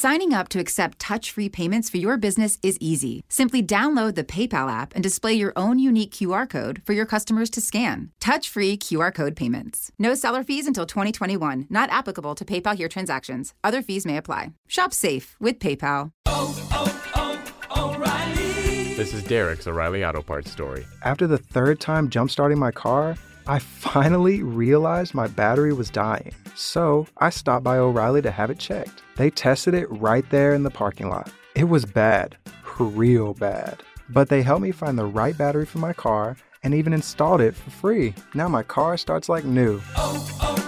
Signing 0.00 0.32
up 0.32 0.48
to 0.48 0.58
accept 0.58 0.98
touch 0.98 1.30
free 1.30 1.50
payments 1.50 1.90
for 1.90 1.98
your 1.98 2.16
business 2.16 2.56
is 2.62 2.78
easy. 2.80 3.22
Simply 3.28 3.62
download 3.62 4.14
the 4.14 4.24
PayPal 4.24 4.72
app 4.72 4.94
and 4.94 5.02
display 5.02 5.34
your 5.34 5.52
own 5.56 5.78
unique 5.78 6.10
QR 6.10 6.48
code 6.48 6.80
for 6.86 6.94
your 6.94 7.04
customers 7.04 7.50
to 7.50 7.60
scan. 7.60 8.10
Touch 8.18 8.48
free 8.48 8.78
QR 8.78 9.14
code 9.14 9.36
payments. 9.36 9.92
No 9.98 10.14
seller 10.14 10.42
fees 10.42 10.66
until 10.66 10.86
2021, 10.86 11.66
not 11.68 11.90
applicable 11.90 12.34
to 12.34 12.46
PayPal 12.46 12.74
here 12.74 12.88
transactions. 12.88 13.52
Other 13.62 13.82
fees 13.82 14.06
may 14.06 14.16
apply. 14.16 14.54
Shop 14.68 14.94
safe 14.94 15.36
with 15.38 15.58
PayPal. 15.58 16.12
This 18.96 19.12
is 19.12 19.22
Derek's 19.24 19.66
O'Reilly 19.66 20.02
Auto 20.02 20.22
Parts 20.22 20.50
story. 20.50 20.86
After 21.02 21.26
the 21.26 21.36
third 21.36 21.78
time 21.78 22.08
jump 22.08 22.30
starting 22.30 22.58
my 22.58 22.70
car, 22.70 23.16
I 23.46 23.58
finally 23.58 24.42
realized 24.42 25.14
my 25.14 25.26
battery 25.26 25.72
was 25.72 25.90
dying. 25.90 26.32
So 26.54 27.06
I 27.18 27.30
stopped 27.30 27.64
by 27.64 27.78
O'Reilly 27.78 28.22
to 28.22 28.30
have 28.30 28.50
it 28.50 28.58
checked. 28.58 29.02
They 29.16 29.30
tested 29.30 29.74
it 29.74 29.90
right 29.90 30.28
there 30.30 30.54
in 30.54 30.62
the 30.62 30.70
parking 30.70 31.08
lot. 31.08 31.32
It 31.54 31.64
was 31.64 31.84
bad, 31.84 32.36
real 32.78 33.34
bad. 33.34 33.82
But 34.08 34.28
they 34.28 34.42
helped 34.42 34.62
me 34.62 34.72
find 34.72 34.98
the 34.98 35.06
right 35.06 35.36
battery 35.36 35.66
for 35.66 35.78
my 35.78 35.92
car 35.92 36.36
and 36.62 36.74
even 36.74 36.92
installed 36.92 37.40
it 37.40 37.54
for 37.54 37.70
free. 37.70 38.14
Now 38.34 38.48
my 38.48 38.62
car 38.62 38.96
starts 38.96 39.28
like 39.28 39.44
new. 39.44 39.80
Oh, 39.96 40.38
oh, 40.42 40.59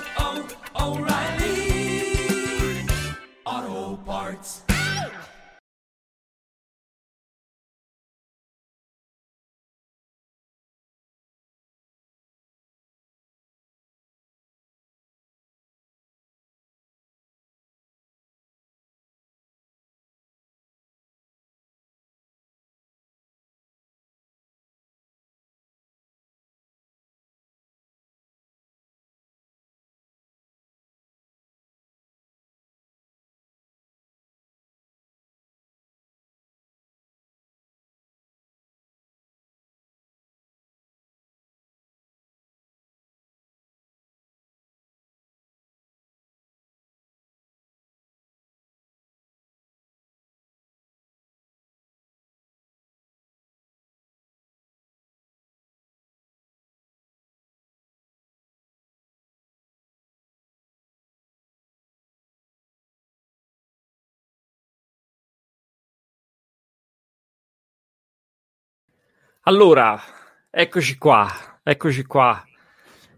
Allora, 69.45 70.01
eccoci 70.49 70.97
qua, 70.97 71.59
eccoci 71.65 72.05
qua. 72.05 72.45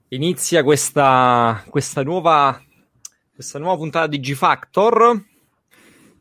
Inizia 0.09 0.63
questa, 0.63 1.63
questa, 1.69 2.03
nuova, 2.03 2.59
questa 3.35 3.59
nuova 3.59 3.77
puntata 3.77 4.07
di 4.07 4.21
G-Factor 4.21 5.23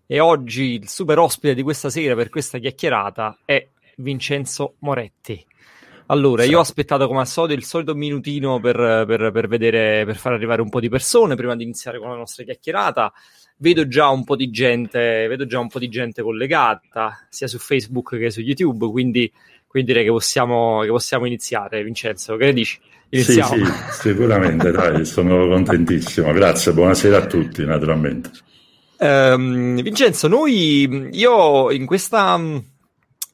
e 0.06 0.20
oggi 0.20 0.74
il 0.74 0.90
super 0.90 1.20
ospite 1.20 1.54
di 1.54 1.64
questa 1.64 1.90
sera 1.90 2.16
per 2.16 2.28
questa 2.28 2.58
chiacchierata 2.58 3.40
è 3.46 3.66
Vincenzo 3.96 4.76
Moretti. 4.80 5.42
Allora, 6.08 6.44
io 6.44 6.58
ho 6.58 6.62
aspettato 6.62 7.08
come 7.08 7.22
al 7.22 7.28
solito 7.28 7.54
il 7.54 7.64
solito 7.64 7.96
minutino 7.96 8.60
per, 8.60 8.76
per, 9.08 9.32
per, 9.32 9.48
vedere, 9.48 10.04
per 10.04 10.18
far 10.18 10.34
arrivare 10.34 10.62
un 10.62 10.68
po' 10.68 10.82
di 10.82 10.90
persone 10.90 11.36
prima 11.36 11.56
di 11.56 11.64
iniziare 11.64 11.98
con 11.98 12.10
la 12.10 12.18
nostra 12.18 12.44
chiacchierata. 12.44 13.14
Vedo 13.56 13.88
già 13.88 14.10
un 14.10 14.26
po' 14.26 14.36
di 14.36 14.50
gente, 14.50 15.28
vedo 15.28 15.46
già 15.46 15.60
un 15.60 15.70
po' 15.70 15.80
di 15.80 15.88
gente 15.88 16.22
collegata, 16.22 17.26
sia 17.30 17.48
su 17.48 17.58
Facebook 17.58 18.18
che 18.18 18.32
su 18.32 18.42
YouTube, 18.42 18.90
quindi 18.90 19.32
quindi 19.74 19.92
direi 19.92 20.06
che 20.06 20.12
possiamo, 20.12 20.82
che 20.82 20.90
possiamo 20.90 21.26
iniziare, 21.26 21.84
Vincenzo. 21.84 22.36
Che 22.36 22.46
ne 22.46 22.54
dici? 22.54 22.80
Iniziamo. 23.10 23.56
Sì, 23.56 23.66
sì, 23.66 24.10
sicuramente, 24.10 24.70
dai, 24.72 25.04
sono 25.04 25.48
contentissimo. 25.48 26.32
Grazie, 26.32 26.74
buonasera 26.74 27.18
a 27.18 27.26
tutti, 27.26 27.66
naturalmente. 27.66 28.30
Um, 29.00 29.82
Vincenzo, 29.82 30.28
noi, 30.28 31.10
io 31.14 31.72
in 31.72 31.88
questa, 31.88 32.40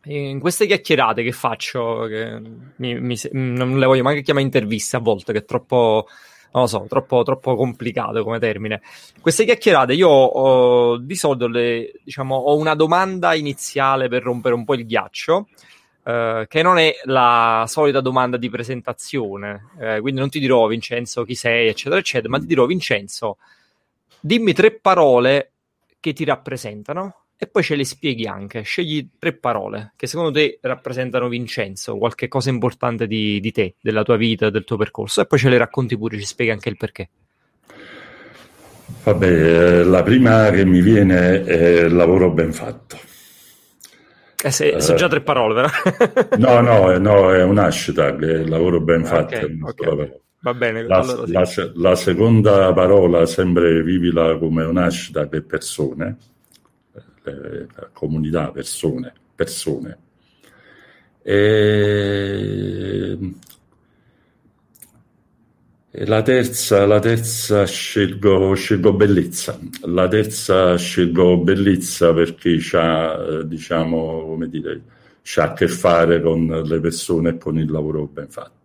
in 0.05 0.39
queste 0.39 0.66
chiacchierate 0.66 1.23
che 1.23 1.33
faccio, 1.33 2.05
che 2.07 2.41
mi, 2.77 2.97
mi, 3.01 3.19
non 3.33 3.77
le 3.77 3.85
voglio 3.85 4.03
neanche 4.03 4.21
chiamare 4.21 4.45
interviste 4.45 4.95
a 4.95 5.00
volte, 5.00 5.33
che 5.33 5.39
è 5.39 5.44
troppo, 5.44 6.07
non 6.53 6.63
lo 6.63 6.69
so, 6.69 6.85
troppo, 6.88 7.23
troppo 7.23 7.57
complicato 7.57 8.23
come 8.23 8.39
termine. 8.39 8.79
Queste 9.19 9.44
chiacchierate 9.44 9.91
io 9.91 10.07
ho, 10.07 10.95
di 11.00 11.16
solito 11.16 11.47
le, 11.47 11.91
diciamo, 12.01 12.33
ho 12.33 12.56
una 12.56 12.75
domanda 12.75 13.33
iniziale 13.33 14.07
per 14.07 14.23
rompere 14.23 14.56
un 14.56 14.63
po' 14.63 14.75
il 14.75 14.85
ghiaccio. 14.85 15.45
Uh, 16.09 16.47
che 16.47 16.64
non 16.64 16.80
è 16.80 16.96
la 17.03 17.66
solita 17.68 18.00
domanda 18.02 18.38
di 18.38 18.50
presentazione, 18.50 19.66
uh, 19.75 20.02
quindi 20.02 20.20
non 20.20 20.30
ti 20.30 20.40
dirò 20.40 20.66
Vincenzo 20.66 21.24
chi 21.24 21.36
sei, 21.36 21.68
eccetera, 21.68 22.00
eccetera, 22.00 22.30
ma 22.30 22.40
ti 22.40 22.47
dirò 22.47 22.66
Vincenzo, 22.66 23.38
dimmi 24.19 24.53
tre 24.53 24.72
parole 24.72 25.52
che 26.00 26.14
ti 26.14 26.24
rappresentano 26.24 27.25
e 27.38 27.46
poi 27.46 27.62
ce 27.62 27.75
le 27.75 27.84
spieghi 27.84 28.25
anche. 28.25 28.64
Scegli 28.64 29.08
tre 29.19 29.34
parole 29.34 29.94
che 29.98 30.08
secondo 30.08 30.31
te 30.31 30.58
rappresentano 30.62 31.28
Vincenzo, 31.28 31.98
qualche 31.98 32.28
cosa 32.28 32.50
importante 32.50 33.06
di, 33.06 33.40
di 33.40 33.52
te, 33.52 33.75
della 33.80 34.02
tua 34.02 34.16
vita, 34.16 34.50
del 34.50 34.64
tuo 34.64 34.78
percorso, 34.78 35.22
e 35.22 35.28
poi 35.28 35.38
ce 35.38 35.50
le 35.50 35.58
racconti 35.59 35.96
pure, 35.96 36.18
ci 36.18 36.25
spieghi 36.25 36.50
anche 36.52 36.69
il 36.69 36.78
perché. 36.78 37.09
Vabbè, 39.03 39.84
la 39.84 40.02
prima 40.02 40.50
che 40.50 40.66
mi 40.66 40.81
viene 40.81 41.44
è 41.44 41.81
il 41.84 41.94
lavoro 41.94 42.31
ben 42.31 42.52
fatto. 42.52 43.08
Eh, 44.41 44.51
se, 44.51 44.79
sono 44.79 44.97
già 44.97 45.09
tre 45.09 45.22
parole, 45.22 45.53
vero? 45.53 45.69
no, 46.38 46.61
no, 46.61 46.97
no, 46.97 47.33
è 47.33 47.44
un 47.44 47.57
hashtag, 47.57 48.25
è 48.25 48.38
il 48.38 48.50
lavoro 48.50 48.79
ben 48.79 49.03
fatto. 49.03 49.35
Okay, 49.35 49.59
okay. 49.61 50.19
Va 50.41 50.53
bene. 50.53 50.83
La, 50.83 51.00
allora, 51.00 51.45
sì. 51.45 51.61
la, 51.61 51.72
la, 51.75 51.95
seconda 51.95 52.72
parola, 52.72 53.25
sempre 53.25 53.83
vivila 53.83 54.38
come 54.38 54.63
un 54.63 54.77
hashtag, 54.77 55.35
è 55.35 55.41
persone, 55.41 56.17
eh, 57.25 57.67
comunità, 57.91 58.50
persone, 58.51 59.13
persone. 59.35 59.97
E... 61.21 63.17
la 65.91 66.22
terza, 66.22 66.85
la 66.85 67.00
terza 67.00 67.66
scelgo, 67.66 68.53
scelgo 68.53 68.94
bellezza. 68.94 69.59
La 69.85 70.07
terza 70.07 70.77
scelgo 70.77 71.38
bellezza 71.38 72.13
perché 72.13 72.57
c'ha, 72.59 73.44
diciamo, 73.44 74.25
come 74.25 74.50
dire, 74.50 74.81
c'ha 75.23 75.45
a 75.45 75.53
che 75.53 75.67
fare 75.67 76.22
con 76.22 76.45
le 76.47 76.79
persone 76.79 77.29
e 77.29 77.38
con 77.38 77.57
il 77.57 77.72
lavoro 77.72 78.05
ben 78.05 78.29
fatto. 78.29 78.59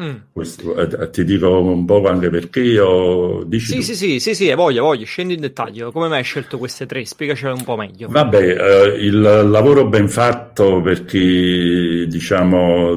Mm. 0.00 0.16
Questo, 0.32 0.76
eh, 0.76 1.10
ti 1.10 1.24
dico 1.24 1.60
un 1.60 1.84
po' 1.84 2.02
anche 2.08 2.30
perché 2.30 2.60
io 2.60 3.42
dici 3.44 3.66
sì, 3.66 3.74
tu. 3.76 3.82
sì, 3.82 3.94
sì, 3.94 4.18
sì, 4.18 4.34
sì, 4.34 4.52
voglio, 4.54 4.84
voglio, 4.84 5.04
scendi 5.04 5.34
in 5.34 5.40
dettaglio. 5.40 5.92
Come 5.92 6.08
mai 6.08 6.18
hai 6.18 6.24
scelto 6.24 6.56
queste 6.56 6.86
tre? 6.86 7.04
Spiegacele 7.04 7.52
un 7.52 7.64
po' 7.64 7.76
meglio. 7.76 8.08
Vabbè, 8.08 8.38
eh, 8.38 9.04
il 9.04 9.20
lavoro 9.20 9.86
ben 9.86 10.08
fatto 10.08 10.80
perché, 10.80 12.06
diciamo, 12.08 12.96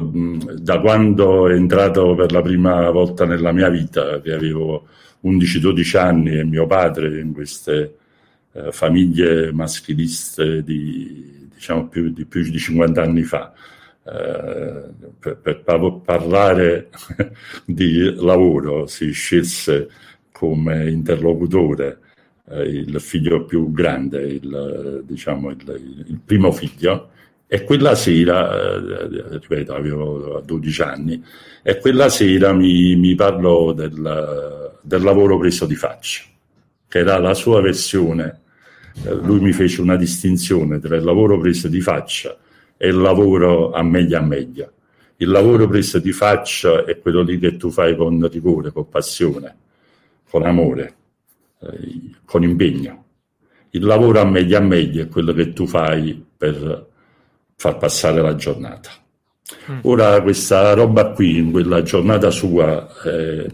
da 0.58 0.80
quando 0.80 1.48
è 1.48 1.54
entrato 1.54 2.14
per 2.14 2.32
la 2.32 2.40
prima 2.40 2.90
volta 2.90 3.26
nella 3.26 3.52
mia 3.52 3.68
vita, 3.68 4.20
che 4.20 4.32
avevo 4.32 4.86
11-12 5.24 5.96
anni 5.98 6.38
e 6.38 6.44
mio 6.44 6.66
padre 6.66 7.20
in 7.20 7.32
queste 7.32 7.96
eh, 8.52 8.72
famiglie 8.72 9.52
maschiliste 9.52 10.62
di, 10.62 11.48
diciamo, 11.52 11.88
più 11.88 12.10
di, 12.10 12.24
più 12.24 12.42
di 12.42 12.58
50 12.58 13.02
anni 13.02 13.22
fa, 13.22 13.52
per, 14.04 15.38
per, 15.40 15.62
parlare 16.04 16.90
di 17.64 18.14
lavoro 18.16 18.86
si 18.86 19.10
scelse 19.12 19.88
come 20.30 20.90
interlocutore 20.90 22.00
uh, 22.44 22.60
il 22.60 23.00
figlio 23.00 23.44
più 23.46 23.72
grande, 23.72 24.20
il, 24.20 25.02
diciamo 25.06 25.50
il, 25.50 26.04
il 26.06 26.20
primo 26.22 26.52
figlio, 26.52 27.10
e 27.46 27.64
quella 27.64 27.94
sera, 27.94 28.76
uh, 28.76 29.38
ripeto, 29.38 29.74
avevo 29.74 30.42
12 30.44 30.82
anni, 30.82 31.24
e 31.62 31.78
quella 31.78 32.10
sera 32.10 32.52
mi, 32.52 32.96
mi 32.96 33.14
parlò 33.14 33.72
del, 33.72 34.72
del, 34.82 35.02
lavoro 35.02 35.38
preso 35.38 35.64
di 35.64 35.76
faccia, 35.76 36.24
che 36.86 36.98
era 36.98 37.18
la 37.18 37.32
sua 37.32 37.62
versione. 37.62 38.40
Eh, 39.02 39.14
lui 39.14 39.40
mi 39.40 39.52
fece 39.52 39.80
una 39.80 39.96
distinzione 39.96 40.78
tra 40.78 40.94
il 40.94 41.04
lavoro 41.04 41.38
preso 41.38 41.68
di 41.68 41.80
faccia 41.80 42.36
e 42.84 42.88
il 42.88 42.98
lavoro 42.98 43.72
a 43.72 43.82
meglio 43.82 44.18
a 44.18 44.20
meglio. 44.20 44.72
Il 45.16 45.30
lavoro 45.30 45.66
preso 45.66 45.98
di 45.98 46.12
faccia 46.12 46.84
è 46.84 46.98
quello 46.98 47.22
lì 47.22 47.38
che 47.38 47.56
tu 47.56 47.70
fai 47.70 47.96
con 47.96 48.28
rigore, 48.28 48.72
con 48.72 48.90
passione, 48.90 49.56
con 50.28 50.44
amore, 50.44 50.94
eh, 51.60 52.10
con 52.26 52.42
impegno. 52.42 53.04
Il 53.70 53.84
lavoro 53.84 54.20
a 54.20 54.26
meglio 54.26 54.58
a 54.58 54.60
meglio 54.60 55.02
è 55.02 55.08
quello 55.08 55.32
che 55.32 55.54
tu 55.54 55.66
fai 55.66 56.22
per 56.36 56.86
far 57.56 57.78
passare 57.78 58.20
la 58.20 58.34
giornata. 58.34 58.90
Mm. 59.70 59.78
Ora 59.84 60.20
questa 60.20 60.74
roba 60.74 61.12
qui, 61.12 61.38
in 61.38 61.52
quella 61.52 61.82
giornata 61.82 62.30
sua, 62.30 62.86
eh, 63.02 63.50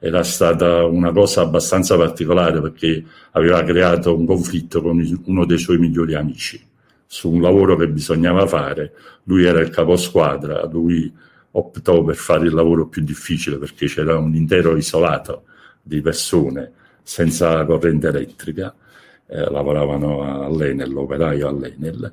era 0.00 0.24
stata 0.24 0.84
una 0.84 1.12
cosa 1.12 1.42
abbastanza 1.42 1.96
particolare 1.96 2.60
perché 2.60 3.04
aveva 3.32 3.62
creato 3.62 4.16
un 4.16 4.26
conflitto 4.26 4.82
con 4.82 5.22
uno 5.26 5.44
dei 5.46 5.58
suoi 5.58 5.78
migliori 5.78 6.14
amici 6.14 6.72
su 7.06 7.30
un 7.30 7.40
lavoro 7.40 7.76
che 7.76 7.88
bisognava 7.88 8.46
fare. 8.46 8.92
Lui 9.24 9.44
era 9.44 9.60
il 9.60 9.70
caposquadra, 9.70 10.66
lui 10.66 11.12
optò 11.52 12.02
per 12.02 12.16
fare 12.16 12.46
il 12.46 12.54
lavoro 12.54 12.86
più 12.86 13.02
difficile 13.02 13.58
perché 13.58 13.86
c'era 13.86 14.18
un 14.18 14.34
intero 14.34 14.76
isolato 14.76 15.44
di 15.82 16.00
persone 16.00 16.72
senza 17.02 17.64
corrente 17.64 18.08
elettrica, 18.08 18.74
eh, 19.26 19.50
lavoravano 19.50 20.44
all'Enel, 20.44 20.90
l'operaio 20.90 21.48
all'Enel, 21.48 22.12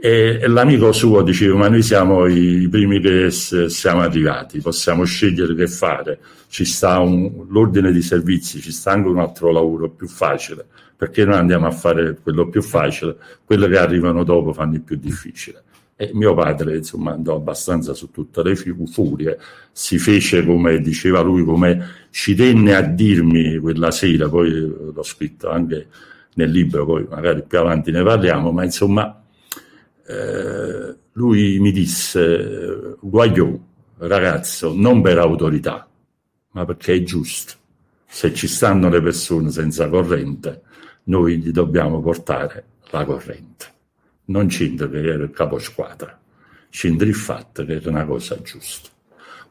e, 0.00 0.46
l'amico 0.46 0.92
suo 0.92 1.22
diceva 1.22 1.56
ma 1.56 1.68
noi 1.68 1.82
siamo 1.82 2.26
i 2.26 2.68
primi 2.68 3.00
che 3.00 3.30
s- 3.30 3.66
siamo 3.66 4.00
arrivati, 4.00 4.60
possiamo 4.60 5.04
scegliere 5.04 5.54
che 5.54 5.66
fare, 5.66 6.18
ci 6.48 6.64
sta 6.64 6.98
un, 6.98 7.46
l'ordine 7.48 7.92
di 7.92 8.02
servizi, 8.02 8.60
ci 8.60 8.72
sta 8.72 8.92
anche 8.92 9.08
un 9.08 9.18
altro 9.18 9.52
lavoro 9.52 9.90
più 9.90 10.06
facile, 10.08 10.66
perché 10.96 11.24
noi 11.24 11.36
andiamo 11.36 11.66
a 11.66 11.70
fare 11.70 12.16
quello 12.22 12.48
più 12.48 12.62
facile, 12.62 13.16
quello 13.44 13.66
che 13.66 13.78
arrivano 13.78 14.24
dopo 14.24 14.52
fanno 14.52 14.74
il 14.74 14.82
più 14.82 14.96
difficile. 14.96 15.62
E 15.98 16.10
mio 16.12 16.34
padre, 16.34 16.76
insomma, 16.76 17.12
andò 17.12 17.36
abbastanza 17.36 17.94
su 17.94 18.10
tutte 18.10 18.42
le 18.42 18.54
furie, 18.54 19.38
si 19.72 19.98
fece 19.98 20.44
come 20.44 20.78
diceva 20.80 21.22
lui, 21.22 21.42
come 21.42 22.06
ci 22.10 22.34
tenne 22.34 22.74
a 22.74 22.82
dirmi 22.82 23.56
quella 23.58 23.90
sera, 23.90 24.28
poi 24.28 24.50
l'ho 24.50 25.02
scritto 25.02 25.48
anche 25.48 25.86
nel 26.34 26.50
libro, 26.50 26.84
poi 26.84 27.06
magari 27.08 27.42
più 27.46 27.58
avanti 27.58 27.90
ne 27.90 28.02
parliamo, 28.02 28.52
ma 28.52 28.64
insomma, 28.64 29.22
eh, 30.06 30.96
lui 31.12 31.58
mi 31.58 31.72
disse, 31.72 32.96
Guagliò, 33.00 33.58
ragazzo, 33.98 34.74
non 34.74 35.02
per 35.02 35.18
autorità, 35.18 35.88
ma 36.52 36.64
perché 36.64 36.94
è 36.94 37.02
giusto. 37.02 37.54
Se 38.06 38.32
ci 38.34 38.46
stanno 38.46 38.88
le 38.88 39.02
persone 39.02 39.50
senza 39.50 39.88
corrente, 39.88 40.62
noi 41.04 41.38
gli 41.38 41.50
dobbiamo 41.50 42.00
portare 42.00 42.64
la 42.90 43.04
corrente 43.04 43.74
non 44.26 44.46
c'entra 44.46 44.88
che 44.88 44.98
era 44.98 45.24
il 45.24 45.30
capo 45.30 45.58
squadra, 45.58 46.18
c'entra 46.70 47.06
il 47.06 47.14
fatto 47.14 47.64
che 47.64 47.74
era 47.74 47.90
una 47.90 48.04
cosa 48.04 48.40
giusta. 48.42 48.88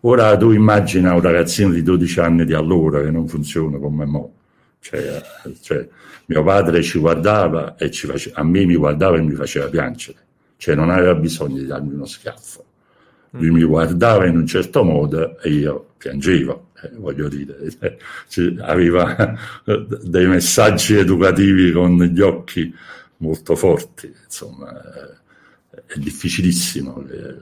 Ora 0.01 0.35
tu 0.37 0.51
immagina 0.51 1.13
un 1.13 1.21
ragazzino 1.21 1.71
di 1.71 1.81
12 1.81 2.19
anni 2.19 2.45
di 2.45 2.53
allora 2.53 3.01
che 3.01 3.11
non 3.11 3.27
funziona 3.27 3.77
come 3.77 4.05
mo. 4.05 4.33
Cioè, 4.79 5.21
cioè, 5.61 5.87
mio 6.25 6.43
padre 6.43 6.83
ci 6.83 6.99
guardava 6.99 7.75
e 7.75 7.89
ci 7.89 8.05
face, 8.05 8.31
a 8.33 8.43
me 8.43 8.65
mi 8.65 8.75
guardava 8.75 9.17
e 9.17 9.21
mi 9.21 9.33
faceva 9.33 9.67
piangere, 9.67 10.17
cioè 10.57 10.75
non 10.75 10.89
aveva 10.89 11.15
bisogno 11.15 11.57
di 11.57 11.65
darmi 11.65 11.93
uno 11.93 12.05
schiaffo. 12.05 12.63
Lui 13.31 13.51
mi 13.51 13.63
guardava 13.63 14.25
in 14.25 14.37
un 14.37 14.47
certo 14.47 14.83
modo 14.83 15.39
e 15.39 15.49
io 15.49 15.93
piangevo, 15.97 16.69
eh, 16.81 16.91
voglio 16.95 17.27
dire, 17.27 17.57
cioè, 18.27 18.55
aveva 18.59 19.35
dei 20.03 20.25
messaggi 20.27 20.95
educativi 20.95 21.71
con 21.71 22.01
gli 22.01 22.21
occhi 22.21 22.73
molto 23.17 23.55
forti, 23.55 24.13
insomma, 24.23 24.71
è 25.85 25.97
difficilissimo 25.97 27.03
che, 27.03 27.35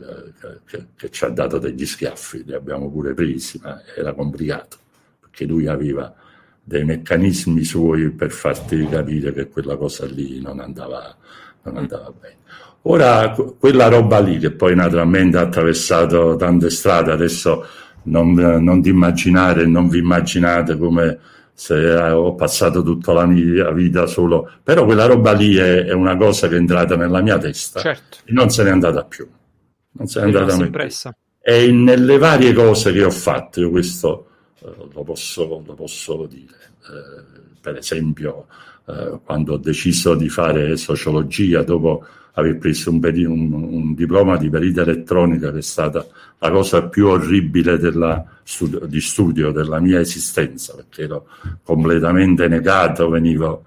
che, 0.65 0.85
che, 0.95 1.09
ci 1.11 1.25
ha 1.25 1.29
dato 1.29 1.59
degli 1.59 1.85
schiaffi, 1.85 2.43
li 2.43 2.53
abbiamo 2.53 2.89
pure 2.89 3.13
presi, 3.13 3.59
ma 3.61 3.81
era 3.95 4.13
complicato, 4.13 4.77
perché 5.19 5.45
lui 5.45 5.67
aveva 5.67 6.13
dei 6.63 6.85
meccanismi 6.85 7.63
suoi 7.63 8.09
per 8.11 8.31
farti 8.31 8.87
capire 8.87 9.33
che 9.33 9.49
quella 9.49 9.75
cosa 9.75 10.05
lì 10.05 10.41
non 10.41 10.59
andava, 10.59 11.15
non 11.63 11.77
andava 11.77 12.11
bene. 12.11 12.37
Ora, 12.85 13.29
quella 13.57 13.87
roba 13.87 14.19
lì, 14.19 14.39
che 14.39 14.51
poi 14.51 14.75
naturalmente 14.75 15.37
ha 15.37 15.41
attraversato 15.41 16.35
tante 16.35 16.69
strade, 16.69 17.11
adesso 17.11 17.65
non, 18.03 18.33
non 18.33 18.81
ti 18.81 18.89
immaginare, 18.89 19.65
non 19.65 19.87
vi 19.87 19.99
immaginate 19.99 20.77
come 20.77 21.19
se 21.53 21.75
eh, 21.75 22.11
ho 22.11 22.33
passato 22.35 22.83
tutta 22.83 23.13
la 23.13 23.25
mia 23.25 23.71
vita 23.71 24.05
solo, 24.05 24.51
però 24.61 24.85
quella 24.85 25.05
roba 25.05 25.31
lì 25.31 25.55
è, 25.55 25.85
è 25.85 25.93
una 25.93 26.17
cosa 26.17 26.47
che 26.47 26.55
è 26.55 26.57
entrata 26.57 26.95
nella 26.97 27.21
mia 27.21 27.37
testa 27.37 27.79
certo. 27.79 28.17
e 28.25 28.31
non 28.33 28.49
se 28.49 28.63
n'è 28.63 28.71
andata 28.71 29.03
più. 29.05 29.27
Non 29.91 30.07
se 30.07 30.19
n'è 30.19 30.25
andata 30.25 30.55
più. 30.55 30.65
Impressa. 30.65 31.15
E 31.39 31.71
nelle 31.71 32.17
varie 32.17 32.53
cose 32.53 32.91
che 32.91 33.03
ho 33.03 33.11
fatto, 33.11 33.59
io 33.59 33.69
questo 33.69 34.27
eh, 34.59 34.73
lo, 34.91 35.03
posso, 35.03 35.61
lo, 35.65 35.73
posso, 35.73 36.25
dire, 36.25 36.55
eh, 36.81 37.53
per 37.61 37.77
esempio 37.77 38.47
eh, 38.87 39.19
quando 39.23 39.53
ho 39.53 39.57
deciso 39.57 40.15
di 40.15 40.29
fare 40.29 40.75
sociologia 40.75 41.63
dopo 41.63 42.05
aver 42.33 42.57
preso 42.57 42.89
un, 42.89 42.99
un, 43.03 43.53
un, 43.53 43.93
diploma 43.93 44.37
di 44.37 44.49
perita 44.49 44.81
elettronica 44.81 45.51
che 45.51 45.59
è 45.59 45.61
stata 45.61 46.05
la 46.39 46.51
cosa 46.51 46.87
più 46.87 47.07
orribile 47.07 47.77
della, 47.77 48.25
di 48.87 49.01
studio 49.01 49.51
della 49.51 49.79
mia 49.79 49.99
esistenza, 49.99 50.73
perché 50.75 51.03
ero 51.03 51.27
completamente 51.63 52.47
negato, 52.47 53.09
venivo 53.09 53.63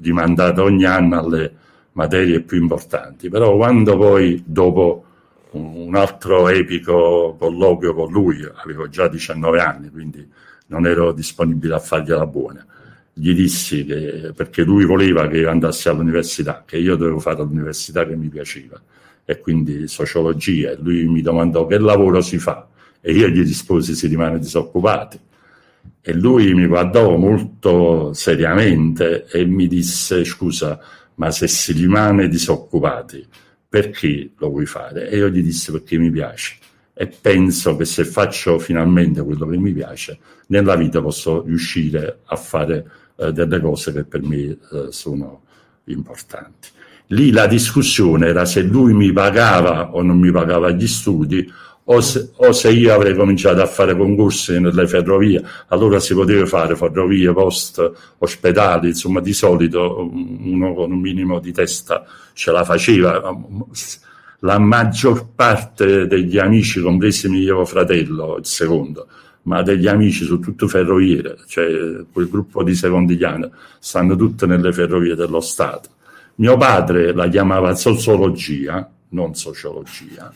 rimandato 0.00 0.62
ogni 0.62 0.84
anno 0.84 1.18
alle 1.20 1.54
materie 1.92 2.40
più 2.40 2.60
importanti. 2.60 3.28
Però 3.28 3.56
quando 3.56 3.96
poi, 3.96 4.42
dopo 4.44 5.04
un 5.52 5.94
altro 5.94 6.48
epico 6.48 7.36
colloquio 7.38 7.94
con 7.94 8.10
lui, 8.10 8.46
avevo 8.54 8.88
già 8.88 9.08
19 9.08 9.60
anni, 9.60 9.90
quindi 9.90 10.26
non 10.66 10.86
ero 10.86 11.12
disponibile 11.12 11.74
a 11.74 11.78
fargliela 11.78 12.26
buona, 12.26 12.64
gli 13.14 13.34
dissi 13.34 13.84
che, 13.84 14.32
perché 14.34 14.62
lui 14.62 14.84
voleva 14.84 15.28
che 15.28 15.38
io 15.38 15.50
andassi 15.50 15.88
all'università, 15.88 16.64
che 16.66 16.78
io 16.78 16.96
dovevo 16.96 17.18
fare 17.18 17.42
l'università 17.42 18.06
che 18.06 18.16
mi 18.16 18.28
piaceva. 18.28 18.80
E 19.24 19.38
quindi 19.38 19.86
sociologia 19.86 20.74
lui 20.78 21.06
mi 21.06 21.22
domandò 21.22 21.66
che 21.66 21.78
lavoro 21.78 22.20
si 22.20 22.38
fa 22.38 22.68
e 23.00 23.12
io 23.12 23.28
gli 23.28 23.40
risposi 23.42 23.94
si 23.94 24.06
rimane 24.06 24.38
disoccupati. 24.38 25.18
E 26.00 26.12
lui 26.14 26.54
mi 26.54 26.66
guardò 26.66 27.16
molto 27.16 28.12
seriamente 28.12 29.26
e 29.26 29.44
mi 29.44 29.68
disse 29.68 30.24
scusa 30.24 30.80
ma 31.16 31.30
se 31.30 31.46
si 31.46 31.72
rimane 31.72 32.28
disoccupati 32.28 33.24
perché 33.68 34.32
lo 34.36 34.50
vuoi 34.50 34.66
fare? 34.66 35.08
E 35.08 35.16
io 35.16 35.28
gli 35.28 35.42
dissi 35.42 35.70
perché 35.70 35.98
mi 35.98 36.10
piace. 36.10 36.56
E 36.94 37.06
penso 37.06 37.76
che 37.76 37.84
se 37.84 38.04
faccio 38.04 38.58
finalmente 38.58 39.22
quello 39.22 39.46
che 39.46 39.56
mi 39.56 39.72
piace 39.72 40.18
nella 40.48 40.76
vita 40.76 41.00
posso 41.00 41.42
riuscire 41.42 42.18
a 42.24 42.36
fare 42.36 42.84
eh, 43.16 43.32
delle 43.32 43.60
cose 43.60 43.92
che 43.92 44.04
per 44.04 44.22
me 44.22 44.36
eh, 44.36 44.58
sono 44.90 45.42
importanti. 45.84 46.68
Lì 47.08 47.30
la 47.30 47.46
discussione 47.46 48.28
era 48.28 48.44
se 48.44 48.62
lui 48.62 48.94
mi 48.94 49.12
pagava 49.12 49.92
o 49.92 50.02
non 50.02 50.18
mi 50.18 50.30
pagava 50.30 50.70
gli 50.70 50.86
studi 50.86 51.46
o 51.84 52.00
se, 52.00 52.30
o 52.36 52.52
se, 52.52 52.70
io 52.70 52.94
avrei 52.94 53.14
cominciato 53.14 53.60
a 53.60 53.66
fare 53.66 53.96
concorsi 53.96 54.60
nelle 54.60 54.86
ferrovie, 54.86 55.42
allora 55.68 55.98
si 55.98 56.14
poteva 56.14 56.46
fare 56.46 56.76
ferrovie, 56.76 57.32
post, 57.32 57.92
ospedali, 58.18 58.88
insomma 58.88 59.20
di 59.20 59.32
solito 59.32 60.08
uno 60.12 60.74
con 60.74 60.92
un 60.92 61.00
minimo 61.00 61.40
di 61.40 61.52
testa 61.52 62.04
ce 62.34 62.52
la 62.52 62.64
faceva. 62.64 63.36
La 64.44 64.58
maggior 64.58 65.28
parte 65.34 66.06
degli 66.06 66.38
amici, 66.38 66.80
compresi 66.80 67.28
mio 67.28 67.64
fratello, 67.64 68.36
il 68.38 68.46
secondo, 68.46 69.06
ma 69.42 69.62
degli 69.62 69.86
amici 69.86 70.24
su 70.24 70.38
tutto 70.38 70.68
ferroviere, 70.68 71.36
cioè 71.46 72.04
quel 72.12 72.28
gruppo 72.28 72.62
di 72.62 72.74
secondigliano, 72.74 73.50
stanno 73.78 74.14
tutte 74.16 74.46
nelle 74.46 74.72
ferrovie 74.72 75.14
dello 75.14 75.40
Stato. 75.40 75.90
Mio 76.36 76.56
padre 76.56 77.12
la 77.12 77.28
chiamava 77.28 77.74
sociologia, 77.74 78.88
non 79.10 79.34
sociologia, 79.34 80.32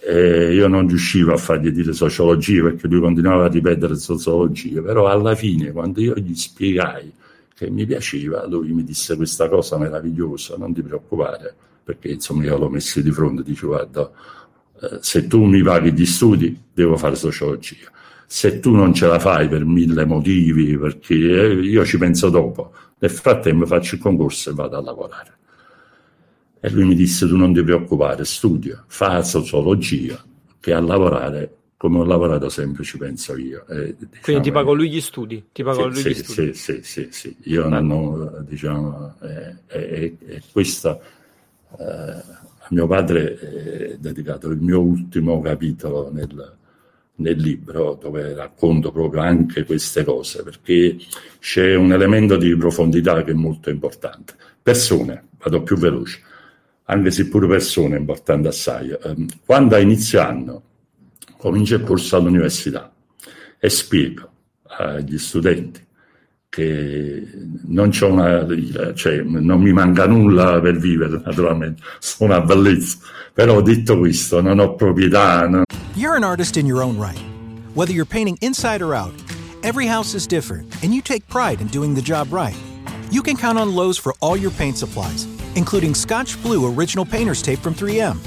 e 0.00 0.54
io 0.54 0.68
non 0.68 0.86
riuscivo 0.88 1.32
a 1.32 1.36
fargli 1.36 1.70
dire 1.70 1.92
sociologia 1.92 2.62
perché 2.62 2.88
lui 2.88 3.00
continuava 3.00 3.44
a 3.44 3.48
ripetere 3.48 3.94
sociologia, 3.96 4.82
però 4.82 5.06
alla 5.06 5.34
fine 5.34 5.70
quando 5.70 6.00
io 6.00 6.14
gli 6.14 6.34
spiegai 6.34 7.12
che 7.54 7.70
mi 7.70 7.86
piaceva, 7.86 8.46
lui 8.46 8.72
mi 8.72 8.84
disse 8.84 9.16
questa 9.16 9.48
cosa 9.48 9.78
meravigliosa, 9.78 10.56
non 10.56 10.72
ti 10.72 10.82
preoccupare, 10.82 11.54
perché 11.82 12.08
insomma 12.08 12.44
io 12.44 12.56
l'ho 12.56 12.68
messo 12.68 13.00
di 13.00 13.10
fronte, 13.10 13.42
dice 13.42 13.66
guarda, 13.66 14.10
eh, 14.80 14.98
se 15.00 15.26
tu 15.26 15.44
mi 15.44 15.62
paghi 15.62 15.92
gli 15.92 16.06
studi 16.06 16.56
devo 16.72 16.96
fare 16.96 17.16
sociologia 17.16 17.90
se 18.30 18.60
tu 18.60 18.74
non 18.74 18.92
ce 18.92 19.06
la 19.06 19.18
fai 19.18 19.48
per 19.48 19.64
mille 19.64 20.04
motivi, 20.04 20.76
perché 20.76 21.14
eh, 21.14 21.54
io 21.54 21.82
ci 21.86 21.96
penso 21.96 22.28
dopo, 22.28 22.72
nel 22.98 23.10
frattempo 23.10 23.64
faccio 23.64 23.94
il 23.94 24.02
concorso 24.02 24.50
e 24.50 24.52
vado 24.52 24.76
a 24.76 24.82
lavorare. 24.82 25.36
E 26.60 26.68
lui 26.70 26.84
mi 26.84 26.94
disse, 26.94 27.26
tu 27.26 27.38
non 27.38 27.54
ti 27.54 27.62
preoccupare, 27.62 28.26
studia, 28.26 28.84
fa 28.86 29.22
sociologia, 29.22 30.22
che 30.60 30.74
a 30.74 30.80
lavorare 30.80 31.54
come 31.78 32.00
ho 32.00 32.04
lavorato 32.04 32.50
sempre, 32.50 32.84
ci 32.84 32.98
penso 32.98 33.34
io. 33.34 33.64
E, 33.66 33.94
diciamo, 33.96 34.20
Quindi 34.20 34.42
ti 34.42 34.52
pago 34.52 34.74
lui 34.74 34.90
gli 34.90 35.00
studi? 35.00 35.46
Ti 35.50 35.62
pago 35.62 35.84
sì, 35.84 35.88
lui 35.88 35.96
sì, 36.02 36.08
gli 36.08 36.14
studi? 36.14 36.54
Sì, 36.54 36.72
sì, 36.72 36.82
sì, 36.82 37.08
sì. 37.10 37.36
Io 37.44 37.66
non 37.66 37.90
ho, 37.90 38.44
diciamo, 38.46 39.14
è, 39.20 39.54
è, 39.66 40.12
è 40.26 40.42
questa... 40.52 41.00
Eh, 41.78 42.36
a 42.60 42.74
mio 42.74 42.86
padre 42.86 43.38
è 43.38 43.96
dedicato 43.96 44.50
il 44.50 44.60
mio 44.60 44.80
ultimo 44.80 45.40
capitolo 45.40 46.10
nel, 46.12 46.56
nel 47.18 47.36
libro 47.36 47.98
dove 48.00 48.34
racconto 48.34 48.90
proprio 48.92 49.22
anche 49.22 49.64
queste 49.64 50.04
cose 50.04 50.42
perché 50.42 50.96
c'è 51.38 51.74
un 51.74 51.92
elemento 51.92 52.36
di 52.36 52.54
profondità 52.56 53.22
che 53.22 53.30
è 53.30 53.34
molto 53.34 53.70
importante. 53.70 54.34
Persone, 54.62 55.28
vado 55.38 55.62
più 55.62 55.76
veloce, 55.76 56.20
anche 56.84 57.10
se 57.10 57.28
pure 57.28 57.46
persone 57.46 57.96
è 57.96 57.98
importante 57.98 58.48
assai. 58.48 58.96
Ehm, 59.02 59.26
quando 59.44 59.74
a 59.74 59.78
inizio 59.78 60.20
anno 60.20 60.62
comincio 61.36 61.76
il 61.76 61.82
corso 61.82 62.16
all'università 62.16 62.92
e 63.58 63.68
spiego 63.68 64.30
agli 64.62 65.18
studenti 65.18 65.86
che 66.48 67.28
non, 67.66 67.90
una, 68.00 68.94
cioè, 68.94 69.22
non 69.22 69.60
mi 69.60 69.72
manca 69.72 70.06
nulla 70.06 70.60
per 70.60 70.78
vivere, 70.78 71.20
naturalmente, 71.24 71.82
sono 71.98 72.34
una 72.34 72.44
bellezza. 72.44 72.98
Però 73.32 73.60
detto 73.60 73.98
questo, 73.98 74.40
non 74.40 74.58
ho 74.58 74.74
proprietà. 74.74 75.46
You're 75.98 76.14
an 76.14 76.22
artist 76.22 76.56
in 76.56 76.64
your 76.64 76.80
own 76.80 76.96
right. 76.96 77.18
Whether 77.74 77.92
you're 77.92 78.04
painting 78.04 78.38
inside 78.40 78.82
or 78.82 78.94
out, 78.94 79.12
every 79.64 79.84
house 79.86 80.14
is 80.14 80.28
different, 80.28 80.84
and 80.84 80.94
you 80.94 81.02
take 81.02 81.26
pride 81.26 81.60
in 81.60 81.66
doing 81.66 81.92
the 81.92 82.00
job 82.00 82.32
right. 82.32 82.56
You 83.10 83.20
can 83.20 83.36
count 83.36 83.58
on 83.58 83.74
Lowe's 83.74 83.98
for 83.98 84.14
all 84.20 84.36
your 84.36 84.52
paint 84.52 84.78
supplies, 84.78 85.24
including 85.56 85.96
Scotch 85.96 86.40
Blue 86.40 86.72
Original 86.72 87.04
Painter's 87.04 87.42
Tape 87.42 87.58
from 87.58 87.74
3M. 87.74 88.20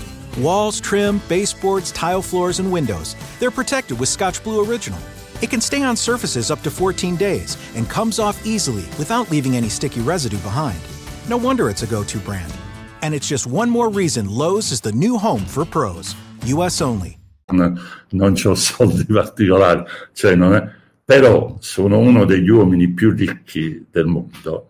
Walls, 0.43 0.81
trim, 0.81 1.21
baseboards, 1.29 1.93
tile 1.93 2.21
floors, 2.21 2.59
and 2.59 2.69
windows. 2.69 3.15
They're 3.39 3.49
protected 3.49 3.97
with 3.97 4.09
Scotch 4.09 4.43
Blue 4.43 4.69
Original. 4.69 4.99
It 5.41 5.49
can 5.49 5.61
stay 5.61 5.81
on 5.81 5.95
surfaces 5.95 6.51
up 6.51 6.61
to 6.63 6.69
14 6.69 7.15
days 7.15 7.55
and 7.77 7.89
comes 7.89 8.19
off 8.19 8.45
easily 8.45 8.83
without 8.99 9.31
leaving 9.31 9.55
any 9.55 9.69
sticky 9.69 10.01
residue 10.01 10.39
behind. 10.39 10.81
No 11.29 11.37
wonder 11.37 11.69
it's 11.69 11.83
a 11.83 11.87
go 11.87 12.03
to 12.03 12.19
brand. 12.19 12.53
And 13.01 13.15
it's 13.15 13.29
just 13.29 13.47
one 13.47 13.69
more 13.69 13.87
reason 13.87 14.29
Lowe's 14.29 14.73
is 14.73 14.81
the 14.81 14.91
new 14.91 15.17
home 15.17 15.45
for 15.45 15.63
pros. 15.63 16.17
US 16.47 16.81
only. 16.81 17.20
Non 17.51 18.33
ho 18.43 18.55
soldi 18.55 19.05
particolari, 19.11 19.83
cioè 20.13 20.37
è, 20.37 20.69
però 21.03 21.57
sono 21.59 21.99
uno 21.99 22.25
degli 22.25 22.49
uomini 22.49 22.89
più 22.89 23.11
ricchi 23.11 23.85
del 23.91 24.05
mondo. 24.05 24.67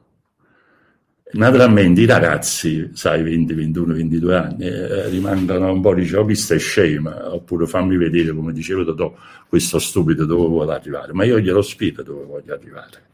Naturalmente 1.34 2.02
i 2.02 2.06
ragazzi, 2.06 2.90
sai, 2.94 3.24
20, 3.24 3.54
21, 3.54 3.94
22 3.94 4.36
anni, 4.36 4.66
eh, 4.66 5.08
rimangono 5.08 5.72
un 5.72 5.80
po', 5.80 5.94
dicevo, 5.94 6.26
questa 6.26 6.56
è 6.56 6.60
scema, 6.60 7.34
oppure 7.34 7.66
fammi 7.68 7.96
vedere, 7.96 8.34
come 8.34 8.52
dicevo 8.52 8.84
Totò, 8.84 9.16
questo 9.48 9.80
stupido 9.80 10.26
dove 10.26 10.48
vuole 10.48 10.74
arrivare, 10.74 11.14
ma 11.14 11.24
io 11.24 11.40
glielo 11.40 11.62
spiego 11.62 12.02
dove 12.02 12.26
voglio 12.26 12.54
arrivare. 12.54 13.10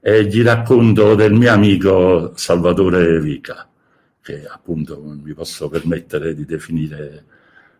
E 0.00 0.26
gli 0.26 0.42
racconto 0.42 1.14
del 1.14 1.32
mio 1.32 1.50
amico 1.50 2.32
Salvatore 2.34 3.20
Vica, 3.20 3.66
che 4.20 4.44
appunto 4.46 5.00
mi 5.02 5.32
posso 5.32 5.68
permettere 5.68 6.34
di 6.34 6.44
definire 6.44 7.24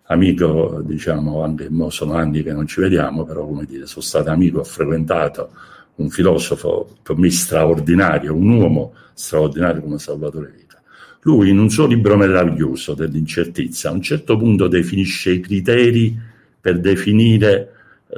amico, 0.07 0.83
diciamo, 0.85 1.43
anche 1.43 1.69
sono 1.89 2.15
anni 2.15 2.43
che 2.43 2.53
non 2.53 2.67
ci 2.67 2.81
vediamo, 2.81 3.25
però 3.25 3.47
come 3.47 3.65
dire, 3.65 3.87
sono 3.87 4.05
stato 4.05 4.31
amico, 4.31 4.61
ho 4.61 4.65
frequentato 4.65 5.51
un 5.97 6.11
filosofo 6.11 6.97
per 7.03 7.17
me 7.17 7.31
straordinario, 7.31 8.35
un 8.35 8.51
uomo 8.51 8.93
straordinario 9.15 9.83
come 9.83 9.99
Salvatore 9.99 10.53
Vita. 10.55 10.81
Lui 11.23 11.51
in 11.51 11.59
un 11.59 11.71
suo 11.71 11.87
libro 11.87 12.17
meraviglioso 12.17 12.95
dell'incertezza 12.95 13.89
a 13.89 13.93
un 13.93 14.03
certo 14.03 14.37
punto 14.37 14.69
definisce 14.69 15.33
i 15.33 15.41
criteri 15.41 16.17
per 16.61 16.79
definire 16.79 17.73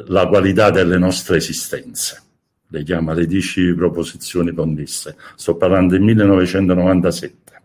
la 0.07 0.27
qualità 0.27 0.71
delle 0.71 0.99
nostre 0.99 1.39
esistenze. 1.39 2.23
Le 2.71 2.83
chiama 2.83 3.15
le 3.15 3.27
dieci 3.27 3.73
proposizioni 3.75 4.53
connesse. 4.53 5.17
Sto 5.37 5.57
parlando 5.57 5.95
del 5.95 6.03
1997. 6.03 7.58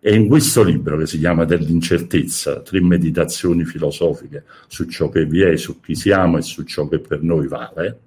E 0.00 0.14
in 0.14 0.28
questo 0.28 0.62
libro 0.62 0.96
che 0.96 1.06
si 1.06 1.18
chiama 1.18 1.44
Dell'incertezza, 1.44 2.60
tre 2.60 2.80
meditazioni 2.80 3.64
filosofiche 3.64 4.44
su 4.68 4.84
ciò 4.84 5.08
che 5.08 5.24
vi 5.24 5.42
è, 5.42 5.56
su 5.56 5.80
chi 5.80 5.94
siamo 5.94 6.38
e 6.38 6.42
su 6.42 6.62
ciò 6.62 6.86
che 6.86 7.00
per 7.00 7.22
noi 7.22 7.48
vale, 7.48 7.98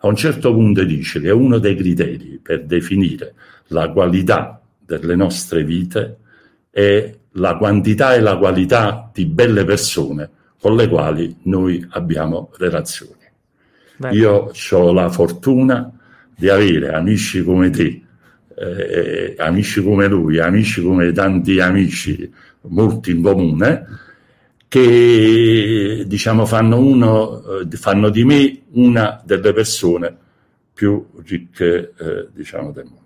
a 0.00 0.06
un 0.06 0.14
certo 0.14 0.52
punto 0.52 0.84
dice 0.84 1.20
che 1.20 1.30
uno 1.30 1.58
dei 1.58 1.74
criteri 1.74 2.38
per 2.40 2.64
definire 2.64 3.34
la 3.68 3.90
qualità 3.90 4.60
delle 4.78 5.16
nostre 5.16 5.64
vite 5.64 6.18
è 6.70 7.12
la 7.32 7.56
quantità 7.56 8.14
e 8.14 8.20
la 8.20 8.36
qualità 8.36 9.10
di 9.12 9.26
belle 9.26 9.64
persone 9.64 10.30
con 10.60 10.76
le 10.76 10.88
quali 10.88 11.36
noi 11.42 11.84
abbiamo 11.90 12.50
relazioni. 12.56 13.24
Beh. 13.96 14.10
Io 14.10 14.52
ho 14.70 14.92
la 14.92 15.08
fortuna 15.08 15.90
di 16.36 16.48
avere 16.48 16.92
amici 16.92 17.42
come 17.42 17.70
te, 17.70 18.02
eh, 18.56 19.34
amici 19.36 19.82
come 19.82 20.06
lui, 20.08 20.38
amici 20.38 20.82
come 20.82 21.12
tanti 21.12 21.60
amici, 21.60 22.32
molti 22.62 23.10
in 23.10 23.22
comune, 23.22 23.86
che 24.68 26.04
diciamo, 26.06 26.46
fanno, 26.46 26.78
uno, 26.78 27.60
eh, 27.60 27.76
fanno 27.76 28.08
di 28.08 28.24
me 28.24 28.62
una 28.72 29.20
delle 29.24 29.52
persone 29.52 30.16
più 30.72 31.06
ricche 31.24 31.92
eh, 31.98 32.28
diciamo, 32.32 32.72
del 32.72 32.84
mondo. 32.84 33.04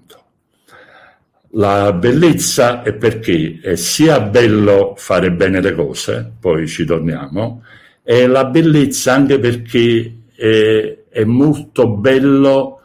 La 1.55 1.93
bellezza 1.93 2.83
è 2.83 2.95
perché 2.95 3.59
è 3.61 3.75
sia 3.75 4.21
bello 4.21 4.95
fare 4.97 5.33
bene 5.33 5.61
le 5.61 5.75
cose, 5.75 6.33
poi 6.39 6.69
ci 6.69 6.85
torniamo, 6.85 7.65
e 8.05 8.27
la 8.27 8.45
bellezza 8.45 9.15
anche 9.15 9.39
perché 9.41 10.15
è, 10.35 10.97
è 11.09 11.25
molto 11.25 11.89
bello 11.89 12.80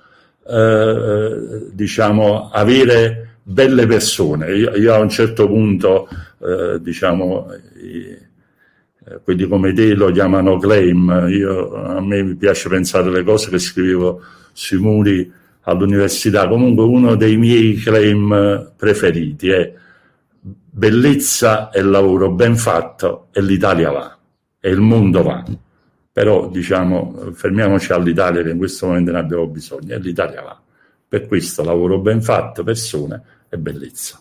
eh, 0.47 1.67
diciamo, 1.71 2.49
avere 2.49 3.37
belle 3.41 3.85
persone. 3.87 4.53
Io, 4.53 4.75
io, 4.75 4.93
a 4.93 4.99
un 4.99 5.09
certo 5.09 5.47
punto, 5.47 6.07
eh, 6.39 6.79
diciamo, 6.81 7.51
eh, 7.51 9.19
quelli 9.23 9.47
come 9.47 9.73
te 9.73 9.93
lo 9.93 10.11
chiamano 10.11 10.57
claim, 10.57 11.27
Io, 11.29 11.73
a 11.75 12.01
me 12.01 12.23
mi 12.23 12.35
piace 12.35 12.69
pensare 12.69 13.09
le 13.09 13.23
cose 13.23 13.49
che 13.49 13.59
scrivevo 13.59 14.21
sui 14.51 14.79
muri 14.79 15.31
all'università. 15.61 16.47
Comunque 16.47 16.83
uno 16.83 17.15
dei 17.15 17.37
miei 17.37 17.75
claim 17.75 18.71
preferiti 18.75 19.49
è 19.49 19.73
bellezza 20.41 21.69
e 21.69 21.81
lavoro 21.81 22.31
ben 22.31 22.55
fatto 22.55 23.27
e 23.31 23.41
l'Italia 23.41 23.91
va, 23.91 24.17
e 24.59 24.69
il 24.69 24.79
mondo 24.79 25.23
va. 25.23 25.43
Però 26.15 26.47
diciamo, 26.47 27.31
fermiamoci 27.33 27.91
all'Italia 27.91 28.41
che 28.41 28.51
in 28.51 28.57
questo 28.57 28.87
momento 28.87 29.11
ne 29.11 29.17
abbiamo 29.19 29.47
bisogno, 29.47 29.95
e 29.95 29.99
l'Italia 29.99 30.41
va. 30.41 30.61
Per 31.07 31.27
questo 31.27 31.61
lavoro 31.61 31.99
ben 31.99 32.21
fatto, 32.21 32.63
persone 32.63 33.21
e 33.49 33.57
bellezza 33.57 34.19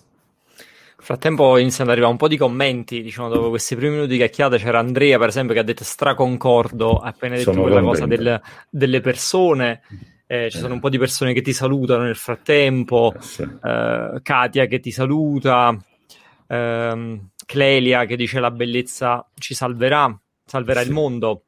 frattempo 1.04 1.58
iniziano 1.58 1.90
ad 1.90 1.96
arrivare 1.96 2.12
un 2.12 2.18
po' 2.18 2.28
di 2.28 2.38
commenti, 2.38 3.02
diciamo, 3.02 3.28
dopo 3.28 3.50
questi 3.50 3.76
primi 3.76 3.92
minuti 3.92 4.12
di 4.12 4.16
chiacchierata 4.16 4.56
c'era 4.56 4.78
Andrea, 4.78 5.18
per 5.18 5.28
esempio, 5.28 5.52
che 5.52 5.60
ha 5.60 5.64
detto 5.64 5.84
straconcordo, 5.84 6.96
ha 6.96 7.08
appena 7.08 7.36
detto 7.36 7.52
sono 7.52 7.62
quella 7.62 7.82
contento. 7.82 8.06
cosa 8.06 8.22
del, 8.22 8.40
delle 8.70 9.00
persone. 9.00 9.82
Eh, 10.26 10.48
ci 10.50 10.56
eh. 10.56 10.60
sono 10.60 10.72
un 10.72 10.80
po' 10.80 10.88
di 10.88 10.96
persone 10.96 11.34
che 11.34 11.42
ti 11.42 11.52
salutano 11.52 12.04
nel 12.04 12.16
frattempo, 12.16 13.12
eh, 13.14 13.20
sì. 13.20 13.42
eh, 13.42 14.20
Katia 14.22 14.64
che 14.64 14.80
ti 14.80 14.90
saluta, 14.90 15.76
ehm, 16.48 17.28
Clelia 17.44 18.06
che 18.06 18.16
dice 18.16 18.40
la 18.40 18.50
bellezza 18.50 19.28
ci 19.38 19.52
salverà, 19.52 20.18
salverà 20.46 20.80
sì. 20.80 20.86
il 20.86 20.92
mondo. 20.94 21.43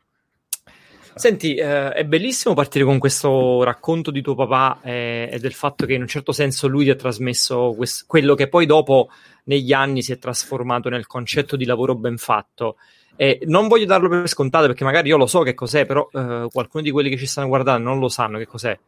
Senti, 1.19 1.55
eh, 1.55 1.93
è 1.93 2.05
bellissimo 2.05 2.53
partire 2.53 2.85
con 2.85 2.99
questo 2.99 3.63
racconto 3.63 4.11
di 4.11 4.21
tuo 4.21 4.35
papà 4.35 4.81
eh, 4.83 5.31
e 5.33 5.39
del 5.39 5.55
fatto 5.55 5.87
che 5.87 5.95
in 5.95 6.03
un 6.03 6.07
certo 6.07 6.31
senso 6.31 6.69
lui 6.69 6.85
ti 6.85 6.91
ha 6.91 6.95
trasmesso 6.95 7.73
quest- 7.75 8.05
quello 8.07 8.35
che 8.35 8.49
poi 8.49 8.67
dopo 8.67 9.09
negli 9.45 9.73
anni 9.73 10.03
si 10.03 10.13
è 10.13 10.19
trasformato 10.19 10.91
nel 10.91 11.07
concetto 11.07 11.57
di 11.57 11.65
lavoro 11.65 11.95
ben 11.95 12.19
fatto. 12.19 12.77
E 13.17 13.41
non 13.47 13.67
voglio 13.67 13.87
darlo 13.87 14.11
per 14.11 14.29
scontato 14.29 14.67
perché 14.67 14.85
magari 14.85 15.09
io 15.09 15.17
lo 15.17 15.25
so 15.25 15.41
che 15.41 15.55
cos'è, 15.55 15.87
però 15.87 16.07
eh, 16.13 16.49
qualcuno 16.53 16.83
di 16.83 16.91
quelli 16.91 17.09
che 17.09 17.17
ci 17.17 17.25
stanno 17.25 17.49
guardando 17.49 17.89
non 17.89 17.99
lo 17.99 18.09
sanno 18.09 18.37
che 18.37 18.47
cos'è. 18.47 18.79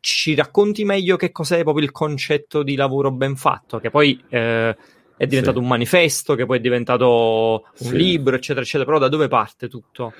Ci 0.00 0.34
racconti 0.34 0.84
meglio 0.84 1.14
che 1.14 1.30
cos'è 1.30 1.62
proprio 1.62 1.84
il 1.84 1.92
concetto 1.92 2.64
di 2.64 2.74
lavoro 2.74 3.12
ben 3.12 3.36
fatto, 3.36 3.78
che 3.78 3.90
poi 3.90 4.20
eh, 4.30 4.76
è 5.16 5.26
diventato 5.28 5.58
sì. 5.58 5.62
un 5.62 5.68
manifesto, 5.68 6.34
che 6.34 6.44
poi 6.44 6.58
è 6.58 6.60
diventato 6.60 7.66
un 7.78 7.88
sì. 7.88 7.96
libro, 7.96 8.34
eccetera, 8.34 8.62
eccetera. 8.62 8.84
Però 8.84 8.98
da 8.98 9.08
dove 9.08 9.28
parte 9.28 9.68
tutto? 9.68 10.12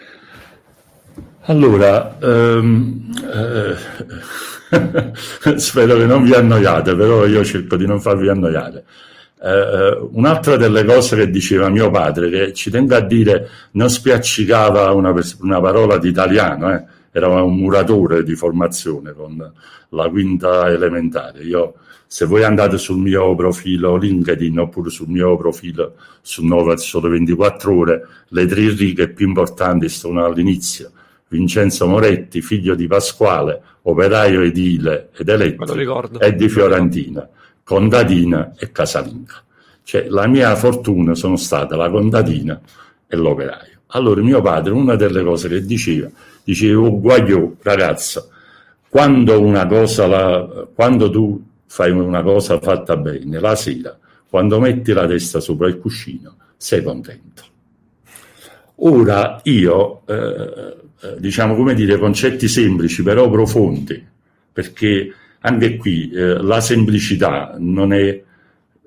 Allora, 1.42 2.16
um, 2.20 3.10
eh, 3.32 3.76
spero 5.58 5.96
che 5.96 6.06
non 6.06 6.22
vi 6.24 6.34
annoiate, 6.34 6.94
però 6.94 7.24
io 7.26 7.44
cerco 7.44 7.76
di 7.76 7.86
non 7.86 8.00
farvi 8.00 8.28
annoiare. 8.28 8.84
Uh, 9.40 10.10
un'altra 10.12 10.56
delle 10.56 10.84
cose 10.84 11.16
che 11.16 11.30
diceva 11.30 11.68
mio 11.68 11.90
padre, 11.90 12.28
che 12.28 12.52
ci 12.52 12.70
tengo 12.70 12.96
a 12.96 13.00
dire, 13.00 13.48
non 13.72 13.88
spiaccicava 13.88 14.90
una, 14.92 15.14
una 15.40 15.60
parola 15.60 15.96
di 15.96 16.08
italiano, 16.08 16.74
eh, 16.74 16.84
era 17.12 17.28
un 17.28 17.56
muratore 17.56 18.24
di 18.24 18.34
formazione 18.34 19.12
con 19.12 19.52
la 19.90 20.08
quinta 20.08 20.68
elementare. 20.68 21.42
Io 21.44 21.74
se 22.10 22.24
voi 22.24 22.42
andate 22.42 22.78
sul 22.78 22.98
mio 22.98 23.34
profilo 23.34 23.96
LinkedIn 23.96 24.58
oppure 24.58 24.88
sul 24.88 25.08
mio 25.08 25.36
profilo 25.36 25.94
su 26.22 26.42
Nova 26.44 26.76
Sole 26.78 27.10
24 27.10 27.76
Ore, 27.76 28.06
le 28.28 28.46
tre 28.46 28.70
righe 28.70 29.10
più 29.10 29.28
importanti 29.28 29.88
sono 29.90 30.24
all'inizio. 30.24 30.90
Vincenzo 31.28 31.86
Moretti, 31.86 32.40
figlio 32.40 32.74
di 32.74 32.86
Pasquale, 32.86 33.60
operaio 33.82 34.42
edile 34.42 35.10
ed 35.16 35.28
eletto, 35.28 36.18
e 36.18 36.34
di 36.34 36.48
Fiorentina, 36.48 37.28
contadina 37.62 38.54
e 38.56 38.72
casalinga. 38.72 39.42
Cioè, 39.82 40.08
la 40.08 40.26
mia 40.26 40.54
fortuna 40.56 41.14
sono 41.14 41.36
stata 41.36 41.76
la 41.76 41.90
contadina 41.90 42.60
e 43.06 43.16
l'operaio. 43.16 43.76
Allora 43.92 44.20
mio 44.20 44.42
padre, 44.42 44.72
una 44.72 44.96
delle 44.96 45.22
cose 45.22 45.48
che 45.48 45.64
diceva, 45.64 46.10
diceva, 46.44 46.82
oh, 46.82 47.00
guagliò, 47.00 47.52
ragazzo, 47.62 48.30
quando 48.88 49.40
una 49.40 49.66
cosa 49.66 50.06
la, 50.06 50.66
quando 50.74 51.10
tu 51.10 51.42
fai 51.66 51.90
una 51.90 52.22
cosa 52.22 52.58
fatta 52.60 52.96
bene, 52.96 53.38
la 53.38 53.54
sera, 53.54 53.96
quando 54.28 54.60
metti 54.60 54.92
la 54.92 55.06
testa 55.06 55.40
sopra 55.40 55.68
il 55.68 55.78
cuscino, 55.78 56.36
sei 56.56 56.82
contento. 56.82 57.42
Ora 58.80 59.40
io, 59.44 60.02
eh, 60.06 60.76
diciamo 61.18 61.54
come 61.54 61.74
dire, 61.74 61.98
concetti 61.98 62.48
semplici 62.48 63.02
però 63.02 63.30
profondi, 63.30 64.04
perché 64.52 65.12
anche 65.40 65.76
qui 65.76 66.10
eh, 66.10 66.42
la 66.42 66.60
semplicità 66.60 67.54
non 67.58 67.92
è, 67.92 68.22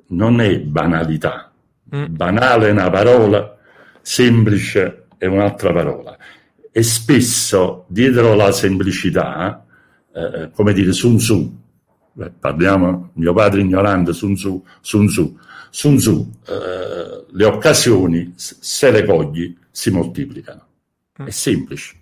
non 0.08 0.41
è 0.41 0.60
banalità. 0.60 1.51
Mm. 1.96 2.06
Banale 2.10 2.68
è 2.68 2.72
una 2.72 2.89
parola, 2.89 3.58
semplice 4.01 5.06
è 5.18 5.25
un'altra 5.25 5.72
parola. 5.72 6.18
E 6.72 6.84
spesso 6.84 7.86
dietro 7.88 8.34
la 8.34 8.51
semplicità, 8.51 9.65
eh, 10.13 10.50
come 10.53 10.74
dire, 10.74 10.91
Sun 10.94 11.18
Tzu, 11.18 11.60
Beh, 12.13 12.32
parliamo, 12.32 13.12
mio 13.13 13.34
padre 13.34 13.62
ignorante, 13.62 14.12
Sun 14.12 14.36
Tzu, 14.36 14.65
Sun 14.82 15.08
Tzu, 15.08 15.39
Sun 15.70 15.96
Tzu 15.96 16.32
eh, 16.48 17.25
le 17.30 17.46
occasioni, 17.46 18.34
se 18.36 18.91
le 18.91 19.06
cogli, 19.06 19.56
si 19.72 19.91
moltiplicano. 19.91 20.65
Mm. 21.22 21.25
È 21.25 21.30
semplice. 21.30 22.00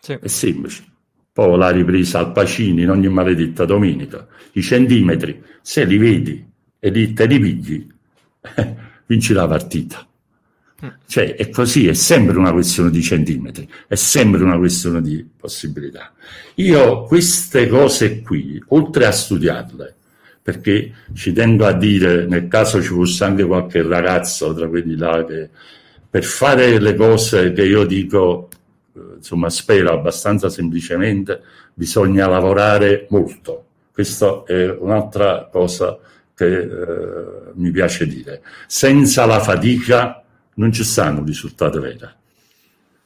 Sì. 0.00 0.18
È 0.20 0.28
semplice. 0.28 0.84
Poi 1.32 1.56
la 1.56 1.70
ripresa 1.70 2.18
al 2.18 2.32
Pacini 2.32 2.82
in 2.82 2.90
ogni 2.90 3.08
maledetta 3.08 3.64
domenica. 3.64 4.26
I 4.52 4.62
centimetri, 4.62 5.42
se 5.62 5.84
li 5.84 5.96
vedi 5.96 6.44
e 6.78 6.90
li, 6.90 7.12
te 7.12 7.26
li 7.26 7.38
pigli, 7.38 7.86
vinci 9.06 9.32
la 9.32 9.46
partita. 9.46 10.04
Cioè, 11.06 11.34
è 11.34 11.50
così, 11.50 11.88
è 11.88 11.92
sempre 11.92 12.38
una 12.38 12.52
questione 12.52 12.90
di 12.90 13.02
centimetri, 13.02 13.68
è 13.86 13.96
sempre 13.96 14.42
una 14.42 14.56
questione 14.56 15.02
di 15.02 15.26
possibilità. 15.36 16.12
Io 16.54 17.02
queste 17.04 17.68
cose 17.68 18.22
qui, 18.22 18.62
oltre 18.68 19.04
a 19.04 19.12
studiarle, 19.12 19.94
perché 20.42 20.92
ci 21.12 21.32
tendo 21.32 21.66
a 21.66 21.72
dire, 21.72 22.26
nel 22.26 22.48
caso 22.48 22.80
ci 22.80 22.88
fosse 22.88 23.24
anche 23.24 23.44
qualche 23.44 23.82
ragazzo 23.82 24.54
tra 24.54 24.68
quelli 24.68 24.96
là 24.96 25.22
che 25.26 25.50
per 26.08 26.24
fare 26.24 26.80
le 26.80 26.94
cose 26.94 27.52
che 27.52 27.64
io 27.64 27.84
dico, 27.84 28.48
insomma, 29.16 29.50
spero 29.50 29.92
abbastanza 29.92 30.48
semplicemente, 30.48 31.42
bisogna 31.74 32.26
lavorare 32.26 33.06
molto. 33.10 33.64
Questa 33.92 34.44
è 34.46 34.70
un'altra 34.70 35.48
cosa 35.50 35.98
che 36.34 36.58
eh, 36.58 36.68
mi 37.54 37.70
piace 37.70 38.06
dire. 38.06 38.42
Senza 38.66 39.26
la 39.26 39.40
fatica 39.40 40.22
non 40.54 40.72
ci 40.72 40.84
stanno 40.84 41.22
risultati 41.24 41.78
veri. 41.78 41.98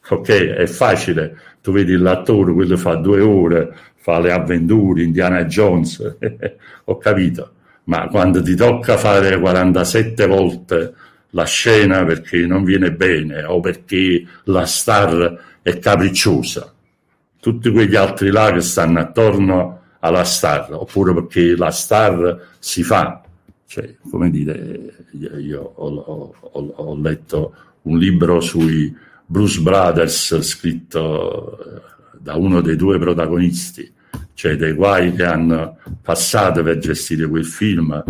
Ok, 0.06 0.28
è 0.28 0.66
facile, 0.66 1.38
tu 1.62 1.72
vedi 1.72 1.96
l'attore, 1.96 2.52
quello 2.52 2.76
fa 2.76 2.94
due 2.96 3.20
ore, 3.20 3.74
fa 3.96 4.20
le 4.20 4.32
avventure, 4.32 5.02
Indiana 5.02 5.44
Jones, 5.46 6.16
ho 6.84 6.98
capito, 6.98 7.52
ma 7.84 8.06
quando 8.08 8.42
ti 8.42 8.54
tocca 8.54 8.98
fare 8.98 9.38
47 9.38 10.26
volte 10.26 10.94
la 11.30 11.44
scena 11.44 12.04
perché 12.04 12.46
non 12.46 12.64
viene 12.64 12.92
bene 12.92 13.44
o 13.44 13.60
perché 13.60 14.24
la 14.44 14.66
star 14.66 15.53
è 15.64 15.78
capricciosa, 15.78 16.70
tutti 17.40 17.70
quegli 17.70 17.96
altri 17.96 18.30
là 18.30 18.52
che 18.52 18.60
stanno 18.60 19.00
attorno 19.00 19.80
alla 20.00 20.22
star, 20.24 20.68
oppure 20.74 21.14
perché 21.14 21.56
la 21.56 21.70
star 21.70 22.48
si 22.58 22.82
fa, 22.82 23.22
cioè, 23.66 23.96
come 24.10 24.30
dire, 24.30 25.06
io 25.40 25.72
ho, 25.74 25.88
ho, 25.88 26.34
ho 26.52 27.00
letto 27.00 27.54
un 27.82 27.96
libro 27.96 28.40
sui 28.40 28.94
Bruce 29.24 29.62
Brothers 29.62 30.38
scritto 30.42 31.58
eh, 31.58 31.80
da 32.18 32.36
uno 32.36 32.60
dei 32.60 32.76
due 32.76 32.98
protagonisti, 32.98 33.90
cioè 34.34 34.56
dei 34.56 34.74
guai 34.74 35.14
che 35.14 35.24
hanno 35.24 35.78
passato 36.02 36.62
per 36.62 36.76
gestire 36.76 37.26
quel 37.26 37.46
film, 37.46 38.04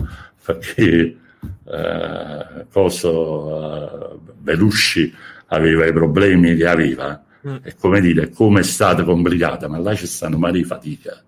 perché 0.44 1.16
eh, 1.64 2.66
Coso, 2.72 4.12
eh, 4.12 4.18
Belushi 4.40 5.14
aveva 5.46 5.86
i 5.86 5.92
problemi 5.92 6.56
che 6.56 6.66
aveva. 6.66 7.23
Mm. 7.46 7.56
E 7.62 7.74
come 7.78 8.00
dire, 8.00 8.30
come 8.30 8.60
è 8.60 8.62
stata 8.62 9.04
complicata, 9.04 9.68
ma 9.68 9.78
là 9.78 9.94
ci 9.94 10.06
stanno 10.06 10.38
mari 10.38 10.64
fatica. 10.64 11.22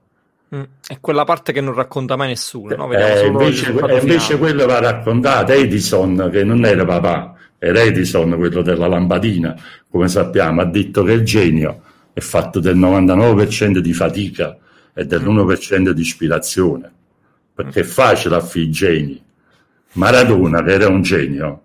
Mm. 0.54 0.62
È 0.86 0.98
quella 1.00 1.24
parte 1.24 1.52
che 1.52 1.60
non 1.60 1.74
racconta 1.74 2.16
mai 2.16 2.28
nessuno. 2.28 2.74
No? 2.74 2.92
Eh, 2.92 3.26
invece, 3.26 3.70
invece 3.70 4.38
quello 4.38 4.64
va 4.66 4.78
raccontato 4.78 5.52
Edison, 5.52 6.28
che 6.32 6.44
non 6.44 6.64
era 6.64 6.84
papà, 6.84 7.34
era 7.58 7.80
Edison, 7.80 8.34
quello 8.36 8.62
della 8.62 8.86
lampadina, 8.86 9.54
come 9.90 10.08
sappiamo, 10.08 10.60
ha 10.60 10.64
detto 10.64 11.02
che 11.02 11.12
il 11.12 11.24
genio 11.24 11.82
è 12.12 12.20
fatto 12.20 12.60
del 12.60 12.78
99% 12.78 13.78
di 13.78 13.92
fatica 13.92 14.56
e 14.94 15.04
dell'1% 15.04 15.90
di 15.90 16.00
ispirazione, 16.00 16.90
perché 17.52 17.80
è 17.80 17.84
facile 17.84 18.36
a 18.36 18.40
fare 18.40 18.70
geni. 18.70 19.22
Maradona, 19.92 20.62
che 20.62 20.72
era 20.72 20.88
un 20.88 21.02
genio, 21.02 21.62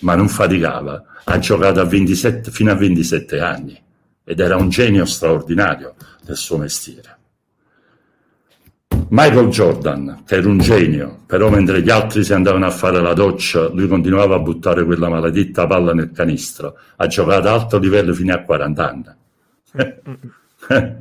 ma 0.00 0.14
non 0.14 0.28
faticava, 0.28 1.04
ha 1.24 1.38
giocato 1.38 1.80
a 1.80 1.84
27, 1.84 2.50
fino 2.50 2.70
a 2.70 2.74
27 2.74 3.40
anni 3.40 3.82
ed 4.24 4.40
era 4.40 4.56
un 4.56 4.68
genio 4.68 5.04
straordinario 5.04 5.94
del 6.22 6.36
suo 6.36 6.56
mestiere. 6.56 7.18
Michael 9.08 9.48
Jordan, 9.48 10.22
che 10.26 10.36
era 10.36 10.48
un 10.48 10.58
genio, 10.58 11.20
però 11.26 11.50
mentre 11.50 11.82
gli 11.82 11.90
altri 11.90 12.24
si 12.24 12.32
andavano 12.32 12.66
a 12.66 12.70
fare 12.70 13.00
la 13.00 13.12
doccia, 13.12 13.68
lui 13.68 13.86
continuava 13.86 14.36
a 14.36 14.38
buttare 14.38 14.84
quella 14.84 15.08
maledetta 15.08 15.66
palla 15.66 15.92
nel 15.92 16.10
canestro. 16.12 16.76
Ha 16.96 17.06
giocato 17.06 17.38
ad 17.38 17.46
alto 17.46 17.78
livello 17.78 18.14
fino 18.14 18.34
a 18.34 18.42
40 18.42 18.88
anni. 18.88 19.04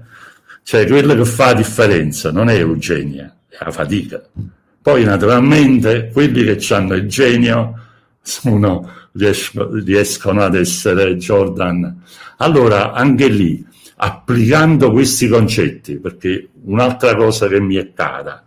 cioè, 0.63 0.87
quello 0.87 1.15
che 1.15 1.25
fa 1.25 1.45
la 1.47 1.53
differenza 1.53 2.31
non 2.31 2.49
è 2.49 2.55
Eugenia, 2.55 3.35
è 3.47 3.57
la 3.63 3.71
fatica. 3.71 4.21
Poi, 4.81 5.03
naturalmente, 5.05 6.09
quelli 6.11 6.43
che 6.43 6.73
hanno 6.73 6.95
il 6.95 7.07
genio 7.07 7.82
sono, 8.23 8.89
riescono 9.11 10.41
ad 10.41 10.55
essere 10.55 11.17
Jordan. 11.17 12.01
Allora, 12.37 12.93
anche 12.93 13.27
lì, 13.27 13.63
applicando 13.97 14.91
questi 14.91 15.27
concetti, 15.27 15.97
perché 15.97 16.49
un'altra 16.63 17.15
cosa 17.15 17.47
che 17.47 17.59
mi 17.59 17.75
è 17.75 17.91
cara, 17.93 18.43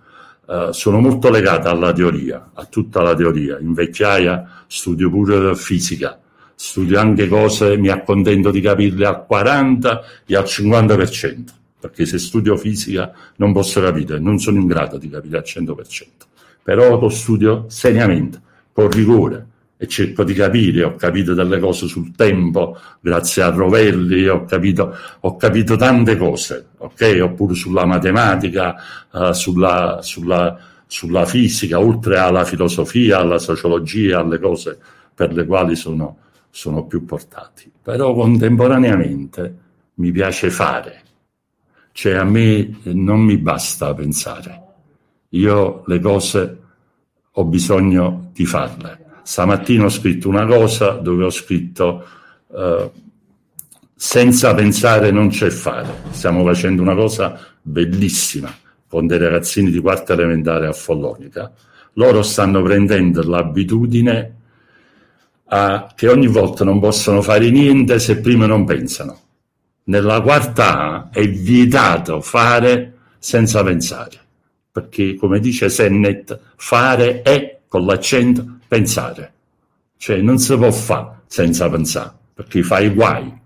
eh, 0.48 0.68
sono 0.72 0.98
molto 0.98 1.30
legata 1.30 1.70
alla 1.70 1.92
teoria, 1.92 2.50
a 2.54 2.64
tutta 2.64 3.02
la 3.02 3.14
teoria. 3.14 3.58
In 3.58 3.74
vecchiaia 3.74 4.64
studio 4.66 5.10
pure 5.10 5.54
fisica, 5.54 6.18
studio 6.54 6.98
anche 6.98 7.28
cose, 7.28 7.76
mi 7.76 7.88
accontento 7.88 8.50
di 8.50 8.62
capirle 8.62 9.06
al 9.06 9.26
40 9.26 10.02
e 10.24 10.36
al 10.36 10.44
50%, 10.44 11.44
perché 11.78 12.06
se 12.06 12.18
studio 12.18 12.56
fisica 12.56 13.12
non 13.36 13.52
posso 13.52 13.82
capire, 13.82 14.18
non 14.18 14.38
sono 14.38 14.58
in 14.58 14.66
grado 14.66 14.96
di 14.96 15.10
capire 15.10 15.36
al 15.36 15.44
100%, 15.46 16.06
però 16.62 16.98
lo 16.98 17.10
studio 17.10 17.66
seriamente, 17.68 18.40
con 18.72 18.90
rigore 18.90 19.54
e 19.78 19.86
cerco 19.86 20.24
di 20.24 20.32
capire, 20.32 20.84
ho 20.84 20.94
capito 20.94 21.34
delle 21.34 21.58
cose 21.58 21.86
sul 21.86 22.14
tempo, 22.14 22.78
grazie 23.00 23.42
a 23.42 23.50
Rovelli, 23.50 24.26
ho 24.26 24.44
capito, 24.44 24.96
ho 25.20 25.36
capito 25.36 25.76
tante 25.76 26.16
cose, 26.16 26.68
ok? 26.78 27.18
Oppure 27.22 27.54
sulla 27.54 27.84
matematica, 27.84 28.74
uh, 29.12 29.32
sulla, 29.32 29.98
sulla, 30.00 30.58
sulla, 30.86 31.26
fisica, 31.26 31.78
oltre 31.78 32.16
alla 32.16 32.44
filosofia, 32.44 33.18
alla 33.18 33.38
sociologia, 33.38 34.20
alle 34.20 34.38
cose 34.38 34.78
per 35.14 35.34
le 35.34 35.44
quali 35.44 35.76
sono, 35.76 36.18
sono 36.48 36.86
più 36.86 37.04
portati. 37.04 37.70
Però 37.82 38.14
contemporaneamente 38.14 39.58
mi 39.94 40.10
piace 40.10 40.48
fare, 40.48 41.02
cioè 41.92 42.14
a 42.14 42.24
me 42.24 42.78
non 42.84 43.20
mi 43.20 43.36
basta 43.36 43.92
pensare, 43.92 44.62
io 45.30 45.82
le 45.86 46.00
cose 46.00 46.60
ho 47.30 47.44
bisogno 47.44 48.30
di 48.32 48.46
farle 48.46 49.04
Stamattina 49.26 49.86
ho 49.86 49.88
scritto 49.88 50.28
una 50.28 50.46
cosa 50.46 50.90
dove 50.90 51.24
ho 51.24 51.30
scritto 51.30 52.06
eh, 52.54 52.90
senza 53.92 54.54
pensare 54.54 55.10
non 55.10 55.30
c'è 55.30 55.50
fare. 55.50 56.02
Stiamo 56.10 56.44
facendo 56.44 56.80
una 56.80 56.94
cosa 56.94 57.36
bellissima 57.60 58.56
con 58.86 59.08
dei 59.08 59.18
ragazzini 59.18 59.72
di 59.72 59.80
quarta 59.80 60.12
elementare 60.12 60.68
a 60.68 60.72
Follonica. 60.72 61.52
Loro 61.94 62.22
stanno 62.22 62.62
prendendo 62.62 63.28
l'abitudine 63.28 64.34
a, 65.46 65.92
che 65.92 66.08
ogni 66.08 66.28
volta 66.28 66.62
non 66.62 66.78
possono 66.78 67.20
fare 67.20 67.50
niente 67.50 67.98
se 67.98 68.20
prima 68.20 68.46
non 68.46 68.64
pensano. 68.64 69.18
Nella 69.86 70.20
quarta 70.20 70.78
A 70.78 71.08
è 71.10 71.28
vietato 71.28 72.20
fare 72.20 72.94
senza 73.18 73.64
pensare 73.64 74.20
perché 74.70 75.16
come 75.16 75.40
dice 75.40 75.68
Sennett, 75.68 76.38
fare 76.54 77.22
è 77.22 77.60
con 77.66 77.84
l'accento 77.86 78.55
pensare. 78.66 79.32
Cioè 79.96 80.18
non 80.18 80.38
si 80.38 80.56
può 80.56 80.70
fare 80.70 81.22
senza 81.26 81.68
pensare, 81.68 82.12
perché 82.34 82.62
fai 82.62 82.88
guai. 82.90 83.44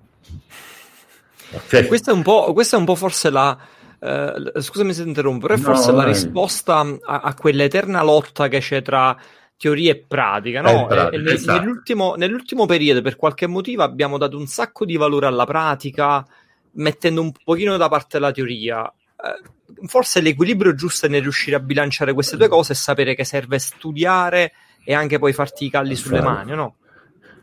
Okay. 1.52 1.86
Questa, 1.86 2.10
è 2.10 2.14
un 2.14 2.22
po', 2.22 2.52
questa 2.52 2.76
è 2.76 2.78
un 2.78 2.84
po' 2.84 2.94
forse 2.94 3.30
la... 3.30 3.56
Uh, 3.98 4.58
scusami 4.60 4.94
se 4.94 5.02
interrompo, 5.02 5.46
però 5.46 5.58
è 5.58 5.62
forse 5.62 5.90
no, 5.90 5.98
la 5.98 6.04
risposta 6.04 6.78
a, 6.78 7.20
a 7.20 7.34
quell'eterna 7.34 8.02
lotta 8.02 8.48
che 8.48 8.60
c'è 8.60 8.80
tra 8.80 9.14
teoria 9.58 9.92
e 9.92 10.04
pratica, 10.08 10.62
no? 10.62 10.86
pratica, 10.86 11.22
e, 11.22 11.32
esatto. 11.34 11.58
nell'ultimo, 11.58 12.14
nell'ultimo, 12.14 12.64
periodo, 12.64 13.02
per 13.02 13.16
qualche 13.16 13.46
motivo, 13.46 13.82
abbiamo 13.82 14.16
dato 14.16 14.38
un 14.38 14.46
sacco 14.46 14.86
di 14.86 14.96
valore 14.96 15.26
alla 15.26 15.44
pratica, 15.44 16.26
mettendo 16.72 17.20
un 17.20 17.30
pochino 17.44 17.76
da 17.76 17.88
parte 17.88 18.18
la 18.18 18.30
teoria. 18.30 18.90
Eh, 18.90 19.86
forse 19.86 20.22
l'equilibrio 20.22 20.74
giusto 20.74 21.04
è 21.04 21.08
nel 21.10 21.20
riuscire 21.20 21.56
a 21.56 21.60
bilanciare 21.60 22.14
queste 22.14 22.38
due 22.38 22.48
cose 22.48 22.72
e 22.72 22.76
sapere 22.76 23.14
che 23.14 23.24
serve 23.24 23.58
studiare 23.58 24.52
e 24.84 24.94
anche 24.94 25.18
poi 25.18 25.32
farti 25.32 25.66
i 25.66 25.70
calli 25.70 25.94
sulle 25.94 26.20
mani, 26.20 26.54
no? 26.54 26.76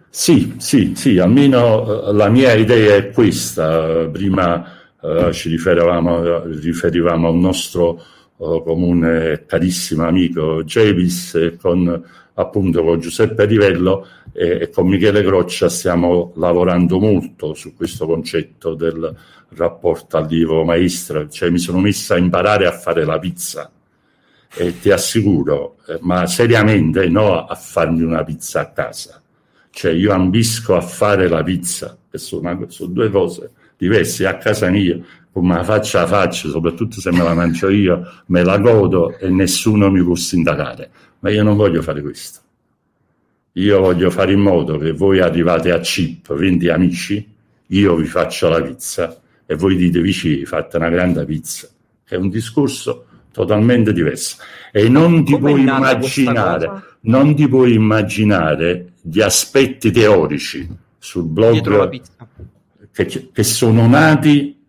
Sì, 0.10 0.56
sì, 0.58 0.93
sì, 0.95 1.19
almeno 1.19 2.08
eh, 2.08 2.13
la 2.13 2.30
mia 2.30 2.54
idea 2.54 2.95
è 2.95 3.12
questa. 3.12 4.08
Prima 4.12 4.65
uh, 5.00 5.32
ci 5.32 5.50
riferivamo, 5.50 6.45
riferivamo, 6.45 7.28
a 7.28 7.32
un 7.32 7.39
nostro 7.39 8.02
uh, 8.38 8.63
comune 8.63 9.45
carissimo 9.45 10.06
amico 10.06 10.63
Javis 10.63 11.56
con 11.60 12.04
appunto 12.39 12.84
con 12.84 13.00
Giuseppe 13.00 13.45
Rivello 13.45 14.08
e, 14.32 14.62
e, 14.62 14.69
con 14.69 14.88
Michele 14.88 15.23
Croccia 15.23 15.69
stiamo 15.69 16.34
lavorando 16.36 17.00
molto 17.00 17.54
su 17.54 17.76
questo 17.76 18.06
concetto 18.06 18.76
del 18.76 19.15
rapporto 19.50 20.17
allievo 20.17 20.63
maestro, 20.63 21.28
cioè 21.30 21.50
mi 21.50 21.58
sono 21.58 21.80
messa 21.80 22.15
a 22.15 22.17
imparare 22.17 22.67
a 22.67 22.71
fare 22.71 23.06
la 23.06 23.17
pizza 23.17 23.71
e 24.58 24.80
ti 24.80 24.91
assicuro, 24.91 25.78
eh, 25.88 26.00
ma 26.02 26.26
seriamente 26.28 27.08
no 27.08 27.46
a 27.46 27.56
farmi 27.56 28.02
una 28.02 28.24
pizza 28.24 28.62
a 28.62 28.72
casa, 28.72 29.22
cioè 29.70 29.91
io 29.91 30.12
ambisco 30.12 30.76
a 30.76 30.82
fare 30.82 31.28
la 31.28 31.43
pizza, 31.43 31.98
che 32.10 32.17
sono, 32.17 32.65
sono 32.70 32.91
due 32.91 33.10
cose 33.10 33.52
diverse, 33.78 34.26
a 34.26 34.38
casa 34.38 34.70
mia, 34.70 35.00
come 35.32 35.56
la 35.56 35.63
faccia 35.63 36.02
a 36.02 36.08
faccia, 36.08 36.50
soprattutto 36.50 37.00
se 37.00 37.12
me 37.12 37.22
la 37.24 37.36
mangio 37.36 37.70
io, 37.70 38.24
me 38.28 38.43
la 38.43 38.58
godo 38.58 39.17
e 39.17 39.30
nessuno 39.30 39.91
mi 39.91 40.02
può 40.04 40.15
sindacare 40.15 40.89
ma 41.20 41.30
io 41.30 41.43
non 41.43 41.56
voglio 41.56 41.82
fare 41.82 42.02
questo. 42.02 42.39
Io 43.54 43.80
voglio 43.80 44.10
fare 44.12 44.34
in 44.34 44.39
modo 44.39 44.78
che 44.78 44.91
voi 44.91 45.20
arrivate 45.20 45.72
a 45.72 45.82
CIP, 45.82 46.34
20 46.36 46.70
amici, 46.70 47.36
io 47.67 47.96
vi 47.96 48.06
faccio 48.06 48.50
la 48.50 48.62
pizza 48.62 49.20
e 49.46 49.56
voi 49.56 49.76
dite 49.76 50.00
vicini, 50.00 50.46
fate 50.46 50.78
una 50.78 50.89
grande 50.89 51.26
pizza. 51.26 51.67
È 52.04 52.15
un 52.15 52.30
discorso 52.30 53.07
totalmente 53.38 53.93
diverso. 53.93 54.38
E 54.71 54.89
non 54.89 55.23
ti 55.23 55.38
puoi 55.38 55.62
immaginare, 55.62 56.97
non 57.02 57.36
ti 57.36 57.47
puoi 57.47 57.76
immaginare 57.76 58.93
gli 59.00 59.21
aspetti 59.21 59.91
teorici 59.91 60.67
sul 60.97 61.26
blog 61.26 62.02
che, 62.91 63.30
che 63.32 63.43
sono 63.43 63.88
nati 63.88 64.60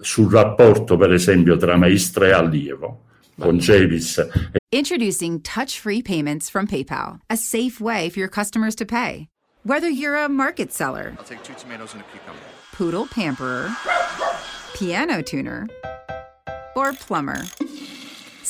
sul 0.00 0.32
rapporto, 0.32 0.96
per 0.96 1.12
esempio, 1.12 1.58
tra 1.58 1.76
maestra 1.76 2.26
e 2.28 2.32
allievo 2.32 3.00
con 3.38 3.58
Javis 3.58 4.26
Introducing 4.70 5.40
touch 5.42 5.78
free 5.78 6.00
payments 6.00 6.48
from 6.48 6.66
PayPal, 6.66 7.20
a 7.28 7.36
safe 7.36 7.80
way 7.80 8.08
for 8.08 8.18
your 8.18 8.28
customers 8.30 8.74
to 8.76 8.86
pay. 8.86 9.28
Whether 9.64 9.88
you're 9.88 10.16
a 10.16 10.28
market 10.28 10.72
seller, 10.72 11.14
I'll 11.18 11.24
take 11.24 11.42
two 11.42 11.54
tomatoes 11.54 11.92
and 11.92 12.02
a 12.02 12.04
cucumber, 12.04 12.40
poodle 12.72 13.06
pamperer, 13.06 13.70
piano 14.74 15.20
tuner, 15.20 15.68
or 16.74 16.92
plumber. 16.94 17.44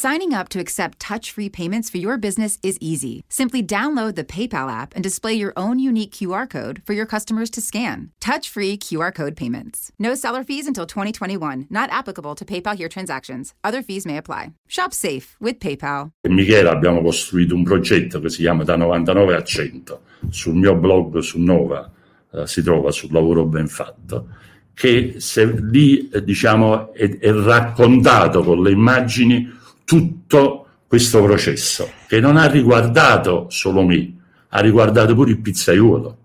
Signing 0.05 0.35
up 0.35 0.51
to 0.51 0.61
accept 0.61 1.01
touch 1.01 1.33
free 1.33 1.49
payments 1.49 1.89
for 1.89 1.97
your 1.97 2.19
business 2.19 2.59
is 2.63 2.77
easy. 2.79 3.25
Simply 3.31 3.63
download 3.63 4.17
the 4.17 4.23
PayPal 4.23 4.71
app 4.71 4.93
and 4.95 5.03
display 5.03 5.33
your 5.33 5.55
own 5.57 5.79
unique 5.79 6.13
QR 6.13 6.47
code 6.47 6.83
for 6.85 6.93
your 6.93 7.07
customers 7.07 7.49
to 7.49 7.63
scan. 7.63 8.11
Touch 8.21 8.51
free 8.51 8.77
QR 8.77 9.15
code 9.15 9.35
payments. 9.35 9.91
No 9.99 10.15
seller 10.15 10.45
fees 10.45 10.67
until 10.67 10.85
2021, 10.85 11.69
not 11.71 11.89
applicable 11.91 12.35
to 12.35 12.45
PayPal 12.45 12.77
here 12.77 12.87
transactions. 12.87 13.55
Other 13.65 13.81
fees 13.83 14.05
may 14.05 14.19
apply. 14.19 14.53
Shop 14.69 14.93
safe 14.93 15.37
with 15.41 15.59
PayPal. 15.59 16.11
Michele 16.29 16.69
abbiamo 16.69 17.01
costruito 17.01 17.55
un 17.55 17.65
progetto 17.65 18.21
che 18.21 18.29
si 18.29 18.43
chiama 18.43 18.63
Da 18.63 18.77
99 18.77 19.37
a 19.37 19.43
100. 19.43 20.01
Sul 20.29 20.55
mio 20.55 20.75
blog 20.75 21.21
su 21.21 21.41
Nova 21.41 21.91
eh, 22.31 22.47
si 22.47 22.63
trova 22.63 22.91
sul 22.91 23.11
lavoro 23.11 23.47
ben 23.47 23.69
fatto 23.69 24.29
che 24.75 25.15
se 25.17 25.47
lì 25.47 26.11
eh, 26.11 26.23
diciamo 26.23 26.93
è, 26.93 27.09
è 27.19 27.33
raccontato 27.33 28.43
con 28.43 28.61
le 28.63 28.71
immagini 28.71 29.63
tutto 29.85 30.67
questo 30.87 31.23
processo, 31.23 31.91
che 32.07 32.21
non 32.21 32.37
ha 32.37 32.47
riguardato 32.47 33.47
solo 33.49 33.83
me, 33.83 34.13
ha 34.49 34.61
riguardato 34.61 35.15
pure 35.15 35.31
il 35.31 35.41
pizzaiolo. 35.41 36.19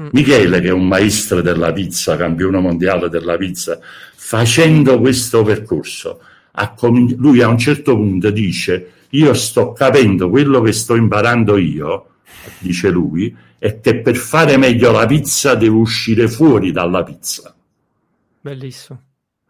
Mm. 0.00 0.08
Michele, 0.12 0.60
che 0.60 0.68
è 0.68 0.72
un 0.72 0.86
maestro 0.86 1.42
della 1.42 1.72
pizza, 1.72 2.16
campione 2.16 2.58
mondiale 2.58 3.08
della 3.08 3.36
pizza, 3.36 3.78
facendo 4.14 5.00
questo 5.00 5.42
percorso, 5.42 6.20
com- 6.76 7.14
lui 7.16 7.42
a 7.42 7.48
un 7.48 7.58
certo 7.58 7.94
punto 7.94 8.30
dice: 8.30 8.92
Io 9.10 9.34
sto 9.34 9.72
capendo 9.72 10.30
quello 10.30 10.60
che 10.60 10.72
sto 10.72 10.94
imparando 10.94 11.56
io, 11.56 12.06
dice 12.58 12.90
lui, 12.90 13.34
è 13.58 13.80
che 13.80 14.00
per 14.00 14.16
fare 14.16 14.56
meglio 14.56 14.90
la 14.90 15.06
pizza 15.06 15.54
devo 15.54 15.78
uscire 15.78 16.28
fuori 16.28 16.72
dalla 16.72 17.02
pizza. 17.02 17.54
Bellissimo. 18.40 19.00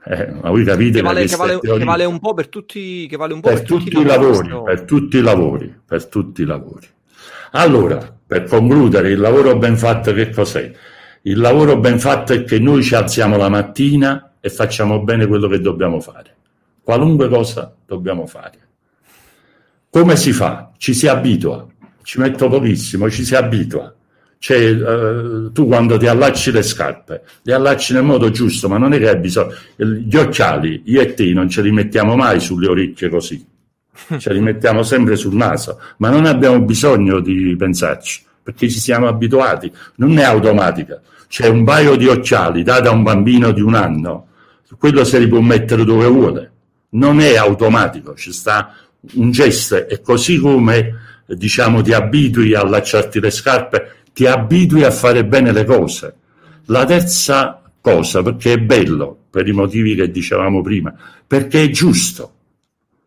Eh, 0.05 0.31
ma 0.33 0.51
voi 0.51 0.65
capite 0.65 0.99
che 0.99 1.03
vale, 1.03 1.27
che 1.27 1.37
vale, 1.37 1.61
che 1.61 1.85
vale, 1.85 2.05
un 2.05 2.19
po' 2.19 2.35
per 2.35 2.49
tutti, 2.49 3.07
che 3.09 3.17
vale 3.17 3.35
un 3.35 3.41
po' 3.41 3.49
per, 3.49 3.59
per 3.59 3.67
tutti, 3.67 3.91
tutti, 3.91 4.03
i 4.03 4.07
lavori, 4.07 4.49
lavori 4.49 4.75
per 4.75 4.85
tutti 4.85 5.17
i 5.17 5.21
lavori, 5.21 5.81
per 5.87 6.07
tutti 6.07 6.43
i 6.43 6.45
lavori. 6.45 6.87
Allora, 7.53 8.17
per 8.27 8.45
concludere, 8.45 9.11
il 9.11 9.21
lavoro 9.21 9.57
ben 9.57 9.77
fatto 9.77 10.12
che 10.12 10.31
cos'è? 10.31 10.73
Il 11.23 11.38
lavoro 11.38 11.79
ben 11.79 12.01
fatto 12.01 12.33
è 12.33 12.43
che 12.43 12.59
noi 12.59 12.83
ci 12.83 12.97
alziamo 12.97 13.37
la 13.37 13.49
mattina 13.49 14.35
e 14.41 14.51
facciamo 14.51 15.03
bene 15.03 15.27
quello 15.27 15.47
che 15.47 15.61
dobbiamo 15.61 16.01
fare. 16.01 16.35
Qualunque 16.83 17.29
cosa 17.29 17.73
dobbiamo 17.87 18.27
fare. 18.27 18.59
Come 19.88 20.17
si 20.17 20.33
fa? 20.33 20.73
Ci 20.79 20.95
si 20.95 21.07
abitua. 21.07 21.65
Ci 22.03 22.19
metto 22.19 22.49
pochissimo, 22.49 23.09
ci 23.09 23.25
si 23.25 23.37
abitua. 23.37 23.95
Cioè, 24.43 24.59
eh, 24.59 25.53
tu 25.53 25.69
quando 25.69 25.97
ti 25.97 26.09
allacci 26.09 26.51
le 26.51 26.65
scarpe, 26.65 27.23
le 27.43 27.55
allacci 27.55 27.93
nel 27.93 28.03
modo 28.03 28.29
giusto, 28.33 28.69
ma 28.69 28.77
non 28.77 28.93
è 28.93 28.99
che 28.99 29.09
hai 29.09 29.17
bisogno. 29.17 29.55
Gli 29.77 30.17
occhiali, 30.17 30.83
io 30.87 31.01
e 31.01 31.15
te 31.15 31.33
non 31.33 31.49
ce 31.49 31.63
li 31.63 31.71
mettiamo 31.71 32.17
mai 32.17 32.41
sulle 32.41 32.67
orecchie 32.67 33.09
così, 33.09 33.47
ce 34.19 34.33
li 34.33 34.41
mettiamo 34.41 34.83
sempre 34.83 35.15
sul 35.15 35.37
naso, 35.37 35.79
ma 35.99 36.11
non 36.11 36.27
abbiamo 36.27 36.61
bisogno 36.61 37.21
di 37.21 37.55
pensarci, 37.57 38.21
perché 38.43 38.69
ci 38.69 38.81
siamo 38.81 39.07
abituati, 39.07 39.71
non 39.99 40.19
è 40.19 40.25
automatica. 40.25 41.01
C'è 41.29 41.47
un 41.47 41.63
paio 41.63 41.95
di 41.95 42.09
occhiali 42.09 42.65
dati 42.65 42.89
a 42.89 42.91
un 42.91 43.05
bambino 43.05 43.53
di 43.53 43.61
un 43.61 43.77
anno, 43.77 44.27
quello 44.77 45.05
se 45.05 45.21
li 45.21 45.29
può 45.29 45.39
mettere 45.39 45.85
dove 45.85 46.09
vuole, 46.09 46.53
non 46.91 47.21
è 47.21 47.37
automatico, 47.37 48.17
ci 48.17 48.33
sta 48.33 48.75
un 49.13 49.31
gesto 49.31 49.87
e 49.87 50.01
così 50.01 50.39
come 50.39 50.97
diciamo 51.27 51.81
ti 51.81 51.93
abitui 51.93 52.55
a 52.55 52.61
allacciarti 52.63 53.21
le 53.21 53.31
scarpe 53.31 54.02
ti 54.12 54.27
abitui 54.27 54.85
a 54.85 54.90
fare 54.90 55.25
bene 55.25 55.53
le 55.53 55.64
cose. 55.64 56.14
La 56.66 56.85
terza 56.85 57.62
cosa, 57.81 58.22
perché 58.22 58.55
è 58.55 58.59
bello, 58.59 59.16
per 59.31 59.48
i 59.48 59.53
motivi 59.53 59.94
che 59.94 60.11
dicevamo 60.11 60.62
prima, 60.62 60.94
perché 61.27 61.64
è 61.64 61.70
giusto. 61.70 62.33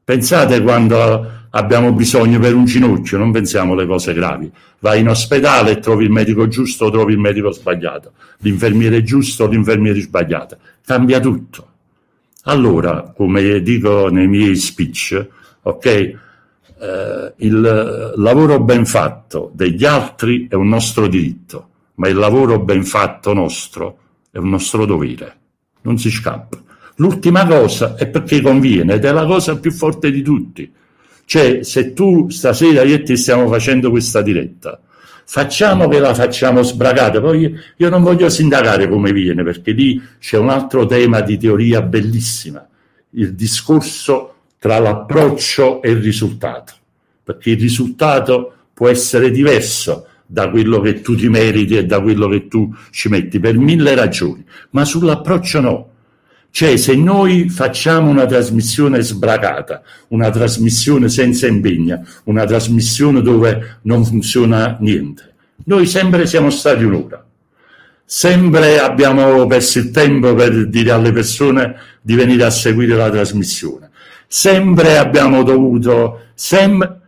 Pensate 0.04 0.62
quando 0.62 1.44
abbiamo 1.52 1.94
bisogno 1.94 2.40
per 2.40 2.54
un 2.54 2.66
ginocchio, 2.66 3.18
non 3.18 3.32
pensiamo 3.32 3.74
alle 3.74 3.86
cose 3.86 4.14
gravi. 4.14 4.52
Vai 4.80 5.00
in 5.00 5.10
ospedale 5.10 5.72
e 5.72 5.80
trovi 5.80 6.04
il 6.04 6.12
medico 6.12 6.48
giusto 6.48 6.86
o 6.86 6.92
trovi 6.92 7.14
il 7.14 7.20
medico 7.20 7.52
sbagliato, 7.52 8.12
l'infermiere 8.40 9.04
giusto 9.04 9.46
o 9.46 9.48
l'infermiere 9.48 10.00
sbagliato. 10.02 10.58
Cambia 10.86 11.20
tutto. 11.20 11.70
Allora, 12.44 13.14
come 13.16 13.62
dico 13.62 14.10
nei 14.10 14.28
miei 14.28 14.56
speech, 14.56 15.28
ok, 15.64 16.18
eh, 16.80 17.34
il 17.38 18.14
lavoro 18.16 18.60
ben 18.60 18.86
fatto 18.86 19.52
degli 19.54 19.86
altri 19.86 20.48
è 20.50 20.56
un 20.56 20.68
nostro 20.68 21.08
diritto, 21.08 21.70
ma 21.96 22.08
il 22.08 22.16
lavoro 22.16 22.60
ben 22.60 22.84
fatto 22.84 23.34
nostro 23.34 23.98
è 24.32 24.38
un 24.38 24.50
nostro 24.50 24.86
dovere, 24.86 25.38
non 25.82 25.98
si 25.98 26.10
scappa. 26.10 26.62
L'ultima 26.96 27.46
cosa 27.46 27.96
è 27.96 28.08
perché 28.08 28.42
conviene 28.42 28.96
ed 28.96 29.06
è 29.06 29.12
la 29.12 29.26
cosa 29.26 29.58
più 29.58 29.72
forte 29.72 30.12
di 30.12 30.22
tutti. 30.22 30.72
Cioè, 31.26 31.64
se 31.64 31.94
tu 31.94 32.30
stasera 32.30 32.84
io 32.84 32.96
e 32.96 33.04
ti 33.04 33.18
stiamo 33.18 33.48
facendo 33.48 33.90
questa 33.90 34.22
diretta, 34.22 34.80
facciamo 35.26 35.88
che 35.88 36.00
la 36.00 36.14
facciamo 36.14 36.62
sbragata, 36.62 37.20
poi 37.20 37.40
io, 37.40 37.52
io 37.78 37.90
non 37.90 38.04
voglio 38.04 38.30
sindacare 38.30 38.88
come 38.88 39.12
viene, 39.12 39.44
perché 39.44 39.72
lì 39.72 40.02
c'è 40.20 40.38
un 40.38 40.50
altro 40.50 40.86
tema 40.86 41.22
di 41.22 41.38
teoria 41.38 41.82
bellissima, 41.82 42.66
il 43.12 43.34
discorso 43.34 44.35
tra 44.66 44.80
l'approccio 44.80 45.84
e 45.84 45.92
il 45.92 46.02
risultato, 46.02 46.74
perché 47.24 47.52
il 47.52 47.60
risultato 47.60 48.54
può 48.74 48.88
essere 48.90 49.30
diverso 49.30 50.08
da 50.26 50.50
quello 50.50 50.82
che 50.82 51.02
tu 51.02 51.16
ti 51.16 51.30
meriti 51.30 51.78
e 51.78 51.86
da 51.86 52.02
quello 52.02 52.28
che 52.28 52.48
tu 52.48 52.74
ci 52.90 53.08
metti 53.08 53.40
per 53.40 53.60
mille 53.60 53.94
ragioni, 53.94 54.44
ma 54.72 54.84
sull'approccio 54.84 55.62
no. 55.62 55.90
Cioè, 56.50 56.78
se 56.78 56.96
noi 56.96 57.48
facciamo 57.48 58.10
una 58.10 58.26
trasmissione 58.26 59.04
sbracata, 59.04 59.84
una 60.08 60.32
trasmissione 60.32 61.10
senza 61.10 61.46
impegno, 61.46 62.04
una 62.24 62.46
trasmissione 62.46 63.22
dove 63.22 63.78
non 63.84 64.04
funziona 64.04 64.78
niente, 64.80 65.36
noi 65.66 65.86
sempre 65.86 66.26
siamo 66.26 66.50
stati 66.50 66.84
un'ora. 66.84 67.24
Sempre 68.04 68.80
abbiamo 68.80 69.46
perso 69.46 69.78
il 69.78 69.92
tempo 69.92 70.34
per 70.34 70.68
dire 70.70 70.90
alle 70.90 71.12
persone 71.12 71.76
di 72.02 72.16
venire 72.16 72.46
a 72.46 72.50
seguire 72.50 72.96
la 72.96 73.12
trasmissione. 73.12 73.92
Sempre 74.28 74.98
abbiamo 74.98 75.44
dovuto, 75.44 76.22
sempre, 76.34 77.00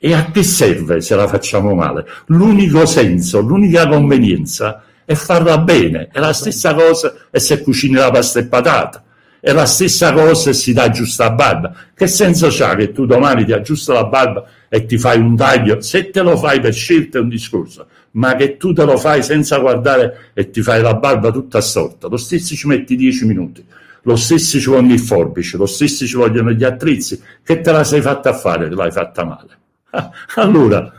e 0.00 0.14
a 0.14 0.30
che 0.30 0.42
serve 0.42 1.00
se 1.00 1.16
la 1.16 1.26
facciamo 1.26 1.74
male? 1.74 2.06
L'unico 2.26 2.86
senso, 2.86 3.40
l'unica 3.40 3.88
convenienza 3.88 4.82
è 5.04 5.14
farla 5.14 5.58
bene. 5.58 6.08
È 6.12 6.20
la 6.20 6.32
stessa 6.32 6.74
cosa 6.74 7.14
e 7.30 7.40
se 7.40 7.62
cucini 7.62 7.94
la 7.94 8.10
pasta 8.10 8.38
e 8.38 8.44
patata. 8.44 9.02
È 9.40 9.52
la 9.52 9.66
stessa 9.66 10.12
cosa 10.12 10.34
se 10.34 10.52
si 10.52 10.72
dà 10.72 10.90
giusta 10.90 11.30
barba. 11.30 11.74
Che 11.94 12.06
senso 12.06 12.48
c'ha 12.50 12.74
che 12.74 12.92
tu 12.92 13.06
domani 13.06 13.44
ti 13.44 13.52
aggiusta 13.52 13.94
la 13.94 14.04
barba 14.04 14.44
e 14.68 14.84
ti 14.84 14.98
fai 14.98 15.18
un 15.18 15.34
taglio? 15.34 15.80
Se 15.80 16.10
te 16.10 16.20
lo 16.20 16.36
fai 16.36 16.60
per 16.60 16.74
scelta 16.74 17.18
è 17.18 17.20
un 17.20 17.28
discorso, 17.28 17.86
ma 18.12 18.36
che 18.36 18.56
tu 18.56 18.72
te 18.72 18.84
lo 18.84 18.98
fai 18.98 19.22
senza 19.22 19.58
guardare 19.58 20.32
e 20.34 20.50
ti 20.50 20.60
fai 20.60 20.82
la 20.82 20.94
barba 20.94 21.30
tutta 21.30 21.60
storta. 21.60 22.06
Lo 22.08 22.18
stesso 22.18 22.54
ci 22.54 22.66
metti 22.66 22.94
dieci 22.94 23.24
minuti. 23.24 23.64
Lo 24.02 24.16
stesso 24.16 24.58
ci 24.58 24.68
vogliono 24.68 24.92
il 24.92 25.00
forbice, 25.00 25.56
lo 25.56 25.66
stesso 25.66 26.06
ci 26.06 26.16
vogliono 26.16 26.52
gli 26.52 26.64
attrezzi. 26.64 27.20
Che 27.42 27.60
te 27.60 27.72
la 27.72 27.84
sei 27.84 28.00
fatta 28.00 28.32
fare? 28.32 28.68
Te 28.68 28.74
l'hai 28.74 28.92
fatta 28.92 29.24
male. 29.24 29.56
Allora, 30.36 30.92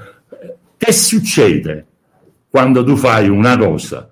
che 0.77 0.91
succede? 0.91 1.85
quando 2.49 2.83
tu 2.83 2.95
fai 2.95 3.29
una 3.29 3.57
cosa 3.57 4.09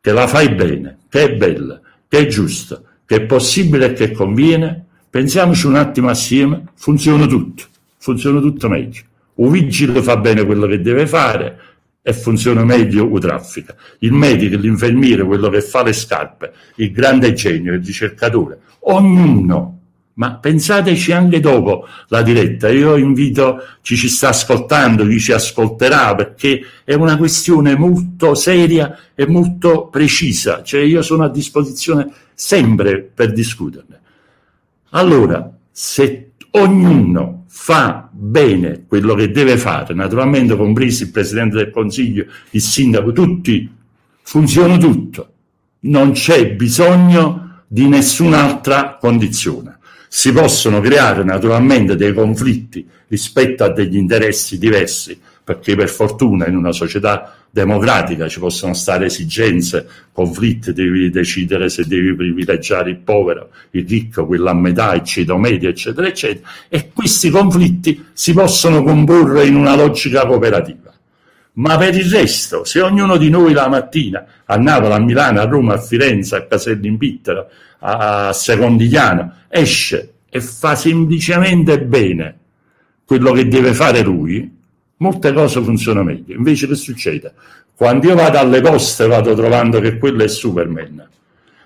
che 0.00 0.12
la 0.12 0.26
fai 0.26 0.50
bene, 0.50 0.98
che 1.08 1.22
è 1.22 1.36
bella, 1.36 1.80
che 2.08 2.18
è 2.18 2.26
giusta, 2.26 2.82
che 3.06 3.16
è 3.16 3.20
possibile 3.22 3.86
e 3.86 3.92
che 3.92 4.10
conviene, 4.12 4.84
pensiamoci 5.08 5.66
un 5.66 5.76
attimo 5.76 6.08
assieme, 6.08 6.64
funziona 6.74 7.26
tutto, 7.26 7.64
funziona 7.98 8.40
tutto 8.40 8.68
meglio. 8.68 9.02
Un 9.34 9.50
vigile 9.50 10.02
fa 10.02 10.16
bene 10.16 10.44
quello 10.44 10.66
che 10.66 10.80
deve 10.80 11.06
fare 11.06 11.58
e 12.02 12.12
funziona 12.12 12.64
meglio 12.64 13.04
il 13.04 13.20
traffico. 13.20 13.74
Il 14.00 14.12
medico, 14.12 14.56
l'infermiere, 14.56 15.24
quello 15.24 15.48
che 15.48 15.60
fa 15.60 15.82
le 15.82 15.92
scarpe, 15.92 16.52
il 16.76 16.90
grande 16.92 17.32
genio, 17.32 17.74
il 17.74 17.84
ricercatore, 17.84 18.60
ognuno 18.80 19.80
ma 20.20 20.34
pensateci 20.34 21.12
anche 21.12 21.40
dopo 21.40 21.86
la 22.08 22.20
diretta. 22.20 22.68
Io 22.68 22.96
invito 22.96 23.62
chi 23.80 23.96
ci 23.96 24.08
sta 24.10 24.28
ascoltando, 24.28 25.06
chi 25.06 25.18
ci 25.18 25.32
ascolterà, 25.32 26.14
perché 26.14 26.60
è 26.84 26.92
una 26.92 27.16
questione 27.16 27.74
molto 27.74 28.34
seria 28.34 28.98
e 29.14 29.26
molto 29.26 29.86
precisa. 29.86 30.62
Cioè 30.62 30.82
io 30.82 31.00
sono 31.00 31.24
a 31.24 31.30
disposizione 31.30 32.12
sempre 32.34 33.00
per 33.00 33.32
discuterne. 33.32 34.00
Allora, 34.90 35.50
se 35.70 36.32
ognuno 36.50 37.39
fa 37.52 38.08
bene 38.12 38.84
quello 38.86 39.14
che 39.14 39.30
deve 39.30 39.58
fare, 39.58 39.92
naturalmente 39.92 40.56
compresi 40.56 41.02
il 41.02 41.10
Presidente 41.10 41.56
del 41.56 41.70
Consiglio, 41.70 42.26
il 42.50 42.60
Sindaco, 42.60 43.12
tutti, 43.12 43.68
funziona 44.22 44.78
tutto. 44.78 45.32
Non 45.80 46.12
c'è 46.12 46.54
bisogno 46.54 47.64
di 47.66 47.88
nessun'altra 47.88 48.96
condizione 49.00 49.78
si 50.12 50.32
possono 50.32 50.80
creare 50.80 51.22
naturalmente 51.22 51.94
dei 51.94 52.12
conflitti 52.12 52.84
rispetto 53.06 53.62
a 53.62 53.72
degli 53.72 53.96
interessi 53.96 54.58
diversi, 54.58 55.16
perché 55.50 55.74
per 55.74 55.88
fortuna 55.88 56.46
in 56.46 56.54
una 56.54 56.70
società 56.70 57.34
democratica 57.50 58.28
ci 58.28 58.38
possono 58.38 58.72
stare 58.72 59.06
esigenze, 59.06 59.84
conflitti, 60.12 60.72
devi 60.72 61.10
decidere 61.10 61.68
se 61.68 61.88
devi 61.88 62.14
privilegiare 62.14 62.90
il 62.90 62.98
povero, 62.98 63.50
il 63.70 63.84
ricco, 63.84 64.26
quello 64.26 64.48
a 64.48 64.54
metà, 64.54 64.94
il 64.94 65.02
ceto 65.02 65.36
medio, 65.38 65.68
eccetera, 65.68 66.06
eccetera, 66.06 66.48
e 66.68 66.92
questi 66.92 67.30
conflitti 67.30 68.06
si 68.12 68.32
possono 68.32 68.84
comporre 68.84 69.44
in 69.44 69.56
una 69.56 69.74
logica 69.74 70.24
cooperativa. 70.24 70.94
Ma 71.54 71.76
per 71.76 71.96
il 71.96 72.08
resto, 72.08 72.62
se 72.62 72.80
ognuno 72.80 73.16
di 73.16 73.28
noi 73.28 73.52
la 73.52 73.66
mattina 73.66 74.24
a 74.44 74.54
Napoli, 74.54 74.92
a 74.92 75.00
Milano, 75.00 75.40
a 75.40 75.46
Roma, 75.46 75.74
a 75.74 75.80
Firenze, 75.80 76.36
a 76.36 76.46
Caselli 76.46 76.86
in 76.86 76.96
Pittera, 76.96 77.44
a 77.80 78.32
Secondigliano, 78.32 79.34
esce 79.48 80.12
e 80.30 80.40
fa 80.40 80.76
semplicemente 80.76 81.80
bene 81.80 82.38
quello 83.04 83.32
che 83.32 83.48
deve 83.48 83.74
fare 83.74 84.02
lui, 84.02 84.58
molte 85.00 85.32
cose 85.32 85.60
funzionano 85.62 86.06
meglio. 86.06 86.34
Invece 86.34 86.66
che 86.66 86.74
succede? 86.74 87.34
Quando 87.74 88.06
io 88.08 88.14
vado 88.14 88.38
alle 88.38 88.60
poste 88.60 89.06
vado 89.06 89.34
trovando 89.34 89.80
che 89.80 89.98
quello 89.98 90.24
è 90.24 90.28
Superman. 90.28 91.08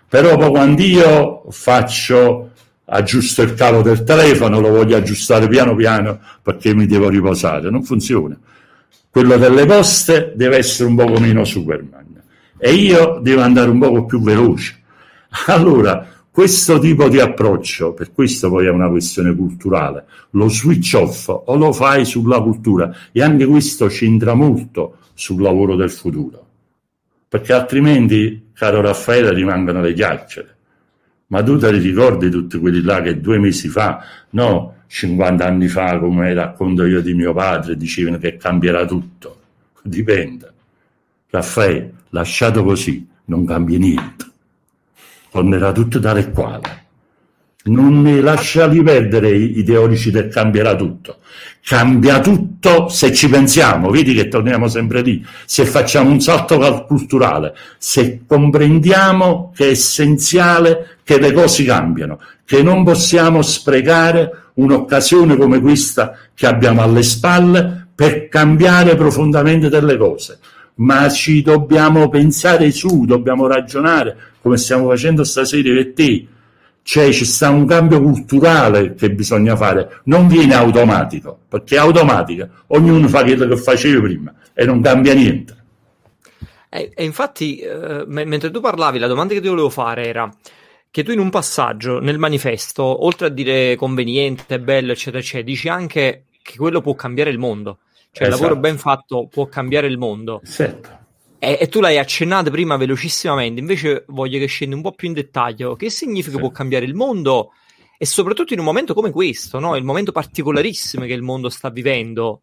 Però 0.09 0.37
poi 0.37 0.51
quando 0.51 0.83
io 0.83 1.44
faccio, 1.51 2.51
aggiusto 2.85 3.42
il 3.42 3.55
cavo 3.55 3.83
del 3.83 4.05
telefono, 4.05 4.61
lo 4.61 4.70
voglio 4.70 4.97
aggiustare 4.97 5.49
piano 5.49 5.75
piano 5.75 6.20
perché 6.42 6.75
mi 6.75 6.87
devo 6.87 7.09
riposare, 7.09 7.70
non 7.70 7.83
funziona. 7.83 8.38
Quello 9.11 9.37
delle 9.37 9.66
poste 9.66 10.33
deve 10.35 10.59
essere 10.59 10.88
un 10.88 10.97
poco 10.97 11.18
meno 11.18 11.44
Superman 11.44 12.23
e 12.59 12.73
io 12.73 13.18
devo 13.23 13.42
andare 13.42 13.70
un 13.70 13.79
poco 13.79 14.07
più 14.07 14.20
veloce 14.20 14.83
allora, 15.47 16.07
questo 16.35 16.81
tipo 16.81 17.09
di 17.09 17.20
approccio, 17.20 17.92
per 17.92 18.11
questo 18.12 18.49
poi 18.49 18.66
è 18.66 18.68
una 18.68 18.88
questione 18.88 19.37
culturale, 19.37 20.05
lo 20.31 20.49
switch 20.49 20.94
off 20.94 21.29
o 21.29 21.55
lo 21.55 21.73
fai 21.73 22.05
sulla 22.05 22.42
cultura 22.42 22.92
e 23.12 23.23
anche 23.23 23.47
questo 23.47 23.87
c'entra 23.87 24.35
molto 24.35 24.97
sul 25.14 25.40
lavoro 25.40 25.77
del 25.77 25.92
futuro. 25.92 26.44
Perché 27.29 27.53
altrimenti, 27.53 28.49
caro 28.53 28.81
Raffaele, 28.81 29.33
rimangono 29.33 29.81
le 29.81 29.92
chiacchiere. 29.92 30.57
Ma 31.29 31.40
tu 31.40 31.57
te 31.57 31.70
li 31.70 31.79
ricordi 31.79 32.29
tutti 32.31 32.59
quelli 32.59 32.83
là 32.83 33.01
che 33.01 33.20
due 33.20 33.38
mesi 33.38 33.68
fa, 33.68 34.05
no, 34.31 34.79
50 34.88 35.47
anni 35.47 35.68
fa, 35.68 36.01
come 36.01 36.35
racconto 36.35 36.85
io 36.85 37.01
di 37.01 37.14
mio 37.14 37.33
padre, 37.33 37.77
dicevano 37.77 38.18
che 38.18 38.37
cambierà 38.37 38.85
tutto. 38.85 39.38
Dipende. 39.85 40.53
Raffaele, 41.31 41.92
lasciato 42.09 42.64
così, 42.64 43.07
non 43.27 43.44
cambia 43.44 43.79
niente 43.79 44.33
tornerà 45.35 45.73
tutto 45.73 45.99
e 46.16 46.31
quale. 46.31 46.83
Non 47.64 48.03
ne 48.03 48.20
lasciali 48.20 48.81
perdere 48.85 49.31
i 49.31 49.64
teorici 49.64 50.12
del 50.12 50.29
cambierà 50.29 50.77
tutto. 50.77 51.18
Cambia 51.61 52.20
tutto 52.20 52.88
se 52.88 53.12
ci 53.12 53.29
pensiamo, 53.29 53.90
vedi 53.90 54.14
che 54.14 54.29
torniamo 54.29 54.68
sempre 54.68 55.01
lì, 55.01 55.27
se 55.44 55.64
facciamo 55.64 56.11
un 56.11 56.20
salto 56.20 56.85
culturale, 56.87 57.53
se 57.79 58.20
comprendiamo 58.27 59.51
che 59.57 59.66
è 59.66 59.70
essenziale 59.70 60.99
che 61.03 61.18
le 61.18 61.33
cose 61.33 61.64
cambiano, 61.64 62.20
che 62.44 62.62
non 62.62 62.85
possiamo 62.85 63.42
sprecare 63.42 64.31
un'occasione 64.55 65.37
come 65.37 65.61
questa 65.61 66.16
che 66.33 66.47
abbiamo 66.47 66.81
alle 66.83 67.03
spalle 67.03 67.88
per 67.92 68.29
cambiare 68.29 68.94
profondamente 68.94 69.68
delle 69.68 69.97
cose 69.97 70.38
ma 70.77 71.09
ci 71.09 71.42
dobbiamo 71.42 72.09
pensare 72.09 72.73
su, 72.73 73.05
dobbiamo 73.05 73.47
ragionare 73.47 74.16
come 74.44 74.59
stiamo 74.59 74.90
facendo 74.90 75.24
stasera 75.24 75.72
per 75.72 75.92
te. 75.94 76.26
Cioè 76.83 77.11
ci 77.12 77.24
sta 77.24 77.48
un 77.48 77.64
cambio 77.64 77.98
culturale 78.02 78.92
che 78.92 79.11
bisogna 79.11 79.57
fare, 79.57 80.02
non 80.04 80.28
viene 80.28 80.52
automatico, 80.52 81.38
perché 81.48 81.76
è 81.76 81.78
automatica, 81.78 82.46
ognuno 82.66 83.09
fa 83.09 83.22
quello 83.22 83.48
che 83.48 83.57
faceva 83.57 84.02
prima 84.02 84.35
e 84.52 84.66
non 84.66 84.83
cambia 84.83 85.14
niente. 85.14 85.57
E, 86.68 86.90
e 86.94 87.04
infatti, 87.04 87.57
eh, 87.57 88.04
m- 88.07 88.26
mentre 88.26 88.50
tu 88.50 88.61
parlavi, 88.61 88.98
la 88.98 89.07
domanda 89.07 89.33
che 89.33 89.40
ti 89.40 89.48
volevo 89.48 89.70
fare 89.70 90.04
era 90.07 90.30
che 90.90 91.02
tu 91.02 91.11
in 91.11 91.20
un 91.20 91.30
passaggio 91.30 92.00
nel 92.00 92.18
manifesto, 92.18 93.07
oltre 93.07 93.28
a 93.28 93.30
dire 93.30 93.76
conveniente, 93.76 94.61
bello, 94.61 94.92
eccetera, 94.92 95.20
eccetera, 95.20 95.42
dici 95.42 95.70
anche 95.70 96.24
che 96.42 96.57
quello 96.59 96.83
può 96.83 96.94
cambiare 96.94 97.30
il 97.30 97.38
mondo. 97.38 97.78
Cioè, 98.12 98.26
esatto. 98.26 98.28
il 98.28 98.42
lavoro 98.42 98.61
ben 98.61 98.76
fatto 98.76 99.26
può 99.26 99.46
cambiare 99.46 99.87
il 99.87 99.96
mondo. 99.96 100.42
Certo. 100.44 101.04
E, 101.44 101.59
e, 101.61 101.68
tu 101.68 101.80
l'hai 101.80 101.98
accennato 101.98 102.50
prima 102.50 102.76
velocissimamente, 102.76 103.61
invece 103.61 104.04
voglio 104.09 104.38
che 104.38 104.46
scendi 104.46 104.74
un 104.74 104.83
po' 104.83 104.92
più 104.92 105.09
in 105.09 105.14
dettaglio. 105.14 105.76
Che 105.76 105.90
significa 105.90 106.37
sì. 106.37 106.40
può 106.40 106.50
cambiare 106.50 106.87
il 106.87 106.94
mondo? 106.94 107.52
E 107.98 108.07
soprattutto 108.07 108.54
in 108.54 108.59
un 108.59 108.64
momento 108.64 108.94
come 108.94 109.11
questo, 109.11 109.59
no? 109.59 109.76
il 109.76 109.85
momento 109.85 110.11
particolarissimo 110.11 111.04
che 111.04 111.12
il 111.12 111.22
mondo 111.22 111.48
sta 111.48 111.70
vivendo. 111.70 112.42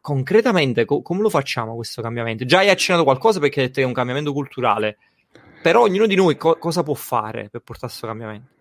Concretamente, 0.00 0.84
co- 0.84 1.02
come 1.02 1.20
lo 1.20 1.28
facciamo 1.28 1.74
questo 1.74 2.00
cambiamento? 2.00 2.44
Già 2.44 2.58
hai 2.58 2.70
accennato 2.70 3.04
qualcosa 3.04 3.40
perché 3.40 3.60
hai 3.60 3.66
detto 3.66 3.80
che 3.80 3.84
è 3.84 3.88
un 3.88 3.92
cambiamento 3.92 4.32
culturale, 4.32 4.98
però 5.60 5.82
ognuno 5.82 6.06
di 6.06 6.14
noi 6.14 6.36
co- 6.36 6.56
cosa 6.58 6.82
può 6.82 6.94
fare 6.94 7.48
per 7.50 7.60
portare 7.60 7.88
questo 7.88 8.06
cambiamento? 8.06 8.57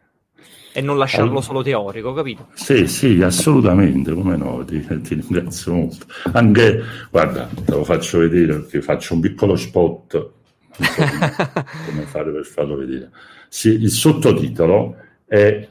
E 0.77 0.81
non 0.81 0.99
lasciarlo 0.99 1.29
allora, 1.29 1.41
solo 1.41 1.63
teorico, 1.63 2.13
capito? 2.13 2.49
Sì, 2.53 2.85
sì, 2.85 3.19
assolutamente, 3.23 4.13
come 4.13 4.37
no, 4.37 4.61
ti, 4.63 4.79
ti, 5.01 5.15
ringrazio 5.15 5.73
molto. 5.73 6.05
Anche, 6.33 6.83
guarda, 7.09 7.49
te 7.65 7.71
lo 7.71 7.83
faccio 7.83 8.19
vedere 8.19 8.59
perché 8.59 8.83
faccio 8.83 9.15
un 9.15 9.21
piccolo 9.21 9.55
spot, 9.55 10.29
come, 10.77 12.01
fare 12.03 12.31
per 12.31 12.45
farlo 12.45 12.75
vedere. 12.75 13.09
Sì, 13.49 13.69
il 13.69 13.89
sottotitolo 13.89 14.95
è 15.25 15.67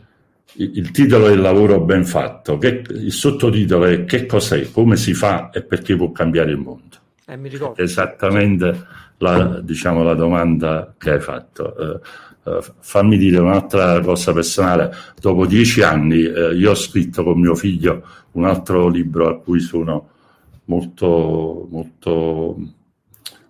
il 0.54 0.90
titolo 0.90 1.28
del 1.28 1.40
lavoro 1.40 1.78
ben 1.78 2.04
fatto, 2.04 2.58
che, 2.58 2.82
il 2.88 3.12
sottotitolo 3.12 3.84
è 3.84 4.04
che 4.06 4.26
cos'è, 4.26 4.72
come 4.72 4.96
si 4.96 5.14
fa 5.14 5.50
e 5.50 5.62
perché 5.62 5.94
può 5.94 6.10
cambiare 6.10 6.50
il 6.50 6.58
mondo. 6.58 6.96
Eh. 7.26 7.38
Esattamente 7.76 8.84
la, 9.18 9.60
diciamo, 9.62 10.02
la 10.02 10.14
domanda 10.14 10.94
che 10.98 11.12
hai 11.12 11.20
fatto. 11.20 11.76
Eh, 11.76 12.00
eh, 12.46 12.60
fammi 12.78 13.18
dire 13.18 13.38
un'altra 13.38 14.00
cosa 14.00 14.32
personale. 14.32 14.94
Dopo 15.20 15.46
dieci 15.46 15.82
anni 15.82 16.22
eh, 16.22 16.54
io 16.54 16.70
ho 16.70 16.74
scritto 16.74 17.24
con 17.24 17.40
mio 17.40 17.56
figlio 17.56 18.06
un 18.32 18.44
altro 18.44 18.88
libro 18.88 19.28
a 19.28 19.40
cui 19.40 19.58
sono 19.58 20.10
molto, 20.66 21.66
molto, 21.70 22.56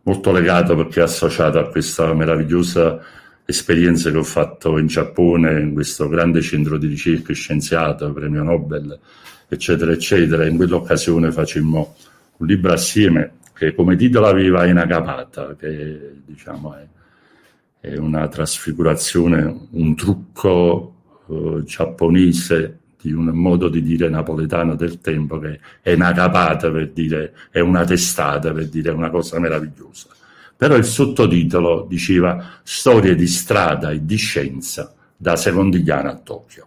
molto 0.02 0.32
legato 0.32 0.74
perché 0.76 1.00
è 1.00 1.04
associato 1.04 1.58
a 1.58 1.68
questa 1.68 2.14
meravigliosa 2.14 3.00
esperienza 3.44 4.10
che 4.10 4.16
ho 4.16 4.24
fatto 4.24 4.78
in 4.78 4.86
Giappone, 4.86 5.60
in 5.60 5.72
questo 5.74 6.08
grande 6.08 6.40
centro 6.40 6.78
di 6.78 6.86
ricerca 6.88 7.32
scienziato, 7.32 8.12
premio 8.12 8.42
Nobel, 8.42 8.98
eccetera, 9.46 9.92
eccetera. 9.92 10.46
In 10.46 10.56
quell'occasione 10.56 11.30
facemmo 11.30 11.94
un 12.38 12.46
libro 12.46 12.72
assieme 12.72 13.34
che 13.52 13.74
come 13.74 13.96
titolo 13.96 14.26
aveva 14.26 14.66
Inagapata, 14.66 15.54
che 15.54 16.14
diciamo 16.24 16.74
è, 16.74 16.86
è 17.86 17.96
una 17.96 18.26
trasfigurazione, 18.26 19.68
un 19.70 19.94
trucco 19.94 20.94
eh, 21.28 21.62
giapponese 21.64 22.80
di 23.00 23.12
un 23.12 23.26
modo 23.26 23.68
di 23.68 23.80
dire 23.80 24.08
napoletano 24.08 24.74
del 24.74 24.98
tempo 25.00 25.38
che 25.38 25.60
è 25.80 25.92
una 25.92 26.12
capata 26.12 26.68
per 26.68 26.90
dire, 26.90 27.32
è 27.52 27.60
una 27.60 27.84
testata 27.84 28.52
per 28.52 28.68
dire 28.68 28.90
una 28.90 29.08
cosa 29.08 29.38
meravigliosa. 29.38 30.08
Però 30.56 30.74
il 30.74 30.84
sottotitolo 30.84 31.86
diceva 31.88 32.58
Storie 32.64 33.14
di 33.14 33.28
strada 33.28 33.92
e 33.92 34.04
di 34.04 34.16
scienza 34.16 34.92
da 35.16 35.36
Secondigliano 35.36 36.10
a 36.10 36.16
Tokyo, 36.16 36.66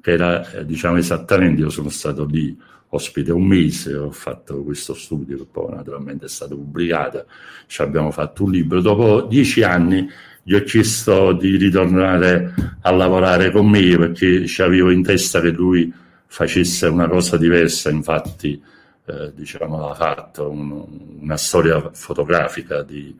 che 0.00 0.10
era 0.10 0.50
eh, 0.50 0.64
diciamo 0.66 0.96
esattamente, 0.96 1.60
io 1.60 1.70
sono 1.70 1.88
stato 1.88 2.24
lì 2.24 2.58
ospite 2.88 3.32
un 3.32 3.44
mese, 3.44 3.94
ho 3.94 4.10
fatto 4.10 4.62
questo 4.62 4.94
studio 4.94 5.36
che 5.36 5.46
poi 5.50 5.74
naturalmente 5.74 6.26
è 6.26 6.28
stato 6.28 6.56
pubblicato, 6.56 7.26
ci 7.66 7.82
abbiamo 7.82 8.10
fatto 8.10 8.44
un 8.44 8.52
libro. 8.52 8.80
Dopo 8.80 9.22
dieci 9.22 9.62
anni 9.62 10.08
gli 10.42 10.54
ho 10.54 10.62
chiesto 10.62 11.32
di 11.32 11.56
ritornare 11.56 12.54
a 12.82 12.90
lavorare 12.92 13.50
con 13.50 13.68
me 13.68 13.96
perché 13.96 14.46
ci 14.46 14.62
avevo 14.62 14.90
in 14.90 15.02
testa 15.02 15.40
che 15.40 15.50
lui 15.50 15.92
facesse 16.26 16.86
una 16.86 17.08
cosa 17.08 17.36
diversa, 17.36 17.90
infatti 17.90 18.62
eh, 19.06 19.32
diciamo, 19.34 19.88
ha 19.88 19.94
fatto 19.94 20.50
un, 20.50 20.84
una 21.20 21.36
storia 21.36 21.90
fotografica 21.92 22.82
di, 22.82 23.16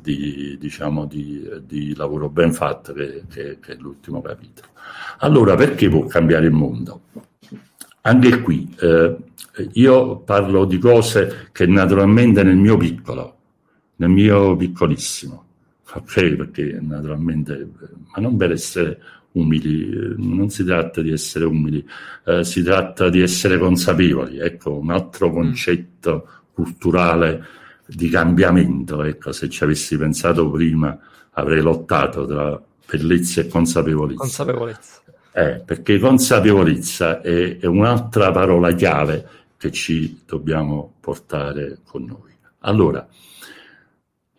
di, 0.00 0.56
diciamo, 0.58 1.06
di, 1.06 1.48
di, 1.64 1.94
lavoro 1.94 2.28
ben 2.28 2.52
fatto 2.52 2.92
che, 2.92 3.24
che, 3.30 3.58
che 3.60 3.72
è 3.72 3.76
l'ultimo 3.76 4.20
capitolo. 4.20 4.68
Allora, 5.18 5.54
perché 5.54 5.88
può 5.88 6.04
cambiare 6.06 6.46
il 6.46 6.52
mondo? 6.52 7.02
Anche 8.02 8.40
qui 8.40 8.74
eh, 8.80 9.16
io 9.74 10.18
parlo 10.20 10.64
di 10.64 10.78
cose 10.78 11.48
che 11.52 11.66
naturalmente 11.66 12.42
nel 12.42 12.56
mio 12.56 12.76
piccolo, 12.76 13.36
nel 13.96 14.10
mio 14.10 14.56
piccolissimo, 14.56 15.44
ok? 15.92 16.34
Perché 16.34 16.78
naturalmente, 16.80 17.68
ma 18.12 18.20
non 18.22 18.36
per 18.36 18.52
essere 18.52 19.00
umili, 19.32 20.14
non 20.16 20.50
si 20.50 20.64
tratta 20.64 21.00
di 21.00 21.12
essere 21.12 21.44
umili, 21.44 21.86
eh, 22.24 22.44
si 22.44 22.62
tratta 22.62 23.08
di 23.08 23.20
essere 23.20 23.58
consapevoli. 23.58 24.38
Ecco, 24.38 24.78
un 24.78 24.90
altro 24.90 25.28
mm. 25.28 25.32
concetto 25.32 26.28
culturale 26.52 27.46
di 27.86 28.08
cambiamento. 28.08 29.02
Ecco, 29.02 29.32
se 29.32 29.48
ci 29.48 29.64
avessi 29.64 29.96
pensato 29.96 30.50
prima 30.50 30.98
avrei 31.32 31.60
lottato 31.60 32.26
tra 32.26 32.60
bellezza 32.86 33.40
e 33.40 33.46
consapevolezza. 33.46 34.18
Consapevolezza. 34.18 35.00
Eh, 35.34 35.62
perché 35.64 35.98
consapevolezza 35.98 37.22
è, 37.22 37.56
è, 37.58 37.64
un'altra 37.66 38.30
parola 38.30 38.72
chiave 38.72 39.26
che 39.56 39.70
ci 39.70 40.20
dobbiamo 40.26 40.94
portare 41.00 41.78
con 41.84 42.04
noi. 42.04 42.30
Allora, 42.60 43.08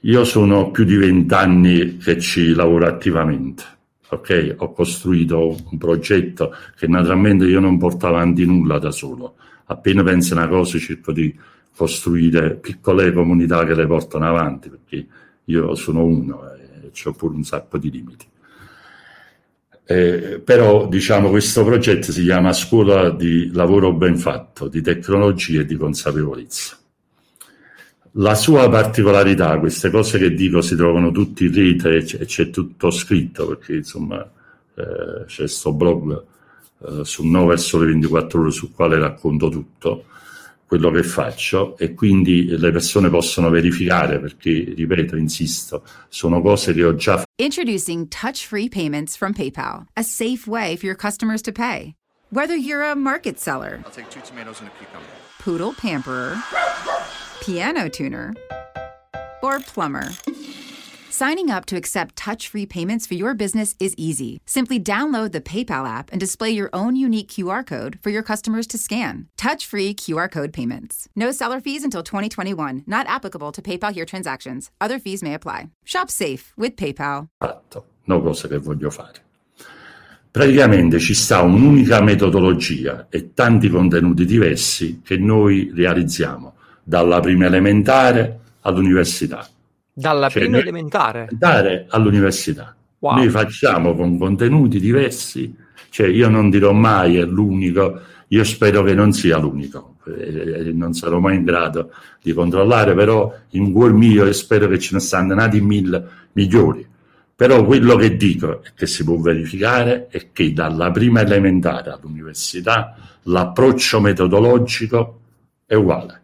io 0.02 0.24
sono 0.24 0.70
più 0.70 0.84
di 0.84 0.96
vent'anni 0.96 1.98
che 1.98 2.20
ci 2.20 2.54
lavoro 2.54 2.86
attivamente. 2.86 3.64
ok? 4.10 4.56
Ho 4.58 4.72
costruito 4.72 5.58
un 5.72 5.78
progetto 5.80 6.54
che 6.78 6.88
naturalmente 6.88 7.46
io 7.46 7.60
non 7.60 7.80
porto 7.80 8.06
avanti 8.06 8.46
nulla 8.46 8.78
da 8.78 8.92
solo. 8.92 9.36
Appena 9.66 10.04
penso 10.04 10.36
una 10.36 10.48
cosa 10.48 10.78
cerco 10.78 11.12
di 11.12 11.36
costruire 11.76 12.56
piccole 12.56 13.12
comunità 13.12 13.66
che 13.66 13.74
le 13.74 13.88
portano 13.88 14.28
avanti, 14.28 14.70
perché 14.70 15.08
io 15.46 15.74
sono 15.74 16.04
uno 16.04 16.54
e 16.54 16.92
ho 17.04 17.12
pure 17.14 17.34
un 17.34 17.44
sacco 17.44 17.80
di 17.80 17.90
limiti. 17.90 18.28
Eh, 19.86 20.42
però 20.44 20.88
diciamo 20.88 21.30
questo 21.30 21.66
progetto 21.66 22.14
si 22.14 22.24
chiama 22.24 22.54
Scuola 22.54 23.10
di 23.10 23.52
lavoro 23.52 23.94
ben 23.94 24.18
fatto, 24.18 24.68
di 24.68 24.82
tecnologia 24.82 25.62
e 25.62 25.66
di 25.66 25.76
consapevolezza. 25.76 26.78
La 28.18 28.36
sua 28.36 28.70
particolarità, 28.70 29.58
queste 29.60 29.90
cose 29.90 30.20
che 30.20 30.34
dico 30.34 30.62
si 30.62 30.76
trovano 30.76 31.12
tutti 31.12 31.46
in 31.46 31.54
rete 31.54 31.98
e 31.98 32.26
c'è, 32.26 32.50
tutto 32.52 32.92
scritto 32.92 33.48
perché 33.48 33.76
insomma 33.76 34.22
eh, 34.76 35.26
c'è 35.26 35.38
questo 35.38 35.74
blog 35.74 36.24
eh, 36.86 37.04
su 37.04 37.26
9 37.26 37.58
sole 37.58 37.88
24 37.88 38.42
ore 38.42 38.52
sul 38.52 38.72
quale 38.72 39.00
racconto 39.00 39.50
tutto 39.50 40.06
quello 40.74 40.90
che 40.90 41.04
faccio 41.04 41.78
e 41.78 41.94
quindi 41.94 42.48
le 42.48 42.72
persone 42.72 43.08
possono 43.08 43.52
verificare 43.52 44.20
perché, 44.20 44.74
ripeto, 44.76 45.16
insisto, 45.16 45.84
sono 46.10 46.42
cose 46.42 46.74
che 46.74 46.84
ho 46.84 46.96
già 46.96 47.18
fatto. 47.18 47.28
Introducing 47.38 48.08
touch-free 48.08 48.70
payments 48.70 49.16
from 49.16 49.34
PayPal, 49.34 49.86
a 49.96 50.02
safe 50.02 50.48
way 50.48 50.76
for 50.76 50.88
your 50.88 50.96
customers 50.96 51.44
to 51.44 51.52
pay. 51.52 51.94
Whether 52.30 52.56
you're 52.56 52.82
a 52.82 52.96
market 52.96 53.40
seller, 53.40 53.82
I'll 53.86 53.92
take 53.92 54.10
two 54.10 54.22
tomatoes 54.22 54.62
and 54.62 54.70
a 54.70 54.72
cucumber. 54.72 55.06
Poodle 55.38 55.74
pamperer, 55.74 56.42
piano 57.42 57.88
tuner, 57.88 58.34
or 59.44 59.60
plumber. 59.60 60.10
Signing 61.14 61.52
up 61.52 61.66
to 61.68 61.76
accept 61.76 62.16
touch 62.16 62.48
free 62.48 62.66
payments 62.66 63.06
for 63.06 63.14
your 63.14 63.36
business 63.36 63.76
is 63.80 63.94
easy. 64.00 64.42
Simply 64.48 64.80
download 64.80 65.32
the 65.32 65.42
PayPal 65.42 65.88
app 65.88 66.10
and 66.12 66.20
display 66.20 66.50
your 66.50 66.72
own 66.74 66.96
unique 66.96 67.28
QR 67.28 67.64
code 67.64 68.00
for 68.02 68.10
your 68.10 68.24
customers 68.24 68.66
to 68.66 68.80
scan. 68.80 69.28
Touch 69.38 69.68
free 69.68 69.94
QR 69.94 70.28
code 70.28 70.52
payments. 70.52 71.08
No 71.16 71.32
seller 71.32 71.62
fees 71.62 71.84
until 71.84 72.02
2021, 72.02 72.86
not 72.88 73.06
applicable 73.06 73.52
to 73.52 73.62
PayPal 73.62 73.94
here 73.94 74.06
transactions. 74.06 74.72
Other 74.82 74.98
fees 74.98 75.22
may 75.22 75.36
apply. 75.36 75.70
Shop 75.86 76.10
safe 76.10 76.52
with 76.58 76.76
PayPal. 76.76 77.28
Fatto, 77.38 77.86
no 78.06 78.20
cosa 78.20 78.48
che 78.48 78.58
voglio 78.58 78.90
fare. 78.90 79.22
Praticamente 80.32 80.98
ci 80.98 81.14
sta 81.14 81.44
un'unica 81.44 82.02
metodologia 82.02 83.06
e 83.12 83.36
tanti 83.36 83.70
contenuti 83.70 84.26
diversi 84.26 85.02
che 85.04 85.18
noi 85.18 85.72
realizziamo 85.76 86.56
dalla 86.84 87.20
prima 87.20 87.46
elementare 87.46 88.40
all'università 88.62 89.48
Dalla 89.96 90.28
cioè, 90.28 90.42
prima 90.42 90.58
elementare? 90.58 91.30
all'università. 91.90 92.76
Wow. 92.98 93.18
Noi 93.18 93.30
facciamo 93.30 93.94
con 93.96 94.18
contenuti 94.18 94.80
diversi, 94.80 95.54
cioè 95.90 96.08
io 96.08 96.30
non 96.30 96.50
dirò 96.50 96.72
mai 96.72 97.18
è 97.18 97.26
l'unico, 97.26 98.00
io 98.30 98.44
spero 98.44 98.82
che 98.82 98.96
non 98.96 99.12
sia 99.12 99.38
l'unico, 99.38 99.98
eh, 100.08 100.72
non 100.74 100.94
sarò 100.94 101.20
mai 101.20 101.36
in 101.36 101.44
grado 101.44 101.92
di 102.22 102.34
controllare, 102.34 102.96
però 102.96 103.32
in 103.50 103.72
cuor 103.72 103.94
mio 103.94 104.32
spero 104.34 104.68
che 104.68 104.80
ce 104.80 104.96
ne 104.96 105.00
stanno 105.00 105.36
nati 105.36 105.62
mille 105.62 106.08
migliori. 106.32 106.88
Però 107.36 107.64
quello 107.66 107.96
che 107.96 108.16
dico 108.16 108.64
e 108.64 108.72
che 108.76 108.88
si 108.88 109.04
può 109.04 109.18
verificare 109.18 110.08
è 110.08 110.32
che 110.32 110.54
dalla 110.54 110.90
prima 110.92 111.22
elementare 111.22 111.92
all'università 111.92 112.96
l'approccio 113.24 114.00
metodologico 114.00 115.20
è 115.66 115.76
uguale. 115.76 116.22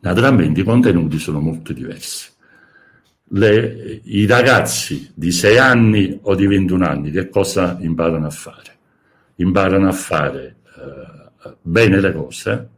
Naturalmente 0.00 0.60
i 0.60 0.64
contenuti 0.64 1.18
sono 1.18 1.38
molto 1.40 1.72
diversi 1.72 2.31
le, 3.34 4.00
i 4.04 4.26
ragazzi 4.26 5.10
di 5.14 5.32
6 5.32 5.58
anni 5.58 6.18
o 6.22 6.34
di 6.34 6.46
21 6.46 6.86
anni 6.86 7.10
che 7.10 7.28
cosa 7.28 7.78
imparano 7.80 8.26
a 8.26 8.30
fare? 8.30 8.76
Imparano 9.36 9.88
a 9.88 9.92
fare 9.92 10.56
eh, 10.76 11.54
bene 11.62 12.00
le 12.00 12.12
cose 12.12 12.68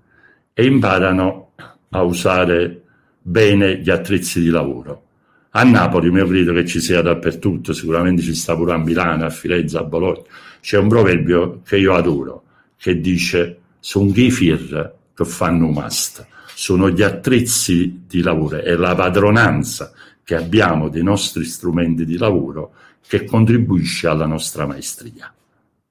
e 0.53 0.65
imparano 0.65 1.51
a 1.91 2.03
usare 2.03 2.83
bene 3.21 3.79
gli 3.79 3.91
attrezzi 3.91 4.41
di 4.41 4.49
lavoro. 4.49 5.03
A 5.51 5.63
Napoli, 5.63 6.11
io 6.11 6.27
credo 6.27 6.53
che 6.53 6.67
ci 6.67 6.81
sia 6.81 7.01
dappertutto, 7.01 7.73
sicuramente 7.73 8.23
ci 8.23 8.35
sta 8.35 8.57
pure 8.57 8.73
a 8.73 8.79
Milano, 8.79 9.25
a 9.25 9.31
Firenze, 9.31 9.79
a 9.79 9.85
Bologna. 9.85 10.23
C'è 10.61 10.79
un 10.79 10.89
proverbio 10.89 11.61
che 11.65 11.77
io 11.77 11.95
adoro, 11.95 12.43
che 12.77 13.01
dice, 13.01 13.59
sono 13.79 14.11
i 14.15 14.31
fir 14.31 14.95
che 15.15 15.25
fanno 15.25 15.69
mast, 15.69 16.27
sono 16.55 16.91
gli 16.91 17.03
attrezzi 17.03 18.03
di 18.07 18.21
lavoro, 18.21 18.61
è 18.61 18.75
la 18.75 18.97
padronanza 18.97 19.93
che 20.25 20.35
abbiamo 20.35 20.89
dei 20.89 21.03
nostri 21.03 21.45
strumenti 21.45 22.05
di 22.05 22.17
lavoro 22.17 22.73
che 23.07 23.25
contribuisce 23.25 24.09
alla 24.09 24.27
nostra 24.27 24.67
maestria. 24.67 25.33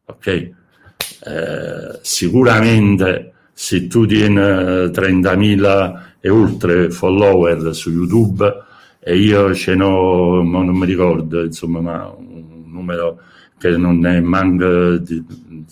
Ok? 0.05 0.28
Eh, 0.28 1.99
sicuramente 2.01 3.34
se 3.53 3.88
tu 3.88 4.05
tieni 4.05 4.36
30.000 4.36 6.01
e 6.20 6.30
oltre 6.30 6.89
follower 6.89 7.74
su 7.76 7.91
YouTube 7.91 8.72
e 8.99 9.18
io 9.18 9.53
ce 9.53 9.76
n'ho, 9.76 10.41
non 10.41 10.68
mi 10.68 10.86
ricordo, 10.86 11.43
insomma, 11.43 11.82
ma 11.82 12.07
un 12.07 12.64
numero 12.68 13.20
che 13.57 13.78
non 13.78 14.05
è 14.05 14.20
manca 14.22 14.97
di, 14.97 15.24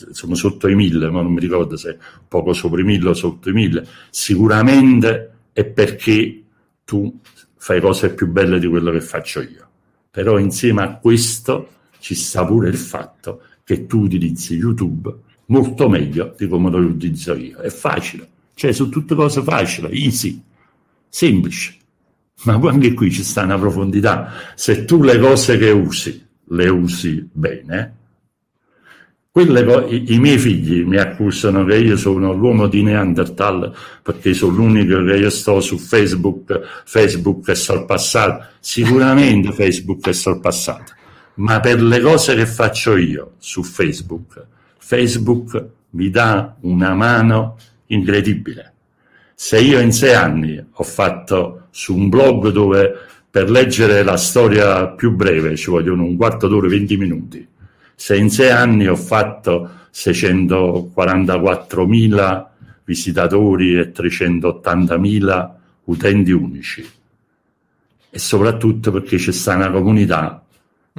insomma, 0.08 0.36
sotto 0.36 0.68
i 0.68 0.76
1000, 0.76 1.10
ma 1.10 1.22
non 1.22 1.34
mi 1.34 1.40
ricordo 1.40 1.76
se 1.78 1.98
poco 2.28 2.54
sopra 2.54 2.82
i 2.82 2.84
1000 2.84 3.10
o 3.10 3.14
sotto 3.14 3.50
i 3.50 3.54
1000, 3.54 3.88
sicuramente 4.10 5.32
è 5.54 5.66
perché 5.66 6.44
tu 6.84 7.20
fai 7.62 7.80
cose 7.80 8.12
più 8.16 8.28
belle 8.28 8.58
di 8.58 8.66
quello 8.66 8.90
che 8.90 9.02
faccio 9.02 9.40
io. 9.40 9.70
Però 10.10 10.40
insieme 10.40 10.82
a 10.82 10.96
questo 10.96 11.70
ci 12.00 12.16
sta 12.16 12.44
pure 12.44 12.70
il 12.70 12.76
fatto 12.76 13.44
che 13.64 13.86
tu 13.86 14.00
utilizzi 14.02 14.56
YouTube 14.56 15.14
molto 15.46 15.88
meglio 15.88 16.34
di 16.36 16.48
come 16.48 16.72
lo 16.72 16.80
utilizzo 16.80 17.36
io. 17.36 17.60
È 17.60 17.70
facile, 17.70 18.28
cioè 18.56 18.72
sono 18.72 18.90
tutte 18.90 19.14
cose 19.14 19.44
facili, 19.44 20.04
easy, 20.04 20.42
semplici. 21.08 21.78
Ma 22.46 22.56
anche 22.56 22.96
qui 22.96 23.12
ci 23.12 23.24
sta 23.24 23.44
una 23.44 23.60
profondità. 23.60 24.32
Se 24.56 24.84
tu 24.86 25.04
le 25.04 25.20
cose 25.20 25.60
che 25.60 25.70
usi 25.70 26.30
le 26.46 26.68
usi 26.68 27.30
bene, 27.32 27.98
quelle, 29.34 29.86
i, 29.88 30.14
i, 30.14 30.20
miei 30.20 30.38
figli 30.38 30.84
mi 30.84 30.98
accusano 30.98 31.64
che 31.64 31.78
io 31.78 31.96
sono 31.96 32.34
l'uomo 32.34 32.68
di 32.68 32.84
Neanderthal 32.84 33.74
perché 34.04 34.34
sono 34.34 34.58
l'unico 34.58 35.02
che 35.06 35.16
io 35.16 35.30
sto 35.30 35.62
su 35.62 35.78
Facebook, 35.78 36.84
Facebook 36.84 37.50
è 37.50 37.56
sorpassato. 37.56 38.46
Sicuramente 38.60 39.54
Facebook 39.56 40.06
è 40.10 40.12
sorpassato, 40.12 40.92
ma 41.36 41.62
per 41.62 41.82
le 41.82 42.02
cose 42.02 42.36
che 42.36 42.46
faccio 42.46 42.98
io 42.98 43.36
su 43.38 43.64
Facebook, 43.64 44.46
Facebook 44.78 45.66
mi 45.92 46.10
dà 46.10 46.58
una 46.62 46.94
mano 46.94 47.58
incredibile. 47.86 48.74
Se 49.34 49.60
io 49.60 49.80
in 49.80 49.94
sei 49.94 50.14
anni 50.14 50.62
ho 50.70 50.84
fatto 50.84 51.68
su 51.72 51.96
un 51.96 52.10
blog 52.10 52.50
dove 52.50 52.94
per 53.32 53.50
leggere 53.50 54.04
la 54.04 54.18
storia 54.18 54.90
più 54.90 55.16
breve 55.16 55.56
ci 55.56 55.70
vogliono 55.70 56.04
un 56.04 56.18
quarto 56.18 56.50
d'ora, 56.50 56.68
20 56.68 56.98
minuti, 56.98 57.48
se 58.02 58.18
in 58.18 58.32
sei 58.32 58.50
anni 58.50 58.88
ho 58.88 58.96
fatto 58.96 59.70
644.000 59.94 62.46
visitatori 62.84 63.78
e 63.78 63.92
380.000 63.92 65.50
utenti 65.84 66.32
unici 66.32 66.84
e 68.10 68.18
soprattutto 68.18 68.92
perché 68.92 69.18
c'è 69.18 69.32
sta 69.32 69.54
una 69.54 69.70
comunità 69.70 70.44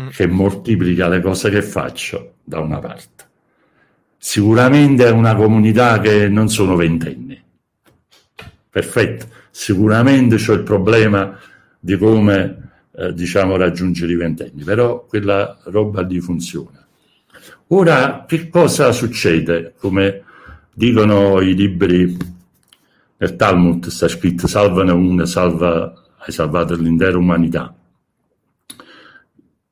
mm. 0.00 0.10
che 0.10 0.28
moltiplica 0.28 1.08
le 1.08 1.20
cose 1.20 1.50
che 1.50 1.60
faccio 1.60 2.34
da 2.44 2.60
una 2.60 2.78
parte. 2.78 3.24
Sicuramente 4.16 5.04
è 5.04 5.10
una 5.10 5.34
comunità 5.34 5.98
che 5.98 6.28
non 6.28 6.48
sono 6.48 6.76
ventenni. 6.76 7.36
Perfetto. 8.70 9.26
Sicuramente 9.50 10.36
c'è 10.36 10.52
il 10.52 10.62
problema 10.62 11.36
di 11.80 11.98
come 11.98 12.70
eh, 12.94 13.12
diciamo 13.12 13.56
raggiungere 13.56 14.12
i 14.12 14.16
ventenni, 14.16 14.62
però 14.62 15.04
quella 15.04 15.58
roba 15.64 16.02
lì 16.02 16.20
funziona. 16.20 16.81
Ora, 17.74 18.26
che 18.28 18.50
cosa 18.50 18.92
succede? 18.92 19.72
Come 19.78 20.24
dicono 20.74 21.40
i 21.40 21.54
libri 21.54 22.14
nel 23.16 23.36
Talmud, 23.36 23.86
sta 23.86 24.08
scritto 24.08 24.46
salvane 24.46 24.92
una, 24.92 25.24
salva, 25.24 25.90
hai 26.18 26.32
salvato 26.32 26.74
l'intera 26.76 27.16
umanità. 27.16 27.74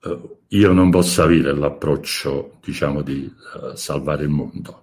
Uh, 0.02 0.36
io 0.48 0.72
non 0.72 0.88
posso 0.88 1.22
avere 1.22 1.54
l'approccio, 1.54 2.56
diciamo, 2.64 3.02
di 3.02 3.30
uh, 3.60 3.74
salvare 3.74 4.22
il 4.22 4.30
mondo, 4.30 4.82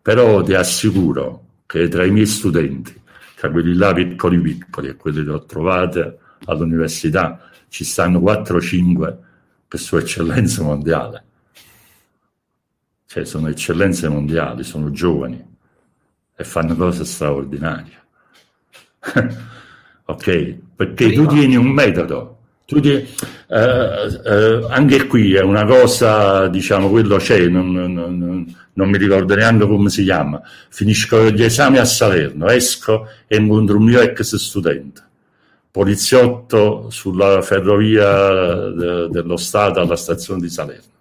però 0.00 0.40
ti 0.42 0.54
assicuro 0.54 1.46
che 1.66 1.88
tra 1.88 2.04
i 2.04 2.12
miei 2.12 2.26
studenti, 2.26 2.94
tra 3.34 3.50
quelli 3.50 3.74
là 3.74 3.92
piccoli 3.92 4.40
piccoli 4.40 4.86
e 4.86 4.94
quelli 4.94 5.24
che 5.24 5.30
ho 5.32 5.44
trovato 5.46 6.16
all'università, 6.44 7.40
ci 7.68 7.82
stanno 7.82 8.20
4-5 8.20 9.16
per 9.66 9.80
sua 9.80 9.98
eccellenza 9.98 10.62
mondiale 10.62 11.24
cioè 13.12 13.26
sono 13.26 13.48
eccellenze 13.48 14.08
mondiali, 14.08 14.64
sono 14.64 14.90
giovani 14.90 15.38
e 16.34 16.44
fanno 16.44 16.74
cose 16.74 17.04
straordinarie. 17.04 18.02
ok? 20.06 20.56
Perché 20.74 21.08
Prima. 21.08 21.26
tu 21.26 21.34
tieni 21.34 21.56
un 21.56 21.66
metodo, 21.66 22.38
tu 22.64 22.80
tieni, 22.80 23.06
eh, 23.48 24.20
eh, 24.24 24.66
anche 24.66 25.06
qui 25.08 25.34
è 25.34 25.42
una 25.42 25.66
cosa, 25.66 26.48
diciamo, 26.48 26.88
quello 26.88 27.18
c'è, 27.18 27.48
non, 27.48 27.70
non, 27.70 27.92
non, 27.92 28.56
non, 28.72 28.88
mi 28.88 28.96
ricordo 28.96 29.34
neanche 29.34 29.66
come 29.66 29.90
si 29.90 30.04
chiama. 30.04 30.40
Finisco 30.70 31.28
gli 31.28 31.42
esami 31.42 31.76
a 31.76 31.84
Salerno, 31.84 32.46
esco 32.48 33.08
e 33.26 33.36
incontro 33.36 33.76
un 33.76 33.84
mio 33.84 34.00
ex 34.00 34.36
studente, 34.36 35.02
poliziotto 35.70 36.88
sulla 36.88 37.42
ferrovia 37.42 38.70
de, 38.70 39.08
dello 39.10 39.36
Stato 39.36 39.80
alla 39.80 39.96
stazione 39.96 40.40
di 40.40 40.48
Salerno 40.48 40.91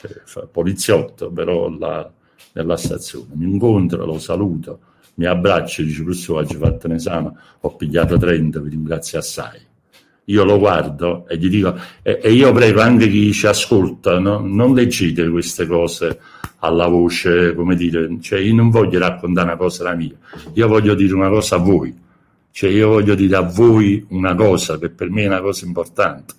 cioè, 0.00 0.46
poliziotto, 0.46 1.30
però 1.30 1.68
la, 1.70 2.10
nella 2.52 2.76
stazione. 2.76 3.28
Mi 3.34 3.50
incontra, 3.50 4.04
lo 4.04 4.18
saluto, 4.18 4.80
mi 5.14 5.26
abbraccia 5.26 5.82
e 5.82 5.86
dice: 5.86 6.02
Professore, 6.02 6.44
oggi 6.44 6.56
ho 6.56 6.58
fatto 6.58 6.86
un 6.86 6.92
esame, 6.94 7.32
ho 7.60 7.76
pigliato 7.76 8.16
30, 8.16 8.60
vi 8.60 8.70
ringrazio 8.70 9.18
assai. 9.18 9.60
Io 10.28 10.42
lo 10.42 10.58
guardo 10.58 11.26
e 11.28 11.38
gli 11.38 11.48
dico, 11.48 11.78
e, 12.02 12.18
e 12.20 12.32
io 12.32 12.52
prego 12.52 12.80
anche 12.80 13.08
chi 13.08 13.32
ci 13.32 13.46
ascolta, 13.46 14.18
no? 14.18 14.40
non 14.40 14.74
leggete 14.74 15.28
queste 15.28 15.66
cose 15.66 16.18
alla 16.58 16.88
voce, 16.88 17.54
come 17.54 17.76
dire, 17.76 18.16
cioè 18.20 18.40
io 18.40 18.52
non 18.52 18.70
voglio 18.70 18.98
raccontare 18.98 19.46
una 19.46 19.56
cosa 19.56 19.84
la 19.84 19.94
mia, 19.94 20.16
io 20.52 20.66
voglio 20.66 20.96
dire 20.96 21.14
una 21.14 21.28
cosa 21.28 21.54
a 21.56 21.58
voi, 21.58 21.96
cioè 22.50 22.70
io 22.70 22.88
voglio 22.88 23.14
dire 23.14 23.36
a 23.36 23.42
voi 23.42 24.04
una 24.08 24.34
cosa 24.34 24.78
che 24.78 24.90
per 24.90 25.10
me 25.10 25.22
è 25.22 25.26
una 25.28 25.40
cosa 25.40 25.64
importante, 25.64 26.34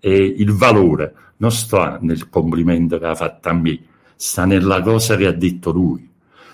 e 0.00 0.34
il 0.38 0.52
valore 0.52 1.12
non 1.38 1.52
sta 1.52 1.98
nel 2.00 2.28
complimento 2.28 2.98
che 2.98 3.06
ha 3.06 3.14
fatto 3.14 3.48
a 3.48 3.52
me, 3.52 3.78
sta 4.14 4.44
nella 4.44 4.80
cosa 4.80 5.16
che 5.16 5.26
ha 5.26 5.32
detto 5.32 5.70
lui. 5.70 6.08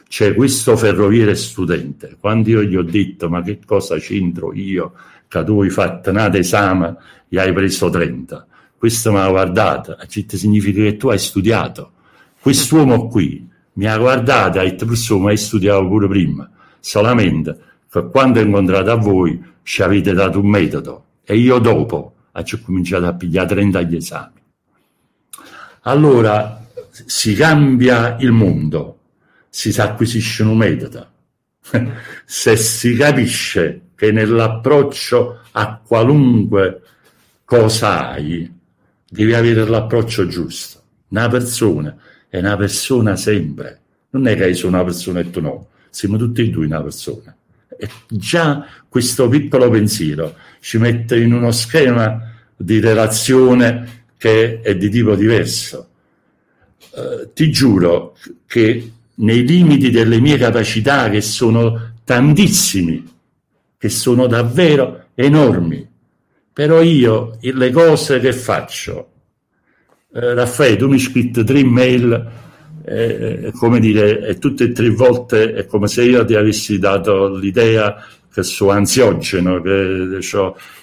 Cioè 0.09 0.35
questo 0.35 0.77
ferroviere 0.77 1.35
studente, 1.35 2.17
quando 2.21 2.51
io 2.51 2.63
gli 2.63 2.77
ho 2.77 2.83
detto 2.83 3.31
ma 3.31 3.43
che 3.43 3.61
cosa 3.65 3.97
c'entro 3.97 4.53
io? 4.53 4.93
Che 5.27 5.45
tu 5.45 5.63
hai 5.63 5.71
fatto 5.71 6.11
un 6.11 6.19
esame 6.35 6.97
e 7.29 7.39
hai 7.39 7.53
preso 7.53 7.89
30, 7.89 8.47
questo 8.77 9.13
mi 9.13 9.19
ha 9.19 9.29
guardato, 9.29 9.97
significa 10.07 10.83
che 10.83 10.97
tu 10.97 11.09
hai 11.09 11.19
studiato. 11.19 11.93
Quest'uomo 12.41 13.07
qui 13.07 13.49
mi 13.75 13.87
ha 13.87 13.97
guardato 13.97 14.59
e 14.59 14.61
ha 14.61 14.65
detto 14.65 14.85
professore 14.85 15.23
ma 15.23 15.31
hai 15.31 15.39
studiato 15.39 15.87
pure 15.87 16.09
prima, 16.09 16.51
solamente 16.81 17.59
che 17.89 18.07
quando 18.09 18.41
ho 18.41 18.43
incontrato 18.43 18.91
a 18.91 18.97
voi 18.97 19.43
ci 19.63 19.83
avete 19.83 20.13
dato 20.13 20.41
un 20.41 20.49
metodo. 20.49 21.05
E 21.25 21.37
io 21.37 21.59
dopo 21.59 22.15
ho 22.33 22.45
cominciato 22.63 23.07
a 23.07 23.15
pigliare 23.15 23.47
30 23.47 23.79
agli 23.79 23.97
esami 23.97 24.42
allora 25.83 26.65
si 26.91 27.35
cambia 27.35 28.17
il 28.21 28.31
mondo, 28.33 28.99
si 29.49 29.69
acquisisce 29.81 30.43
un 30.43 30.57
metodo. 30.57 31.11
Se 32.25 32.57
si 32.57 32.95
capisce 32.95 33.83
che 33.95 34.13
nell'approccio 34.13 35.41
a 35.53 35.81
qualunque 35.85 36.83
cosa 37.45 38.11
hai, 38.11 38.51
devi 39.09 39.35
avere 39.35 39.67
l'approccio 39.67 40.27
giusto. 40.27 40.81
Una 41.09 41.29
persona 41.29 41.97
è 42.29 42.39
una 42.39 42.57
persona 42.57 43.17
sempre, 43.17 43.81
non 44.11 44.27
è 44.27 44.37
che 44.37 44.45
hai 44.45 44.55
solo 44.55 44.75
una 44.75 44.85
persona 44.85 45.21
e 45.21 45.31
tu 45.31 45.41
no, 45.41 45.69
siamo 45.91 46.17
tutti 46.17 46.43
e 46.43 46.49
due 46.49 46.67
una 46.67 46.83
persona. 46.83 47.35
E 47.77 47.89
già 48.09 48.67
questo 48.89 49.29
piccolo 49.29 49.69
pensiero 49.69 50.37
ci 50.61 50.79
mette 50.79 51.19
in 51.19 51.33
uno 51.33 51.51
schema 51.51 52.31
di 52.57 52.81
relazione 52.81 54.02
che 54.23 54.61
è 54.61 54.77
di 54.77 54.89
tipo 54.89 55.17
diverso. 55.17 55.89
Eh, 56.95 57.31
ti 57.35 57.51
giuro 57.51 58.17
che 58.47 58.93
nei 59.15 59.45
limiti 59.45 59.91
delle 59.91 60.21
mie 60.21 60.39
capacità, 60.39 61.11
che 61.11 61.21
sono 61.21 61.95
tantissimi, 62.05 63.05
che 63.77 63.89
sono 63.89 64.29
davvero 64.29 65.07
enormi, 65.17 65.85
però 66.53 66.81
io 66.83 67.37
le 67.41 67.71
cose 67.73 68.21
che 68.21 68.33
faccio, 68.33 69.11
eh, 70.15 70.35
Raffaele, 70.35 70.77
tu 70.77 70.87
mi 70.87 70.95
hai 70.95 71.01
scritto 71.01 71.43
tre 71.43 71.65
mail, 71.65 72.31
eh, 72.85 73.51
come 73.57 73.81
dire, 73.81 74.25
e 74.25 74.39
tutte 74.39 74.65
e 74.65 74.71
tre 74.71 74.91
volte 74.91 75.53
è 75.53 75.67
come 75.67 75.89
se 75.89 76.05
io 76.05 76.25
ti 76.25 76.37
avessi 76.37 76.79
dato 76.79 77.27
l'idea 77.35 77.97
che 78.33 78.43
sono 78.43 78.71
ansiogeno, 78.71 79.61
che, 79.61 80.19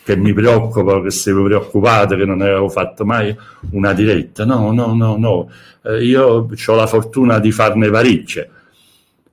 che 0.03 0.15
mi 0.15 0.33
preoccupo, 0.33 1.01
che 1.01 1.09
sei 1.09 1.33
preoccupato, 1.33 2.15
che 2.15 2.25
non 2.25 2.41
avevo 2.41 2.69
fatto 2.69 3.05
mai 3.05 3.35
una 3.71 3.93
diretta. 3.93 4.45
No, 4.45 4.71
no, 4.71 4.93
no, 4.93 5.17
no. 5.17 5.49
Eh, 5.83 6.05
io 6.05 6.47
ho 6.47 6.75
la 6.75 6.85
fortuna 6.85 7.39
di 7.39 7.51
farne 7.51 7.89
parecchie, 7.89 8.49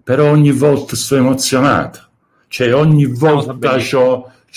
però 0.03 0.31
ogni 0.31 0.53
volta 0.53 0.97
sto 0.97 1.17
emozionato. 1.17 2.01
Cioè, 2.49 2.75
ogni 2.75 3.05
volta 3.05 3.57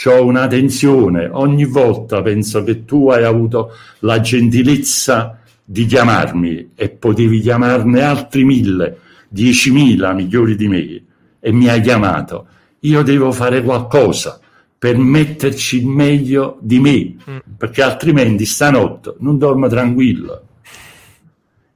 ho 0.05 0.25
una 0.25 0.47
tensione, 0.47 1.27
ogni 1.29 1.65
volta 1.65 2.21
penso 2.21 2.63
che 2.63 2.85
tu 2.85 3.09
hai 3.09 3.25
avuto 3.25 3.73
la 3.99 4.21
gentilezza 4.21 5.37
di 5.65 5.85
chiamarmi 5.85 6.71
e 6.75 6.89
potevi 6.89 7.41
chiamarne 7.41 8.01
altri 8.01 8.45
mille, 8.45 8.99
diecimila 9.27 10.13
migliori 10.13 10.55
di 10.55 10.67
me 10.69 11.03
e 11.41 11.51
mi 11.51 11.67
hai 11.67 11.81
chiamato 11.81 12.47
io 12.81 13.01
devo 13.03 13.31
fare 13.31 13.63
qualcosa 13.63 14.39
per 14.77 14.97
metterci 14.97 15.83
meglio 15.83 16.57
di 16.61 16.79
me, 16.79 17.15
mm. 17.29 17.37
perché 17.57 17.81
altrimenti 17.81 18.45
stanotte 18.45 19.15
non 19.19 19.37
dormo 19.37 19.67
tranquillo. 19.67 20.43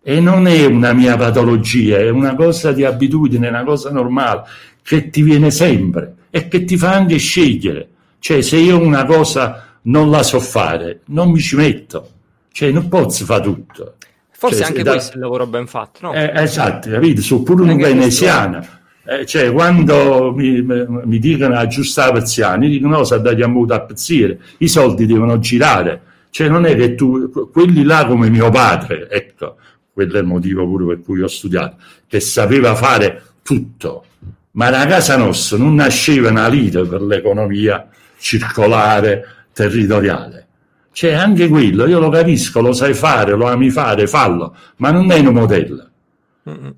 E 0.01 0.20
non 0.20 0.47
è 0.47 0.66
una 0.66 0.93
mia 0.93 1.16
patologia, 1.18 1.97
è 1.97 2.10
una 2.10 2.36
cosa 2.36 2.72
di 2.72 2.84
abitudine, 2.84 3.47
una 3.47 3.64
cosa 3.64 3.89
normale 3.91 4.43
che 4.82 5.10
ti 5.10 5.22
viene 5.22 5.49
sempre 5.49 6.16
e 6.30 6.47
che 6.47 6.64
ti 6.64 6.78
fa 6.78 6.93
anche 6.93 7.18
scegliere. 7.18 7.89
Cioè, 8.20 8.41
se 8.41 8.58
io 8.58 8.80
una 8.80 9.06
cosa 9.06 9.78
non 9.84 10.10
la 10.10 10.24
so 10.24 10.39
fare, 10.39 11.01
non 11.06 11.32
mi 11.32 11.39
ci 11.39 11.56
metto. 11.56 12.10
Cioè, 12.51 12.72
non 12.72 12.88
posso 12.88 13.26
fare 13.26 13.43
tutto. 13.43 13.95
Forse 14.32 14.58
cioè, 14.58 14.68
anche 14.68 14.84
da... 14.84 14.91
questo 14.91 15.14
è 15.14 15.16
il 15.16 15.22
lavoro 15.22 15.47
ben 15.47 15.68
fatto, 15.68 16.08
no? 16.08 16.14
Eh, 16.14 16.32
esatto, 16.36 16.89
capito? 16.89 17.22
Sono 17.22 17.43
pure 17.43 17.64
un 17.64 17.78
veneziano. 17.78 18.82
Eh, 19.06 19.26
cioè, 19.26 19.51
quando 19.51 20.34
mi, 20.34 20.62
mi 20.62 21.20
dicono 21.20 21.58
aggiustare 21.58 22.14
la 22.14 22.20
persiana, 22.20 22.66
dico 22.66 22.88
no, 22.88 23.04
se 23.04 23.16
andiamo 23.16 23.66
a 23.68 23.82
pezziere, 23.82 24.39
i 24.60 24.68
soldi 24.70 25.06
devono 25.06 25.39
girare. 25.39 26.01
Cioè, 26.30 26.47
non 26.47 26.66
è 26.66 26.76
che 26.76 26.95
tu, 26.95 27.30
quelli 27.51 27.84
là 27.84 28.06
come 28.06 28.30
mio 28.30 28.49
padre, 28.49 29.10
ecco, 29.10 29.58
quello 29.91 30.16
è 30.16 30.20
il 30.20 30.26
motivo 30.26 30.66
pure 30.66 30.95
per 30.95 31.04
cui 31.04 31.22
ho 31.22 31.28
studiato, 31.28 31.78
che 32.08 32.20
sapeva 32.20 32.76
fare 32.76 33.22
tutto. 33.43 34.06
Ma 34.51 34.70
la 34.70 34.86
casa 34.86 35.18
nostra 35.18 35.58
non 35.58 35.76
nasceva 35.76 36.30
una 36.30 36.47
lite 36.47 36.84
per 36.86 37.01
l'economia 37.01 37.88
circolare, 38.18 39.26
territoriale. 39.51 40.47
Cioè, 40.93 41.14
anche 41.14 41.49
quello, 41.49 41.88
io 41.88 41.99
lo 41.99 42.10
capisco, 42.10 42.62
lo 42.62 42.72
sai 42.72 42.93
fare, 42.93 43.36
lo 43.36 43.47
ami 43.47 43.70
fare, 43.70 44.08
fallo, 44.08 44.56
ma 44.78 44.91
non 44.91 45.12
è 45.12 45.20
un 45.20 45.34
modello. 45.34 45.89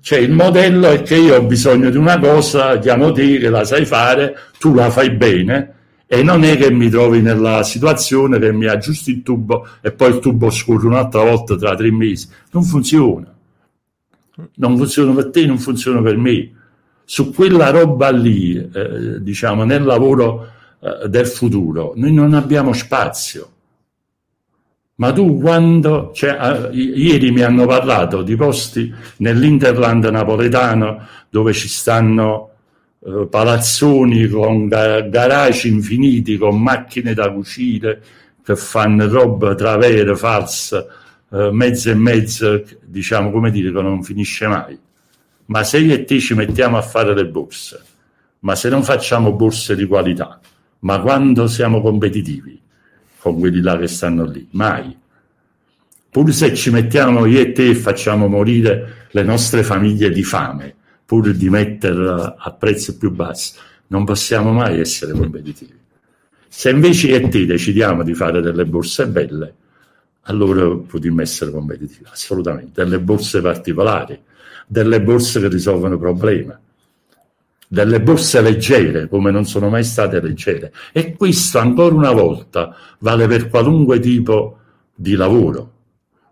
Cioè, 0.00 0.18
il 0.18 0.30
modello 0.30 0.90
è 0.90 1.02
che 1.02 1.16
io 1.16 1.36
ho 1.36 1.42
bisogno 1.42 1.90
di 1.90 1.96
una 1.96 2.18
cosa, 2.20 2.78
chiamo 2.78 3.10
te 3.10 3.38
che 3.38 3.48
la 3.48 3.64
sai 3.64 3.84
fare, 3.84 4.36
tu 4.58 4.72
la 4.72 4.90
fai 4.90 5.10
bene, 5.10 5.74
e 6.06 6.22
non 6.22 6.44
è 6.44 6.56
che 6.56 6.70
mi 6.70 6.88
trovi 6.88 7.20
nella 7.20 7.64
situazione 7.64 8.38
che 8.38 8.52
mi 8.52 8.66
aggiusti 8.66 9.10
il 9.10 9.22
tubo 9.22 9.66
e 9.80 9.90
poi 9.90 10.10
il 10.10 10.18
tubo 10.20 10.50
scorre 10.50 10.86
un'altra 10.86 11.24
volta 11.24 11.56
tra 11.56 11.74
tre 11.74 11.90
mesi. 11.90 12.28
Non 12.52 12.62
funziona. 12.62 13.34
Non 14.54 14.76
funziona 14.76 15.12
per 15.12 15.30
te, 15.30 15.46
non 15.46 15.58
funziona 15.58 16.00
per 16.00 16.16
me. 16.16 16.52
Su 17.04 17.32
quella 17.32 17.70
roba 17.70 18.10
lì, 18.10 18.56
eh, 18.56 19.20
diciamo, 19.20 19.64
nel 19.64 19.82
lavoro 19.82 20.48
eh, 20.78 21.08
del 21.08 21.26
futuro, 21.26 21.92
noi 21.96 22.12
non 22.12 22.34
abbiamo 22.34 22.72
spazio. 22.72 23.50
Ma 24.98 25.12
tu 25.12 25.38
quando, 25.38 26.10
cioè, 26.14 26.70
eh, 26.72 26.74
ieri 26.74 27.30
mi 27.30 27.42
hanno 27.42 27.66
parlato 27.66 28.22
di 28.22 28.34
posti 28.34 28.92
nell'Interland 29.18 30.06
napoletano 30.06 31.06
dove 31.28 31.52
ci 31.52 31.68
stanno 31.68 32.50
eh, 33.04 33.26
palazzoni 33.28 34.26
con 34.28 34.68
ga- 34.68 35.02
garage 35.02 35.68
infiniti, 35.68 36.38
con 36.38 36.62
macchine 36.62 37.12
da 37.12 37.30
cucire 37.30 38.02
che 38.42 38.56
fanno 38.56 39.06
roba 39.06 39.54
tra 39.54 39.76
vere, 39.76 40.16
false, 40.16 40.86
eh, 41.30 41.50
mezzo 41.52 41.90
e 41.90 41.94
mezzo, 41.94 42.64
diciamo 42.82 43.30
come 43.30 43.50
dire, 43.50 43.70
che 43.72 43.82
non 43.82 44.02
finisce 44.02 44.46
mai. 44.46 44.78
Ma 45.46 45.62
se 45.62 45.78
io 45.78 45.92
e 45.92 46.04
te 46.04 46.18
ci 46.20 46.32
mettiamo 46.34 46.78
a 46.78 46.82
fare 46.82 47.14
le 47.14 47.26
borse, 47.26 47.82
ma 48.40 48.54
se 48.54 48.70
non 48.70 48.82
facciamo 48.82 49.32
borse 49.32 49.76
di 49.76 49.84
qualità, 49.84 50.40
ma 50.80 51.00
quando 51.00 51.48
siamo 51.48 51.82
competitivi 51.82 52.64
con 53.26 53.40
quelli 53.40 53.60
là 53.60 53.76
che 53.76 53.88
stanno 53.88 54.24
lì, 54.24 54.46
mai. 54.52 54.96
Pur 56.08 56.32
se 56.32 56.54
ci 56.54 56.70
mettiamo 56.70 57.26
io 57.26 57.40
e 57.40 57.50
te 57.50 57.70
e 57.70 57.74
facciamo 57.74 58.28
morire 58.28 59.08
le 59.10 59.22
nostre 59.24 59.64
famiglie 59.64 60.10
di 60.10 60.22
fame, 60.22 60.74
pur 61.04 61.32
di 61.32 61.48
metterla 61.50 62.36
a 62.38 62.52
prezzi 62.52 62.96
più 62.96 63.10
bassi, 63.10 63.54
non 63.88 64.04
possiamo 64.04 64.52
mai 64.52 64.78
essere 64.78 65.12
competitivi. 65.12 65.74
Se 66.48 66.70
invece 66.70 67.08
io 67.08 67.16
e 67.16 67.28
te 67.28 67.44
decidiamo 67.44 68.04
di 68.04 68.14
fare 68.14 68.40
delle 68.40 68.64
borse 68.64 69.08
belle, 69.08 69.54
allora 70.22 70.68
potremmo 70.86 71.20
essere 71.20 71.50
competitivi, 71.50 72.04
assolutamente. 72.10 72.82
Delle 72.84 73.00
borse 73.00 73.40
particolari, 73.40 74.18
delle 74.66 75.02
borse 75.02 75.40
che 75.40 75.48
risolvono 75.48 75.98
problemi, 75.98 76.52
delle 77.68 78.00
borse 78.00 78.40
leggere, 78.40 79.08
come 79.08 79.30
non 79.30 79.44
sono 79.44 79.68
mai 79.68 79.84
state 79.84 80.20
leggere. 80.20 80.72
E 80.92 81.14
questo, 81.14 81.58
ancora 81.58 81.94
una 81.94 82.12
volta, 82.12 82.74
vale 83.00 83.26
per 83.26 83.48
qualunque 83.48 83.98
tipo 83.98 84.58
di 84.94 85.14
lavoro. 85.14 85.72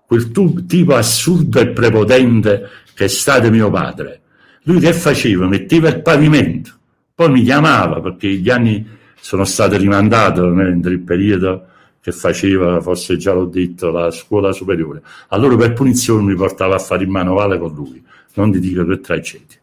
Quel 0.07 0.31
tu, 0.31 0.67
tipo 0.67 0.95
assurdo 0.95 1.61
e 1.61 1.69
prepotente 1.69 2.69
che 2.95 3.05
è 3.05 3.09
stato 3.09 3.51
mio 3.51 3.71
padre. 3.71 4.21
Lui 4.63 4.79
che 4.79 4.93
faceva? 4.93 5.47
Metteva 5.47 5.89
il 5.89 6.01
pavimento, 6.01 6.71
poi 7.15 7.31
mi 7.31 7.43
chiamava 7.43 8.01
perché 8.01 8.29
gli 8.29 8.49
anni 8.49 8.87
sono 9.21 9.45
stati 9.45 9.77
rimandati 9.77 10.41
nel 10.41 10.81
il 10.85 11.01
periodo 11.01 11.67
che 12.01 12.13
faceva, 12.13 12.81
forse 12.81 13.17
già 13.17 13.33
l'ho 13.33 13.47
detto, 13.47 13.91
la 13.91 14.11
scuola 14.11 14.53
superiore. 14.53 15.03
Allora 15.29 15.57
per 15.57 15.73
punizione 15.73 16.23
mi 16.23 16.35
portava 16.35 16.75
a 16.75 16.79
fare 16.79 17.03
il 17.03 17.09
manovale 17.09 17.59
con 17.59 17.73
lui, 17.73 18.03
non 18.35 18.51
di 18.51 18.61
dire 18.61 18.85
che 18.87 19.01
tragedie. 19.01 19.63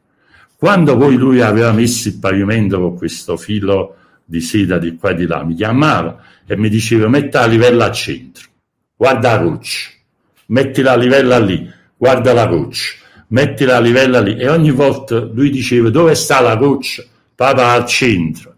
Quando 0.62 0.96
poi 0.96 1.16
lui 1.16 1.42
aveva 1.42 1.72
messo 1.72 2.08
il 2.08 2.20
pavimento 2.20 2.80
con 2.80 2.96
questo 2.96 3.36
filo 3.36 3.96
di 4.24 4.42
seta 4.42 4.78
di 4.78 4.96
qua 4.96 5.10
e 5.10 5.16
di 5.16 5.26
là, 5.26 5.44
mi 5.44 5.56
chiamava 5.56 6.22
e 6.46 6.56
mi 6.56 6.70
diceva 6.70 7.08
metti 7.08 7.32
la 7.32 7.48
livella 7.48 7.86
al 7.86 7.92
centro, 7.94 8.48
guarda 8.96 9.32
la 9.32 9.42
roccia, 9.42 9.90
metti 10.46 10.84
la 10.84 10.96
livella 10.96 11.40
lì, 11.40 11.68
guarda 11.98 12.32
la 12.34 12.44
roccia, 12.44 12.94
metti 13.30 13.66
la 13.66 13.80
livella 13.80 14.22
lì. 14.22 14.36
E 14.38 14.50
ogni 14.50 14.70
volta 14.70 15.18
lui 15.18 15.50
diceva 15.50 15.90
dove 15.90 16.14
sta 16.14 16.42
la 16.42 16.54
roccia? 16.54 17.04
Papà 17.34 17.72
al 17.72 17.88
centro. 17.88 18.54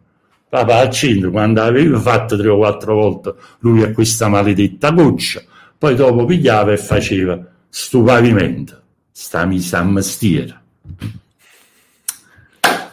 Papà 0.49 0.79
al 0.79 0.89
centro, 0.89 1.31
quando 1.31 1.61
aveva 1.61 2.01
fatto 2.01 2.35
tre 2.35 2.49
o 2.49 2.57
quattro 2.57 2.95
volte 2.95 3.33
lui 3.59 3.81
a 3.81 3.93
questa 3.93 4.27
maledetta 4.27 4.91
goccia, 4.91 5.41
poi 5.77 5.95
dopo 5.95 6.25
pigliava 6.25 6.73
e 6.73 6.77
faceva 6.77 7.41
sto 7.69 8.03
pavimento, 8.03 8.81
sta 9.09 9.45
misa 9.45 9.79
a 9.79 9.83
mestiere. 9.85 10.61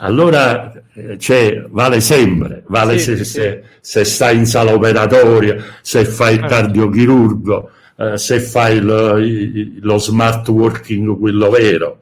Allora 0.03 0.73
cioè, 1.19 1.67
vale 1.69 2.01
sempre, 2.01 2.65
vale 2.67 2.99
sì, 2.99 3.17
se, 3.17 3.25
sì. 3.25 3.25
Se, 3.25 3.65
se, 3.81 4.05
stai 4.05 4.37
in 4.37 4.47
sala 4.47 4.73
operatoria, 4.73 5.63
se 5.83 6.05
fai 6.05 6.35
il 6.35 6.41
cardiochirurgo, 6.41 7.71
eh, 7.97 8.19
se 8.19 8.41
fai 8.41 8.81
lo, 8.81 9.19
lo 9.19 9.99
smart 9.99 10.49
working, 10.49 11.19
quello 11.19 11.51
vero. 11.51 11.99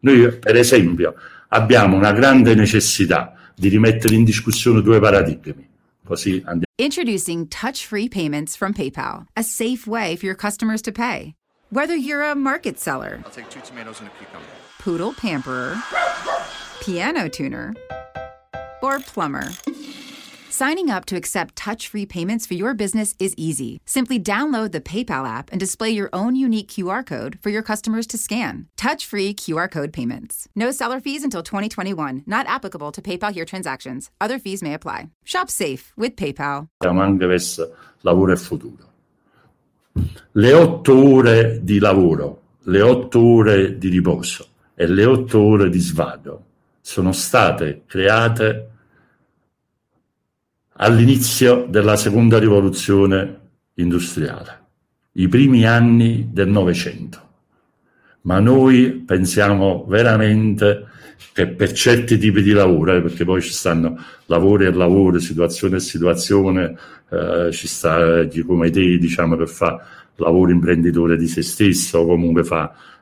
Noi, 0.00 0.32
per 0.32 0.56
esempio, 0.56 1.14
abbiamo 1.48 1.96
una 1.96 2.12
grande 2.12 2.54
necessità 2.54 3.34
di 3.54 3.68
rimettere 3.68 4.14
in 4.14 4.24
discussione 4.24 4.82
due 4.82 4.98
paradigmi. 4.98 5.68
Così 6.04 6.42
andiamo. 6.44 6.64
Introducing 6.76 7.48
touch-free 7.48 8.08
payments 8.08 8.56
from 8.56 8.72
PayPal, 8.72 9.26
a 9.34 9.42
safe 9.42 9.86
way 9.86 10.16
for 10.16 10.24
your 10.24 10.36
customers 10.36 10.80
to 10.82 10.92
pay. 10.92 11.34
Whether 11.70 11.96
you're 11.96 12.22
a 12.22 12.34
market 12.34 12.78
seller, 12.78 13.20
I'll 13.24 13.30
take 13.30 13.48
two 13.50 13.60
tomatoes 13.60 13.98
and 14.00 14.08
a 14.08 14.12
cucumber. 14.18 14.56
poodle 14.86 15.12
pamperer, 15.14 15.74
piano 16.86 17.28
tuner, 17.28 17.74
or 18.80 19.00
plumber. 19.00 19.48
Signing 20.50 20.88
up 20.88 21.04
to 21.06 21.16
accept 21.16 21.56
touch 21.56 21.88
free 21.88 22.06
payments 22.06 22.46
for 22.46 22.54
your 22.54 22.74
business 22.74 23.12
is 23.18 23.34
easy. 23.36 23.80
Simply 23.86 24.20
download 24.20 24.70
the 24.70 24.80
PayPal 24.80 25.26
app 25.26 25.50
and 25.50 25.58
display 25.58 25.90
your 25.90 26.08
own 26.12 26.36
unique 26.36 26.68
QR 26.68 27.04
code 27.04 27.40
for 27.42 27.50
your 27.50 27.62
customers 27.62 28.06
to 28.06 28.16
scan. 28.16 28.68
Touch 28.76 29.04
free 29.04 29.34
QR 29.34 29.68
code 29.68 29.92
payments. 29.92 30.48
No 30.54 30.70
seller 30.70 31.00
fees 31.00 31.24
until 31.24 31.42
2021, 31.42 32.22
not 32.24 32.46
applicable 32.46 32.92
to 32.92 33.02
PayPal 33.02 33.32
here 33.32 33.44
transactions. 33.44 34.08
Other 34.20 34.38
fees 34.38 34.62
may 34.62 34.72
apply. 34.72 35.10
Shop 35.24 35.50
safe 35.50 35.92
with 35.96 36.14
PayPal. 36.14 36.68
lavoro 38.02 38.32
e 38.32 38.36
futuro. 38.36 38.84
Le 40.34 40.52
otto 40.52 40.94
ore 40.94 41.58
di 41.64 41.80
lavoro, 41.80 42.42
le 42.66 42.80
otto 42.80 43.20
ore 43.20 43.76
di 43.76 43.88
riposo 43.88 44.46
e 44.76 44.86
le 44.86 45.04
otto 45.04 45.40
ore 45.40 45.68
di 45.68 45.80
svago 45.80 46.45
sono 46.86 47.10
state 47.10 47.82
create 47.84 48.68
all'inizio 50.74 51.66
della 51.68 51.96
seconda 51.96 52.38
rivoluzione 52.38 53.40
industriale, 53.74 54.60
i 55.14 55.26
primi 55.26 55.66
anni 55.66 56.28
del 56.30 56.46
Novecento. 56.46 57.20
Ma 58.20 58.38
noi 58.38 59.02
pensiamo 59.04 59.84
veramente 59.88 60.86
che 61.32 61.48
per 61.48 61.72
certi 61.72 62.18
tipi 62.18 62.40
di 62.40 62.52
lavoro, 62.52 62.94
eh, 62.94 63.02
perché 63.02 63.24
poi 63.24 63.42
ci 63.42 63.52
stanno 63.52 63.98
lavori 64.26 64.66
e 64.66 64.72
lavori, 64.72 65.18
situazione 65.18 65.78
e 65.78 65.80
situazione, 65.80 66.78
eh, 67.10 67.50
ci 67.50 67.66
sta 67.66 68.24
chi 68.26 68.42
come 68.42 68.70
te, 68.70 68.96
diciamo, 68.96 69.34
che 69.34 69.48
fa 69.48 69.84
lavoro 70.14 70.52
imprenditore 70.52 71.16
di 71.16 71.26
se 71.26 71.42
stesso, 71.42 71.98
o 71.98 72.06
comunque 72.06 72.44
fa 72.44 72.72
eh, 72.72 72.95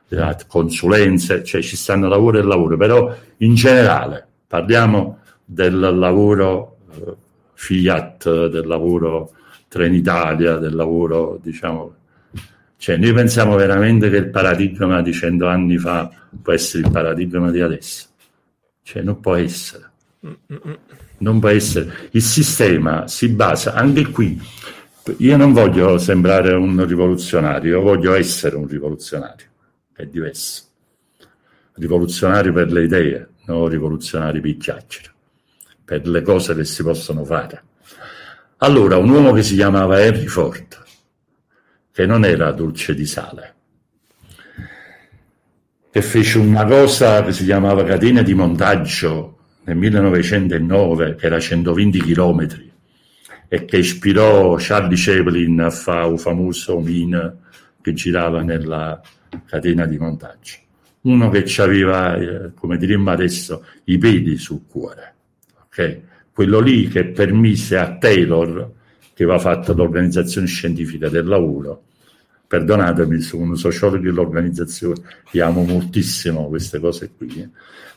consulenze, 0.47 1.43
cioè 1.43 1.61
ci 1.61 1.75
stanno 1.75 2.07
lavoro 2.07 2.39
e 2.39 2.43
lavoro, 2.43 2.77
però 2.77 3.15
in 3.37 3.55
generale 3.55 4.27
parliamo 4.47 5.19
del 5.43 5.77
lavoro 5.77 6.77
eh, 6.91 7.15
Fiat, 7.53 8.47
del 8.47 8.67
lavoro 8.67 9.31
Trenitalia, 9.67 10.57
del 10.57 10.75
lavoro, 10.75 11.39
diciamo, 11.41 11.95
cioè 12.77 12.97
noi 12.97 13.13
pensiamo 13.13 13.55
veramente 13.55 14.09
che 14.09 14.17
il 14.17 14.29
paradigma 14.29 15.01
di 15.01 15.11
cento 15.11 15.47
anni 15.47 15.77
fa 15.77 16.09
può 16.41 16.53
essere 16.53 16.83
il 16.83 16.91
paradigma 16.91 17.49
di 17.49 17.61
adesso. 17.61 18.07
Cioè 18.83 19.01
non 19.01 19.19
può 19.19 19.35
essere. 19.35 19.89
Non 21.17 21.39
può 21.39 21.49
essere. 21.49 22.09
Il 22.11 22.21
sistema 22.21 23.07
si 23.07 23.29
basa 23.29 23.73
anche 23.73 24.09
qui. 24.09 24.39
Io 25.17 25.37
non 25.37 25.53
voglio 25.53 25.97
sembrare 25.97 26.53
un 26.53 26.85
rivoluzionario, 26.85 27.77
io 27.77 27.81
voglio 27.81 28.13
essere 28.13 28.55
un 28.55 28.67
rivoluzionario. 28.67 29.45
È 29.95 30.05
diverso. 30.05 30.63
Rivoluzionario 31.75 32.51
per 32.51 32.71
le 32.71 32.83
idee, 32.83 33.29
non 33.45 33.67
rivoluzionario 33.69 34.41
per 34.41 34.49
i 34.49 34.57
chiacchiere. 34.57 35.13
per 35.85 36.07
le 36.07 36.21
cose 36.23 36.55
che 36.55 36.65
si 36.65 36.81
possono 36.83 37.23
fare. 37.23 37.63
Allora, 38.57 38.97
un 38.97 39.09
uomo 39.09 39.31
che 39.31 39.43
si 39.43 39.55
chiamava 39.55 40.01
Henry 40.01 40.25
Ford, 40.25 40.83
che 41.91 42.05
non 42.05 42.25
era 42.25 42.51
dolce 42.51 42.95
di 42.95 43.05
sale, 43.05 43.53
che 45.91 46.01
fece 46.01 46.39
una 46.39 46.65
cosa 46.65 47.23
che 47.23 47.31
si 47.31 47.45
chiamava 47.45 47.83
catena 47.83 48.23
di 48.23 48.33
montaggio 48.33 49.37
nel 49.63 49.77
1909, 49.77 51.15
che 51.15 51.25
era 51.27 51.39
120 51.39 51.99
km, 51.99 52.63
e 53.47 53.65
che 53.65 53.77
ispirò 53.77 54.55
Charlie 54.57 54.97
Chaplin 54.97 55.61
a 55.61 55.69
fare 55.69 56.07
un 56.07 56.17
famoso 56.17 56.79
min 56.79 57.37
che 57.85 57.93
girava 57.93 58.41
nella 58.41 58.99
catena 59.45 59.85
di 59.85 59.99
montaggio. 59.99 60.57
Uno 61.01 61.29
che 61.29 61.45
aveva, 61.61 62.15
eh, 62.15 62.51
come 62.55 62.77
diremmo 62.77 63.11
adesso, 63.11 63.63
i 63.83 63.99
piedi 63.99 64.37
sul 64.37 64.65
cuore. 64.67 65.13
Okay? 65.67 66.01
Quello 66.31 66.59
lì 66.59 66.87
che 66.87 67.05
permise 67.05 67.77
a 67.77 67.95
Taylor, 67.97 68.71
che 69.13 69.21
aveva 69.21 69.37
fatto 69.37 69.75
l'organizzazione 69.75 70.47
scientifica 70.47 71.09
del 71.09 71.27
lavoro, 71.27 71.83
perdonatemi, 72.47 73.19
sono 73.21 73.43
un 73.43 73.55
sociologo 73.55 74.01
dell'organizzazione, 74.01 75.01
io 75.29 75.45
amo 75.45 75.63
moltissimo 75.63 76.47
queste 76.47 76.79
cose 76.79 77.11
qui, 77.15 77.47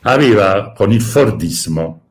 aveva 0.01 0.71
con 0.75 0.91
il 0.91 1.01
Fordismo, 1.01 2.01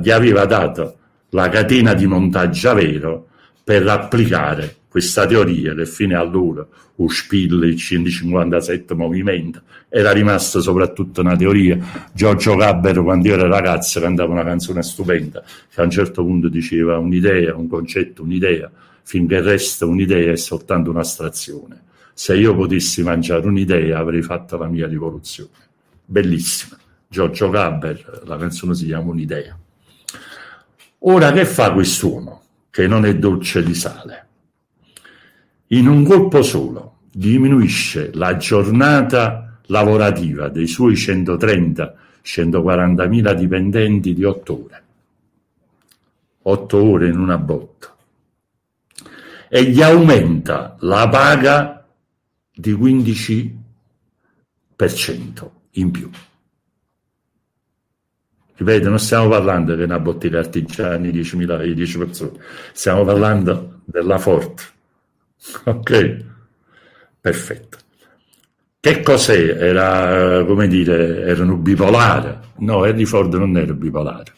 gli 0.00 0.10
aveva 0.10 0.44
dato 0.44 0.98
la 1.30 1.48
catena 1.48 1.94
di 1.94 2.06
montaggio 2.06 2.74
vero 2.74 3.26
per 3.64 3.88
applicare 3.88 4.76
questa 4.94 5.26
teoria 5.26 5.74
che 5.74 5.86
fino 5.86 6.16
allora 6.20 6.64
lo 6.94 7.08
Spill, 7.08 7.64
il 7.64 7.76
157 7.76 8.94
movimento, 8.94 9.62
era 9.88 10.12
rimasta 10.12 10.60
soprattutto 10.60 11.20
una 11.20 11.34
teoria. 11.34 11.76
Giorgio 12.12 12.54
Gaber, 12.54 13.02
quando 13.02 13.26
io 13.26 13.34
ero 13.34 13.48
ragazzo, 13.48 13.98
cantava 13.98 14.32
una 14.32 14.44
canzone 14.44 14.84
stupenda, 14.84 15.42
che 15.68 15.80
a 15.80 15.82
un 15.82 15.90
certo 15.90 16.22
punto 16.22 16.48
diceva 16.48 16.96
un'idea, 16.98 17.56
un 17.56 17.66
concetto, 17.66 18.22
un'idea, 18.22 18.70
finché 19.02 19.40
resta 19.40 19.84
un'idea 19.84 20.30
è 20.30 20.36
soltanto 20.36 20.90
un'astrazione. 20.90 21.82
Se 22.14 22.36
io 22.36 22.54
potessi 22.54 23.02
mangiare 23.02 23.44
un'idea 23.48 23.98
avrei 23.98 24.22
fatto 24.22 24.56
la 24.56 24.68
mia 24.68 24.86
rivoluzione. 24.86 25.50
Bellissima. 26.04 26.78
Giorgio 27.08 27.50
Gaber, 27.50 28.22
la 28.26 28.36
canzone 28.36 28.76
si 28.76 28.86
chiama 28.86 29.10
Un'idea. 29.10 29.58
Ora 31.00 31.32
che 31.32 31.44
fa 31.44 31.72
quest'uomo 31.72 32.42
che 32.70 32.86
non 32.86 33.04
è 33.04 33.16
dolce 33.16 33.60
di 33.64 33.74
sale? 33.74 34.24
In 35.68 35.88
un 35.88 36.04
colpo 36.04 36.42
solo 36.42 36.98
diminuisce 37.10 38.10
la 38.14 38.36
giornata 38.36 39.60
lavorativa 39.66 40.48
dei 40.48 40.66
suoi 40.66 40.94
130-140 40.94 43.08
mila 43.08 43.32
dipendenti 43.32 44.12
di 44.12 44.24
otto 44.24 44.64
ore. 44.64 44.82
Otto 46.42 46.82
ore 46.82 47.08
in 47.08 47.18
una 47.18 47.38
botta. 47.38 47.96
E 49.48 49.64
gli 49.64 49.80
aumenta 49.80 50.76
la 50.80 51.08
paga 51.08 51.88
di 52.52 52.72
15% 52.72 55.50
in 55.72 55.90
più. 55.90 56.10
Ripeto, 58.56 58.88
non 58.88 58.98
stiamo 58.98 59.28
parlando 59.28 59.74
di 59.74 59.82
una 59.82 59.98
bottega 59.98 60.38
artigiani, 60.38 61.10
10.000, 61.10 61.72
10 61.72 61.98
persone, 61.98 62.38
stiamo 62.72 63.04
parlando 63.04 63.80
della 63.84 64.18
Forte. 64.18 64.73
Ok, 65.64 66.24
perfetto. 67.20 67.78
Che 68.80 69.00
cos'è? 69.02 69.56
Era, 69.56 70.44
come 70.44 70.68
dire, 70.68 71.22
erano 71.22 71.56
bipolare. 71.56 72.40
No, 72.58 72.84
Henry 72.84 73.04
Ford 73.04 73.32
non 73.34 73.56
era 73.56 73.72
bipolare. 73.72 74.32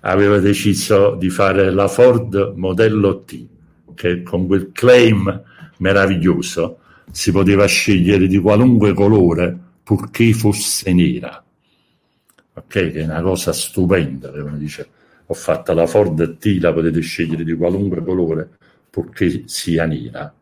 Aveva 0.00 0.38
deciso 0.38 1.14
di 1.14 1.30
fare 1.30 1.70
la 1.70 1.88
Ford 1.88 2.54
modello 2.56 3.22
T, 3.24 3.46
che 3.94 4.22
con 4.22 4.46
quel 4.46 4.70
claim 4.72 5.42
meraviglioso 5.78 6.78
si 7.10 7.30
poteva 7.32 7.66
scegliere 7.66 8.26
di 8.26 8.38
qualunque 8.38 8.94
colore 8.94 9.56
purché 9.82 10.32
fosse 10.32 10.92
nera 10.92 11.42
ok? 12.54 12.64
Che 12.66 12.92
è 12.92 13.04
una 13.04 13.22
cosa 13.22 13.52
stupenda, 13.52 14.30
uno 14.30 14.56
dice 14.56 14.88
ho 15.26 15.34
fatto 15.34 15.72
la 15.72 15.86
Ford 15.86 16.36
T, 16.38 16.58
la 16.60 16.72
potete 16.72 17.00
scegliere 17.00 17.44
di 17.44 17.54
qualunque 17.54 18.02
colore, 18.02 18.50
purché 18.90 19.44
sia 19.46 19.86
nera. 19.86 20.32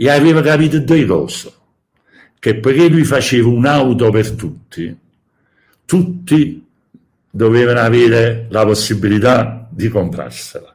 E 0.00 0.08
aveva 0.08 0.40
capito 0.42 0.78
due 0.78 1.04
cose, 1.06 1.52
che 2.38 2.54
perché 2.54 2.88
lui 2.88 3.02
faceva 3.02 3.48
un'auto 3.48 4.10
per 4.10 4.30
tutti, 4.32 4.96
tutti 5.84 6.66
dovevano 7.30 7.80
avere 7.80 8.46
la 8.50 8.64
possibilità 8.64 9.66
di 9.70 9.88
comprarsela 9.88 10.74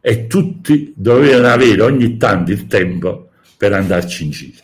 e 0.00 0.26
tutti 0.26 0.92
dovevano 0.94 1.48
avere 1.48 1.82
ogni 1.82 2.16
tanto 2.16 2.52
il 2.52 2.66
tempo 2.66 3.30
per 3.56 3.72
andarci 3.72 4.24
in 4.24 4.30
giro. 4.30 4.62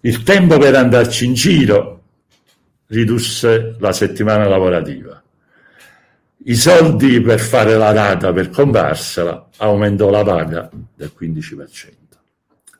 Il 0.00 0.22
tempo 0.22 0.58
per 0.58 0.74
andarci 0.74 1.24
in 1.24 1.34
giro 1.34 2.02
ridusse 2.88 3.76
la 3.78 3.92
settimana 3.92 4.46
lavorativa. 4.46 5.22
I 6.44 6.54
soldi 6.54 7.20
per 7.20 7.40
fare 7.40 7.76
la 7.76 7.92
rata 7.92 8.32
per 8.32 8.50
comprarsela 8.50 9.48
aumentò 9.58 10.10
la 10.10 10.22
paga 10.22 10.68
del 10.94 11.12
15%. 11.18 12.01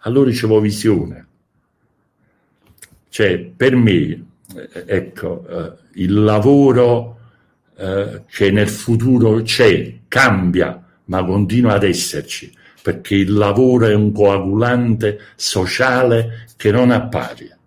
Allora 0.02 0.30
dicevo 0.30 0.60
visione. 0.60 1.26
Cioè, 3.08 3.38
per 3.38 3.76
me, 3.76 3.94
eh, 4.54 4.84
ecco, 4.86 5.46
eh, 5.48 5.72
il 5.94 6.22
lavoro 6.22 7.18
eh, 7.76 8.22
che 8.28 8.50
nel 8.50 8.68
futuro 8.68 9.42
c'è, 9.42 9.98
cambia, 10.08 10.82
ma 11.06 11.24
continua 11.24 11.74
ad 11.74 11.84
esserci, 11.84 12.52
perché 12.82 13.16
il 13.16 13.32
lavoro 13.32 13.86
è 13.86 13.94
un 13.94 14.12
coagulante 14.12 15.18
sociale 15.36 16.46
che 16.56 16.70
non 16.70 16.90
appare 16.90 17.58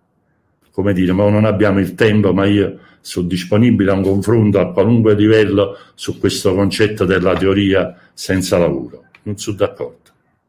come 0.76 0.92
dire, 0.92 1.14
ma 1.14 1.26
non 1.30 1.46
abbiamo 1.46 1.80
il 1.80 1.94
tempo, 1.94 2.34
ma 2.34 2.44
io 2.44 2.80
sono 3.00 3.26
disponibile 3.28 3.92
a 3.92 3.94
un 3.94 4.02
confronto 4.02 4.60
a 4.60 4.72
qualunque 4.72 5.14
livello 5.14 5.78
su 5.94 6.18
questo 6.18 6.54
concetto 6.54 7.06
della 7.06 7.34
teoria 7.34 7.98
senza 8.12 8.58
lavoro. 8.58 9.04
Non 9.22 9.38
sono 9.38 9.56
d'accordo, 9.56 10.05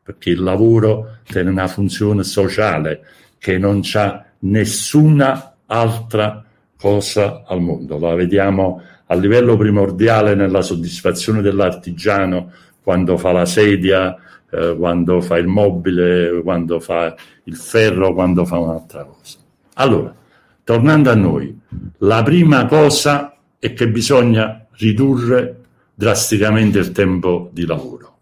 perché 0.08 0.30
il 0.30 0.42
lavoro 0.42 1.18
tiene 1.24 1.50
una 1.50 1.68
funzione 1.68 2.24
sociale 2.24 3.02
che 3.38 3.58
non 3.58 3.82
ha 3.96 4.24
nessuna 4.40 5.56
altra 5.66 6.46
cosa 6.80 7.44
al 7.46 7.60
mondo. 7.60 8.00
La 8.00 8.16
vediamo 8.16 8.82
a 9.06 9.16
livello 9.16 9.58
primordiale 9.58 10.34
nella 10.34 10.62
soddisfazione 10.62 11.42
dell'artigiano 11.42 12.54
quando 12.82 13.18
fa 13.18 13.34
la 13.34 13.46
sedia, 13.46 14.16
eh, 14.50 14.78
quando 14.78 15.20
fa 15.20 15.38
il 15.38 15.48
mobile, 15.48 16.42
quando 16.42 16.80
fa 16.80 17.14
il 17.44 17.56
ferro, 17.58 18.14
quando 18.14 18.46
fa 18.46 18.60
un'altra 18.60 19.04
cosa. 19.04 19.40
Allora, 19.74 20.16
tornando 20.64 21.10
a 21.10 21.16
noi, 21.16 21.54
la 21.98 22.24
prima 22.24 22.66
cosa 22.66 23.36
è 23.60 23.74
che 23.74 23.90
bisogna 23.90 24.66
ridurre 24.78 25.64
drasticamente 25.94 26.80
il 26.80 26.94
tempo 26.94 27.50
di 27.52 27.66
lavoro. 27.66 28.17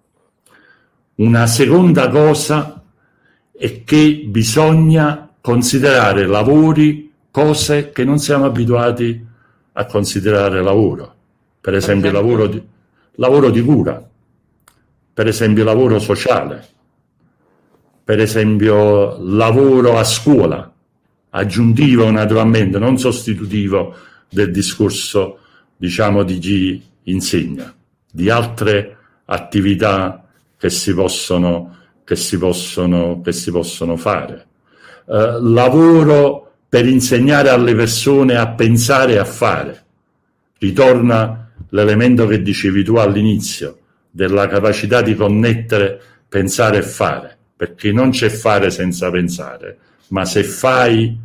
Una 1.16 1.48
seconda 1.48 2.10
cosa 2.10 2.84
è 3.58 3.84
che 3.86 4.26
bisogna 4.28 5.30
considerare 5.40 6.26
lavori 6.26 7.10
cose 7.32 7.92
che 7.92 8.04
non 8.04 8.20
siamo 8.20 8.46
abituati 8.46 9.26
a 9.74 9.86
considerare 9.86 10.62
lavoro. 10.62 11.14
Per 11.62 11.74
esempio, 11.74 12.12
per 12.12 12.20
esempio? 12.20 12.36
Lavoro, 12.36 12.48
di, 12.48 12.64
lavoro 13.16 13.50
di 13.50 13.62
cura, 13.62 14.10
per 15.14 15.28
esempio 15.28 15.64
lavoro 15.64 16.00
sociale, 16.00 16.68
per 18.04 18.20
esempio 18.20 19.18
lavoro 19.22 19.98
a 19.98 20.04
scuola, 20.04 20.70
aggiuntivo 21.30 22.12
naturalmente, 22.12 22.78
non 22.78 22.98
sostitutivo 22.98 23.96
del 24.30 24.52
discorso 24.52 25.40
diciamo 25.78 26.24
di 26.24 26.40
chi 26.40 26.84
insegna, 27.04 27.74
di 28.12 28.30
altre 28.30 28.98
attività 29.26 30.25
che 30.66 30.72
si 30.72 30.96
possono, 30.96 31.76
che 32.04 32.16
si 32.16 32.40
possono, 32.40 33.22
che 33.22 33.32
si 33.34 33.52
possono 33.52 33.98
fare. 33.98 34.48
Eh, 35.08 35.38
lavoro 35.40 36.54
per 36.68 36.88
insegnare 36.88 37.50
alle 37.50 37.76
persone 37.76 38.36
a 38.36 38.48
pensare 38.48 39.14
e 39.14 39.18
a 39.20 39.26
fare. 39.26 39.86
Ritorna 40.58 41.52
l'elemento 41.70 42.26
che 42.26 42.42
dicevi 42.42 42.84
tu 42.84 42.96
all'inizio, 42.96 43.78
della 44.10 44.48
capacità 44.48 45.04
di 45.04 45.14
connettere, 45.14 46.02
pensare 46.28 46.78
e 46.78 46.82
fare, 46.82 47.38
perché 47.56 47.92
non 47.92 48.10
c'è 48.10 48.30
fare 48.30 48.72
senza 48.72 49.12
pensare, 49.12 49.78
ma 50.08 50.26
se 50.26 50.44
fai 50.44 51.16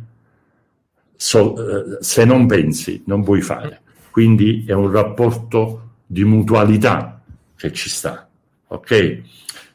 so, 1.15 1.55
eh, 1.57 1.97
se 1.99 2.25
non 2.25 2.45
pensi 2.45 3.01
non 3.07 3.23
puoi 3.23 3.41
fare. 3.41 3.81
Quindi 4.11 4.65
è 4.67 4.73
un 4.73 4.91
rapporto 4.91 5.93
di 6.05 6.23
mutualità 6.23 7.23
che 7.55 7.71
ci 7.73 7.89
sta. 7.89 8.27
Ok? 8.71 9.21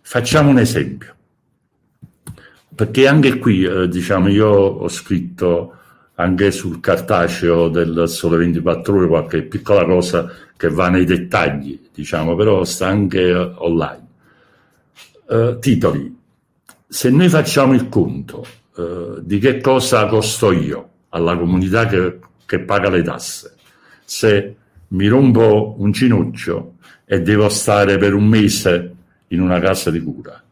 Facciamo 0.01 0.51
un 0.51 0.59
esempio. 0.59 1.15
Perché 2.75 3.07
anche 3.07 3.39
qui, 3.39 3.65
eh, 3.65 3.89
diciamo, 3.89 4.29
io 4.29 4.49
ho 4.49 4.89
scritto 4.89 5.73
anche 6.15 6.51
sul 6.51 6.81
cartaceo 6.81 7.69
del 7.69 8.09
Sole 8.09 8.39
24 8.39 8.97
Ore 8.97 9.07
qualche 9.07 9.43
piccola 9.43 9.85
cosa 9.85 10.31
che 10.57 10.69
va 10.71 10.89
nei 10.89 11.05
dettagli, 11.05 11.89
diciamo, 11.93 12.35
però 12.37 12.65
sta 12.65 12.87
anche 12.87 13.33
online. 13.35 14.05
Uh, 15.27 15.59
titoli. 15.59 16.17
Se 16.87 17.11
noi 17.11 17.29
facciamo 17.29 17.75
il 17.75 17.89
conto 17.89 18.47
uh, 18.77 19.21
di 19.21 19.39
che 19.39 19.61
cosa 19.61 20.07
costo 20.07 20.53
io 20.53 20.89
alla 21.11 21.37
comunità 21.37 21.87
che, 21.87 22.19
che 22.47 22.61
paga 22.61 22.89
le 22.89 23.03
tasse, 23.03 23.57
se 24.05 24.57
mi 24.89 25.09
rompo 25.09 25.75
un 25.79 25.91
ginocchio 25.91 26.76
e 27.07 27.23
devo 27.23 27.49
stare 27.49 27.97
per 27.99 28.15
un 28.15 28.27
mese 28.27 28.95
in 29.29 29.41
una 29.41 29.61
casa 29.61 29.91
di 29.91 30.03
cura, 30.03 30.43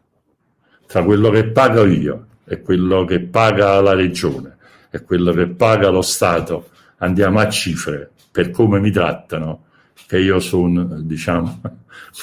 tra 0.87 1.03
quello 1.03 1.29
che 1.29 1.45
pago 1.45 1.85
io 1.85 2.27
e 2.45 2.61
quello 2.61 3.03
che 3.05 3.19
paga 3.19 3.81
la 3.81 3.93
regione 3.93 4.55
e 4.89 5.03
quello 5.03 5.33
che 5.33 5.47
paga 5.47 5.89
lo 5.89 6.01
Stato, 6.01 6.69
andiamo 6.97 7.39
a 7.39 7.49
cifre 7.49 8.11
per 8.31 8.51
come 8.51 8.79
mi 8.79 8.91
trattano, 8.91 9.65
che 10.07 10.19
io 10.19 10.39
sono, 10.39 10.83
diciamo, 11.01 11.61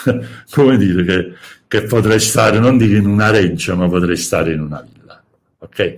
come 0.51 0.77
dire, 0.77 1.05
che, 1.05 1.33
che, 1.67 1.83
potrei 1.83 2.21
stare, 2.21 2.59
non 2.59 2.77
dico 2.79 2.95
in 2.97 3.07
una 3.07 3.31
reggia, 3.31 3.75
ma 3.75 3.89
potrei 3.89 4.17
stare 4.17 4.53
in 4.53 4.61
una 4.61 4.87
villa. 4.87 5.23
Ok? 5.59 5.95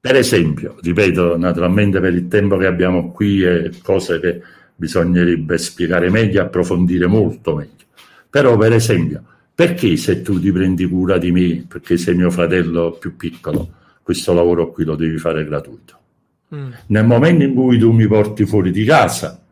Per 0.00 0.14
esempio, 0.14 0.76
ripeto, 0.80 1.36
naturalmente 1.36 1.98
per 2.00 2.14
il 2.14 2.28
tempo 2.28 2.56
che 2.56 2.66
abbiamo 2.66 3.10
qui 3.10 3.42
e 3.42 3.72
cose 3.82 4.20
che 4.20 4.40
bisognerebbe 4.78 5.58
spiegare 5.58 6.08
meglio, 6.08 6.40
approfondire 6.40 7.08
molto 7.08 7.56
meglio. 7.56 7.86
Però, 8.30 8.56
per 8.56 8.72
esempio, 8.72 9.24
perché 9.52 9.96
se 9.96 10.22
tu 10.22 10.38
ti 10.38 10.52
prendi 10.52 10.86
cura 10.86 11.18
di 11.18 11.32
me, 11.32 11.66
perché 11.66 11.96
sei 11.96 12.14
mio 12.14 12.30
fratello 12.30 12.92
più 12.92 13.16
piccolo, 13.16 13.68
questo 14.04 14.32
lavoro 14.32 14.70
qui 14.70 14.84
lo 14.84 14.94
devi 14.94 15.18
fare 15.18 15.44
gratuito? 15.44 15.98
Mm. 16.54 16.70
Nel 16.86 17.04
momento 17.04 17.42
in 17.42 17.54
cui 17.54 17.76
tu 17.76 17.90
mi 17.90 18.06
porti 18.06 18.46
fuori 18.46 18.70
di 18.70 18.84
casa, 18.84 19.42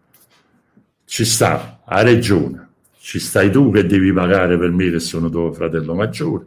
ci 1.04 1.24
sta 1.24 1.80
la 1.88 2.02
regione, 2.02 2.68
ci 3.00 3.18
stai 3.18 3.50
tu 3.50 3.72
che 3.72 3.84
devi 3.84 4.12
pagare 4.12 4.56
per 4.56 4.70
me 4.70 4.90
che 4.90 5.00
sono 5.00 5.28
tuo 5.28 5.52
fratello 5.52 5.94
maggiore, 5.94 6.46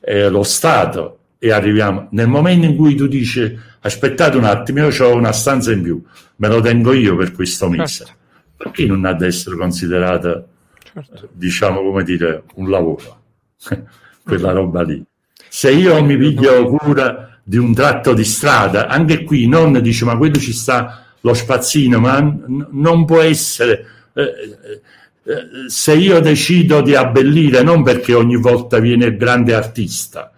e 0.00 0.30
lo 0.30 0.42
Stato, 0.42 1.18
e 1.38 1.52
arriviamo 1.52 2.08
nel 2.12 2.28
momento 2.28 2.66
in 2.66 2.76
cui 2.76 2.94
tu 2.94 3.06
dici 3.06 3.58
aspettate 3.80 4.36
un 4.36 4.44
attimo, 4.44 4.88
io 4.88 5.06
ho 5.06 5.14
una 5.14 5.32
stanza 5.32 5.72
in 5.72 5.82
più, 5.82 6.02
me 6.36 6.48
lo 6.48 6.60
tengo 6.60 6.92
io 6.92 7.16
per 7.16 7.32
questo 7.32 7.68
mese, 7.68 8.04
certo. 8.04 8.14
perché 8.56 8.86
non 8.86 9.04
ha 9.04 9.10
ad 9.10 9.22
essere 9.22 9.56
considerata 9.56 10.44
certo. 10.92 11.28
diciamo 11.32 11.82
come 11.82 12.02
dire, 12.02 12.44
un 12.54 12.70
lavoro, 12.70 13.20
quella 14.24 14.52
roba 14.52 14.82
lì. 14.82 15.02
Se 15.48 15.70
io 15.70 16.02
mi 16.02 16.16
piglio 16.16 16.66
cura 16.66 17.38
di 17.42 17.58
un 17.58 17.72
tratto 17.74 18.12
di 18.12 18.24
strada, 18.24 18.88
anche 18.88 19.22
qui 19.22 19.46
non 19.46 19.80
dice 19.80 20.04
ma 20.04 20.16
quello 20.16 20.38
ci 20.38 20.52
sta 20.52 21.06
lo 21.26 21.34
spazzino, 21.34 21.98
ma 21.98 22.20
n- 22.20 22.68
non 22.70 23.04
può 23.04 23.20
essere... 23.20 23.86
Eh, 24.14 24.22
eh, 24.22 24.80
eh, 25.28 25.68
se 25.68 25.94
io 25.94 26.20
decido 26.20 26.80
di 26.82 26.94
abbellire, 26.94 27.62
non 27.62 27.82
perché 27.82 28.14
ogni 28.14 28.36
volta 28.36 28.78
viene 28.78 29.06
il 29.06 29.16
grande 29.16 29.54
artista, 29.54 30.30
eh, 30.30 30.35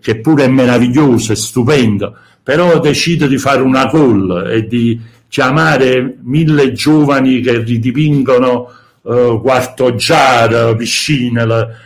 che 0.00 0.20
pure 0.20 0.44
è 0.44 0.48
meraviglioso, 0.48 1.32
è 1.32 1.36
stupendo, 1.36 2.16
però 2.42 2.78
decido 2.78 3.26
di 3.26 3.38
fare 3.38 3.62
una 3.62 3.90
call 3.90 4.50
e 4.50 4.66
di 4.66 5.00
chiamare 5.28 6.18
mille 6.22 6.72
giovani 6.72 7.40
che 7.40 7.58
ridipingono 7.58 8.70
uh, 9.02 9.40
Quarto 9.40 9.94
Giar, 9.94 10.76
piscine, 10.76 11.44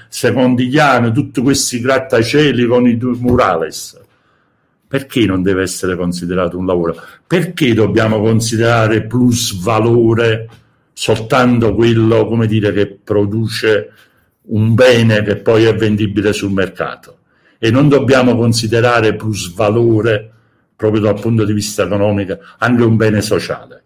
Secondigliano, 0.08 1.12
tutti 1.12 1.40
questi 1.40 1.80
grattacieli 1.80 2.66
con 2.66 2.86
i 2.86 2.98
murales. 3.00 3.98
Perché 4.86 5.26
non 5.26 5.42
deve 5.42 5.62
essere 5.62 5.96
considerato 5.96 6.56
un 6.56 6.66
lavoro? 6.66 6.96
Perché 7.26 7.74
dobbiamo 7.74 8.20
considerare 8.20 9.02
plus 9.02 9.62
valore 9.62 10.48
soltanto 10.94 11.74
quello, 11.74 12.26
come 12.26 12.46
dire, 12.46 12.72
che 12.72 12.98
produce 13.04 13.92
un 14.48 14.74
bene 14.74 15.22
che 15.22 15.36
poi 15.36 15.64
è 15.64 15.74
vendibile 15.74 16.32
sul 16.32 16.52
mercato? 16.52 17.17
E 17.58 17.70
non 17.70 17.88
dobbiamo 17.88 18.36
considerare 18.36 19.14
plus 19.14 19.52
valore 19.54 20.32
proprio 20.76 21.00
dal 21.00 21.20
punto 21.20 21.44
di 21.44 21.52
vista 21.52 21.82
economico 21.82 22.38
anche 22.58 22.82
un 22.84 22.96
bene 22.96 23.20
sociale 23.20 23.82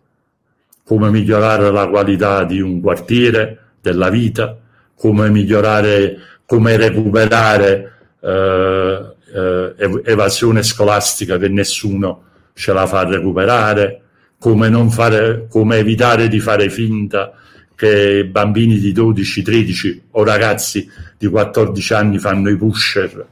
come 0.85 1.11
migliorare 1.11 1.71
la 1.71 1.89
qualità 1.89 2.45
di 2.45 2.61
un 2.61 2.81
quartiere, 2.81 3.59
della 3.81 4.11
vita, 4.11 4.59
come 4.95 5.31
migliorare, 5.31 6.17
come 6.45 6.77
recuperare 6.77 7.93
eh, 8.21 9.15
eh, 9.35 10.03
evasione 10.05 10.63
scolastica 10.63 11.39
che 11.39 11.49
nessuno 11.49 12.25
ce 12.55 12.73
la 12.73 12.87
fa 12.87 13.05
recuperare, 13.05 14.03
come, 14.39 14.71
fare, 14.91 15.47
come 15.49 15.79
evitare 15.79 16.29
di 16.29 16.41
fare 16.41 16.69
finta 16.69 17.33
che 17.75 18.27
bambini 18.27 18.79
di 18.79 18.93
12, 18.93 19.43
13 19.43 20.03
o 20.11 20.25
ragazzi 20.25 20.89
di 21.17 21.27
14 21.27 21.95
anni 21.95 22.19
fanno 22.19 22.51
i 22.51 22.57
pusher. 22.57 23.27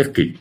Perché? 0.00 0.32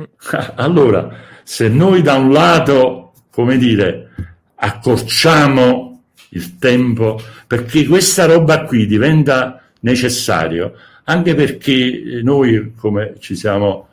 Mm. 0.00 0.04
Allora, 0.56 1.16
se 1.44 1.68
noi 1.68 2.02
da 2.02 2.14
un 2.14 2.32
lato, 2.32 3.12
come 3.30 3.56
dire, 3.56 4.10
accorciamo 4.56 6.02
il 6.30 6.58
tempo 6.58 7.20
perché 7.46 7.86
questa 7.86 8.24
roba 8.24 8.64
qui 8.64 8.86
diventa 8.86 9.62
necessario 9.80 10.74
anche 11.04 11.34
perché 11.34 12.20
noi 12.22 12.72
come 12.74 13.14
ci 13.20 13.36
siamo 13.36 13.88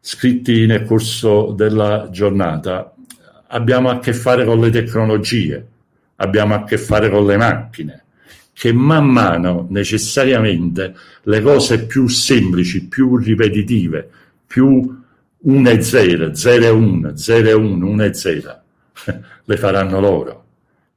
scritti 0.00 0.64
nel 0.66 0.84
corso 0.84 1.52
della 1.52 2.08
giornata 2.10 2.94
abbiamo 3.48 3.90
a 3.90 3.98
che 3.98 4.14
fare 4.14 4.46
con 4.46 4.60
le 4.60 4.70
tecnologie 4.70 5.66
abbiamo 6.16 6.54
a 6.54 6.64
che 6.64 6.78
fare 6.78 7.10
con 7.10 7.26
le 7.26 7.36
macchine 7.36 8.04
che 8.58 8.72
man 8.72 9.06
mano 9.06 9.68
necessariamente 9.70 10.92
le 11.22 11.40
cose 11.42 11.86
più 11.86 12.08
semplici 12.08 12.88
più 12.88 13.16
ripetitive 13.16 14.10
più 14.48 15.00
1 15.38 15.70
e 15.70 15.80
0 15.80 16.34
0 16.34 16.64
e 16.64 16.68
1 16.68 17.16
0 17.16 17.48
e 17.48 17.52
1 17.52 17.86
1 17.86 18.04
e 18.04 18.14
0 18.14 18.62
le 19.44 19.56
faranno 19.56 20.00
loro. 20.00 20.44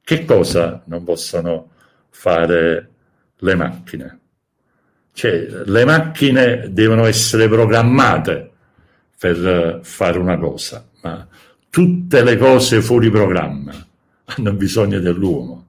Che 0.02 0.24
cosa 0.24 0.82
non 0.86 1.04
possono 1.04 1.70
fare 2.10 2.90
le 3.36 3.54
macchine? 3.54 4.18
Cioè, 5.12 5.62
le 5.64 5.84
macchine 5.84 6.66
devono 6.68 7.04
essere 7.04 7.46
programmate 7.46 8.50
per 9.16 9.78
fare 9.84 10.18
una 10.18 10.36
cosa, 10.36 10.84
ma 11.02 11.24
tutte 11.70 12.24
le 12.24 12.36
cose 12.36 12.82
fuori 12.82 13.08
programma 13.08 13.72
hanno 14.24 14.52
bisogno 14.52 14.98
dell'uomo. 14.98 15.66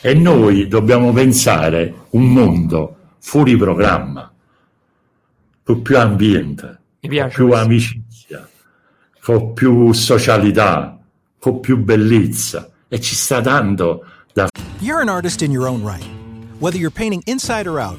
E 0.00 0.14
noi 0.14 0.68
dobbiamo 0.68 1.12
pensare 1.12 2.06
un 2.10 2.32
mondo 2.32 2.96
fuori 3.18 3.56
programma, 3.56 4.32
con 5.62 5.82
più 5.82 5.98
ambiente, 5.98 6.80
con 7.00 7.10
più 7.28 7.48
questo. 7.48 7.54
amicizia, 7.54 8.48
con 9.20 9.52
più 9.52 9.92
socialità, 9.92 10.98
con 11.38 11.60
più 11.60 11.78
bellezza 11.78 12.70
e 12.88 13.00
ci 13.00 13.14
sta 13.14 13.40
dando 13.40 14.04
da 14.32 14.48
You're 14.80 15.00
an 15.00 15.08
artist 15.08 15.42
in 15.42 15.50
your 15.50 15.66
own 15.66 15.82
right. 15.84 16.04
Whether 16.60 16.78
you're 16.78 16.90
painting 16.90 17.22
inside 17.26 17.66
or 17.66 17.80
out, 17.80 17.98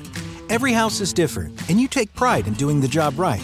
every 0.49 0.73
house 0.73 1.01
is 1.01 1.13
different 1.13 1.59
and 1.69 1.79
you 1.79 1.87
take 1.87 2.13
pride 2.13 2.47
in 2.47 2.53
doing 2.53 2.79
the 2.79 2.87
job 2.87 3.17
right. 3.17 3.43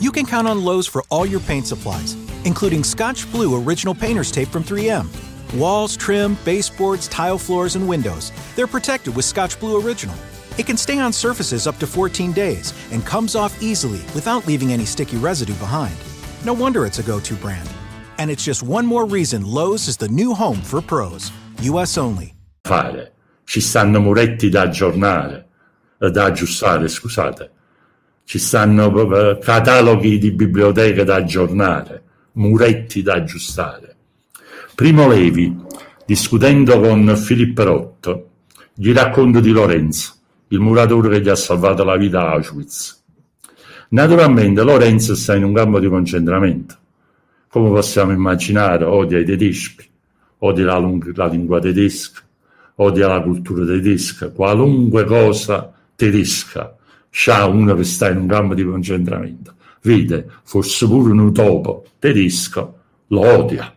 You 0.00 0.10
can 0.10 0.26
count 0.26 0.46
on 0.48 0.64
Lowe's 0.64 0.86
for 0.86 1.02
all 1.08 1.26
your 1.26 1.40
paint 1.40 1.66
supplies, 1.66 2.16
including 2.44 2.84
Scotch 2.84 3.30
Blue 3.30 3.54
Original 3.54 3.94
Painter's 3.94 4.30
Tape 4.30 4.48
from 4.48 4.62
3M. 4.62 5.06
Walls, 5.54 5.96
trim, 5.96 6.36
baseboards, 6.44 7.08
tile 7.08 7.38
floors, 7.38 7.76
and 7.76 7.88
windows. 7.88 8.32
They're 8.56 8.66
protected 8.66 9.14
with 9.14 9.24
Scotch 9.24 9.58
Blue 9.60 9.80
Original. 9.80 10.16
It 10.58 10.66
can 10.66 10.76
stay 10.76 10.98
on 10.98 11.12
surfaces 11.12 11.66
up 11.66 11.78
to 11.78 11.86
14 11.86 12.32
days 12.32 12.72
and 12.90 13.04
comes 13.04 13.36
off 13.36 13.62
easily 13.62 14.00
without 14.14 14.46
leaving 14.46 14.72
any 14.72 14.84
sticky 14.84 15.18
residue 15.18 15.54
behind. 15.54 15.94
No 16.44 16.52
wonder 16.52 16.86
it's 16.86 16.98
a 16.98 17.02
go 17.02 17.20
to 17.20 17.34
brand. 17.34 17.68
And 18.18 18.30
it's 18.30 18.44
just 18.44 18.62
one 18.62 18.86
more 18.86 19.04
reason 19.04 19.44
Lowe's 19.44 19.88
is 19.88 19.96
the 19.96 20.08
new 20.08 20.34
home 20.34 20.60
for 20.60 20.80
pros. 20.80 21.30
US 21.60 21.98
only. 21.98 22.34
Fare. 22.64 23.12
Ci 23.44 23.60
stanno 23.60 24.00
muretti 24.00 24.48
da 24.48 24.62
aggiornare, 24.62 25.46
eh, 25.98 26.10
da 26.10 26.24
aggiustare, 26.24 26.88
scusate. 26.88 27.50
Ci 28.24 28.38
stanno 28.38 28.90
eh, 29.14 29.38
cataloghi 29.38 30.18
di 30.18 30.32
biblioteche 30.32 31.04
da 31.04 31.14
aggiornare, 31.14 32.02
muretti 32.32 33.02
da 33.02 33.14
aggiustare. 33.14 33.95
Primo 34.76 35.08
Levi, 35.08 35.56
discutendo 36.04 36.78
con 36.78 37.16
Filippo 37.16 37.64
Rotto, 37.64 38.28
gli 38.74 38.92
racconto 38.92 39.40
di 39.40 39.48
Lorenzo, 39.48 40.12
il 40.48 40.60
muratore 40.60 41.08
che 41.08 41.22
gli 41.22 41.30
ha 41.30 41.34
salvato 41.34 41.82
la 41.82 41.96
vita 41.96 42.20
a 42.20 42.32
Auschwitz. 42.32 43.02
Naturalmente 43.88 44.62
Lorenzo 44.62 45.14
sta 45.14 45.34
in 45.34 45.44
un 45.44 45.54
campo 45.54 45.80
di 45.80 45.88
concentramento 45.88 46.76
come 47.48 47.70
possiamo 47.70 48.12
immaginare, 48.12 48.84
odia 48.84 49.18
i 49.18 49.24
tedeschi, 49.24 49.88
odia 50.40 50.66
la, 50.66 50.92
la 51.14 51.26
lingua 51.26 51.58
tedesca, 51.58 52.20
odia 52.74 53.08
la 53.08 53.22
cultura 53.22 53.64
tedesca, 53.64 54.28
qualunque 54.28 55.04
cosa 55.04 55.72
tedesca 55.96 56.76
c'ha 57.08 57.46
uno 57.46 57.74
che 57.74 57.84
sta 57.84 58.10
in 58.10 58.18
un 58.18 58.26
campo 58.26 58.52
di 58.52 58.62
concentramento. 58.62 59.54
Vede, 59.80 60.28
forse 60.42 60.86
pure 60.86 61.12
un 61.12 61.32
topo 61.32 61.86
tedesco, 61.98 62.78
lo 63.06 63.20
odia. 63.20 63.75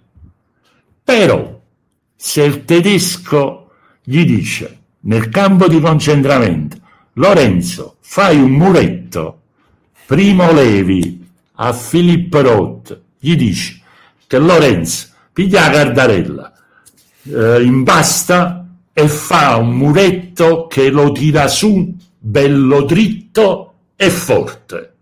Però 1.09 1.59
se 2.15 2.43
il 2.43 2.65
tedesco 2.65 3.71
gli 4.03 4.23
dice 4.25 4.77
nel 4.99 5.29
campo 5.29 5.67
di 5.67 5.79
concentramento 5.79 6.77
Lorenzo 7.13 7.95
fai 8.01 8.39
un 8.39 8.51
muretto, 8.51 9.41
Primo 10.05 10.51
Levi 10.51 11.27
a 11.53 11.73
Filippo 11.73 12.41
Roth 12.41 13.01
gli 13.17 13.35
dice 13.35 13.81
che 14.27 14.37
Lorenzo 14.37 15.07
piglia 15.33 15.61
la 15.61 15.71
cardarella, 15.71 16.53
eh, 17.23 17.63
impasta 17.63 18.67
e 18.93 19.07
fa 19.07 19.55
un 19.55 19.75
muretto 19.77 20.67
che 20.67 20.91
lo 20.91 21.11
tira 21.11 21.47
su 21.47 21.91
bello 22.19 22.83
dritto 22.83 23.73
e 23.95 24.11
forte. 24.11 24.93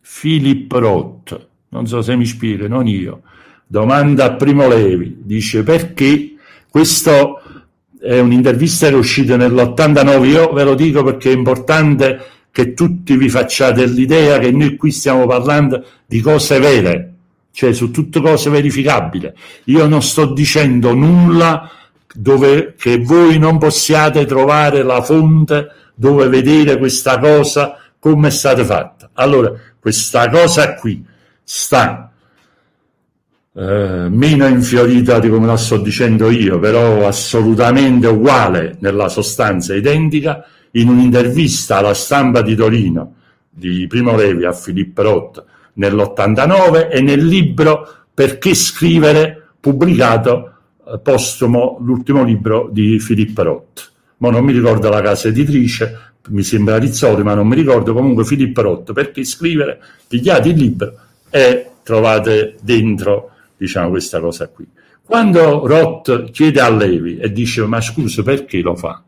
Filippo 0.00 0.78
Roth, 0.78 1.48
non 1.68 1.86
so 1.86 2.00
se 2.00 2.16
mi 2.16 2.24
spiego, 2.24 2.66
non 2.66 2.86
io, 2.88 3.24
domanda 3.68 4.24
a 4.24 4.32
Primo 4.32 4.66
Levi, 4.66 5.18
dice 5.20 5.62
perché 5.62 6.34
questo 6.68 7.42
è 8.00 8.18
un'intervista 8.18 8.88
che 8.88 8.94
è 8.94 8.96
uscita 8.96 9.36
nell'89, 9.36 10.24
io 10.26 10.52
ve 10.52 10.64
lo 10.64 10.74
dico 10.74 11.04
perché 11.04 11.30
è 11.30 11.34
importante 11.34 12.24
che 12.50 12.72
tutti 12.72 13.16
vi 13.16 13.28
facciate 13.28 13.86
l'idea 13.86 14.38
che 14.38 14.50
noi 14.50 14.76
qui 14.76 14.90
stiamo 14.90 15.26
parlando 15.26 15.84
di 16.06 16.20
cose 16.20 16.58
vere, 16.58 17.12
cioè 17.52 17.72
su 17.72 17.90
tutte 17.90 18.20
cose 18.20 18.50
verificabili. 18.50 19.30
Io 19.64 19.86
non 19.86 20.02
sto 20.02 20.32
dicendo 20.32 20.94
nulla 20.94 21.70
dove 22.12 22.74
che 22.76 22.98
voi 22.98 23.38
non 23.38 23.58
possiate 23.58 24.24
trovare 24.24 24.82
la 24.82 25.02
fonte 25.02 25.68
dove 25.94 26.28
vedere 26.28 26.78
questa 26.78 27.18
cosa 27.18 27.76
come 27.98 28.28
è 28.28 28.30
stata 28.30 28.64
fatta. 28.64 29.10
Allora, 29.14 29.52
questa 29.78 30.28
cosa 30.30 30.74
qui 30.74 31.04
sta 31.44 32.07
eh, 33.58 34.08
meno 34.08 34.46
infiorita 34.46 35.18
di 35.18 35.28
come 35.28 35.46
la 35.46 35.56
sto 35.56 35.78
dicendo 35.78 36.30
io, 36.30 36.60
però 36.60 37.04
assolutamente 37.08 38.06
uguale 38.06 38.76
nella 38.78 39.08
sostanza, 39.08 39.74
identica, 39.74 40.44
in 40.72 40.88
un'intervista 40.88 41.78
alla 41.78 41.94
stampa 41.94 42.40
di 42.42 42.54
Torino 42.54 43.14
di 43.50 43.86
Primo 43.88 44.14
Levi 44.14 44.44
a 44.44 44.52
Filippo 44.52 45.02
Roth 45.02 45.44
nell'89 45.74 46.88
e 46.88 47.00
nel 47.00 47.24
libro 47.24 47.94
Perché 48.14 48.54
scrivere 48.54 49.50
pubblicato 49.60 50.52
eh, 50.86 50.98
postumo 51.00 51.78
l'ultimo 51.80 52.22
libro 52.22 52.68
di 52.70 52.98
Filippo 52.98 53.42
Roth. 53.42 53.92
Ma 54.18 54.30
non 54.30 54.44
mi 54.44 54.52
ricordo 54.52 54.88
la 54.88 55.00
casa 55.00 55.28
editrice, 55.28 56.14
mi 56.28 56.42
sembra 56.42 56.78
Rizzoli, 56.78 57.22
ma 57.22 57.34
non 57.34 57.46
mi 57.46 57.54
ricordo 57.54 57.92
comunque 57.92 58.24
Filippo 58.24 58.62
Roth. 58.62 58.92
Perché 58.92 59.24
scrivere? 59.24 59.80
Pigliate 60.08 60.48
il 60.48 60.56
libro 60.56 60.94
e 61.30 61.70
trovate 61.84 62.56
dentro 62.60 63.30
diciamo 63.58 63.90
questa 63.90 64.20
cosa 64.20 64.48
qui. 64.48 64.66
Quando 65.02 65.66
Roth 65.66 66.30
chiede 66.30 66.60
a 66.60 66.70
Levi 66.70 67.18
e 67.18 67.32
dice 67.32 67.66
ma 67.66 67.80
scusa 67.80 68.22
perché 68.22 68.60
lo 68.60 68.76
fa? 68.76 69.02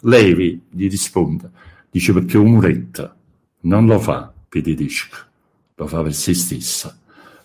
Levi 0.00 0.60
gli 0.70 0.88
risponde, 0.88 1.50
dice 1.90 2.12
perché 2.12 2.36
un 2.36 2.50
muretto 2.50 3.14
non 3.60 3.86
lo 3.86 3.98
fa 3.98 4.32
per 4.48 4.66
i 4.66 4.74
dischi, 4.74 5.16
lo 5.74 5.86
fa 5.86 6.02
per 6.02 6.14
se 6.14 6.34
stessa, 6.34 6.98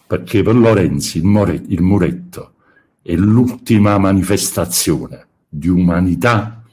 perché 0.06 0.44
per 0.44 0.56
Lorenzi 0.56 1.18
il, 1.18 1.26
more, 1.26 1.62
il 1.68 1.82
muretto 1.82 2.54
è 3.02 3.14
l'ultima 3.16 3.98
manifestazione 3.98 5.28
di 5.50 5.68
umanità 5.68 6.64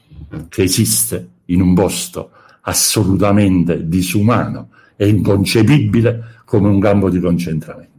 che 0.47 0.63
esiste 0.63 1.29
in 1.45 1.61
un 1.61 1.73
posto 1.73 2.31
assolutamente 2.61 3.87
disumano 3.87 4.69
e 4.95 5.07
inconcepibile 5.07 6.41
come 6.45 6.69
un 6.69 6.79
campo 6.79 7.09
di 7.09 7.19
concentramento. 7.19 7.90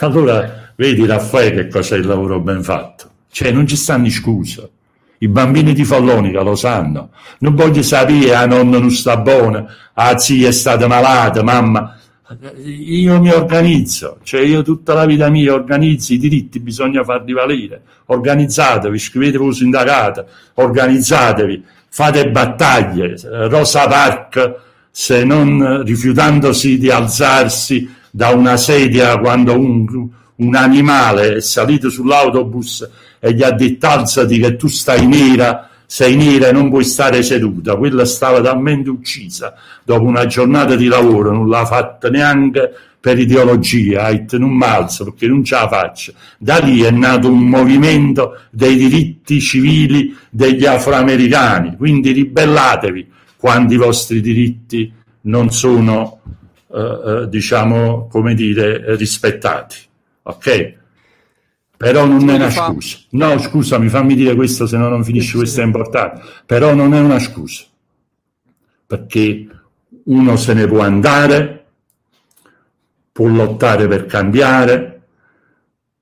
Allora 0.00 0.72
vedi 0.76 1.06
Raffaele 1.06 1.64
che 1.64 1.68
cos'è 1.68 1.96
il 1.96 2.06
lavoro 2.06 2.40
ben 2.40 2.62
fatto. 2.62 3.10
Cioè 3.30 3.50
non 3.50 3.66
ci 3.66 3.76
stanno 3.76 4.08
scuse. 4.08 4.70
I 5.18 5.28
bambini 5.28 5.72
di 5.72 5.84
Follonica 5.84 6.42
lo 6.42 6.56
sanno. 6.56 7.10
Non 7.38 7.54
voglio 7.54 7.82
sapere, 7.82 8.34
a 8.34 8.44
nonna 8.44 8.78
non 8.78 8.90
sta 8.90 9.16
buona, 9.16 9.64
a 9.94 10.18
zia 10.18 10.48
è 10.48 10.52
stata 10.52 10.88
malata, 10.88 11.42
mamma. 11.42 11.96
Io 12.64 13.20
mi 13.20 13.30
organizzo, 13.30 14.18
cioè 14.22 14.40
io 14.40 14.62
tutta 14.62 14.94
la 14.94 15.04
vita 15.04 15.28
mia 15.28 15.52
organizzo, 15.52 16.14
i 16.14 16.18
diritti 16.18 16.58
bisogna 16.60 17.04
farli 17.04 17.32
valere. 17.32 17.82
Organizzatevi, 18.06 18.98
scrivetevi 18.98 19.44
un 19.44 19.52
sindacato, 19.52 20.26
organizzatevi, 20.54 21.62
fate 21.88 22.30
battaglie. 22.30 23.16
Rosa 23.48 23.86
Park, 23.86 24.54
se 24.90 25.24
non 25.24 25.84
rifiutandosi 25.84 26.78
di 26.78 26.90
alzarsi 26.90 27.88
da 28.14 28.28
una 28.28 28.58
sedia 28.58 29.18
quando 29.18 29.58
un, 29.58 30.06
un 30.36 30.54
animale 30.54 31.36
è 31.36 31.40
salito 31.40 31.88
sull'autobus 31.88 32.90
e 33.18 33.32
gli 33.32 33.42
ha 33.42 33.52
detto 33.52 33.86
alzati 33.86 34.38
che 34.38 34.56
tu 34.56 34.68
stai 34.68 35.06
nera, 35.06 35.70
sei 35.86 36.14
nera 36.14 36.48
e 36.48 36.52
non 36.52 36.68
puoi 36.68 36.84
stare 36.84 37.22
seduta. 37.22 37.74
Quella 37.76 38.04
stava 38.04 38.42
talmente 38.42 38.90
uccisa 38.90 39.54
dopo 39.82 40.04
una 40.04 40.26
giornata 40.26 40.76
di 40.76 40.88
lavoro, 40.88 41.32
non 41.32 41.48
l'ha 41.48 41.64
fatta 41.64 42.10
neanche 42.10 42.70
per 43.00 43.18
ideologia, 43.18 44.04
ha 44.04 44.12
detto 44.12 44.36
non 44.38 44.50
mi 44.50 44.64
alzo 44.64 45.04
perché 45.04 45.26
non 45.26 45.42
ce 45.42 45.54
la 45.54 45.68
faccio. 45.68 46.12
Da 46.36 46.58
lì 46.58 46.82
è 46.82 46.90
nato 46.90 47.30
un 47.30 47.48
movimento 47.48 48.40
dei 48.50 48.76
diritti 48.76 49.40
civili 49.40 50.14
degli 50.28 50.66
afroamericani, 50.66 51.76
quindi 51.76 52.12
ribellatevi 52.12 53.10
quando 53.36 53.72
i 53.72 53.78
vostri 53.78 54.20
diritti 54.20 54.92
non 55.22 55.50
sono 55.50 56.20
eh, 56.74 56.80
eh, 56.80 57.28
diciamo, 57.28 58.08
come 58.08 58.34
dire, 58.34 58.96
rispettati. 58.96 59.76
Ok? 60.22 60.74
Però 61.76 62.06
non 62.06 62.30
è 62.30 62.34
una 62.36 62.50
scusa. 62.50 62.96
No, 63.10 63.38
scusami, 63.38 63.88
fammi 63.88 64.14
dire 64.14 64.34
questo, 64.34 64.66
se 64.66 64.76
no 64.76 64.88
non 64.88 65.04
finisce, 65.04 65.36
questo 65.36 65.60
è 65.60 65.64
importante. 65.64 66.22
Però 66.46 66.74
non 66.74 66.94
è 66.94 67.00
una 67.00 67.18
scusa. 67.18 67.64
Perché 68.86 69.46
uno 70.04 70.36
se 70.36 70.54
ne 70.54 70.66
può 70.66 70.80
andare, 70.80 71.64
può 73.12 73.26
lottare 73.26 73.86
per 73.88 74.06
cambiare, 74.06 75.02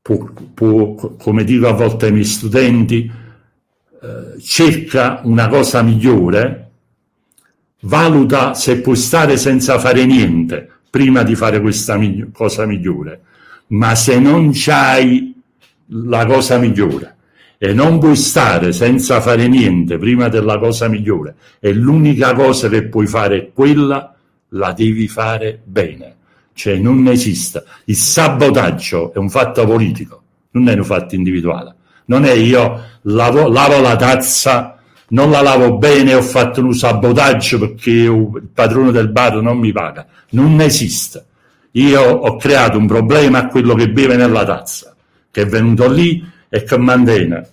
può, 0.03 0.31
può 0.55 0.95
come 0.95 1.45
dico 1.45 1.67
a 1.67 1.73
volte 1.73 2.07
ai 2.07 2.13
miei 2.13 2.25
studenti, 2.25 3.11
eh, 4.03 4.41
cerca 4.41 5.21
una 5.25 5.49
cosa 5.49 5.83
migliore 5.83 6.70
valuta 7.81 8.55
se 8.55 8.81
puoi 8.81 8.97
stare 8.97 9.37
senza 9.37 9.79
fare 9.79 10.05
niente 10.05 10.69
prima 10.91 11.23
di 11.23 11.35
fare 11.35 11.61
questa 11.61 11.97
migli- 11.97 12.31
cosa 12.33 12.67
migliore, 12.67 13.21
ma 13.69 13.95
se 13.95 14.19
non 14.19 14.51
c'hai 14.53 15.35
la 15.87 16.27
cosa 16.27 16.59
migliore 16.59 17.17
e 17.59 17.73
non 17.73 17.99
puoi 17.99 18.17
stare 18.17 18.73
senza 18.73 19.21
fare 19.21 19.47
niente 19.47 19.99
prima 19.99 20.29
della 20.29 20.59
cosa 20.59 20.89
migliore 20.89 21.35
e 21.61 21.73
l'unica 21.73 22.33
cosa 22.33 22.69
che 22.69 22.85
puoi 22.85 23.07
fare 23.07 23.37
è 23.37 23.51
quella, 23.53 24.15
la 24.49 24.73
devi 24.73 25.07
fare 25.09 25.61
bene. 25.63 26.17
Cioè 26.53 26.77
non 26.77 27.07
esiste. 27.07 27.63
Il 27.85 27.97
sabotaggio 27.97 29.13
è 29.15 29.19
un 29.19 29.31
fatto 29.31 29.65
politico, 29.65 30.23
non 30.53 30.69
è 30.69 30.75
un 30.75 30.85
fatto 30.85 31.15
individuale. 31.15 31.75
Non 32.07 32.25
è 32.25 32.33
io 32.33 32.81
lavo, 33.03 33.49
lavo 33.49 33.81
la 33.81 33.97
tazza 33.97 34.80
non 35.11 35.31
la 35.31 35.41
lavo 35.41 35.79
bene, 35.79 36.15
ho 36.15 36.23
fatto 36.23 36.61
un 36.61 36.73
sabotaggio 36.73 37.59
perché 37.59 37.91
il 37.91 38.49
padrone 38.53 38.93
del 38.93 39.09
bar 39.09 39.41
non 39.41 39.59
mi 39.59 39.73
paga. 39.73 40.07
Non 40.31 40.61
esiste. 40.61 41.25
Io 41.73 42.03
ho 42.03 42.37
creato 42.37 42.79
un 42.79 42.87
problema 42.87 43.39
a 43.39 43.47
quello 43.47 43.75
che 43.75 43.91
beve 43.91 44.17
nella 44.17 44.45
tazza, 44.45 44.95
che 45.31 45.43
è 45.43 45.47
venuto 45.47 45.89
lì 45.89 46.25
e 46.49 46.65
che 46.65 46.77
mantena 46.77 47.45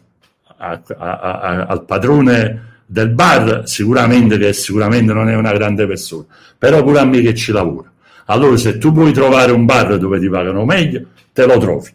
al 0.57 1.83
padrone 1.85 2.65
del 2.85 3.09
bar, 3.09 3.63
sicuramente 3.65 4.37
che 4.37 4.53
sicuramente 4.53 5.13
non 5.13 5.29
è 5.29 5.35
una 5.35 5.51
grande 5.51 5.85
persona, 5.85 6.25
però 6.57 6.83
pure 6.83 6.99
a 6.99 7.05
me 7.05 7.21
che 7.21 7.35
ci 7.35 7.51
lavora. 7.51 7.91
Allora 8.25 8.57
se 8.57 8.77
tu 8.77 8.91
puoi 8.91 9.13
trovare 9.13 9.51
un 9.51 9.65
bar 9.65 9.97
dove 9.97 10.19
ti 10.19 10.29
pagano 10.29 10.65
meglio, 10.65 11.01
te 11.31 11.45
lo 11.45 11.57
trovi. 11.57 11.89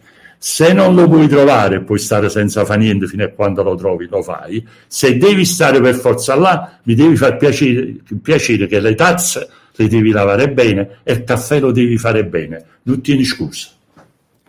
Se 0.44 0.72
non 0.72 0.96
lo 0.96 1.06
puoi 1.06 1.28
trovare 1.28 1.82
puoi 1.82 2.00
stare 2.00 2.28
senza 2.28 2.64
fa 2.64 2.74
niente 2.74 3.06
fino 3.06 3.22
a 3.22 3.28
quando 3.28 3.62
lo 3.62 3.76
trovi, 3.76 4.08
lo 4.10 4.24
fai. 4.24 4.66
Se 4.88 5.16
devi 5.16 5.44
stare 5.44 5.80
per 5.80 5.94
forza 5.94 6.34
là, 6.34 6.80
mi 6.82 6.96
devi 6.96 7.14
far 7.14 7.36
piacere, 7.36 7.94
piacere 8.20 8.66
che 8.66 8.80
le 8.80 8.96
tazze 8.96 9.48
le 9.72 9.86
devi 9.86 10.10
lavare 10.10 10.50
bene 10.50 10.98
e 11.04 11.12
il 11.12 11.22
caffè 11.22 11.60
lo 11.60 11.70
devi 11.70 11.96
fare 11.96 12.24
bene. 12.24 12.64
Non 12.82 13.00
tieni 13.00 13.22
scusa. 13.22 13.68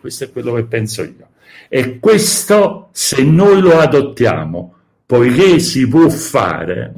Questo 0.00 0.24
è 0.24 0.32
quello 0.32 0.54
che 0.54 0.64
penso 0.64 1.02
io. 1.02 1.28
E 1.68 2.00
questo, 2.00 2.88
se 2.90 3.22
noi 3.22 3.60
lo 3.60 3.78
adottiamo, 3.78 4.74
poiché 5.06 5.60
si 5.60 5.86
può 5.86 6.08
fare, 6.08 6.92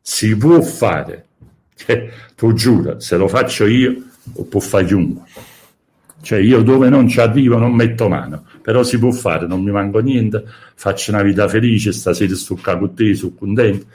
si 0.00 0.36
può 0.36 0.62
fare, 0.62 1.24
cioè, 1.74 2.08
tu 2.36 2.52
giuro, 2.52 3.00
se 3.00 3.16
lo 3.16 3.26
faccio 3.26 3.66
io, 3.66 3.92
lo 4.36 4.44
può 4.44 4.60
fare 4.60 4.84
chiunque 4.84 5.24
cioè 6.22 6.38
io 6.38 6.62
dove 6.62 6.88
non 6.88 7.08
ci 7.08 7.20
arrivo 7.20 7.58
non 7.58 7.72
metto 7.72 8.08
mano, 8.08 8.44
però 8.62 8.82
si 8.82 8.98
può 8.98 9.10
fare, 9.10 9.46
non 9.46 9.62
mi 9.62 9.70
manco 9.70 10.00
niente, 10.00 10.44
faccio 10.74 11.12
una 11.12 11.22
vita 11.22 11.48
felice, 11.48 11.92
stasera 11.92 12.34
sto 12.34 12.58
con 12.62 12.94
te, 12.94 13.14
sono 13.14 13.32
contento. 13.38 13.86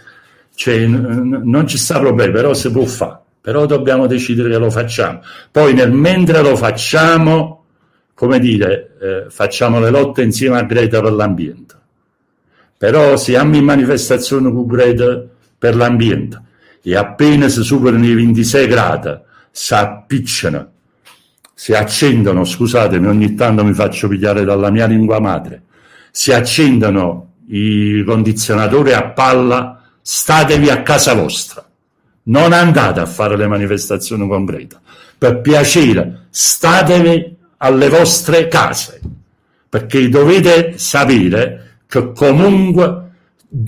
Cioè, 0.53 0.85
n- 0.87 1.41
non 1.43 1.67
ci 1.67 1.77
sta 1.77 1.99
problema, 1.99 2.31
però 2.31 2.53
si 2.53 2.71
può 2.71 2.85
fare, 2.85 3.19
però 3.41 3.65
dobbiamo 3.65 4.07
decidere 4.07 4.49
che 4.49 4.57
lo 4.57 4.69
facciamo. 4.69 5.21
Poi 5.51 5.73
nel 5.73 5.91
mentre 5.91 6.41
lo 6.41 6.55
facciamo, 6.55 7.65
come 8.13 8.39
dire, 8.39 8.95
eh, 8.99 9.25
facciamo 9.29 9.79
le 9.79 9.89
lotte 9.89 10.23
insieme 10.23 10.57
a 10.57 10.63
Greta 10.63 11.01
per 11.01 11.11
l'ambiente. 11.11 11.75
Però 12.77 13.15
siamo 13.17 13.55
in 13.55 13.63
manifestazione 13.63 14.51
con 14.51 14.65
Greta 14.65 15.23
per 15.57 15.75
l'ambiente 15.75 16.41
e 16.81 16.95
appena 16.95 17.47
si 17.49 17.63
superano 17.63 18.05
i 18.05 18.13
26 18.13 18.67
gradi 18.67 19.23
si 19.49 19.73
appicciano, 19.73 20.71
si 21.57 21.73
accendono, 21.73 22.43
scusatemi, 22.43 23.07
ogni 23.07 23.33
tanto 23.33 23.63
mi 23.63 23.73
faccio 23.73 24.09
pigliare 24.09 24.43
dalla 24.43 24.69
mia 24.69 24.85
lingua 24.85 25.19
madre, 25.21 25.63
si 26.11 26.33
accendono 26.33 27.31
i 27.47 28.03
condizionatori 28.05 28.91
a 28.91 29.05
palla, 29.05 29.81
statevi 30.01 30.69
a 30.69 30.81
casa 30.83 31.13
vostra. 31.13 31.65
Non 32.23 32.51
andate 32.51 32.99
a 32.99 33.05
fare 33.05 33.37
le 33.37 33.47
manifestazioni 33.47 34.27
concrete. 34.27 34.77
Per 35.17 35.39
piacere, 35.39 36.27
statevi 36.29 37.35
alle 37.57 37.89
vostre 37.89 38.49
case, 38.49 38.99
perché 39.69 40.09
dovete 40.09 40.77
sapere 40.77 41.77
che 41.87 42.11
comunque 42.11 43.03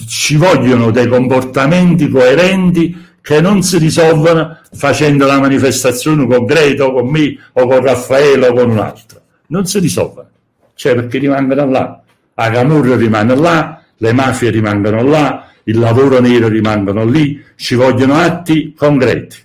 ci 0.06 0.36
vogliono 0.36 0.92
dei 0.92 1.08
comportamenti 1.08 2.10
coerenti 2.10 3.07
che 3.28 3.42
non 3.42 3.62
si 3.62 3.78
risolvono 3.78 4.58
facendo 4.72 5.26
la 5.26 5.38
manifestazione 5.38 6.26
con 6.26 6.46
Greta 6.46 6.86
o 6.86 6.94
con 6.94 7.10
me 7.10 7.38
o 7.52 7.68
con 7.68 7.82
Raffaele 7.82 8.48
o 8.48 8.54
con 8.54 8.70
un 8.70 8.78
altro. 8.78 9.20
Non 9.48 9.66
si 9.66 9.80
risolvono, 9.80 10.30
cioè 10.76 10.96
perché 10.96 11.18
rimangono 11.18 11.70
là. 11.70 12.02
A 12.36 12.50
Camurro 12.50 12.96
rimane 12.96 13.36
là, 13.36 13.84
le 13.98 14.14
mafie 14.14 14.50
rimangono 14.50 15.04
là, 15.04 15.50
il 15.66 15.78
lavoro 15.78 16.22
nero 16.22 16.48
rimangono 16.48 17.04
lì, 17.04 17.44
ci 17.58 17.76
vogliono 17.76 18.14
atti 18.14 18.74
concreti. 18.74 19.36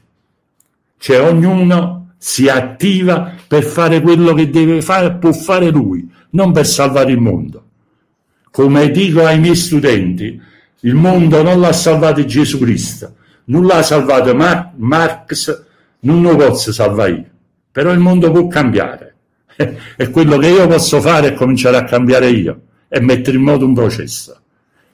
Cioè 0.99 1.21
ognuno 1.21 2.13
si 2.19 2.49
attiva 2.49 3.35
per 3.49 3.65
fare 3.65 4.01
quello 4.01 4.33
che 4.33 4.49
deve 4.49 4.81
fare, 4.81 5.15
può 5.15 5.33
fare 5.33 5.71
lui, 5.71 6.09
non 6.31 6.53
per 6.53 6.69
salvare 6.69 7.11
il 7.11 7.19
mondo. 7.19 7.65
Come 8.49 8.93
dico 8.93 9.25
ai 9.25 9.41
miei 9.41 9.57
studenti, 9.57 10.41
il 10.83 10.95
mondo 10.95 11.43
non 11.43 11.59
l'ha 11.59 11.73
salvato 11.73 12.25
Gesù 12.25 12.61
Cristo, 12.61 13.17
non 13.45 13.67
l'ha 13.67 13.83
salvato 13.83 14.35
Mar- 14.35 14.73
Marx, 14.77 15.65
non 16.01 16.23
lo 16.23 16.37
posso 16.37 16.73
salvare 16.73 17.11
io. 17.11 17.31
Però 17.71 17.91
il 17.93 17.99
mondo 17.99 18.31
può 18.31 18.47
cambiare. 18.47 19.15
e 19.97 20.11
quello 20.11 20.39
che 20.39 20.49
io 20.49 20.67
posso 20.67 21.01
fare 21.01 21.29
è 21.29 21.35
cominciare 21.35 21.77
a 21.77 21.85
cambiare 21.85 22.29
io 22.29 22.61
e 22.89 23.01
mettere 23.01 23.37
in 23.37 23.43
moto 23.43 23.65
un 23.65 23.75
processo. 23.75 24.39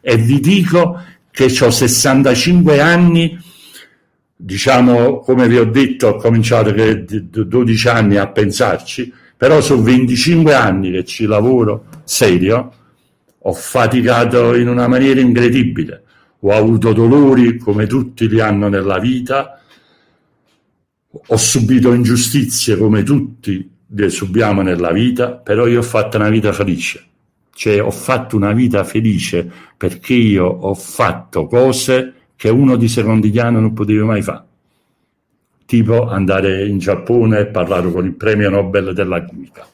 E 0.00 0.16
vi 0.16 0.40
dico 0.40 1.00
che 1.30 1.44
ho 1.60 1.70
65 1.70 2.80
anni, 2.80 3.38
diciamo, 4.34 5.20
come 5.20 5.48
vi 5.48 5.58
ho 5.58 5.64
detto, 5.64 6.08
ho 6.08 6.16
cominciato 6.16 6.72
che 6.72 7.04
12 7.04 7.88
anni 7.88 8.16
a 8.16 8.28
pensarci, 8.28 9.12
però 9.36 9.60
sono 9.60 9.82
25 9.82 10.54
anni 10.54 10.90
che 10.90 11.04
ci 11.04 11.26
lavoro 11.26 11.84
serio, 12.04 12.72
ho 13.38 13.52
faticato 13.52 14.54
in 14.54 14.68
una 14.68 14.88
maniera 14.88 15.20
incredibile 15.20 16.04
ho 16.40 16.52
avuto 16.52 16.92
dolori 16.92 17.58
come 17.58 17.86
tutti 17.86 18.28
li 18.28 18.40
hanno 18.40 18.68
nella 18.68 18.98
vita, 18.98 19.60
ho 21.10 21.36
subito 21.36 21.92
ingiustizie 21.92 22.76
come 22.76 23.02
tutti 23.02 23.76
le 23.86 24.08
subiamo 24.10 24.62
nella 24.62 24.92
vita, 24.92 25.32
però 25.32 25.66
io 25.66 25.78
ho 25.80 25.82
fatto 25.82 26.16
una 26.16 26.28
vita 26.28 26.52
felice. 26.52 27.04
Cioè 27.50 27.82
ho 27.82 27.90
fatto 27.90 28.36
una 28.36 28.52
vita 28.52 28.84
felice 28.84 29.50
perché 29.76 30.14
io 30.14 30.46
ho 30.46 30.74
fatto 30.74 31.46
cose 31.46 32.14
che 32.36 32.50
uno 32.50 32.76
di 32.76 32.86
secondigliano 32.86 33.58
non 33.58 33.72
poteva 33.72 34.04
mai 34.04 34.22
fare. 34.22 34.44
Tipo 35.66 36.06
andare 36.06 36.66
in 36.66 36.78
Giappone 36.78 37.40
e 37.40 37.46
parlare 37.46 37.90
con 37.90 38.04
il 38.04 38.14
premio 38.14 38.48
Nobel 38.48 38.94
della 38.94 39.24
chimica. 39.24 39.66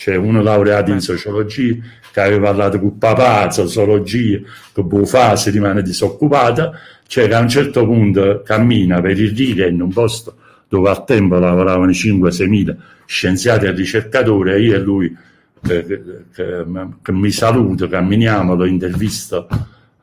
C'è 0.00 0.14
uno 0.14 0.40
laureato 0.40 0.92
in 0.92 1.00
sociologia 1.00 1.76
che 2.10 2.20
aveva 2.22 2.46
parlato 2.46 2.80
con 2.80 2.96
papà, 2.96 3.50
sociologia, 3.50 4.38
che 4.72 5.04
fare, 5.04 5.36
si 5.36 5.50
rimane 5.50 5.82
disoccupata, 5.82 6.72
cioè 7.06 7.28
che 7.28 7.34
a 7.34 7.40
un 7.40 7.50
certo 7.50 7.84
punto 7.84 8.40
cammina 8.42 9.02
per 9.02 9.20
il 9.20 9.36
Riga 9.36 9.66
in 9.66 9.82
un 9.82 9.92
posto 9.92 10.36
dove 10.68 10.88
al 10.88 11.04
tempo 11.04 11.38
lavoravano 11.38 11.90
5-6 11.90 12.48
mila 12.48 12.74
scienziati 13.04 13.66
e 13.66 13.72
ricercatori 13.72 14.52
e 14.52 14.60
io 14.62 14.74
e 14.74 14.78
lui 14.78 15.14
che, 15.62 15.84
che, 15.84 16.02
che, 16.32 16.64
che 17.02 17.12
mi 17.12 17.30
saluto, 17.30 17.86
camminiamo, 17.86 18.54
lo 18.54 18.64
intervisto 18.64 19.48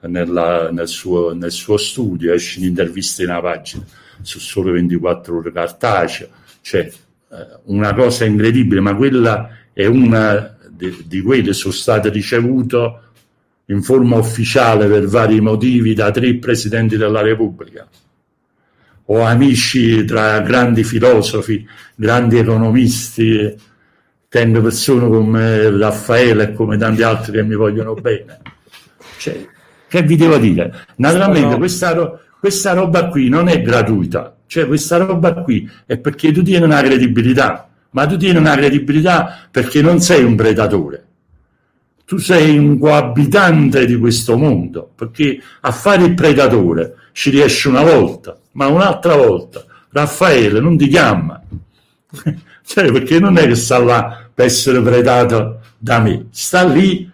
nella, 0.01 0.69
nel, 0.69 0.87
suo, 0.87 1.33
nel, 1.33 1.49
suo, 1.49 1.77
studio, 1.77 2.33
esce 2.33 2.59
un'intervista 2.59 3.23
in 3.23 3.29
una 3.29 3.41
pagina 3.41 3.83
su 4.21 4.37
solo 4.37 4.73
24 4.73 5.37
ore 5.37 5.51
cartaceo, 5.51 6.27
cioè 6.61 6.81
eh, 6.81 7.47
una 7.63 7.95
cosa 7.95 8.25
incredibile, 8.25 8.79
ma 8.79 8.95
quella 8.95 9.49
è 9.78 9.86
una 9.86 10.57
di, 10.67 11.03
di 11.05 11.21
quelle 11.21 11.53
sono 11.53 11.71
state 11.71 12.09
ricevute 12.09 12.99
in 13.65 13.84
forma 13.84 14.15
ufficiale 14.17 14.88
per 14.88 15.05
vari 15.05 15.39
motivi 15.39 15.93
da 15.93 16.09
tre 16.09 16.34
presidenti 16.38 16.97
della 16.97 17.21
Repubblica. 17.21 17.88
Ho 19.09 19.21
amici 19.21 20.03
tra 20.03 20.39
grandi 20.39 20.84
filosofi, 20.84 21.63
grandi 21.93 22.39
economisti, 22.39 23.55
tengo 24.28 24.61
persone 24.61 25.07
come 25.07 25.69
Raffaele 25.69 26.43
e 26.43 26.53
come 26.53 26.78
tanti 26.78 27.03
altri 27.03 27.34
che 27.34 27.43
mi 27.43 27.53
vogliono 27.53 27.93
bene. 27.93 28.39
Cioè, 29.19 29.47
che 29.88 30.01
vi 30.01 30.15
devo 30.15 30.38
dire? 30.38 30.88
Naturalmente 30.95 31.55
questa, 31.57 32.19
questa 32.39 32.73
roba 32.73 33.09
qui 33.09 33.30
non 33.30 33.47
è 33.47 33.61
gratuita, 33.61 34.38
cioè 34.47 34.65
questa 34.65 34.97
roba 34.97 35.36
qui 35.36 35.69
è 35.86 35.99
perché 35.99 36.32
tu 36.32 36.41
tieni 36.41 36.65
una 36.65 36.82
credibilità 36.82 37.69
ma 37.97 38.05
tu 38.05 38.15
tieni 38.15 38.37
una 38.37 38.55
credibilità 38.55 39.47
perché 39.49 39.81
non 39.81 39.99
sei 39.99 40.23
un 40.23 40.35
predatore. 40.35 41.05
Tu 42.05 42.19
sei 42.19 42.55
un 42.55 42.77
coabitante 42.77 43.87
di 43.87 43.97
questo 43.97 44.37
mondo, 44.37 44.91
perché 44.95 45.41
a 45.61 45.71
fare 45.71 46.03
il 46.03 46.13
predatore 46.13 46.93
ci 47.11 47.31
riesci 47.31 47.67
una 47.67 47.81
volta, 47.81 48.37
ma 48.51 48.67
un'altra 48.67 49.15
volta 49.15 49.65
Raffaele 49.89 50.59
non 50.59 50.77
ti 50.77 50.87
chiama. 50.87 51.41
cioè, 52.63 52.91
perché 52.91 53.19
non 53.19 53.35
è 53.39 53.47
che 53.47 53.55
sta 53.55 53.79
là 53.79 54.29
per 54.31 54.45
essere 54.45 54.79
predato 54.79 55.61
da 55.79 55.99
me, 55.99 56.27
sta 56.29 56.63
lì 56.63 57.09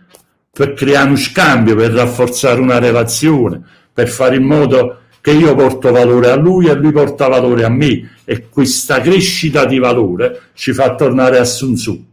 per 0.52 0.74
creare 0.74 1.08
uno 1.08 1.16
scambio, 1.16 1.78
per 1.78 1.92
rafforzare 1.92 2.60
una 2.60 2.78
relazione, 2.78 3.62
per 3.94 4.10
fare 4.10 4.36
in 4.36 4.44
modo 4.44 5.03
che 5.24 5.32
io 5.32 5.56
porto 5.56 5.90
valore 5.94 6.32
a 6.32 6.36
lui 6.36 6.68
e 6.68 6.74
lui 6.74 6.92
porta 6.92 7.30
valore 7.30 7.64
a 7.64 7.70
me 7.70 8.18
e 8.26 8.50
questa 8.50 9.00
crescita 9.00 9.64
di 9.64 9.80
valore 9.80 10.50
ci 10.54 10.74
fa 10.74 10.96
tornare 10.96 11.40
a 11.40 11.46
Sun 11.46 11.76
Tzu. 11.76 12.06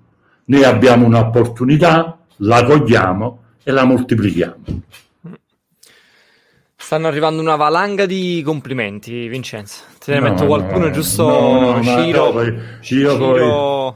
Noi 0.45 0.63
abbiamo 0.63 1.07
un'opportunità, 1.07 2.21
la 2.37 2.63
cogliamo 2.63 3.43
e 3.65 3.73
la 3.73 3.83
moltiplichiamo. 3.83 4.63
Stanno 6.77 7.09
arrivando 7.09 7.43
una 7.43 7.57
valanga 7.57 8.07
di 8.07 8.43
complimenti, 8.45 9.27
Vincenzo. 9.27 9.83
Te 9.99 10.13
ne 10.13 10.21
no, 10.21 10.29
metto 10.29 10.47
qualcuno, 10.47 10.85
no, 10.85 10.91
giusto? 10.93 11.25
No, 11.29 11.83
Ciro, 11.83 12.31
poi, 12.31 12.59
Ciro, 12.81 13.17
poi... 13.17 13.95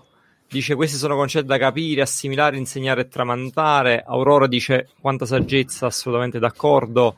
dice: 0.49 0.75
Questi 0.75 0.97
sono 0.97 1.15
concetti 1.15 1.47
da 1.47 1.59
capire, 1.59 2.03
assimilare, 2.03 2.57
insegnare 2.57 3.03
e 3.03 3.09
tramandare. 3.09 4.03
Aurora 4.05 4.49
dice: 4.49 4.89
Quanta 5.01 5.25
saggezza, 5.25 5.87
assolutamente 5.87 6.41
d'accordo. 6.41 7.15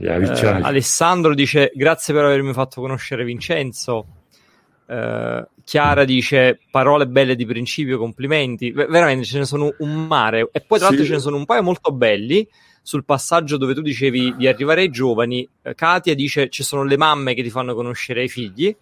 Eh, 0.00 0.62
Alessandro 0.62 1.34
dice 1.34 1.70
grazie 1.74 2.14
per 2.14 2.24
avermi 2.24 2.52
fatto 2.52 2.80
conoscere 2.80 3.24
Vincenzo. 3.24 4.06
Eh, 4.86 5.46
Chiara 5.62 6.04
dice 6.04 6.58
parole 6.70 7.06
belle 7.06 7.36
di 7.36 7.46
principio, 7.46 7.98
complimenti. 7.98 8.72
V- 8.72 8.88
veramente 8.88 9.24
ce 9.24 9.38
ne 9.38 9.44
sono 9.44 9.72
un 9.78 10.06
mare. 10.06 10.48
E 10.52 10.60
poi 10.60 10.78
tra 10.78 10.88
l'altro 10.88 11.04
ce 11.04 11.12
ne 11.12 11.20
sono 11.20 11.36
un 11.36 11.44
paio 11.44 11.62
molto 11.62 11.92
belli 11.92 12.48
sul 12.82 13.04
passaggio 13.04 13.58
dove 13.58 13.74
tu 13.74 13.82
dicevi 13.82 14.34
di 14.36 14.48
arrivare 14.48 14.80
ai 14.80 14.90
giovani. 14.90 15.46
Eh, 15.62 15.74
Katia 15.74 16.14
dice 16.14 16.48
ci 16.48 16.62
sono 16.62 16.82
le 16.82 16.96
mamme 16.96 17.34
che 17.34 17.42
ti 17.42 17.50
fanno 17.50 17.74
conoscere 17.74 18.24
i 18.24 18.28
figli. 18.28 18.74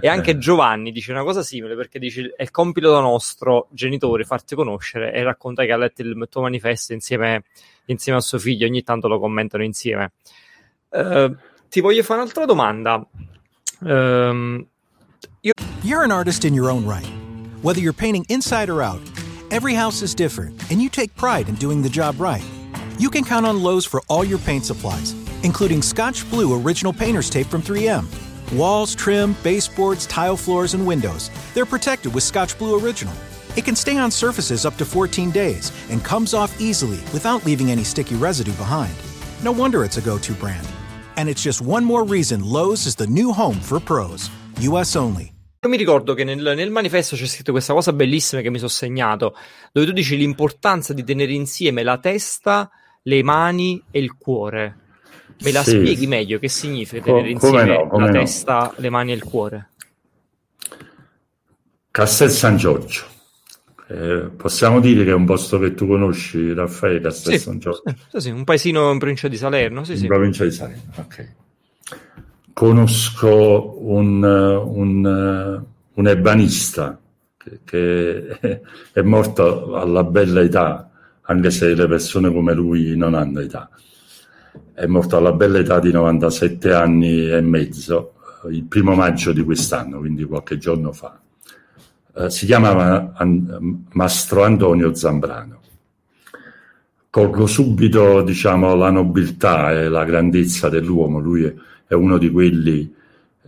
E 0.00 0.06
anche 0.06 0.32
eh. 0.32 0.38
Giovanni 0.38 0.92
dice 0.92 1.12
una 1.12 1.24
cosa 1.24 1.42
simile 1.42 1.74
perché 1.74 1.98
dice 1.98 2.34
è 2.36 2.50
compito 2.50 3.00
nostro 3.00 3.68
genitori 3.70 4.22
farti 4.22 4.54
conoscere 4.54 5.14
e 5.14 5.22
racconta 5.22 5.64
che 5.64 5.72
ha 5.72 5.78
letto 5.78 6.02
il 6.02 6.26
tuo 6.28 6.42
manifesto 6.42 6.92
insieme, 6.92 7.44
insieme 7.86 8.18
a 8.18 8.20
suo 8.20 8.38
figlio. 8.38 8.66
Ogni 8.66 8.82
tanto 8.82 9.08
lo 9.08 9.18
commentano 9.18 9.64
insieme. 9.64 10.12
Uh, 10.92 11.30
ti 11.70 11.80
voglio 11.80 12.02
fare 12.02 12.20
un'altra 12.20 12.46
domanda. 12.46 13.06
Um, 13.80 14.66
io... 15.42 15.52
You're 15.82 16.04
an 16.04 16.12
artist 16.12 16.44
in 16.44 16.54
your 16.54 16.70
own 16.70 16.86
right. 16.86 17.06
Whether 17.62 17.80
you're 17.80 17.92
painting 17.92 18.24
inside 18.28 18.68
or 18.68 18.82
out, 18.82 19.00
every 19.50 19.74
house 19.74 20.02
is 20.02 20.14
different, 20.14 20.70
and 20.70 20.80
you 20.80 20.88
take 20.88 21.14
pride 21.16 21.48
in 21.48 21.56
doing 21.56 21.82
the 21.82 21.88
job 21.88 22.20
right. 22.20 22.44
You 22.98 23.10
can 23.10 23.24
count 23.24 23.46
on 23.46 23.62
Lowe's 23.62 23.84
for 23.84 24.02
all 24.08 24.24
your 24.24 24.38
paint 24.38 24.64
supplies, 24.64 25.14
including 25.42 25.82
Scotch 25.82 26.28
Blue 26.30 26.60
Original 26.60 26.92
Painter's 26.92 27.30
Tape 27.30 27.46
from 27.46 27.62
3M. 27.62 28.06
Walls, 28.56 28.94
trim, 28.94 29.36
baseboards, 29.42 30.06
tile 30.06 30.36
floors, 30.36 30.74
and 30.74 30.86
windows, 30.86 31.30
they're 31.54 31.66
protected 31.66 32.14
with 32.14 32.24
Scotch 32.24 32.56
Blue 32.58 32.78
Original. 32.82 33.14
It 33.56 33.64
can 33.64 33.76
stay 33.76 33.98
on 33.98 34.10
surfaces 34.10 34.64
up 34.64 34.76
to 34.76 34.84
14 34.84 35.30
days 35.30 35.72
and 35.90 36.02
comes 36.02 36.32
off 36.32 36.60
easily 36.60 36.98
without 37.12 37.44
leaving 37.44 37.70
any 37.70 37.84
sticky 37.84 38.14
residue 38.14 38.52
behind. 38.52 38.94
No 39.42 39.52
wonder 39.52 39.84
it's 39.84 39.96
a 39.96 40.00
go 40.00 40.18
to 40.18 40.32
brand. 40.34 40.66
And 41.18 41.28
it's 41.28 41.42
just 41.42 41.60
one 41.60 41.84
more 41.84 42.04
reason 42.04 42.42
Lowe's 42.44 42.86
is 42.86 42.94
the 42.94 43.08
new 43.08 43.32
home 43.32 43.58
for 43.60 43.80
pros. 43.80 44.30
US 44.60 44.94
only. 44.94 45.32
Io 45.60 45.68
mi 45.68 45.76
ricordo 45.76 46.14
che 46.14 46.22
nel, 46.22 46.40
nel, 46.54 46.70
manifesto 46.70 47.16
c'è 47.16 47.26
scritto 47.26 47.50
questa 47.50 47.72
cosa 47.72 47.92
bellissima 47.92 48.40
che 48.40 48.50
mi 48.50 48.58
sono 48.58 48.70
segnato, 48.70 49.34
dove 49.72 49.84
tu 49.84 49.92
dici 49.92 50.16
l'importanza 50.16 50.92
di 50.92 51.02
tenere 51.02 51.32
insieme 51.32 51.82
la 51.82 51.98
testa, 51.98 52.70
le 53.02 53.24
mani 53.24 53.82
e 53.90 53.98
il 53.98 54.16
cuore. 54.16 54.78
Me 55.40 55.50
la 55.50 55.64
sì. 55.64 55.70
spieghi 55.70 56.06
meglio 56.06 56.38
che 56.38 56.48
significa 56.48 57.02
tenere 57.02 57.30
insieme 57.30 57.64
no, 57.64 57.98
la 57.98 58.06
no. 58.06 58.12
testa, 58.12 58.72
le 58.76 58.88
mani 58.88 59.10
e 59.10 59.14
il 59.16 59.24
cuore? 59.24 59.70
Castel 61.90 62.30
San 62.30 62.56
Giorgio. 62.56 63.17
Eh, 63.90 64.30
possiamo 64.36 64.80
dire 64.80 65.02
che 65.02 65.10
è 65.10 65.14
un 65.14 65.24
posto 65.24 65.58
che 65.58 65.72
tu 65.72 65.86
conosci, 65.86 66.52
Raffaele 66.52 67.10
sì? 67.10 67.38
Sì, 67.38 67.58
sì, 68.16 68.30
un 68.30 68.44
paesino 68.44 68.92
in 68.92 68.98
provincia 68.98 69.28
di 69.28 69.38
Salerno. 69.38 69.82
Sì, 69.84 69.98
in 69.98 70.06
provincia 70.06 70.44
di 70.44 70.50
Salerno, 70.50 70.92
ok. 70.96 71.34
Conosco 72.52 73.76
un, 73.78 74.22
un, 74.22 75.64
un 75.94 76.06
ebanista 76.06 77.00
che, 77.38 77.60
che 77.64 78.60
è 78.92 79.00
morto 79.00 79.74
alla 79.74 80.04
bella 80.04 80.42
età, 80.42 80.90
anche 81.22 81.50
se 81.50 81.74
le 81.74 81.86
persone 81.88 82.30
come 82.30 82.52
lui 82.52 82.94
non 82.94 83.14
hanno 83.14 83.40
età. 83.40 83.70
È 84.74 84.84
morto 84.84 85.16
alla 85.16 85.32
bella 85.32 85.60
età 85.60 85.78
di 85.78 85.92
97 85.92 86.74
anni 86.74 87.30
e 87.30 87.40
mezzo, 87.40 88.16
il 88.50 88.64
primo 88.64 88.94
maggio 88.94 89.32
di 89.32 89.42
quest'anno, 89.42 89.98
quindi 89.98 90.24
qualche 90.24 90.58
giorno 90.58 90.92
fa 90.92 91.18
eh, 92.18 92.30
si 92.30 92.46
chiamava 92.46 93.12
An- 93.14 93.84
Mastro 93.92 94.42
Antonio 94.42 94.92
Zambrano. 94.92 95.60
Colgo 97.10 97.46
subito 97.46 98.22
diciamo, 98.22 98.74
la 98.74 98.90
nobiltà 98.90 99.72
e 99.72 99.88
la 99.88 100.04
grandezza 100.04 100.68
dell'uomo, 100.68 101.20
lui 101.20 101.44
è, 101.86 101.94
uno 101.94 102.18
di 102.18 102.30
quelli, 102.30 102.92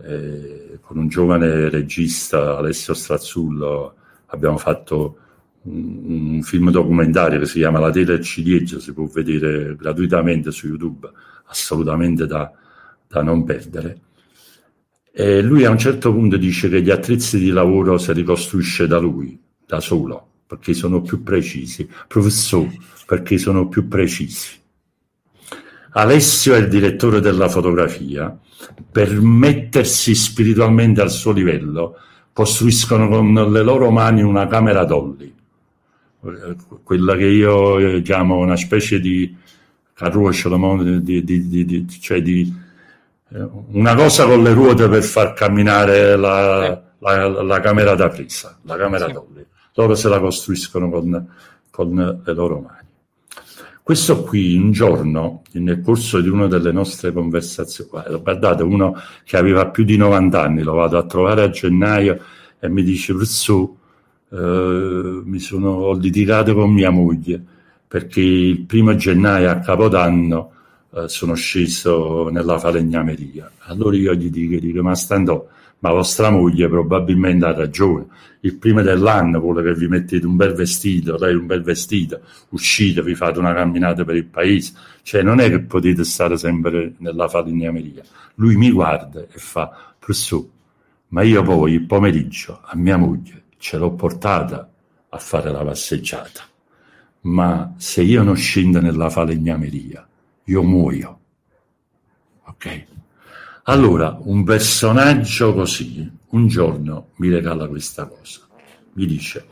eh, 0.03 0.79
con 0.81 0.97
un 0.97 1.07
giovane 1.09 1.69
regista, 1.69 2.57
Alessio 2.57 2.93
Strazzullo, 2.93 3.93
abbiamo 4.27 4.57
fatto 4.57 5.17
un, 5.63 6.31
un 6.35 6.41
film 6.41 6.71
documentario 6.71 7.39
che 7.39 7.45
si 7.45 7.59
chiama 7.59 7.79
La 7.79 7.91
tela 7.91 8.13
e 8.13 8.21
ciliegio, 8.21 8.79
si 8.79 8.93
può 8.93 9.05
vedere 9.05 9.75
gratuitamente 9.75 10.51
su 10.51 10.67
YouTube, 10.67 11.09
assolutamente 11.45 12.25
da, 12.25 12.51
da 13.07 13.21
non 13.21 13.43
perdere 13.43 13.99
e 15.11 15.41
lui 15.41 15.65
a 15.65 15.69
un 15.69 15.77
certo 15.77 16.13
punto 16.13 16.37
dice 16.37 16.69
che 16.69 16.81
gli 16.81 16.89
attrezzi 16.89 17.37
di 17.37 17.49
lavoro 17.49 17.97
si 17.97 18.13
ricostruisce 18.13 18.87
da 18.87 18.97
lui, 18.97 19.37
da 19.65 19.79
solo, 19.79 20.27
perché 20.47 20.73
sono 20.73 21.01
più 21.01 21.21
precisi. 21.23 21.89
Professore, 22.07 22.77
perché 23.05 23.37
sono 23.37 23.67
più 23.67 23.87
precisi. 23.87 24.59
Alessio 25.93 26.53
è 26.53 26.59
il 26.59 26.69
direttore 26.69 27.19
della 27.19 27.49
fotografia. 27.49 28.37
Per 28.91 29.19
mettersi 29.19 30.15
spiritualmente 30.15 31.01
al 31.01 31.11
suo 31.11 31.33
livello, 31.33 31.97
costruiscono 32.31 33.09
con 33.09 33.33
le 33.33 33.61
loro 33.63 33.91
mani 33.91 34.21
una 34.21 34.47
camera 34.47 34.85
dolly, 34.85 35.33
quella 36.83 37.15
che 37.15 37.25
io 37.25 38.01
chiamo 38.01 38.37
una 38.37 38.55
specie 38.55 38.99
di 38.99 39.35
di, 40.09 41.87
cioè 41.99 42.21
di 42.21 42.41
eh, 42.41 42.60
una 43.33 43.95
cosa 43.95 44.25
con 44.25 44.43
le 44.43 44.53
ruote 44.53 44.89
per 44.89 45.03
far 45.03 45.33
camminare 45.33 46.17
la, 46.17 46.65
eh. 46.65 46.81
la, 46.99 47.43
la 47.43 47.59
camera 47.61 47.95
da 47.95 48.09
presa, 48.09 48.57
la 48.63 48.75
camera 48.75 49.07
sì. 49.07 49.13
dolly. 49.13 49.45
Loro 49.75 49.95
se 49.95 50.09
la 50.09 50.19
costruiscono 50.19 50.89
con, 50.89 51.27
con 51.69 52.21
le 52.23 52.33
loro 52.33 52.59
mani. 52.59 52.89
Questo 53.81 54.23
qui 54.23 54.55
un 54.57 54.71
giorno, 54.71 55.41
nel 55.53 55.81
corso 55.81 56.19
di 56.21 56.29
una 56.29 56.47
delle 56.47 56.71
nostre 56.71 57.11
conversazioni, 57.11 57.89
guardate, 58.21 58.63
uno 58.63 58.95
che 59.23 59.37
aveva 59.37 59.67
più 59.69 59.83
di 59.83 59.97
90 59.97 60.41
anni, 60.41 60.61
lo 60.61 60.73
vado 60.73 60.97
a 60.97 61.05
trovare 61.05 61.43
a 61.43 61.49
gennaio 61.49 62.19
e 62.59 62.69
mi 62.69 62.83
dice, 62.83 63.13
Russù, 63.13 63.77
eh, 64.29 65.21
mi 65.25 65.39
sono, 65.39 65.69
ho 65.71 65.93
litigato 65.93 66.53
con 66.53 66.71
mia 66.71 66.89
moglie 66.89 67.41
perché 67.87 68.21
il 68.21 68.61
primo 68.65 68.95
gennaio 68.95 69.49
a 69.49 69.59
Capodanno 69.59 70.51
eh, 70.93 71.07
sono 71.07 71.35
sceso 71.35 72.29
nella 72.29 72.59
falegnameria. 72.59 73.49
Allora 73.59 73.95
io 73.95 74.13
gli 74.13 74.29
dico, 74.29 74.59
dico 74.59 74.81
ma 74.81 74.95
stando, 74.95 75.49
ma 75.79 75.91
vostra 75.91 76.29
moglie 76.29 76.67
probabilmente 76.67 77.45
ha 77.45 77.53
ragione. 77.53 78.07
Il 78.41 78.55
primo 78.55 78.81
dell'anno 78.81 79.39
vuole 79.39 79.63
che 79.63 79.73
vi 79.73 79.87
mettete 79.87 80.25
un 80.25 80.35
bel 80.35 80.53
vestito, 80.53 81.17
lei 81.17 81.35
un 81.35 81.45
bel 81.45 81.61
vestito, 81.61 82.21
uscite, 82.49 83.01
vi 83.03 83.15
fate 83.15 83.39
una 83.39 83.53
camminata 83.53 84.03
per 84.03 84.15
il 84.15 84.25
paese. 84.25 84.73
Cioè 85.03 85.21
non 85.21 85.39
è 85.39 85.49
che 85.49 85.61
potete 85.61 86.03
stare 86.03 86.37
sempre 86.37 86.93
nella 86.97 87.27
falegnameria. 87.27 88.03
Lui 88.35 88.55
mi 88.55 88.71
guarda 88.71 89.21
e 89.21 89.37
fa, 89.37 89.93
professore, 89.97 90.47
ma 91.09 91.21
io 91.23 91.43
poi 91.43 91.73
il 91.73 91.85
pomeriggio 91.85 92.61
a 92.63 92.75
mia 92.75 92.97
moglie 92.97 93.43
ce 93.57 93.77
l'ho 93.77 93.91
portata 93.91 94.69
a 95.09 95.17
fare 95.17 95.51
la 95.51 95.63
passeggiata. 95.63 96.41
Ma 97.21 97.75
se 97.77 98.01
io 98.01 98.23
non 98.23 98.35
scendo 98.35 98.81
nella 98.81 99.09
falegnameria, 99.09 100.07
io 100.45 100.63
muoio. 100.63 101.19
Ok? 102.45 102.85
Allora, 103.65 104.17
un 104.21 104.43
personaggio 104.43 105.53
così, 105.53 106.09
un 106.29 106.47
giorno 106.47 107.09
mi 107.17 107.29
regala 107.29 107.67
questa 107.67 108.05
cosa. 108.05 108.41
Mi 108.93 109.05
dice, 109.05 109.45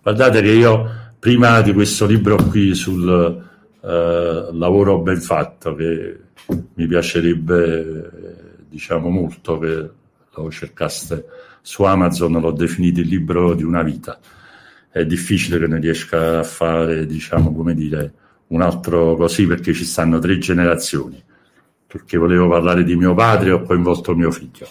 guardate 0.00 0.40
che 0.40 0.52
io, 0.52 1.12
prima 1.18 1.60
di 1.60 1.72
questo 1.72 2.06
libro 2.06 2.36
qui 2.36 2.74
sul 2.74 3.44
eh, 3.82 4.48
lavoro 4.52 5.00
ben 5.00 5.20
fatto, 5.20 5.74
che 5.74 6.20
mi 6.74 6.86
piacerebbe, 6.86 8.64
diciamo, 8.68 9.08
molto 9.08 9.58
che 9.58 9.90
lo 10.34 10.50
cercaste 10.50 11.26
su 11.62 11.82
Amazon, 11.82 12.40
l'ho 12.40 12.52
definito 12.52 13.00
il 13.00 13.08
libro 13.08 13.54
di 13.54 13.64
una 13.64 13.82
vita. 13.82 14.18
È 14.88 15.04
difficile 15.04 15.58
che 15.58 15.66
ne 15.66 15.80
riesca 15.80 16.38
a 16.38 16.44
fare, 16.44 17.06
diciamo, 17.06 17.52
come 17.52 17.74
dire, 17.74 18.12
un 18.48 18.62
altro 18.62 19.16
così 19.16 19.46
perché 19.46 19.72
ci 19.72 19.84
stanno 19.84 20.18
tre 20.18 20.38
generazioni, 20.38 21.22
perché 21.86 22.16
volevo 22.16 22.48
parlare 22.48 22.84
di 22.84 22.94
mio 22.96 23.14
padre 23.14 23.48
e 23.48 23.52
ho 23.52 23.62
coinvolto 23.62 24.14
mio 24.14 24.30
figlio. 24.30 24.68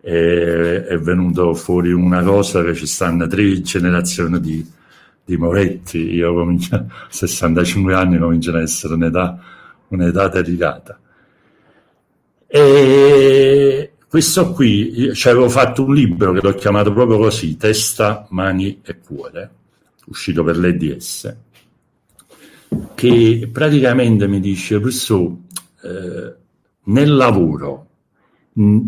E 0.00 0.84
è 0.84 0.98
venuto 0.98 1.54
fuori 1.54 1.92
una 1.92 2.22
cosa 2.22 2.62
che 2.62 2.74
ci 2.74 2.86
stanno 2.86 3.26
tre 3.26 3.60
generazioni 3.60 4.40
di, 4.40 4.64
di 5.24 5.36
Moretti, 5.36 5.98
io 5.98 6.34
comincio 6.34 6.74
a 6.76 6.86
65 7.08 7.94
anni, 7.94 8.18
comincio 8.18 8.50
ad 8.50 8.62
essere 8.62 8.94
un'età, 8.94 9.38
un'età 9.88 10.28
dedicata. 10.28 10.98
E 12.46 13.92
questo 14.08 14.52
qui, 14.52 15.14
ci 15.14 15.28
avevo 15.28 15.48
fatto 15.48 15.84
un 15.84 15.94
libro 15.94 16.32
che 16.32 16.40
l'ho 16.42 16.54
chiamato 16.54 16.92
proprio 16.92 17.18
così, 17.18 17.56
Testa, 17.56 18.26
Mani 18.30 18.80
e 18.84 18.98
Cuore, 18.98 19.50
uscito 20.04 20.44
per 20.44 20.58
l'EDS 20.58 21.50
che 22.94 23.48
praticamente 23.52 24.26
mi 24.28 24.40
dice, 24.40 24.80
professore, 24.80 25.34
eh, 25.82 26.34
nel 26.84 27.14
lavoro 27.14 27.86
mh, 28.52 28.80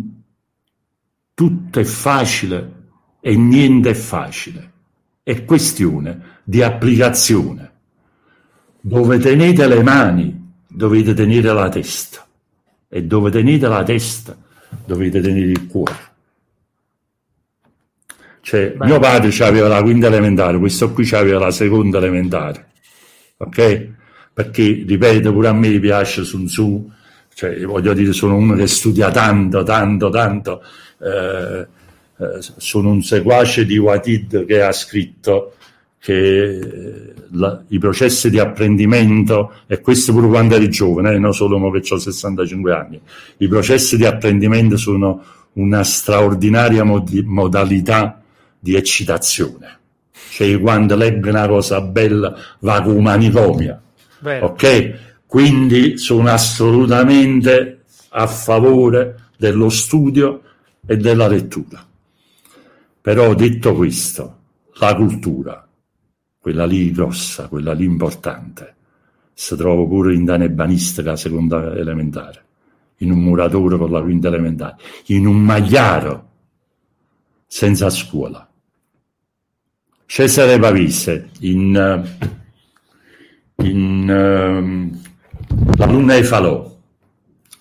tutto 1.35 1.81
è 1.81 1.85
facile 1.85 2.73
e 3.21 3.37
niente 3.37 3.91
è 3.91 3.95
facile, 3.95 4.73
è 5.23 5.45
questione 5.45 6.41
di 6.45 6.63
applicazione. 6.63 7.73
Dove 8.81 9.19
tenete 9.19 9.67
le 9.67 9.83
mani 9.83 10.53
dovete 10.69 11.15
tenere 11.15 11.53
la 11.53 11.69
testa 11.69 12.27
e 12.89 13.03
dove 13.05 13.31
tenete 13.31 13.67
la 13.67 13.83
testa 13.83 14.37
dovete 14.85 15.21
tenere 15.21 15.51
il 15.51 15.67
cuore. 15.67 16.13
Cioè, 18.43 18.75
Beh. 18.77 18.85
mio 18.85 18.99
padre 18.99 19.33
aveva 19.43 19.69
la 19.69 19.83
quinta 19.83 20.09
elementare, 20.09 20.59
questo 20.59 20.93
qui 20.93 21.09
aveva 21.13 21.39
la 21.39 21.51
seconda 21.51 21.97
elementare 21.97 22.73
ok? 23.45 23.89
Perché, 24.33 24.85
ripeto, 24.87 25.33
pure 25.33 25.49
a 25.49 25.53
me 25.53 25.79
piace 25.79 26.25
Sun 26.25 26.47
Tzu, 26.47 26.91
cioè, 27.35 27.65
voglio 27.65 27.93
dire, 27.95 28.13
sono 28.13 28.37
uno 28.37 28.55
che 28.55 28.67
studia 28.67 29.11
tanto, 29.11 29.63
tanto, 29.63 30.09
tanto, 30.11 30.63
eh, 31.01 31.67
eh, 32.19 32.39
sono 32.57 32.91
un 32.91 33.03
seguace 33.03 33.65
di 33.65 33.79
Watid 33.79 34.45
che 34.45 34.63
ha 34.63 34.73
scritto 34.73 35.55
che 35.99 37.15
la, 37.31 37.63
i 37.69 37.79
processi 37.79 38.29
di 38.29 38.39
apprendimento, 38.39 39.53
e 39.67 39.81
questo 39.81 40.13
pure 40.13 40.29
quando 40.29 40.55
eri 40.55 40.69
giovane, 40.69 41.15
eh, 41.15 41.19
non 41.19 41.33
solo 41.33 41.57
ora 41.57 41.81
che 41.81 41.95
ho 41.95 41.99
65 41.99 42.73
anni, 42.73 43.01
i 43.39 43.49
processi 43.49 43.97
di 43.97 44.05
apprendimento 44.05 44.77
sono 44.77 45.23
una 45.55 45.83
straordinaria 45.83 46.85
mod- 46.85 47.23
modalità 47.25 48.21
di 48.59 48.75
eccitazione 48.75 49.79
cioè 50.31 50.61
quando 50.61 50.97
leggo 50.97 51.29
una 51.29 51.49
cosa 51.49 51.81
bella 51.81 52.35
va 52.61 52.83
con 52.83 53.03
manicomia. 53.03 53.81
Bene. 54.19 54.45
Ok? 54.45 54.99
Quindi 55.27 55.99
sono 55.99 56.31
assolutamente 56.31 57.83
a 58.11 58.27
favore 58.27 59.31
dello 59.37 59.69
studio 59.69 60.43
e 60.87 60.97
della 60.97 61.27
lettura. 61.27 61.85
Però 63.01 63.35
detto 63.35 63.75
questo, 63.75 64.39
la 64.75 64.95
cultura, 64.95 65.69
quella 66.39 66.65
lì 66.65 66.91
grossa, 66.93 67.49
quella 67.49 67.73
lì 67.73 67.85
importante, 67.85 68.75
si 69.33 69.57
trova 69.57 69.85
pure 69.87 70.15
in 70.15 70.25
Danebanistica 70.25 71.17
seconda 71.17 71.75
elementare, 71.75 72.45
in 72.99 73.11
un 73.11 73.19
muratore 73.19 73.77
con 73.77 73.91
la 73.91 74.01
quinta 74.01 74.29
elementare, 74.29 74.77
in 75.07 75.27
un 75.27 75.39
magliaro 75.39 76.29
senza 77.47 77.91
scuola. 77.91 78.49
Cesare 80.07 80.59
Pavese 80.59 81.31
in, 81.41 82.05
in 83.57 84.93
uh, 84.93 85.77
La 85.77 85.87
luna 85.87 86.15
e 86.15 86.25
falò, 86.25 86.77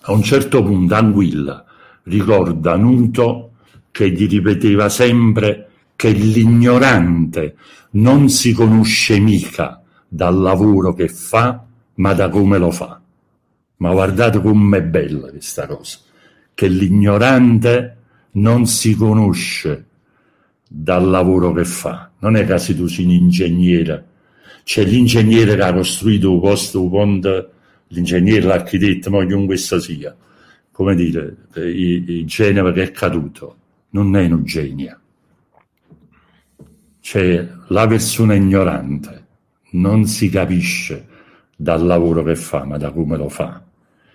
a 0.02 0.12
un 0.12 0.22
certo 0.22 0.62
punto 0.62 0.94
Anguilla 0.94 1.64
ricorda 2.04 2.76
Nuto 2.76 3.52
che 3.90 4.10
gli 4.10 4.28
ripeteva 4.28 4.88
sempre 4.88 5.70
che 5.96 6.10
l'ignorante 6.10 7.56
non 7.92 8.28
si 8.28 8.52
conosce 8.52 9.18
mica 9.18 9.82
dal 10.06 10.36
lavoro 10.38 10.92
che 10.92 11.08
fa, 11.08 11.64
ma 11.94 12.12
da 12.12 12.28
come 12.28 12.58
lo 12.58 12.70
fa. 12.70 13.00
Ma 13.76 13.92
guardate 13.92 14.40
com'è 14.40 14.82
bella 14.82 15.30
questa 15.30 15.66
cosa, 15.66 15.98
che 16.52 16.68
l'ignorante 16.68 17.96
non 18.32 18.66
si 18.66 18.94
conosce 18.94 19.86
dal 20.76 21.08
lavoro 21.08 21.52
che 21.52 21.64
fa. 21.64 22.10
Non 22.18 22.34
è 22.34 22.44
che 22.44 22.58
se 22.58 22.74
tu 22.74 22.88
sei 22.88 23.04
un 23.04 23.12
ingegnere, 23.12 24.04
c'è 24.64 24.84
l'ingegnere 24.84 25.54
che 25.54 25.62
ha 25.62 25.72
costruito 25.72 26.32
un 26.32 26.40
posto, 26.40 26.82
un 26.82 26.90
ponte, 26.90 27.48
l'ingegnere, 27.88 28.40
l'architetto, 28.40 29.10
ma 29.10 29.24
chiunque 29.24 29.54
esso 29.54 29.78
sia. 29.78 30.14
Come 30.72 30.96
dire, 30.96 31.36
il, 31.54 32.24
genere 32.26 32.72
che 32.72 32.82
è 32.82 32.90
caduto 32.90 33.56
non 33.90 34.16
è 34.16 34.24
un 34.24 34.44
genio. 34.44 34.98
C'è 37.00 37.48
la 37.68 37.86
persona 37.86 38.34
ignorante, 38.34 39.26
non 39.72 40.06
si 40.06 40.28
capisce 40.28 41.06
dal 41.54 41.84
lavoro 41.84 42.24
che 42.24 42.34
fa, 42.34 42.64
ma 42.64 42.78
da 42.78 42.90
come 42.90 43.16
lo 43.16 43.28
fa. 43.28 43.62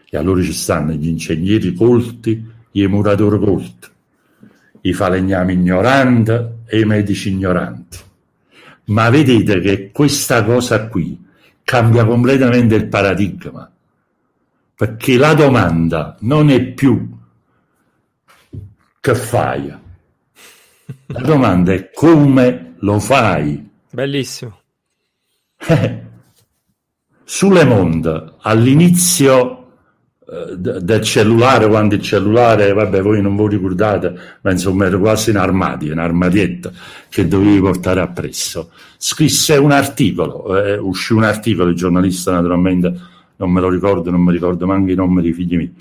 E 0.10 0.18
allora 0.18 0.41
ci 0.41 0.52
stanno 0.52 0.91
gli 0.91 1.07
ingegneri 1.07 1.73
colti, 1.73 2.45
i 2.72 2.88
muratori 2.88 3.40
colti, 3.40 3.88
i 4.82 4.94
falegnami 4.94 5.54
ignoranti 5.54 6.32
e 6.66 6.80
i 6.80 6.86
medici 6.86 7.30
ignoranti. 7.30 7.98
Ma 8.86 9.10
vedete 9.10 9.60
che 9.60 9.92
questa 9.92 10.44
cosa 10.44 10.88
qui 10.88 11.26
cambia 11.64 12.06
completamente 12.06 12.76
il 12.76 12.88
paradigma, 12.88 13.72
perché 14.76 15.18
la 15.18 15.34
domanda 15.34 16.18
non 16.22 16.50
è 16.50 16.64
più 16.64 17.18
che 19.00 19.16
fai, 19.16 19.74
la 21.06 21.20
domanda 21.20 21.74
è 21.74 21.92
come 21.94 22.74
lo 22.80 23.00
fai. 23.00 23.70
Bellissimo. 23.92 24.60
Eh, 25.68 26.04
sulle 27.24 27.66
Monde, 27.66 28.34
all'inizio 28.42 29.59
del 30.56 31.02
cellulare, 31.02 31.68
quando 31.68 31.96
il 31.96 32.02
cellulare, 32.02 32.72
vabbè, 32.72 33.02
voi 33.02 33.20
non 33.22 33.36
vi 33.36 33.48
ricordate, 33.48 34.14
ma 34.42 34.52
insomma 34.52 34.86
era 34.86 34.98
quasi 34.98 35.32
un 35.32 35.38
armadio, 35.38 35.92
un'armadietta 35.94 36.72
che 37.10 37.28
dovevi 37.28 37.60
portare 37.60 38.02
appresso. 38.02 38.70
Scrisse 38.98 39.58
un 39.58 39.72
articolo, 39.72 40.56
eh, 40.64 40.78
uscì 40.78 41.14
un 41.14 41.24
articolo, 41.24 41.70
il 41.70 41.76
giornalista 41.76 42.32
naturalmente 42.32 42.94
non 43.38 43.52
me 43.52 43.60
lo 43.60 43.70
ricordo, 43.70 44.12
non 44.12 44.22
mi 44.22 44.32
ricordo 44.32 44.66
neanche 44.68 44.92
i 44.92 44.96
nomi 44.96 45.22
dei 45.24 45.34
figli 45.34 45.56
miei, 45.56 45.74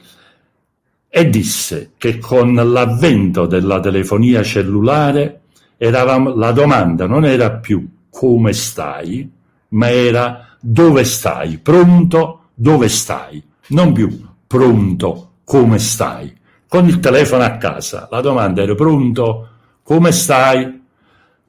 e 1.10 1.28
disse 1.28 1.90
che 1.98 2.18
con 2.18 2.54
l'avvento 2.54 3.46
della 3.46 3.80
telefonia 3.80 4.42
cellulare 4.42 5.40
eravamo, 5.76 6.34
la 6.34 6.52
domanda 6.52 7.06
non 7.06 7.24
era 7.26 7.50
più 7.50 7.86
come 8.08 8.52
stai, 8.54 9.30
ma 9.70 9.90
era 9.90 10.56
dove 10.60 11.04
stai, 11.04 11.58
pronto, 11.58 12.44
dove 12.54 12.88
stai, 12.88 13.42
non 13.68 13.92
più 13.92 14.26
pronto, 14.48 15.34
come 15.44 15.78
stai. 15.78 16.34
Con 16.66 16.88
il 16.88 16.98
telefono 16.98 17.44
a 17.44 17.56
casa 17.56 18.08
la 18.10 18.20
domanda 18.20 18.62
era 18.62 18.74
pronto, 18.74 19.48
come 19.84 20.10
stai? 20.10 20.82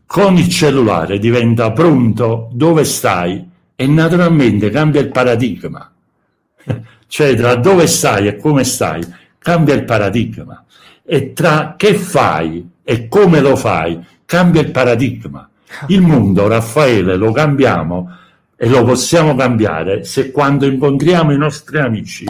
Con 0.06 0.38
il 0.38 0.50
cellulare 0.50 1.18
diventa 1.18 1.72
pronto, 1.72 2.50
dove 2.52 2.84
stai? 2.84 3.48
E 3.76 3.88
naturalmente 3.88 4.70
cambia 4.70 5.02
il 5.02 5.10
paradigma. 5.10 5.92
cioè 7.08 7.36
tra 7.36 7.56
dove 7.56 7.88
stai 7.88 8.28
e 8.28 8.38
come 8.38 8.64
stai 8.64 9.04
cambia 9.38 9.74
il 9.74 9.86
paradigma. 9.86 10.64
E 11.04 11.34
tra 11.34 11.74
che 11.76 11.96
fai 11.96 12.70
e 12.84 13.08
come 13.08 13.40
lo 13.40 13.56
fai 13.56 14.00
cambia 14.26 14.62
il 14.62 14.72
paradigma. 14.72 15.50
Il 15.88 16.02
mondo, 16.02 16.48
Raffaele, 16.48 17.16
lo 17.16 17.32
cambiamo 17.32 18.16
e 18.56 18.68
lo 18.68 18.84
possiamo 18.84 19.36
cambiare 19.36 20.04
se 20.04 20.32
quando 20.32 20.66
incontriamo 20.66 21.32
i 21.32 21.38
nostri 21.38 21.80
amici, 21.80 22.26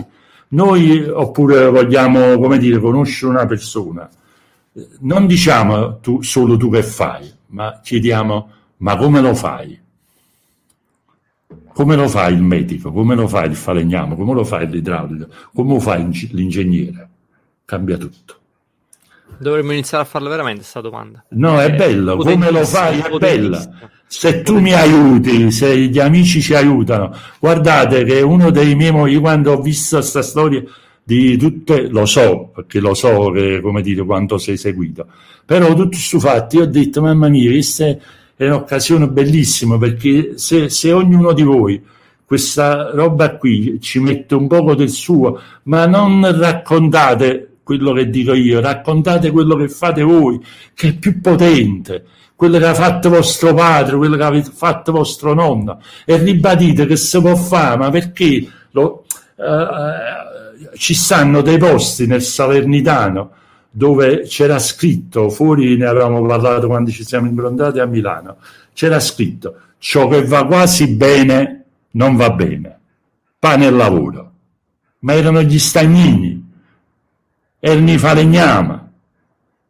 noi 0.50 1.08
oppure 1.08 1.70
vogliamo, 1.70 2.38
come 2.40 2.58
dire, 2.58 2.80
conoscere 2.80 3.32
una 3.32 3.46
persona, 3.46 4.10
non 5.00 5.28
diciamo 5.28 6.00
tu, 6.00 6.22
solo 6.22 6.58
tu 6.58 6.70
che 6.70 6.84
fai, 6.84 7.32
ma 7.48 7.80
chiediamo 7.84 8.52
ma 8.80 8.96
come 8.96 9.22
lo 9.22 9.34
fai? 9.34 9.80
Come 11.74 11.96
lo 11.96 12.08
fa 12.08 12.28
il 12.28 12.42
medico? 12.42 12.92
Come 12.92 13.16
lo 13.16 13.28
fa 13.28 13.44
il 13.44 13.56
falegname? 13.56 14.16
Come 14.16 14.34
lo 14.34 14.44
fa 14.44 14.60
l'idraulico? 14.60 15.28
Come 15.54 15.74
lo 15.74 15.80
fa 15.80 15.96
l'ingegnere? 15.96 17.10
Cambia 17.66 17.98
tutto. 17.98 18.38
Dovremmo 19.38 19.72
iniziare 19.72 20.04
a 20.04 20.08
farla 20.08 20.30
veramente 20.30 20.62
questa 20.62 20.82
domanda. 20.82 21.24
No, 21.30 21.60
è, 21.60 21.66
è 21.66 21.76
bello, 21.76 22.18
come 22.18 22.52
lo 22.52 22.66
fai 22.66 23.00
è 23.00 23.18
bella. 23.18 23.70
Se 24.12 24.42
tu 24.42 24.60
mi 24.60 24.74
aiuti, 24.74 25.52
se 25.52 25.78
gli 25.78 26.00
amici 26.00 26.42
ci 26.42 26.56
aiutano, 26.56 27.16
guardate 27.40 28.04
che 28.04 28.22
uno 28.22 28.50
dei 28.50 28.74
miei, 28.74 29.12
io 29.12 29.20
quando 29.20 29.52
ho 29.52 29.62
visto 29.62 29.98
questa 29.98 30.24
storia 30.24 30.64
di 31.04 31.38
tutte, 31.38 31.88
lo 31.90 32.08
so, 32.08 32.50
perché 32.56 32.80
lo 32.80 32.96
so 32.96 33.30
che, 33.30 33.62
come 33.62 33.84
dire, 33.84 34.04
quanto 34.04 34.40
sei 34.40 34.58
seguito, 34.58 35.06
però 35.46 35.68
tutto 35.76 35.90
questo 35.90 36.20
fatto, 36.20 36.58
io 36.58 36.64
ho 36.64 36.66
detto, 36.66 37.04
mamma 37.04 37.30
mia, 37.30 37.52
questa 37.52 37.86
è 38.36 38.48
un'occasione 38.48 39.08
bellissima, 39.10 39.78
perché 39.78 40.40
se, 40.40 40.70
se 40.70 40.92
ognuno 40.92 41.32
di 41.32 41.44
voi 41.44 41.80
questa 42.26 42.90
roba 42.92 43.36
qui 43.38 43.80
ci 43.80 44.00
mette 44.00 44.34
un 44.34 44.48
poco 44.48 44.74
del 44.74 44.90
suo, 44.90 45.40
ma 45.64 45.86
non 45.86 46.36
raccontate 46.36 47.58
quello 47.62 47.94
che 47.94 48.10
dico 48.10 48.34
io, 48.34 48.60
raccontate 48.60 49.30
quello 49.30 49.56
che 49.56 49.70
fate 49.70 50.02
voi, 50.02 50.40
che 50.74 50.88
è 50.88 50.96
più 50.96 51.22
potente, 51.22 52.06
quello 52.40 52.58
che 52.58 52.68
ha 52.68 52.74
fatto 52.74 53.10
vostro 53.10 53.54
padre, 53.54 53.98
quello 53.98 54.16
che 54.16 54.24
avete 54.24 54.50
fatto 54.50 54.94
vostro 54.94 55.34
nonno, 55.34 55.82
e 56.06 56.16
ribadite 56.16 56.86
che 56.86 56.96
si 56.96 57.20
può 57.20 57.36
fare, 57.36 57.76
ma 57.76 57.90
perché 57.90 58.50
lo, 58.72 59.04
eh, 59.36 60.78
ci 60.78 60.94
stanno 60.94 61.42
dei 61.42 61.58
posti 61.58 62.08
nel 62.08 62.22
Salernitano 62.22 63.32
dove 63.70 64.22
c'era 64.22 64.58
scritto, 64.58 65.30
fuori 65.30 65.76
ne 65.76 65.86
avevamo 65.86 66.26
parlato 66.26 66.68
quando 66.68 66.92
ci 66.92 67.04
siamo 67.04 67.28
improntati 67.28 67.80
a 67.80 67.86
Milano, 67.86 68.38
c'era 68.72 69.02
scritto 69.02 69.56
ciò 69.78 70.08
che 70.08 70.26
va 70.26 70.46
quasi 70.46 70.96
bene 70.96 71.66
non 71.92 72.16
va 72.16 72.30
bene, 72.30 72.80
pane 73.38 73.66
e 73.66 73.70
lavoro, 73.70 74.32
ma 75.00 75.14
erano 75.14 75.42
gli 75.42 75.60
stagnini. 75.60 76.48
Erano 77.60 77.92
i 77.92 77.98
falegnami. 77.98 78.79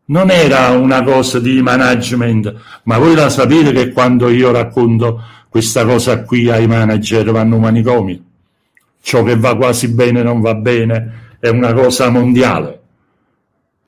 Non 0.09 0.31
era 0.31 0.69
una 0.69 1.03
cosa 1.03 1.39
di 1.39 1.61
management, 1.61 2.55
ma 2.83 2.97
voi 2.97 3.13
la 3.13 3.29
sapete 3.29 3.71
che 3.71 3.91
quando 3.91 4.29
io 4.29 4.51
racconto 4.51 5.21
questa 5.49 5.85
cosa 5.85 6.23
qui 6.23 6.49
ai 6.49 6.67
manager 6.67 7.31
vanno 7.31 7.59
manicomi. 7.59 8.25
Ciò 9.01 9.23
che 9.23 9.37
va 9.37 9.55
quasi 9.55 9.89
bene 9.89 10.23
non 10.23 10.41
va 10.41 10.55
bene 10.55 11.37
è 11.39 11.49
una 11.49 11.73
cosa 11.73 12.09
mondiale. 12.09 12.81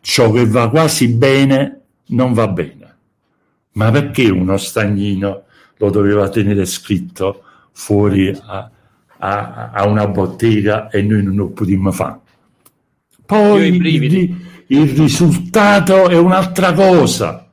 Ciò 0.01 0.31
che 0.31 0.45
va 0.45 0.69
quasi 0.69 1.07
bene 1.09 1.81
non 2.07 2.33
va 2.33 2.47
bene. 2.47 2.95
Ma 3.73 3.89
perché 3.89 4.29
uno 4.29 4.57
stagnino 4.57 5.43
lo 5.77 5.89
doveva 5.89 6.29
tenere 6.29 6.65
scritto 6.65 7.43
fuori 7.71 8.29
a, 8.29 8.69
a, 9.17 9.71
a 9.71 9.87
una 9.87 10.05
bottega 10.07 10.89
e 10.89 11.01
noi 11.01 11.23
non 11.23 11.35
lo 11.35 11.47
potremmo 11.49 11.91
fare? 11.91 12.19
Poi 13.25 13.71
il, 14.71 14.89
risultato 14.89 16.07
è 16.07 16.17
un'altra 16.17 16.73
cosa, 16.73 17.45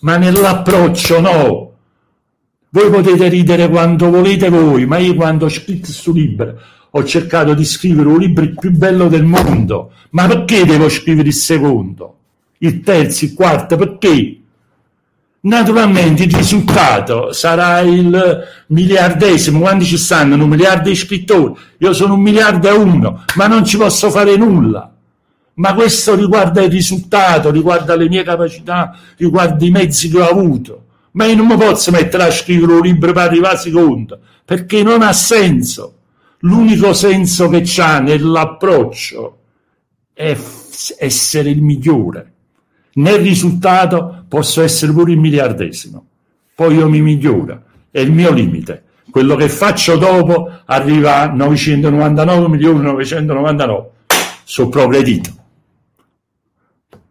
ma 0.00 0.16
nell'approccio 0.16 1.20
no. 1.20 1.72
Voi 2.70 2.90
potete 2.90 3.28
ridere 3.28 3.68
quando 3.68 4.10
volete 4.10 4.48
voi, 4.48 4.84
ma 4.84 4.98
io 4.98 5.14
quando 5.14 5.46
ho 5.46 5.48
scritto 5.48 5.86
questo 5.86 6.12
libro 6.12 6.58
ho 6.90 7.04
cercato 7.04 7.54
di 7.54 7.64
scrivere 7.64 8.08
un 8.08 8.18
libro 8.18 8.44
il 8.44 8.54
più 8.54 8.70
bello 8.72 9.08
del 9.08 9.24
mondo. 9.24 9.92
Ma 10.10 10.26
perché 10.26 10.64
devo 10.64 10.88
scrivere 10.88 11.28
il 11.28 11.34
secondo? 11.34 12.16
Il 12.58 12.80
terzo, 12.80 13.24
il 13.24 13.34
quarto, 13.34 13.76
perché? 13.76 14.40
Naturalmente 15.40 16.24
il 16.24 16.34
risultato 16.34 17.32
sarà 17.32 17.80
il 17.80 18.44
miliardesimo, 18.66 19.60
quando 19.60 19.84
ci 19.84 19.96
stanno 19.96 20.34
un 20.34 20.48
miliardo 20.48 20.88
di 20.88 20.96
scrittori, 20.96 21.54
io 21.78 21.92
sono 21.92 22.14
un 22.14 22.20
miliardo 22.20 22.68
e 22.68 22.72
uno, 22.72 23.24
ma 23.36 23.46
non 23.46 23.64
ci 23.64 23.76
posso 23.76 24.10
fare 24.10 24.36
nulla 24.36 24.97
ma 25.58 25.74
questo 25.74 26.14
riguarda 26.14 26.62
il 26.62 26.70
risultato, 26.70 27.50
riguarda 27.50 27.94
le 27.94 28.08
mie 28.08 28.22
capacità, 28.22 28.96
riguarda 29.16 29.64
i 29.64 29.70
mezzi 29.70 30.08
che 30.08 30.20
ho 30.20 30.28
avuto. 30.28 30.84
Ma 31.12 31.26
io 31.26 31.36
non 31.36 31.46
mi 31.46 31.56
posso 31.56 31.90
mettere 31.90 32.24
a 32.24 32.30
scrivere 32.30 32.72
un 32.72 32.80
libro 32.80 33.12
per 33.12 33.22
arrivare 33.22 33.54
a 33.54 33.58
seconda, 33.58 34.18
perché 34.44 34.82
non 34.82 35.02
ha 35.02 35.12
senso. 35.12 35.94
L'unico 36.40 36.92
senso 36.92 37.48
che 37.48 37.62
c'ha 37.64 37.98
nell'approccio 37.98 39.38
è 40.12 40.36
essere 40.98 41.50
il 41.50 41.62
migliore 41.62 42.32
nel 42.98 43.18
risultato, 43.20 44.24
posso 44.28 44.62
essere 44.62 44.92
pure 44.92 45.12
il 45.12 45.18
miliardesimo, 45.18 46.04
poi 46.54 46.76
io 46.76 46.88
mi 46.88 47.00
miglioro, 47.00 47.62
è 47.90 48.00
il 48.00 48.12
mio 48.12 48.32
limite. 48.32 48.84
Quello 49.10 49.36
che 49.36 49.48
faccio 49.48 49.96
dopo 49.96 50.50
arriva 50.66 51.22
a 51.22 51.26
999 51.32 52.48
milioni 52.48 52.80
999, 52.80 53.90
sul 54.44 54.68
progredito. 54.68 55.37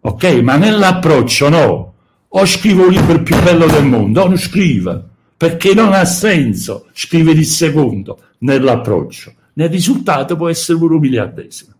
Ok, 0.07 0.23
ma 0.41 0.55
nell'approccio 0.55 1.49
no, 1.49 1.93
o 2.29 2.45
scrivo 2.45 2.85
il 2.85 2.95
libro 2.95 3.21
più 3.23 3.35
bello 3.43 3.67
del 3.67 3.83
mondo, 3.83 4.21
o 4.21 4.27
non 4.29 4.37
scrivo, 4.37 5.03
perché 5.35 5.73
non 5.73 5.91
ha 5.91 6.05
senso 6.05 6.87
scrivere 6.93 7.39
il 7.39 7.45
secondo 7.45 8.17
nell'approccio. 8.37 9.33
Nel 9.55 9.67
risultato 9.67 10.37
può 10.37 10.47
essere 10.47 10.77
un 10.77 10.97
miliardesimo. 10.97 11.73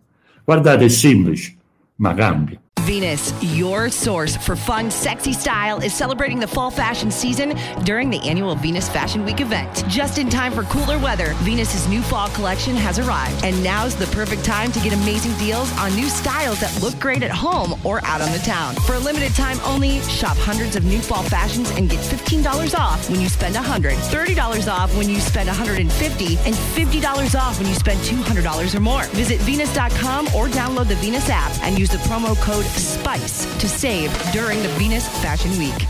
Guardate, 0.44 0.84
è 0.84 0.88
semplice, 0.88 1.56
ma 1.96 2.12
cambia. 2.12 2.60
Venus, 2.88 3.34
your 3.42 3.90
source 3.90 4.34
for 4.34 4.56
fun, 4.56 4.90
sexy 4.90 5.34
style, 5.34 5.78
is 5.78 5.92
celebrating 5.92 6.40
the 6.40 6.46
fall 6.46 6.70
fashion 6.70 7.10
season 7.10 7.54
during 7.84 8.08
the 8.08 8.18
annual 8.26 8.54
Venus 8.54 8.88
Fashion 8.88 9.26
Week 9.26 9.42
event. 9.42 9.84
Just 9.88 10.16
in 10.16 10.30
time 10.30 10.52
for 10.52 10.62
cooler 10.62 10.98
weather, 10.98 11.34
Venus's 11.44 11.86
new 11.86 12.00
fall 12.00 12.30
collection 12.30 12.74
has 12.76 12.98
arrived, 12.98 13.44
and 13.44 13.62
now's 13.62 13.94
the 13.94 14.06
perfect 14.06 14.42
time 14.42 14.72
to 14.72 14.80
get 14.80 14.94
amazing 14.94 15.36
deals 15.36 15.70
on 15.76 15.94
new 15.96 16.06
styles 16.06 16.60
that 16.60 16.82
look 16.82 16.98
great 16.98 17.22
at 17.22 17.30
home 17.30 17.78
or 17.84 18.02
out 18.06 18.22
on 18.22 18.32
the 18.32 18.38
town. 18.38 18.74
For 18.86 18.94
a 18.94 18.98
limited 18.98 19.34
time 19.34 19.58
only, 19.64 20.00
shop 20.00 20.38
hundreds 20.38 20.74
of 20.74 20.86
new 20.86 21.00
fall 21.00 21.24
fashions 21.24 21.70
and 21.72 21.90
get 21.90 22.00
$15 22.00 22.74
off 22.74 23.10
when 23.10 23.20
you 23.20 23.28
spend 23.28 23.54
$100, 23.54 23.96
$30 23.96 24.72
off 24.72 24.96
when 24.96 25.10
you 25.10 25.20
spend 25.20 25.48
150, 25.48 26.38
and 26.38 26.54
$50 26.54 27.38
off 27.38 27.58
when 27.58 27.68
you 27.68 27.74
spend 27.74 28.00
$200 28.00 28.74
or 28.74 28.80
more. 28.80 29.02
Visit 29.08 29.42
Venus.com 29.42 30.28
or 30.28 30.48
download 30.48 30.88
the 30.88 30.96
Venus 30.96 31.28
app 31.28 31.52
and 31.60 31.78
use 31.78 31.90
the 31.90 31.98
promo 31.98 32.34
code 32.40 32.64
SPICE 32.78 33.46
to 33.58 33.66
save 33.66 34.10
during 34.32 34.62
the 34.62 34.68
Venus 34.78 35.06
Fashion 35.20 35.50
Week. 35.58 35.86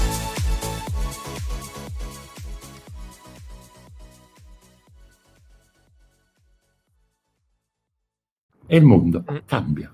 E 8.66 8.76
il 8.76 8.84
mondo 8.84 9.24
cambia. 9.46 9.92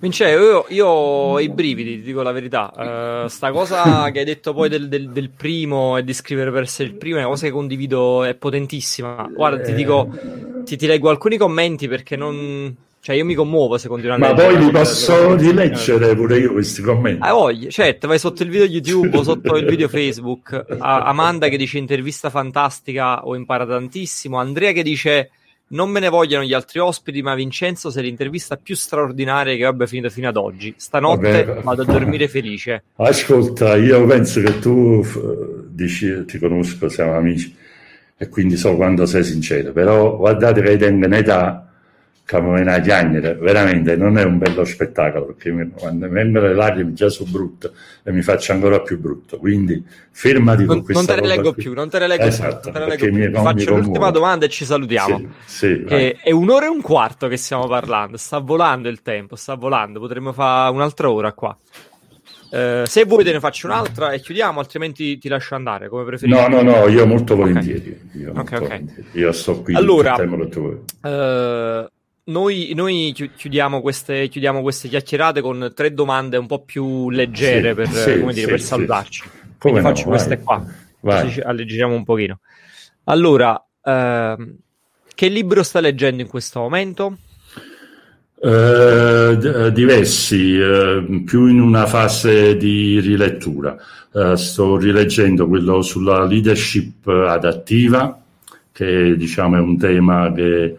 Vince, 0.00 0.28
io, 0.28 0.66
io 0.68 0.86
ho 0.86 1.40
i 1.40 1.48
brividi, 1.48 1.98
ti 1.98 2.02
dico 2.02 2.22
la 2.22 2.30
verità. 2.30 3.24
Uh, 3.24 3.26
sta 3.26 3.50
cosa 3.50 4.08
che 4.12 4.20
hai 4.20 4.24
detto 4.24 4.54
poi 4.54 4.68
del, 4.68 4.88
del, 4.88 5.10
del, 5.10 5.30
primo 5.30 5.96
e 5.96 6.04
di 6.04 6.12
scrivere 6.12 6.52
per 6.52 6.62
essere 6.62 6.88
il 6.88 6.94
primo 6.94 7.16
è 7.16 7.20
una 7.20 7.30
cosa 7.30 7.46
che 7.46 7.52
condivido, 7.52 8.22
è 8.22 8.34
potentissima. 8.34 9.28
Guarda, 9.34 9.64
ti 9.64 9.74
dico, 9.74 10.08
ti, 10.64 10.76
ti 10.76 10.86
leggo 10.86 11.10
alcuni 11.10 11.36
commenti 11.36 11.88
perché 11.88 12.14
non, 12.14 12.72
cioè, 13.00 13.16
io 13.16 13.24
mi 13.24 13.34
commuovo 13.34 13.78
se 13.78 13.88
continuano 13.88 14.26
Ma 14.26 14.34
poi 14.34 14.58
li 14.58 14.70
posso 14.70 15.34
rileggere 15.36 16.14
pure 16.14 16.38
io 16.38 16.52
questi 16.52 16.82
commenti. 16.82 17.20
Ah, 17.22 17.32
voglio, 17.32 17.70
certo, 17.70 18.06
vai 18.06 18.18
sotto 18.18 18.42
il 18.42 18.50
video 18.50 18.66
YouTube 18.66 19.16
o 19.16 19.22
sotto 19.22 19.56
il 19.56 19.66
video 19.66 19.88
Facebook. 19.88 20.52
A- 20.78 21.04
Amanda 21.04 21.48
che 21.48 21.56
dice 21.56 21.78
intervista 21.78 22.28
fantastica, 22.28 23.24
ho 23.24 23.34
imparato 23.34 23.70
tantissimo. 23.70 24.38
Andrea 24.38 24.72
che 24.72 24.82
dice 24.82 25.30
non 25.68 25.90
me 25.90 26.00
ne 26.00 26.08
vogliono 26.08 26.44
gli 26.44 26.54
altri 26.54 26.78
ospiti, 26.80 27.20
ma 27.22 27.34
Vincenzo 27.34 27.90
sei 27.90 28.04
l'intervista 28.04 28.56
più 28.56 28.74
straordinaria 28.74 29.54
che 29.56 29.64
abbia 29.64 29.86
finito 29.86 30.08
fino 30.08 30.28
ad 30.28 30.36
oggi. 30.36 30.74
Stanotte 30.76 31.44
Vabbè. 31.44 31.62
vado 31.62 31.82
a 31.82 31.84
dormire 31.84 32.26
felice. 32.28 32.84
Ascolta, 32.96 33.76
io 33.76 34.06
penso 34.06 34.40
che 34.40 34.58
tu 34.58 35.04
dici, 35.68 36.24
ti 36.24 36.38
conosco, 36.38 36.88
siamo 36.88 37.14
amici, 37.14 37.54
e 38.16 38.28
quindi 38.28 38.56
so 38.56 38.76
quando 38.76 39.04
sei 39.04 39.24
sincero. 39.24 39.72
Però 39.72 40.16
guardate 40.16 40.62
che 40.62 40.76
tengo 40.78 41.06
un'età 41.06 41.67
come 42.30 42.60
una 42.60 42.78
chiagnere, 42.80 43.34
veramente 43.36 43.96
non 43.96 44.18
è 44.18 44.22
un 44.22 44.36
bello 44.36 44.62
spettacolo 44.62 45.26
perché 45.26 45.50
mi, 45.50 45.70
quando 45.70 46.06
mi 46.08 46.12
vengono 46.12 46.46
le 46.46 46.54
lacrime 46.54 46.92
già 46.92 47.08
sono 47.08 47.30
brutto 47.30 47.72
e 48.02 48.12
mi 48.12 48.20
faccio 48.20 48.52
ancora 48.52 48.80
più 48.80 48.98
brutto. 49.00 49.38
Quindi 49.38 49.82
fermati 50.10 50.66
non, 50.66 50.76
con 50.76 50.84
questa 50.84 51.14
Non 51.14 51.22
te 51.22 51.26
ne 51.26 51.34
leggo 51.34 51.52
più, 51.54 51.72
non 51.72 51.88
te 51.88 51.98
ne 51.98 52.06
leggo 52.06 52.24
esatto, 52.24 52.70
più. 52.70 52.80
Leggo 52.80 53.06
più. 53.06 53.32
Faccio 53.32 53.76
l'ultima 53.76 54.10
domanda 54.10 54.44
e 54.44 54.50
ci 54.50 54.66
salutiamo. 54.66 55.18
Sì, 55.46 55.84
sì, 55.86 56.16
è 56.22 56.30
un'ora 56.30 56.66
e 56.66 56.68
un 56.68 56.82
quarto 56.82 57.28
che 57.28 57.38
stiamo 57.38 57.66
parlando, 57.66 58.18
sta 58.18 58.38
volando 58.40 58.90
il 58.90 59.00
tempo, 59.00 59.34
sta 59.34 59.54
volando, 59.54 59.98
potremmo 59.98 60.34
fare 60.34 60.70
un'altra 60.70 61.10
ora 61.10 61.32
qua. 61.32 61.56
Uh, 62.50 62.84
se 62.86 63.04
vuoi 63.04 63.24
te 63.24 63.32
ne 63.32 63.40
faccio 63.40 63.66
un'altra 63.66 64.12
e 64.12 64.20
chiudiamo, 64.20 64.58
altrimenti 64.58 65.18
ti 65.18 65.28
lascio 65.28 65.54
andare 65.54 65.88
come 65.88 66.04
preferisci. 66.04 66.40
No, 66.40 66.48
no, 66.48 66.60
no, 66.62 66.88
io 66.88 67.06
molto 67.06 67.36
volentieri. 67.36 68.00
Okay. 68.10 68.20
Io, 68.20 68.32
molto 68.34 68.54
okay, 68.54 68.68
volentieri. 68.68 69.08
io 69.12 69.32
sto 69.32 69.62
qui 69.62 69.74
allora, 69.74 70.16
il 70.16 71.90
noi, 72.28 72.72
noi 72.74 73.14
chiudiamo, 73.36 73.80
queste, 73.80 74.28
chiudiamo, 74.28 74.62
queste, 74.62 74.88
chiacchierate 74.88 75.40
con 75.40 75.72
tre 75.74 75.92
domande 75.92 76.36
un 76.36 76.46
po' 76.46 76.62
più 76.62 77.10
leggere 77.10 77.70
sì, 77.70 77.74
per, 77.74 77.88
sì, 77.88 78.14
dire, 78.14 78.32
sì, 78.32 78.46
per 78.46 78.60
salutarci. 78.60 79.22
Come 79.58 79.80
no, 79.80 79.88
faccio 79.88 80.08
vai. 80.08 80.12
queste 80.12 80.38
qua, 80.42 80.64
vai. 81.00 81.24
così 81.24 81.40
alleggeriamo 81.40 81.94
un 81.94 82.04
pochino. 82.04 82.40
Allora, 83.04 83.62
ehm, 83.82 84.56
che 85.14 85.28
libro 85.28 85.62
sta 85.62 85.80
leggendo 85.80 86.22
in 86.22 86.28
questo 86.28 86.60
momento? 86.60 87.18
Uh, 88.40 89.70
diversi, 89.70 90.56
uh, 90.58 91.24
più 91.24 91.46
in 91.46 91.60
una 91.60 91.86
fase 91.86 92.56
di 92.56 93.00
rilettura. 93.00 93.76
Uh, 94.12 94.36
sto 94.36 94.76
rileggendo 94.76 95.48
quello 95.48 95.82
sulla 95.82 96.24
leadership 96.24 97.08
adattiva, 97.08 98.22
che 98.70 99.16
diciamo 99.16 99.56
è 99.56 99.60
un 99.60 99.76
tema 99.76 100.32
che, 100.32 100.76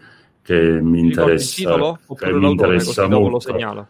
che 0.50 0.80
mi 0.82 0.98
interessa, 0.98 1.96
che 2.16 2.32
mi 2.32 2.50
interessa 2.50 3.06
molto. 3.06 3.30
Lo 3.30 3.38
segnalo. 3.38 3.86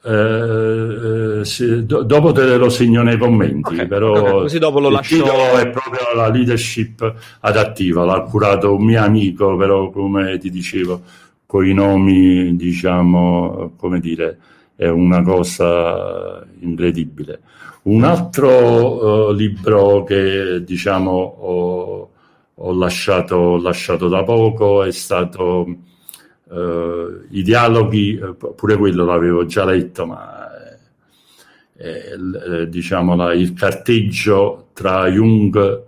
Uh, 0.00 1.42
sì, 1.42 1.84
do, 1.84 2.02
dopo 2.02 2.32
te 2.32 2.56
lo 2.56 2.70
segno 2.70 3.02
nei 3.02 3.18
commenti, 3.18 3.74
okay, 3.74 3.86
però 3.86 4.12
okay, 4.12 4.30
così 4.30 4.58
dopo 4.58 4.78
lo 4.80 4.88
il 4.88 4.94
lascio... 4.94 5.16
titolo 5.16 5.58
è 5.58 5.68
proprio 5.68 6.14
la 6.14 6.28
leadership 6.28 7.14
adattiva, 7.40 8.04
l'ha 8.04 8.20
curato 8.22 8.74
un 8.74 8.84
mio 8.84 9.02
amico, 9.02 9.56
però 9.56 9.90
come 9.90 10.38
ti 10.38 10.48
dicevo, 10.48 11.02
con 11.44 11.66
i 11.66 11.74
nomi, 11.74 12.56
diciamo, 12.56 13.72
come 13.76 14.00
dire, 14.00 14.38
è 14.76 14.88
una 14.88 15.20
cosa 15.22 16.42
incredibile. 16.60 17.40
Un 17.82 18.04
altro 18.04 19.28
uh, 19.28 19.32
libro 19.32 20.04
che, 20.04 20.62
diciamo, 20.64 21.10
ho, 21.10 22.10
ho, 22.54 22.72
lasciato, 22.72 23.34
ho 23.34 23.60
lasciato 23.60 24.08
da 24.08 24.22
poco 24.22 24.84
è 24.84 24.92
stato 24.92 25.66
uh, 26.48 27.26
I 27.30 27.42
dialoghi, 27.42 28.20
pure 28.56 28.76
quello 28.76 29.04
l'avevo 29.04 29.46
già 29.46 29.64
letto, 29.64 30.06
ma 30.06 30.48
è, 31.74 32.66
diciamo, 32.66 33.14
la, 33.14 33.32
il 33.32 33.54
carteggio 33.54 34.68
tra 34.72 35.08
Jung 35.08 35.82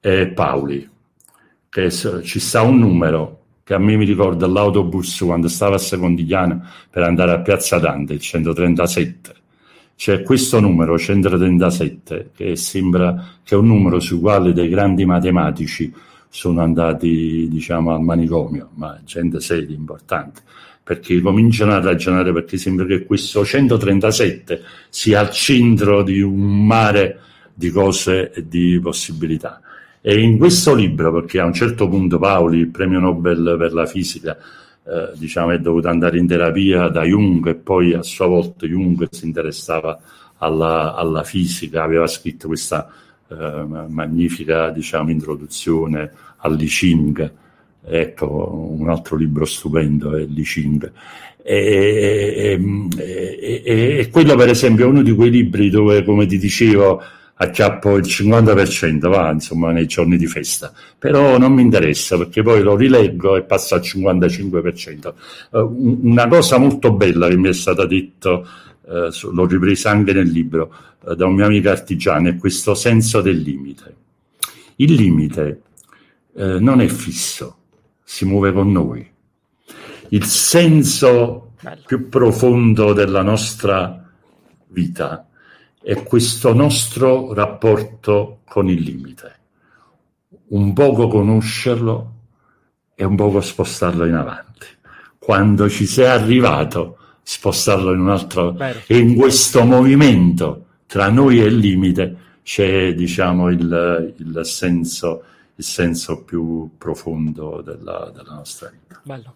e 0.00 0.26
Pauli, 0.28 0.88
che 1.68 1.90
ci 1.90 2.40
sta 2.40 2.62
un 2.62 2.78
numero 2.78 3.40
che 3.66 3.74
a 3.74 3.78
me 3.78 3.96
mi 3.96 4.04
ricorda 4.04 4.46
l'autobus 4.46 5.24
quando 5.24 5.48
stava 5.48 5.74
a 5.74 5.78
Secondigliana 5.78 6.70
per 6.88 7.02
andare 7.02 7.32
a 7.32 7.40
Piazza 7.40 7.80
Dante, 7.80 8.12
il 8.12 8.20
137. 8.20 9.34
C'è 9.96 10.22
questo 10.22 10.60
numero, 10.60 10.96
137, 10.96 12.30
che 12.32 12.54
sembra 12.54 13.38
che 13.42 13.56
è 13.56 13.58
un 13.58 13.66
numero 13.66 13.98
sul 13.98 14.20
quale 14.20 14.52
dei 14.52 14.68
grandi 14.68 15.04
matematici 15.04 15.92
sono 16.36 16.60
andati, 16.60 17.48
diciamo, 17.48 17.94
al 17.94 18.02
manicomio, 18.02 18.68
ma 18.74 19.00
gente 19.06 19.40
seria, 19.40 19.74
importante, 19.74 20.42
perché 20.82 21.18
cominciano 21.22 21.72
a 21.72 21.80
ragionare 21.80 22.30
perché 22.30 22.58
sembra 22.58 22.84
che 22.84 23.06
questo 23.06 23.42
137 23.42 24.60
sia 24.90 25.20
al 25.20 25.30
centro 25.30 26.02
di 26.02 26.20
un 26.20 26.66
mare 26.66 27.20
di 27.54 27.70
cose 27.70 28.32
e 28.32 28.46
di 28.46 28.78
possibilità. 28.82 29.62
E 30.02 30.20
in 30.20 30.36
questo 30.36 30.74
libro, 30.74 31.10
perché 31.10 31.40
a 31.40 31.46
un 31.46 31.54
certo 31.54 31.88
punto 31.88 32.18
Paoli, 32.18 32.58
il 32.58 32.68
premio 32.68 33.00
Nobel 33.00 33.56
per 33.58 33.72
la 33.72 33.86
fisica, 33.86 34.36
eh, 34.36 35.12
diciamo, 35.14 35.52
è 35.52 35.58
dovuto 35.58 35.88
andare 35.88 36.18
in 36.18 36.26
terapia 36.26 36.88
da 36.88 37.02
Jung 37.04 37.46
e 37.46 37.54
poi 37.54 37.94
a 37.94 38.02
sua 38.02 38.26
volta 38.26 38.66
Jung 38.66 39.08
si 39.10 39.24
interessava 39.24 39.98
alla, 40.36 40.94
alla 40.94 41.24
fisica, 41.24 41.82
aveva 41.82 42.06
scritto 42.06 42.46
questa 42.46 42.92
eh, 43.28 43.64
magnifica 43.88 44.68
diciamo, 44.68 45.10
introduzione 45.10 46.12
all'I 46.38 46.66
Ching, 46.66 47.32
ecco 47.84 48.74
un 48.78 48.88
altro 48.88 49.16
libro 49.16 49.44
stupendo 49.44 50.16
è 50.16 50.24
l'I 50.24 50.42
Ching. 50.42 50.92
E, 51.42 52.58
e, 52.58 53.62
e, 53.64 53.98
e 53.98 54.08
quello 54.10 54.34
per 54.34 54.48
esempio 54.48 54.86
è 54.86 54.88
uno 54.88 55.02
di 55.02 55.14
quei 55.14 55.30
libri 55.30 55.70
dove, 55.70 56.02
come 56.04 56.26
ti 56.26 56.38
dicevo, 56.38 57.00
acchiappo 57.38 57.96
il 57.96 58.04
50%, 58.04 59.08
va, 59.08 59.30
insomma, 59.30 59.70
nei 59.72 59.86
giorni 59.86 60.16
di 60.16 60.26
festa. 60.26 60.72
Però 60.98 61.38
non 61.38 61.52
mi 61.52 61.62
interessa 61.62 62.16
perché 62.16 62.42
poi 62.42 62.62
lo 62.62 62.76
rileggo 62.76 63.36
e 63.36 63.42
passa 63.42 63.76
al 63.76 63.82
55%. 63.82 65.14
Uh, 65.50 66.00
una 66.02 66.26
cosa 66.28 66.58
molto 66.58 66.92
bella 66.92 67.28
che 67.28 67.36
mi 67.36 67.48
è 67.48 67.52
stata 67.52 67.86
detta, 67.86 68.32
uh, 68.32 69.30
l'ho 69.32 69.46
ripresa 69.46 69.90
anche 69.90 70.12
nel 70.12 70.28
libro, 70.28 70.72
uh, 71.00 71.14
da 71.14 71.26
un 71.26 71.34
mio 71.34 71.46
amico 71.46 71.68
artigiano, 71.68 72.28
è 72.28 72.36
questo 72.36 72.74
senso 72.74 73.20
del 73.20 73.38
limite. 73.38 73.94
Il 74.76 74.94
limite 74.94 75.60
non 76.36 76.80
è 76.80 76.86
fisso, 76.86 77.56
si 78.04 78.24
muove 78.24 78.52
con 78.52 78.70
noi. 78.70 79.08
Il 80.10 80.24
senso 80.24 81.52
più 81.86 82.08
profondo 82.08 82.92
della 82.92 83.22
nostra 83.22 84.04
vita 84.68 85.26
è 85.82 86.02
questo 86.02 86.52
nostro 86.52 87.32
rapporto 87.32 88.40
con 88.44 88.68
il 88.68 88.82
limite. 88.82 89.34
Un 90.48 90.72
poco 90.72 91.08
conoscerlo 91.08 92.12
e 92.94 93.04
un 93.04 93.16
poco 93.16 93.40
spostarlo 93.40 94.04
in 94.04 94.14
avanti. 94.14 94.66
Quando 95.18 95.68
ci 95.68 95.86
sei 95.86 96.06
arrivato, 96.06 96.98
spostarlo 97.22 97.92
in 97.92 98.00
un 98.00 98.10
altro... 98.10 98.52
Vero. 98.52 98.80
E 98.86 98.98
in 98.98 99.16
questo 99.16 99.64
movimento 99.64 100.66
tra 100.86 101.08
noi 101.08 101.40
e 101.40 101.46
il 101.46 101.56
limite 101.56 102.16
c'è, 102.42 102.94
diciamo, 102.94 103.50
il, 103.50 104.14
il 104.18 104.40
senso, 104.44 105.22
il 105.58 105.64
senso 105.64 106.22
più 106.22 106.70
profondo 106.76 107.62
della, 107.62 108.10
della 108.14 108.34
nostra 108.34 108.70
vita. 108.70 109.00
Bello. 109.02 109.34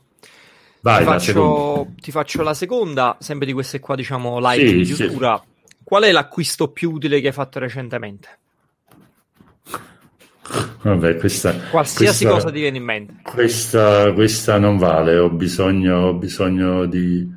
Vai, 0.83 0.99
ti, 0.99 1.05
faccio, 1.05 1.87
ti 2.01 2.11
faccio 2.11 2.43
la 2.43 2.55
seconda, 2.55 3.17
sempre 3.21 3.47
di 3.47 3.53
queste 3.53 3.81
qua, 3.81 3.95
diciamo, 3.95 4.39
live 4.41 4.69
Sì, 4.69 4.77
di 4.77 4.85
sì. 4.87 4.95
chiusura. 4.95 5.43
Qual 5.83 6.03
è 6.05 6.13
l'acquisto 6.13 6.69
più 6.69 6.93
utile 6.93 7.21
che 7.21 7.29
hai 7.29 7.33
fatto 7.33 7.59
recentemente? 7.59 8.39
Vabbè, 10.83 11.17
questa, 11.17 11.53
Qualsiasi 11.71 12.25
questa- 12.25 12.31
cosa 12.31 12.51
ti 12.51 12.61
viene 12.61 12.79
in 12.79 12.85
mente. 12.85 13.15
Questa, 13.23 14.13
questa 14.13 14.59
non 14.59 14.79
vale, 14.79 15.19
ho 15.19 15.29
bisogno, 15.31 16.07
ho 16.09 16.15
bisogno 16.15 16.87
di, 16.87 17.29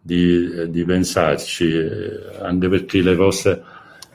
di, 0.00 0.50
eh, 0.52 0.70
di 0.70 0.84
pensarci, 0.84 1.70
eh, 1.70 2.36
anche 2.42 2.68
perché 2.68 3.02
le 3.02 3.16
cose... 3.16 3.62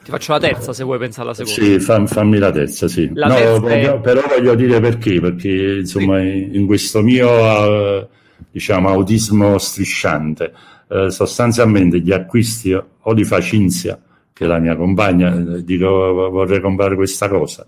Ti 0.04 0.10
faccio 0.10 0.32
la 0.34 0.40
terza 0.40 0.74
se 0.74 0.84
vuoi 0.84 0.98
pensare 0.98 1.28
alla 1.30 1.34
seconda. 1.36 1.62
Sì, 1.62 1.80
fam- 1.80 2.08
fammi 2.08 2.38
la 2.40 2.52
terza, 2.52 2.88
sì. 2.88 3.12
La 3.14 3.28
No, 3.28 3.36
terza 3.36 3.60
voglio- 3.60 3.96
è- 3.96 4.00
però 4.00 4.22
voglio 4.28 4.56
dire 4.56 4.80
perché, 4.80 5.20
perché 5.20 5.78
insomma 5.82 6.20
in 6.22 6.56
in 6.56 6.66
questo 6.66 7.02
mio 7.02 7.30
eh, 7.30 8.08
diciamo, 8.50 8.90
autismo 8.90 9.58
strisciante, 9.60 10.52
eh, 10.90 11.12
sostanzialmente 11.12 12.00
gli 12.00 12.12
acquisti 12.12 12.74
o 12.74 13.14
di 13.14 13.24
Facizia, 13.24 14.00
che 14.34 14.44
è 14.46 14.48
la 14.48 14.58
mia 14.60 14.76
compagna, 14.76 15.34
eh, 15.36 15.64
dico 15.64 15.88
vorrei 16.32 16.60
comprare 16.62 16.96
questa 16.96 17.30
cosa, 17.30 17.66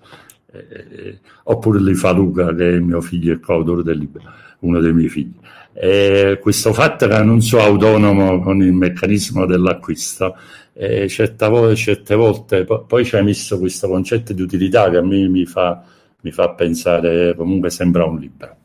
eh, 0.51 1.19
oppure 1.43 1.81
di 1.83 1.93
Faluca, 1.93 2.53
che 2.55 2.67
è 2.67 2.71
il 2.73 2.81
mio 2.81 3.01
figlio 3.01 3.33
e 3.33 3.39
coautore 3.39 3.83
del 3.83 3.97
libro, 3.99 4.21
uno 4.59 4.79
dei 4.79 4.91
miei 4.93 5.09
figli. 5.09 5.33
E 5.75 6.37
questo 6.41 6.71
fatto 6.73 7.07
che 7.07 7.23
non 7.23 7.41
sono 7.41 7.63
autonomo 7.63 8.41
con 8.41 8.61
il 8.61 8.71
meccanismo 8.73 9.45
dell'acquisto, 9.45 10.35
eh, 10.73 11.07
certe, 11.07 11.47
vo- 11.49 11.75
certe 11.75 12.15
volte 12.15 12.63
po- 12.63 12.83
poi 12.85 13.03
ci 13.05 13.15
hai 13.15 13.23
messo 13.23 13.57
questo 13.59 13.87
concetto 13.87 14.33
di 14.33 14.41
utilità 14.41 14.89
che 14.89 14.97
a 14.97 15.01
me 15.01 15.27
mi 15.27 15.45
fa, 15.45 15.83
mi 16.21 16.31
fa 16.31 16.51
pensare 16.51 17.35
comunque 17.35 17.69
sembra 17.69 18.05
un 18.05 18.19
libro. 18.19 18.55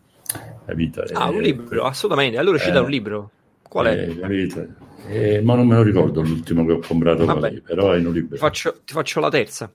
Capito? 0.66 1.02
Ah, 1.14 1.30
un 1.30 1.36
Eh, 1.36 1.40
libro, 1.40 1.84
assolutamente. 1.84 2.36
Allora 2.38 2.58
ci 2.58 2.68
eh, 2.68 2.72
dà 2.72 2.82
un 2.82 2.90
libro. 2.90 3.30
Qual 3.62 3.86
è? 3.86 4.08
eh? 4.08 4.68
Eh, 5.10 5.40
ma 5.42 5.54
non 5.54 5.66
me 5.66 5.76
lo 5.76 5.82
ricordo 5.82 6.20
l'ultimo 6.20 6.64
che 6.66 6.72
ho 6.72 6.78
comprato 6.80 7.24
Vabbè. 7.24 7.50
lei, 7.50 7.60
però 7.62 7.92
è 7.92 7.98
un 7.98 8.12
libro. 8.12 8.34
Ti 8.34 8.40
faccio, 8.40 8.82
ti 8.84 8.92
faccio 8.92 9.20
la 9.20 9.30
terza. 9.30 9.72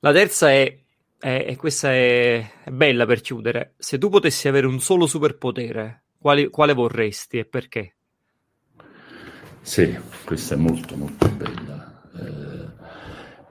La 0.00 0.12
terza 0.12 0.50
è, 0.50 0.78
è- 1.18 1.44
e 1.48 1.56
questa 1.56 1.92
è, 1.92 2.50
è 2.64 2.70
bella 2.70 3.04
per 3.06 3.20
chiudere. 3.20 3.74
Se 3.76 3.98
tu 3.98 4.08
potessi 4.08 4.48
avere 4.48 4.66
un 4.66 4.80
solo 4.80 5.06
superpotere, 5.06 6.01
quali- 6.22 6.48
quale 6.48 6.72
vorresti 6.72 7.38
e 7.38 7.44
perché? 7.44 7.94
Sì, 9.60 9.94
questa 10.24 10.54
è 10.54 10.58
molto 10.58 10.96
molto 10.96 11.28
bella. 11.28 12.02
Eh, 12.16 12.80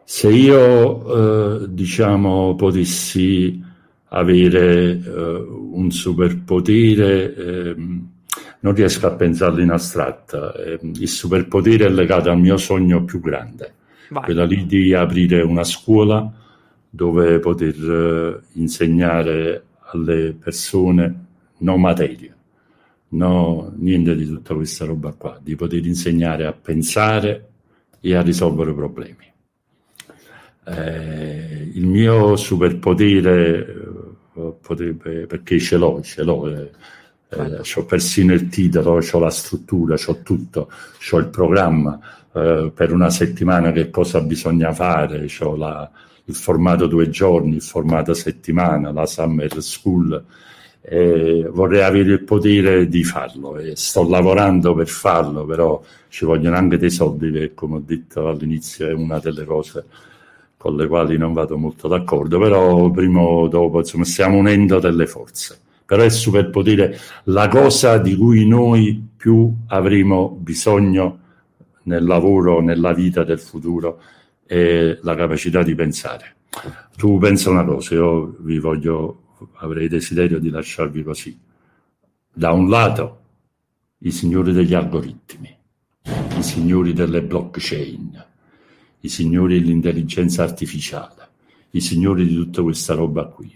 se 0.04 0.30
io, 0.30 1.62
eh, 1.64 1.68
diciamo, 1.70 2.56
potessi 2.56 3.62
avere 4.10 5.00
eh, 5.00 5.46
un 5.72 5.90
superpotere, 5.92 7.36
ehm, 7.36 8.10
non 8.62 8.74
riesco 8.74 9.08
a 9.08 9.12
pensarlo 9.12 9.62
in 9.62 9.72
astratta. 9.72 10.54
Ehm, 10.56 10.92
il 10.96 11.08
superpotere 11.08 11.86
è 11.86 11.90
legato 11.90 12.30
al 12.30 12.40
mio 12.40 12.58
sogno 12.58 13.04
più 13.04 13.20
grande, 13.22 13.74
Vai. 14.10 14.24
quella 14.24 14.46
lì 14.46 14.66
di 14.66 14.94
aprire 14.94 15.42
una 15.42 15.64
scuola 15.64 16.30
dove 16.90 17.40
poter 17.40 17.76
eh, 17.76 18.60
insegnare 18.60 19.64
alle 19.94 20.36
persone 20.38 21.26
non 21.60 21.80
materia, 21.80 22.36
no, 23.12 23.72
niente 23.78 24.16
di 24.16 24.26
tutta 24.26 24.54
questa 24.54 24.86
roba 24.86 25.14
qua, 25.14 25.40
di 25.42 25.56
poter 25.56 25.86
insegnare 25.86 26.46
a 26.46 26.54
pensare 26.54 27.50
e 28.00 28.16
a 28.16 28.22
risolvere 28.22 28.74
problemi. 28.74 29.30
Eh, 30.64 31.72
il 31.74 31.88
mio 31.88 32.36
superpotere 32.36 33.60
eh, 34.36 34.54
potrebbe, 34.62 35.26
perché 35.26 35.60
ce 35.60 35.78
l'ho, 35.78 36.02
ce 36.02 36.24
l'ho, 36.24 36.48
eh, 36.48 36.72
eh, 37.30 37.62
ho 37.76 37.86
persino 37.86 38.34
il 38.34 38.48
titolo, 38.48 39.00
ho 39.00 39.20
la 39.20 39.30
struttura, 39.30 39.96
ho 40.06 40.22
tutto, 40.22 40.70
ho 41.12 41.18
il 41.18 41.28
programma 41.28 42.00
eh, 42.34 42.72
per 42.74 42.94
una 42.94 43.10
settimana 43.10 43.72
che 43.72 43.90
cosa 43.90 44.22
bisogna 44.22 44.72
fare, 44.74 45.28
ho 45.40 45.56
la, 45.56 45.90
il 46.26 46.36
formato 46.36 46.88
due 46.88 47.10
giorni, 47.10 47.56
il 47.56 47.62
formato 47.62 48.14
settimana, 48.14 48.92
la 48.92 49.06
summer 49.06 49.62
school. 49.62 50.24
Eh, 50.84 51.48
vorrei 51.52 51.84
avere 51.84 52.14
il 52.14 52.24
potere 52.24 52.88
di 52.88 53.04
farlo 53.04 53.58
e 53.58 53.76
sto 53.76 54.08
lavorando 54.08 54.74
per 54.74 54.88
farlo, 54.88 55.46
però 55.46 55.82
ci 56.10 56.26
vogliono 56.26 56.56
anche 56.56 56.78
dei 56.78 56.90
soldi 56.90 57.32
che, 57.32 57.54
come 57.54 57.76
ho 57.78 57.84
detto 57.86 58.28
all'inizio, 58.28 58.88
è 58.88 58.94
una 58.94 59.20
delle 59.20 59.46
cose 59.46 59.86
con 60.58 60.76
le 60.76 60.88
quali 60.88 61.18
non 61.18 61.34
vado 61.34 61.58
molto 61.58 61.88
d'accordo, 61.88 62.38
però 62.40 62.90
prima 62.92 63.20
o 63.20 63.48
dopo 63.48 63.80
insomma, 63.80 64.04
stiamo 64.06 64.38
unendo 64.38 64.80
delle 64.80 65.08
forze. 65.08 65.60
Però 65.86 66.04
il 66.04 66.12
superpotere, 66.12 66.98
la 67.26 67.48
cosa 67.48 67.98
di 67.98 68.16
cui 68.16 68.48
noi 68.48 69.10
più 69.18 69.54
avremo 69.68 70.30
bisogno 70.30 71.20
nel 71.84 72.06
lavoro, 72.06 72.62
nella 72.62 72.94
vita 72.94 73.24
del 73.24 73.40
futuro, 73.40 74.00
è 74.46 74.98
la 75.02 75.16
capacità 75.16 75.64
di 75.64 75.74
pensare. 75.76 76.36
Tu 76.96 77.18
pensa 77.18 77.50
una 77.50 77.64
cosa, 77.64 77.96
io 77.96 78.36
vi 78.40 78.60
voglio, 78.60 79.21
avrei 79.56 79.88
desiderio 79.88 80.40
di 80.40 80.50
lasciarvi 80.50 81.04
così. 81.04 81.38
Da 82.34 82.52
un 82.52 82.70
lato, 82.70 83.20
i 84.00 84.12
signori 84.12 84.52
degli 84.52 84.74
algoritmi, 84.74 85.56
i 86.38 86.44
signori 86.44 86.94
delle 86.94 87.22
blockchain, 87.22 88.26
i 89.02 89.10
signori 89.10 89.60
dell'intelligenza 89.60 90.44
artificiale, 90.44 91.30
i 91.72 91.82
signori 91.82 92.26
di 92.26 92.36
tutta 92.36 92.62
questa 92.62 92.94
roba 92.94 93.26
qui. 93.26 93.54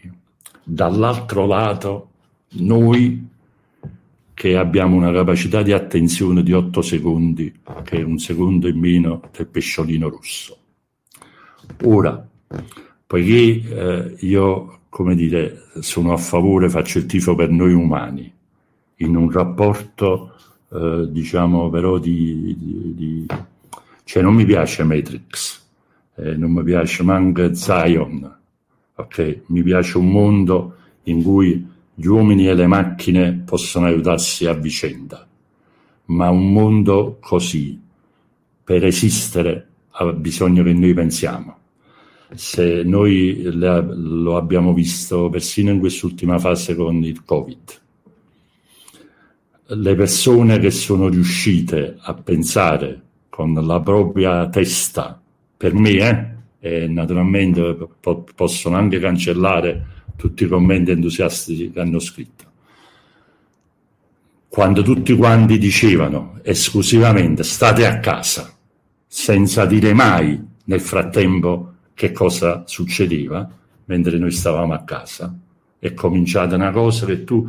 Dall'altro 0.64 1.46
lato, 1.46 2.10
noi 2.54 3.34
che 4.36 4.58
abbiamo 4.58 4.98
una 4.98 5.14
capacità 5.14 5.62
di 5.62 5.72
attenzione 5.72 6.44
di 6.44 6.52
8 6.52 6.82
secondi, 6.82 7.54
che 7.84 8.00
è 8.00 8.04
un 8.04 8.18
secondo 8.18 8.68
in 8.68 8.78
meno 8.78 9.22
del 9.32 9.48
pesciolino 9.48 10.10
rosso. 10.10 10.58
Ora, 11.84 12.28
poiché 13.08 13.34
eh, 13.34 14.16
io, 14.20 14.80
come 14.96 15.14
dire, 15.14 15.64
sono 15.82 16.14
a 16.14 16.18
favore, 16.18 16.70
faccio 16.70 17.00
il 17.00 17.06
tifo 17.06 17.36
per 17.36 17.50
noi 17.50 17.74
umani, 17.74 18.32
in 19.00 19.18
un 19.18 19.30
rapporto, 19.30 20.36
eh, 20.72 21.08
diciamo, 21.10 21.70
però 21.70 21.98
di, 21.98 22.56
di, 22.58 22.94
di 22.96 23.26
cioè 24.06 24.24
non 24.24 24.34
mi 24.34 24.46
piace 24.46 24.86
Matrix, 24.86 25.62
eh, 26.16 26.38
non 26.38 26.52
mi 26.52 26.64
piace 26.64 27.04
manco 27.04 27.54
Zion, 27.54 28.38
ok? 28.96 29.42
Mi 29.48 29.64
piace 29.64 29.98
un 29.98 30.10
mondo 30.10 30.76
in 31.04 31.22
cui 31.22 31.68
gli 31.94 32.06
uomini 32.06 32.48
e 32.48 32.54
le 32.54 32.68
macchine 32.68 33.34
possono 33.34 33.88
aiutarsi 33.88 34.46
a 34.46 34.54
vicenda, 34.54 35.28
ma 36.06 36.30
un 36.30 36.54
mondo 36.54 37.18
così, 37.20 37.78
per 38.64 38.86
esistere, 38.86 39.68
ha 39.90 40.06
bisogno 40.14 40.64
che 40.64 40.72
noi 40.72 40.94
pensiamo. 40.94 41.58
Se 42.34 42.84
noi 42.84 43.42
le- 43.44 43.86
lo 43.96 44.36
abbiamo 44.36 44.74
visto 44.74 45.30
persino 45.30 45.72
in 45.72 45.80
quest'ultima 45.80 46.40
fase 46.40 46.76
con 46.76 47.04
il 47.04 47.24
Covid, 47.24 47.82
le 49.68 49.96
persone 49.96 50.60
che 50.60 50.72
sono 50.72 51.08
riuscite 51.08 51.98
a 52.00 52.14
pensare 52.14 53.02
con 53.30 53.54
la 53.54 53.80
propria 53.80 54.48
testa, 54.50 55.22
per 55.58 55.74
me, 55.74 56.36
eh, 56.60 56.84
e 56.84 56.88
naturalmente 56.88 57.78
po- 58.00 58.26
possono 58.34 58.76
anche 58.76 59.00
cancellare 59.00 59.86
tutti 60.16 60.46
i 60.46 60.48
commenti 60.48 60.92
entusiasti 60.92 61.72
che 61.72 61.80
hanno 61.80 62.00
scritto. 62.00 62.44
Quando 64.48 64.82
tutti 64.82 65.16
quanti 65.16 65.58
dicevano 65.58 66.40
esclusivamente 66.42 67.44
state 67.44 67.86
a 67.86 68.00
casa, 68.00 68.56
senza 69.06 69.66
dire 69.66 69.94
mai 69.94 70.42
nel 70.66 70.80
frattempo 70.80 71.75
che 71.96 72.12
cosa 72.12 72.64
succedeva, 72.68 73.50
mentre 73.86 74.20
noi 74.20 74.32
stavamo 74.32 74.74
a 74.74 74.84
casa, 74.84 75.36
è 75.80 75.94
cominciata 75.96 76.56
una 76.56 76.72
cosa 76.72 77.08
che 77.08 77.24
tu, 77.24 77.48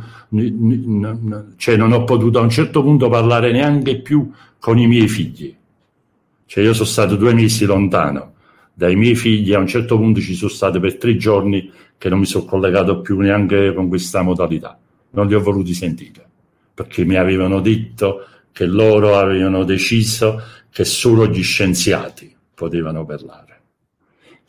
cioè 1.57 1.77
non 1.77 1.91
ho 1.91 2.03
potuto 2.03 2.39
a 2.39 2.41
un 2.41 2.49
certo 2.49 2.81
punto 2.81 3.09
parlare 3.09 3.51
neanche 3.51 4.01
più 4.01 4.31
con 4.57 4.79
i 4.79 4.87
miei 4.87 5.07
figli. 5.07 5.55
Cioè 6.45 6.63
io 6.63 6.73
sono 6.73 6.87
stato 6.87 7.15
due 7.15 7.33
mesi 7.33 7.65
lontano 7.65 8.33
dai 8.77 8.95
miei 8.95 9.15
figli, 9.15 9.53
a 9.53 9.59
un 9.59 9.65
certo 9.65 9.97
punto 9.97 10.21
ci 10.21 10.35
sono 10.35 10.51
state 10.51 10.79
per 10.79 10.97
tre 10.97 11.17
giorni 11.17 11.71
che 11.97 12.09
non 12.09 12.19
mi 12.19 12.27
sono 12.27 12.45
collegato 12.45 13.01
più 13.01 13.17
neanche 13.17 13.73
con 13.73 13.87
questa 13.87 14.21
modalità. 14.21 14.77
Non 15.09 15.25
li 15.25 15.33
ho 15.33 15.41
voluti 15.41 15.73
sentire, 15.73 16.23
perché 16.75 17.03
mi 17.03 17.15
avevano 17.15 17.59
detto 17.59 18.27
che 18.51 18.65
loro 18.65 19.17
avevano 19.17 19.63
deciso 19.63 20.39
che 20.69 20.85
solo 20.85 21.25
gli 21.25 21.41
scienziati 21.41 22.35
potevano 22.53 23.03
parlare. 23.03 23.56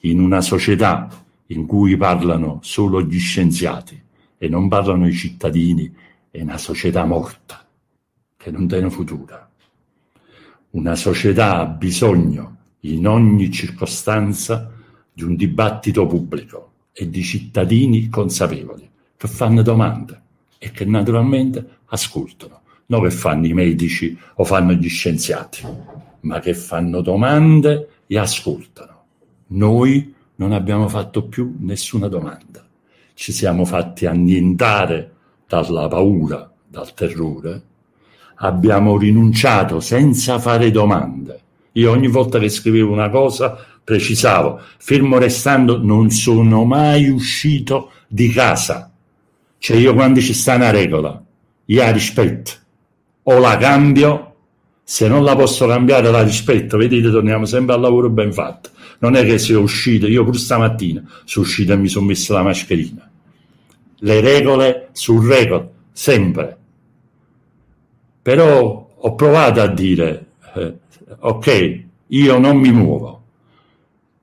In 0.03 0.21
una 0.21 0.41
società 0.41 1.09
in 1.47 1.67
cui 1.67 1.97
parlano 1.97 2.61
solo 2.63 3.03
gli 3.03 3.19
scienziati 3.19 4.01
e 4.39 4.49
non 4.49 4.69
parlano 4.69 5.09
i 5.09 5.13
cittadini, 5.13 5.93
è 6.31 6.41
una 6.41 6.59
società 6.59 7.05
morta, 7.05 7.67
che 8.37 8.51
non 8.53 8.69
tiene 8.69 8.91
futuro. 8.91 9.49
Una 10.71 10.95
società 10.95 11.59
ha 11.59 11.67
bisogno 11.67 12.57
in 12.81 13.09
ogni 13.09 13.51
circostanza 13.51 14.71
di 15.13 15.25
un 15.25 15.35
dibattito 15.35 16.07
pubblico 16.07 16.73
e 16.93 17.11
di 17.11 17.25
cittadini 17.25 18.09
consapevoli 18.09 18.89
che 19.17 19.27
fanno 19.27 19.63
domande 19.63 20.23
e 20.59 20.71
che 20.71 20.85
naturalmente 20.85 21.79
ascoltano, 21.87 22.61
non 22.87 23.03
che 23.03 23.11
fanno 23.11 23.47
i 23.47 23.53
medici 23.53 24.17
o 24.35 24.45
fanno 24.45 24.75
gli 24.75 24.89
scienziati, 24.89 25.67
ma 26.21 26.39
che 26.39 26.55
fanno 26.55 27.01
domande 27.01 28.03
e 28.07 28.17
ascoltano. 28.17 28.98
Noi 29.51 30.15
non 30.37 30.53
abbiamo 30.53 30.89
fatto 30.89 31.25
più 31.25 31.57
nessuna 31.61 32.09
domanda. 32.09 32.67
Ci 33.15 33.33
siamo 33.33 33.65
fatti 33.65 34.05
annientare 34.05 35.13
dalla 35.49 35.89
paura, 35.89 36.51
dal 36.67 36.93
terrore. 36.93 37.63
Abbiamo 38.37 38.99
rinunciato 38.99 39.81
senza 39.81 40.39
fare 40.39 40.71
domande. 40.71 41.41
Io 41.73 41.91
ogni 41.91 42.09
volta 42.09 42.39
che 42.39 42.49
scrivevo 42.51 42.93
una 42.93 43.09
cosa 43.09 43.59
precisavo, 43.83 44.61
fermo 44.77 45.17
restando, 45.17 45.83
non 45.83 46.11
sono 46.11 46.65
mai 46.65 47.09
uscito 47.09 47.93
di 48.07 48.29
casa. 48.29 48.93
Cioè 49.57 49.77
io 49.79 49.95
quando 49.95 50.21
ci 50.21 50.35
sta 50.35 50.57
una 50.57 50.71
regola, 50.71 51.21
io 51.65 51.83
la 51.83 51.91
rispetto. 51.91 52.51
O 53.25 53.39
la 53.39 53.57
cambio, 53.57 54.35
se 54.85 55.09
non 55.09 55.25
la 55.25 55.35
posso 55.35 55.67
cambiare 55.67 56.11
la 56.11 56.23
rispetto. 56.23 56.77
Vedete, 56.77 57.11
torniamo 57.11 57.47
sempre 57.47 57.75
al 57.75 57.81
lavoro 57.81 58.11
ben 58.11 58.33
fatto 58.33 58.77
non 58.99 59.15
è 59.15 59.25
che 59.25 59.39
sia 59.39 59.59
uscito, 59.59 60.07
io 60.07 60.25
pure 60.25 60.39
stamattina 60.39 61.03
sono 61.25 61.45
uscito 61.45 61.73
e 61.73 61.77
mi 61.77 61.89
sono 61.89 62.07
messo 62.07 62.33
la 62.33 62.43
mascherina. 62.43 63.11
Le 64.01 64.21
regole 64.21 64.89
sul 64.93 65.27
record, 65.27 65.69
sempre. 65.93 66.57
Però 68.23 68.91
ho 68.97 69.15
provato 69.15 69.61
a 69.61 69.69
dire, 69.69 70.27
eh, 70.55 70.75
ok, 71.21 71.83
io 72.09 72.39
non 72.39 72.57
mi 72.57 72.73
muovo, 72.73 73.23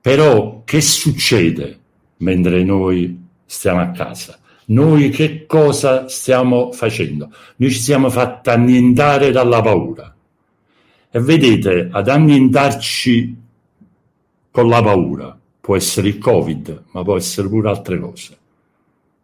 però 0.00 0.62
che 0.64 0.80
succede 0.80 1.78
mentre 2.18 2.62
noi 2.62 3.24
stiamo 3.44 3.80
a 3.80 3.90
casa? 3.90 4.38
Noi 4.66 5.10
che 5.10 5.46
cosa 5.46 6.08
stiamo 6.08 6.72
facendo? 6.72 7.30
Noi 7.56 7.70
ci 7.70 7.78
siamo 7.78 8.10
fatti 8.10 8.48
annientare 8.50 9.30
dalla 9.30 9.60
paura. 9.60 10.14
E 11.10 11.20
vedete, 11.20 11.88
ad 11.90 12.08
annientarci 12.08 13.36
con 14.56 14.68
la 14.68 14.82
paura. 14.82 15.38
Può 15.60 15.76
essere 15.76 16.08
il 16.08 16.16
Covid, 16.16 16.84
ma 16.92 17.02
può 17.02 17.14
essere 17.14 17.46
pure 17.46 17.68
altre 17.68 17.98
cose. 18.00 18.38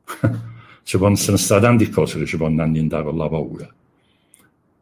ci 0.85 0.99
possono 0.99 1.37
stare 1.39 1.63
tante 1.63 1.89
cose 1.89 2.19
che 2.19 2.27
ci 2.27 2.37
possono 2.37 2.63
annientare 2.63 3.05
con 3.05 3.17
la 3.17 3.29
paura. 3.31 3.67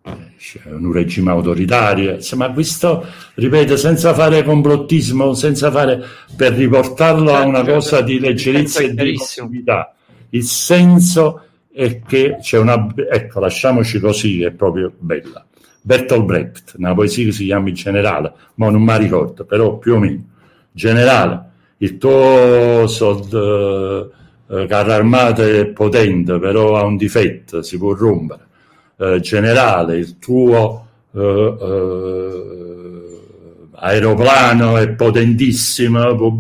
Eh, 0.03 0.17
c'è 0.37 0.63
un 0.73 0.91
regime 0.91 1.31
autoritario, 1.31 2.19
ma 2.35 2.51
questo, 2.51 3.07
ripeto, 3.35 3.77
senza 3.77 4.13
fare 4.13 4.43
complottismo, 4.43 5.35
senza 5.35 5.71
fare 5.71 6.03
per 6.35 6.55
riportarlo 6.55 7.33
a 7.33 7.45
una 7.45 7.63
cosa 7.63 8.01
di 8.01 8.19
leggerezza 8.19 8.81
e 8.81 8.93
di 8.93 9.13
possibilità. 9.13 9.95
Il 10.31 10.43
senso 10.43 11.45
è 11.73 12.01
che 12.01 12.39
c'è 12.41 12.59
una, 12.59 12.93
ecco, 13.09 13.39
lasciamoci 13.39 14.01
così, 14.01 14.43
è 14.43 14.51
proprio 14.51 14.93
bella. 14.99 15.47
Bertolt 15.81 16.25
Brecht, 16.25 16.75
una 16.77 16.93
poesia 16.93 17.27
che 17.27 17.33
si 17.33 17.45
chiama 17.45 17.69
in 17.69 17.75
generale, 17.75 18.33
ma 18.55 18.69
non 18.69 18.83
mi 18.83 18.99
ricordo, 18.99 19.45
però 19.45 19.79
più 19.79 19.95
o 19.95 19.99
meno 20.01 20.30
generale, 20.73 21.51
il 21.79 21.99
tuo 21.99 22.87
sold, 22.87 23.33
eh, 23.33 24.67
carro 24.67 24.93
armato 24.93 25.43
è 25.43 25.67
potente, 25.67 26.39
però 26.39 26.77
ha 26.77 26.85
un 26.85 26.97
difetto, 26.97 27.63
si 27.63 27.79
può 27.79 27.95
rompere. 27.95 28.47
Eh, 28.99 29.21
generale, 29.21 29.97
il 29.97 30.19
tuo 30.19 30.87
eh, 31.15 31.57
eh, 31.61 33.01
aeroplano 33.73 34.77
è 34.77 34.91
potentissimo, 34.91 36.37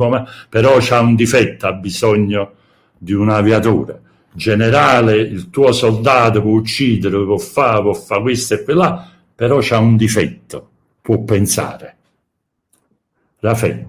però 0.48 0.78
ha 0.78 1.00
un 1.00 1.14
difetto, 1.14 1.66
ha 1.66 1.72
bisogno 1.72 2.52
di 2.98 3.12
un 3.12 3.30
aviatore. 3.30 4.00
Generale, 4.32 5.16
il 5.16 5.50
tuo 5.50 5.72
soldato 5.72 6.40
può 6.42 6.52
uccidere, 6.52 7.24
può 7.24 7.38
fare, 7.38 7.80
può 7.82 7.94
fare 7.94 8.20
questo 8.20 8.54
e 8.54 8.62
quella, 8.62 9.10
però 9.34 9.58
ha 9.58 9.78
un 9.78 9.96
difetto, 9.96 10.68
può 11.00 11.22
pensare. 11.22 11.96
La 13.40 13.54
fede. 13.54 13.88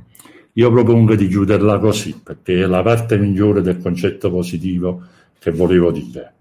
Io 0.53 0.69
propongo 0.69 1.15
di 1.15 1.27
chiuderla 1.27 1.79
così, 1.79 2.19
perché 2.21 2.61
è 2.61 2.65
la 2.65 2.81
parte 2.81 3.17
migliore 3.17 3.61
del 3.61 3.77
concetto 3.77 4.29
positivo 4.29 5.01
che 5.39 5.51
volevo 5.51 5.91
dire. 5.91 6.33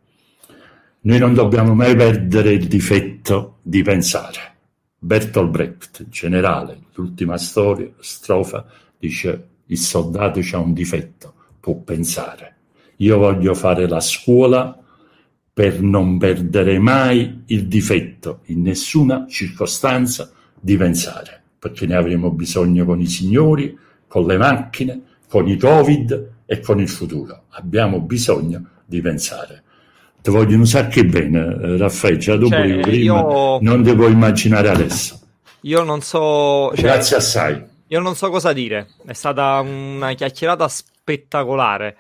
Noi 1.03 1.19
non 1.19 1.33
dobbiamo 1.33 1.75
mai 1.75 1.95
perdere 1.95 2.53
il 2.53 2.67
difetto 2.67 3.59
di 3.63 3.83
pensare. 3.83 4.57
Bertolt 4.99 5.51
Brecht, 5.51 6.09
generale, 6.09 6.79
l'ultima 6.95 7.39
storia, 7.39 7.89
strofa, 8.01 8.67
dice 8.99 9.49
il 9.67 9.79
soldato 9.79 10.41
ha 10.53 10.59
un 10.59 10.73
difetto, 10.73 11.35
può 11.61 11.77
pensare. 11.77 12.57
Io 12.97 13.17
voglio 13.17 13.55
fare 13.55 13.89
la 13.89 14.01
scuola 14.01 14.77
per 15.53 15.81
non 15.81 16.19
perdere 16.19 16.79
mai 16.79 17.45
il 17.47 17.67
difetto 17.67 18.41
in 18.47 18.63
nessuna 18.63 19.27
circostanza 19.29 20.31
di 20.59 20.77
pensare, 20.77 21.43
perché 21.59 21.87
ne 21.87 21.95
avremo 21.95 22.31
bisogno 22.31 22.85
con 22.85 23.01
i 23.01 23.07
signori, 23.07 23.77
con 24.11 24.27
le 24.27 24.37
macchine, 24.39 25.03
con 25.29 25.47
i 25.47 25.57
Covid 25.57 26.31
e 26.45 26.59
con 26.59 26.81
il 26.81 26.89
futuro. 26.89 27.45
Abbiamo 27.51 28.01
bisogno 28.01 28.61
di 28.85 29.01
pensare. 29.01 29.63
Ti 30.21 30.31
vogliono 30.33 30.63
un 30.63 30.67
sacco 30.67 31.05
bene, 31.05 31.39
eh, 31.39 31.77
Raffaele, 31.77 32.17
già 32.19 32.35
dopo 32.35 32.57
cioè, 32.57 32.81
prima, 32.81 33.21
io... 33.21 33.59
non 33.61 33.83
puoi 33.85 34.11
immaginare 34.11 34.69
adesso. 34.69 35.21
Io 35.61 35.85
non 35.85 36.01
so... 36.01 36.73
Cioè, 36.75 36.83
Grazie 36.83 37.17
assai. 37.17 37.65
Io 37.87 38.01
non 38.01 38.17
so 38.17 38.31
cosa 38.31 38.53
dire, 38.53 38.89
è 39.07 39.13
stata 39.13 39.61
una 39.61 40.13
chiacchierata 40.15 40.67
spettacolare. 40.67 41.97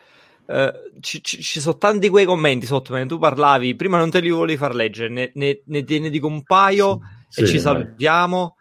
Uh, 0.46 0.98
ci, 0.98 1.22
ci, 1.22 1.40
ci, 1.40 1.60
sono 1.60 1.78
tanti 1.78 2.08
quei 2.08 2.24
commenti 2.24 2.66
sotto, 2.66 2.92
mentre 2.92 3.14
tu 3.14 3.20
parlavi, 3.20 3.76
prima 3.76 3.98
non 3.98 4.10
te 4.10 4.18
li 4.18 4.30
volevi 4.30 4.58
far 4.58 4.74
leggere, 4.74 5.08
ne, 5.08 5.30
ne, 5.34 5.60
ne, 5.64 5.84
ne 5.86 6.10
dico 6.10 6.26
un 6.26 6.42
paio 6.42 6.98
sì, 7.28 7.42
e 7.42 7.46
sì, 7.46 7.52
ci 7.52 7.60
salviamo. 7.60 8.56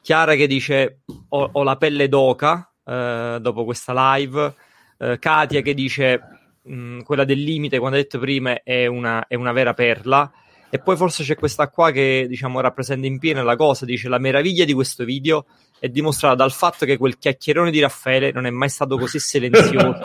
Chiara 0.00 0.36
che 0.36 0.46
dice 0.46 1.00
ho, 1.30 1.48
ho 1.52 1.62
la 1.64 1.76
pelle 1.76 2.08
d'oca, 2.08 2.71
eh, 2.84 3.38
dopo 3.40 3.64
questa 3.64 4.14
live. 4.14 4.54
Eh, 4.98 5.18
Katia 5.18 5.60
che 5.60 5.74
dice 5.74 6.20
mh, 6.62 6.74
mm, 6.74 7.00
quella 7.00 7.24
del 7.24 7.42
limite, 7.42 7.78
quando 7.78 7.96
ha 7.96 8.00
detto 8.00 8.18
prima, 8.18 8.62
è 8.62 8.86
una, 8.86 9.26
è 9.26 9.34
una 9.34 9.52
vera 9.52 9.74
perla. 9.74 10.30
E 10.74 10.78
poi 10.78 10.96
forse 10.96 11.22
c'è 11.22 11.34
questa 11.34 11.68
qua 11.68 11.90
che 11.90 12.24
diciamo 12.26 12.60
rappresenta 12.60 13.06
in 13.06 13.18
pieno 13.18 13.42
la 13.42 13.56
cosa, 13.56 13.84
dice 13.84 14.08
la 14.08 14.18
meraviglia 14.18 14.64
di 14.64 14.72
questo 14.72 15.04
video 15.04 15.44
è 15.78 15.88
dimostrata 15.88 16.36
dal 16.36 16.52
fatto 16.52 16.86
che 16.86 16.96
quel 16.96 17.18
chiacchierone 17.18 17.70
di 17.70 17.80
Raffaele 17.80 18.32
non 18.32 18.46
è 18.46 18.50
mai 18.50 18.70
stato 18.70 18.96
così 18.96 19.18
silenzioso 19.18 20.00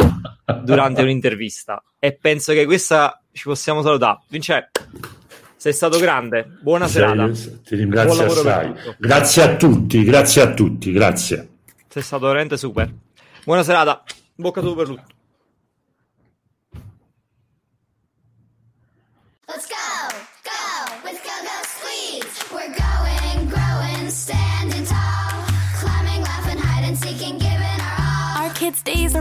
durante 0.63 1.03
un'intervista. 1.03 1.81
E 1.99 2.17
penso 2.19 2.51
che 2.51 2.65
questa 2.65 3.21
ci 3.31 3.43
possiamo 3.43 3.81
salutare. 3.81 4.21
Vince, 4.27 4.71
sei 5.55 5.71
stato 5.71 5.99
grande, 5.99 6.57
buona 6.61 6.87
serata. 6.87 7.29
Ti 7.29 7.75
ringrazio 7.75 8.25
assai. 8.25 8.73
Grazie 8.97 9.43
a 9.43 9.55
tutti, 9.55 10.03
grazie 10.03 10.41
a 10.41 10.53
tutti, 10.53 10.91
grazie. 10.91 11.56
Sei 11.98 12.06
stato 12.06 12.28
veramente 12.28 12.57
super. 12.57 12.94
Buona 13.44 13.64
serata. 13.64 14.03
Bocca 14.36 14.61
tu 14.61 14.76
per 14.76 14.86
tutto. 14.86 15.16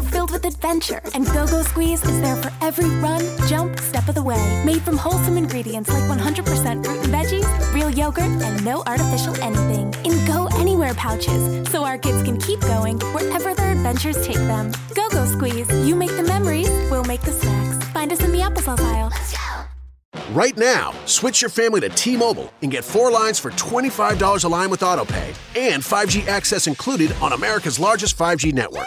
Filled 0.06 0.30
with 0.30 0.44
adventure, 0.44 1.00
and 1.14 1.26
Go 1.26 1.46
Go 1.46 1.62
Squeeze 1.62 2.04
is 2.04 2.20
there 2.20 2.36
for 2.36 2.50
every 2.60 2.88
run, 3.00 3.22
jump, 3.48 3.78
step 3.80 4.08
of 4.08 4.14
the 4.14 4.22
way. 4.22 4.62
Made 4.64 4.82
from 4.82 4.96
wholesome 4.96 5.36
ingredients 5.36 5.90
like 5.90 6.04
100% 6.04 6.84
fruit 6.84 6.98
and 7.04 7.12
veggies, 7.12 7.74
real 7.74 7.90
yogurt, 7.90 8.24
and 8.24 8.64
no 8.64 8.82
artificial 8.86 9.34
anything. 9.42 9.94
In 10.04 10.24
Go 10.26 10.48
Anywhere 10.56 10.94
pouches, 10.94 11.68
so 11.70 11.84
our 11.84 11.98
kids 11.98 12.22
can 12.22 12.38
keep 12.38 12.60
going 12.60 12.98
wherever 13.14 13.54
their 13.54 13.72
adventures 13.72 14.24
take 14.26 14.36
them. 14.36 14.72
Go 14.94 15.08
Go 15.10 15.26
Squeeze, 15.26 15.68
you 15.86 15.94
make 15.94 16.14
the 16.16 16.22
memories, 16.22 16.70
we'll 16.90 17.04
make 17.04 17.22
the 17.22 17.32
snacks. 17.32 17.84
Find 17.88 18.12
us 18.12 18.22
in 18.22 18.32
the 18.32 18.40
applesauce 18.40 18.80
aisle. 18.80 19.10
Let's 19.10 19.32
go! 19.32 20.32
Right 20.32 20.56
now, 20.56 20.92
switch 21.06 21.42
your 21.42 21.50
family 21.50 21.80
to 21.80 21.88
T 21.90 22.16
Mobile 22.16 22.52
and 22.62 22.70
get 22.70 22.84
four 22.84 23.10
lines 23.10 23.38
for 23.38 23.50
$25 23.52 24.44
a 24.44 24.48
line 24.48 24.70
with 24.70 24.80
AutoPay 24.80 25.28
and 25.56 25.82
5G 25.82 26.26
access 26.26 26.66
included 26.66 27.12
on 27.22 27.32
America's 27.32 27.78
largest 27.78 28.18
5G 28.18 28.52
network. 28.52 28.86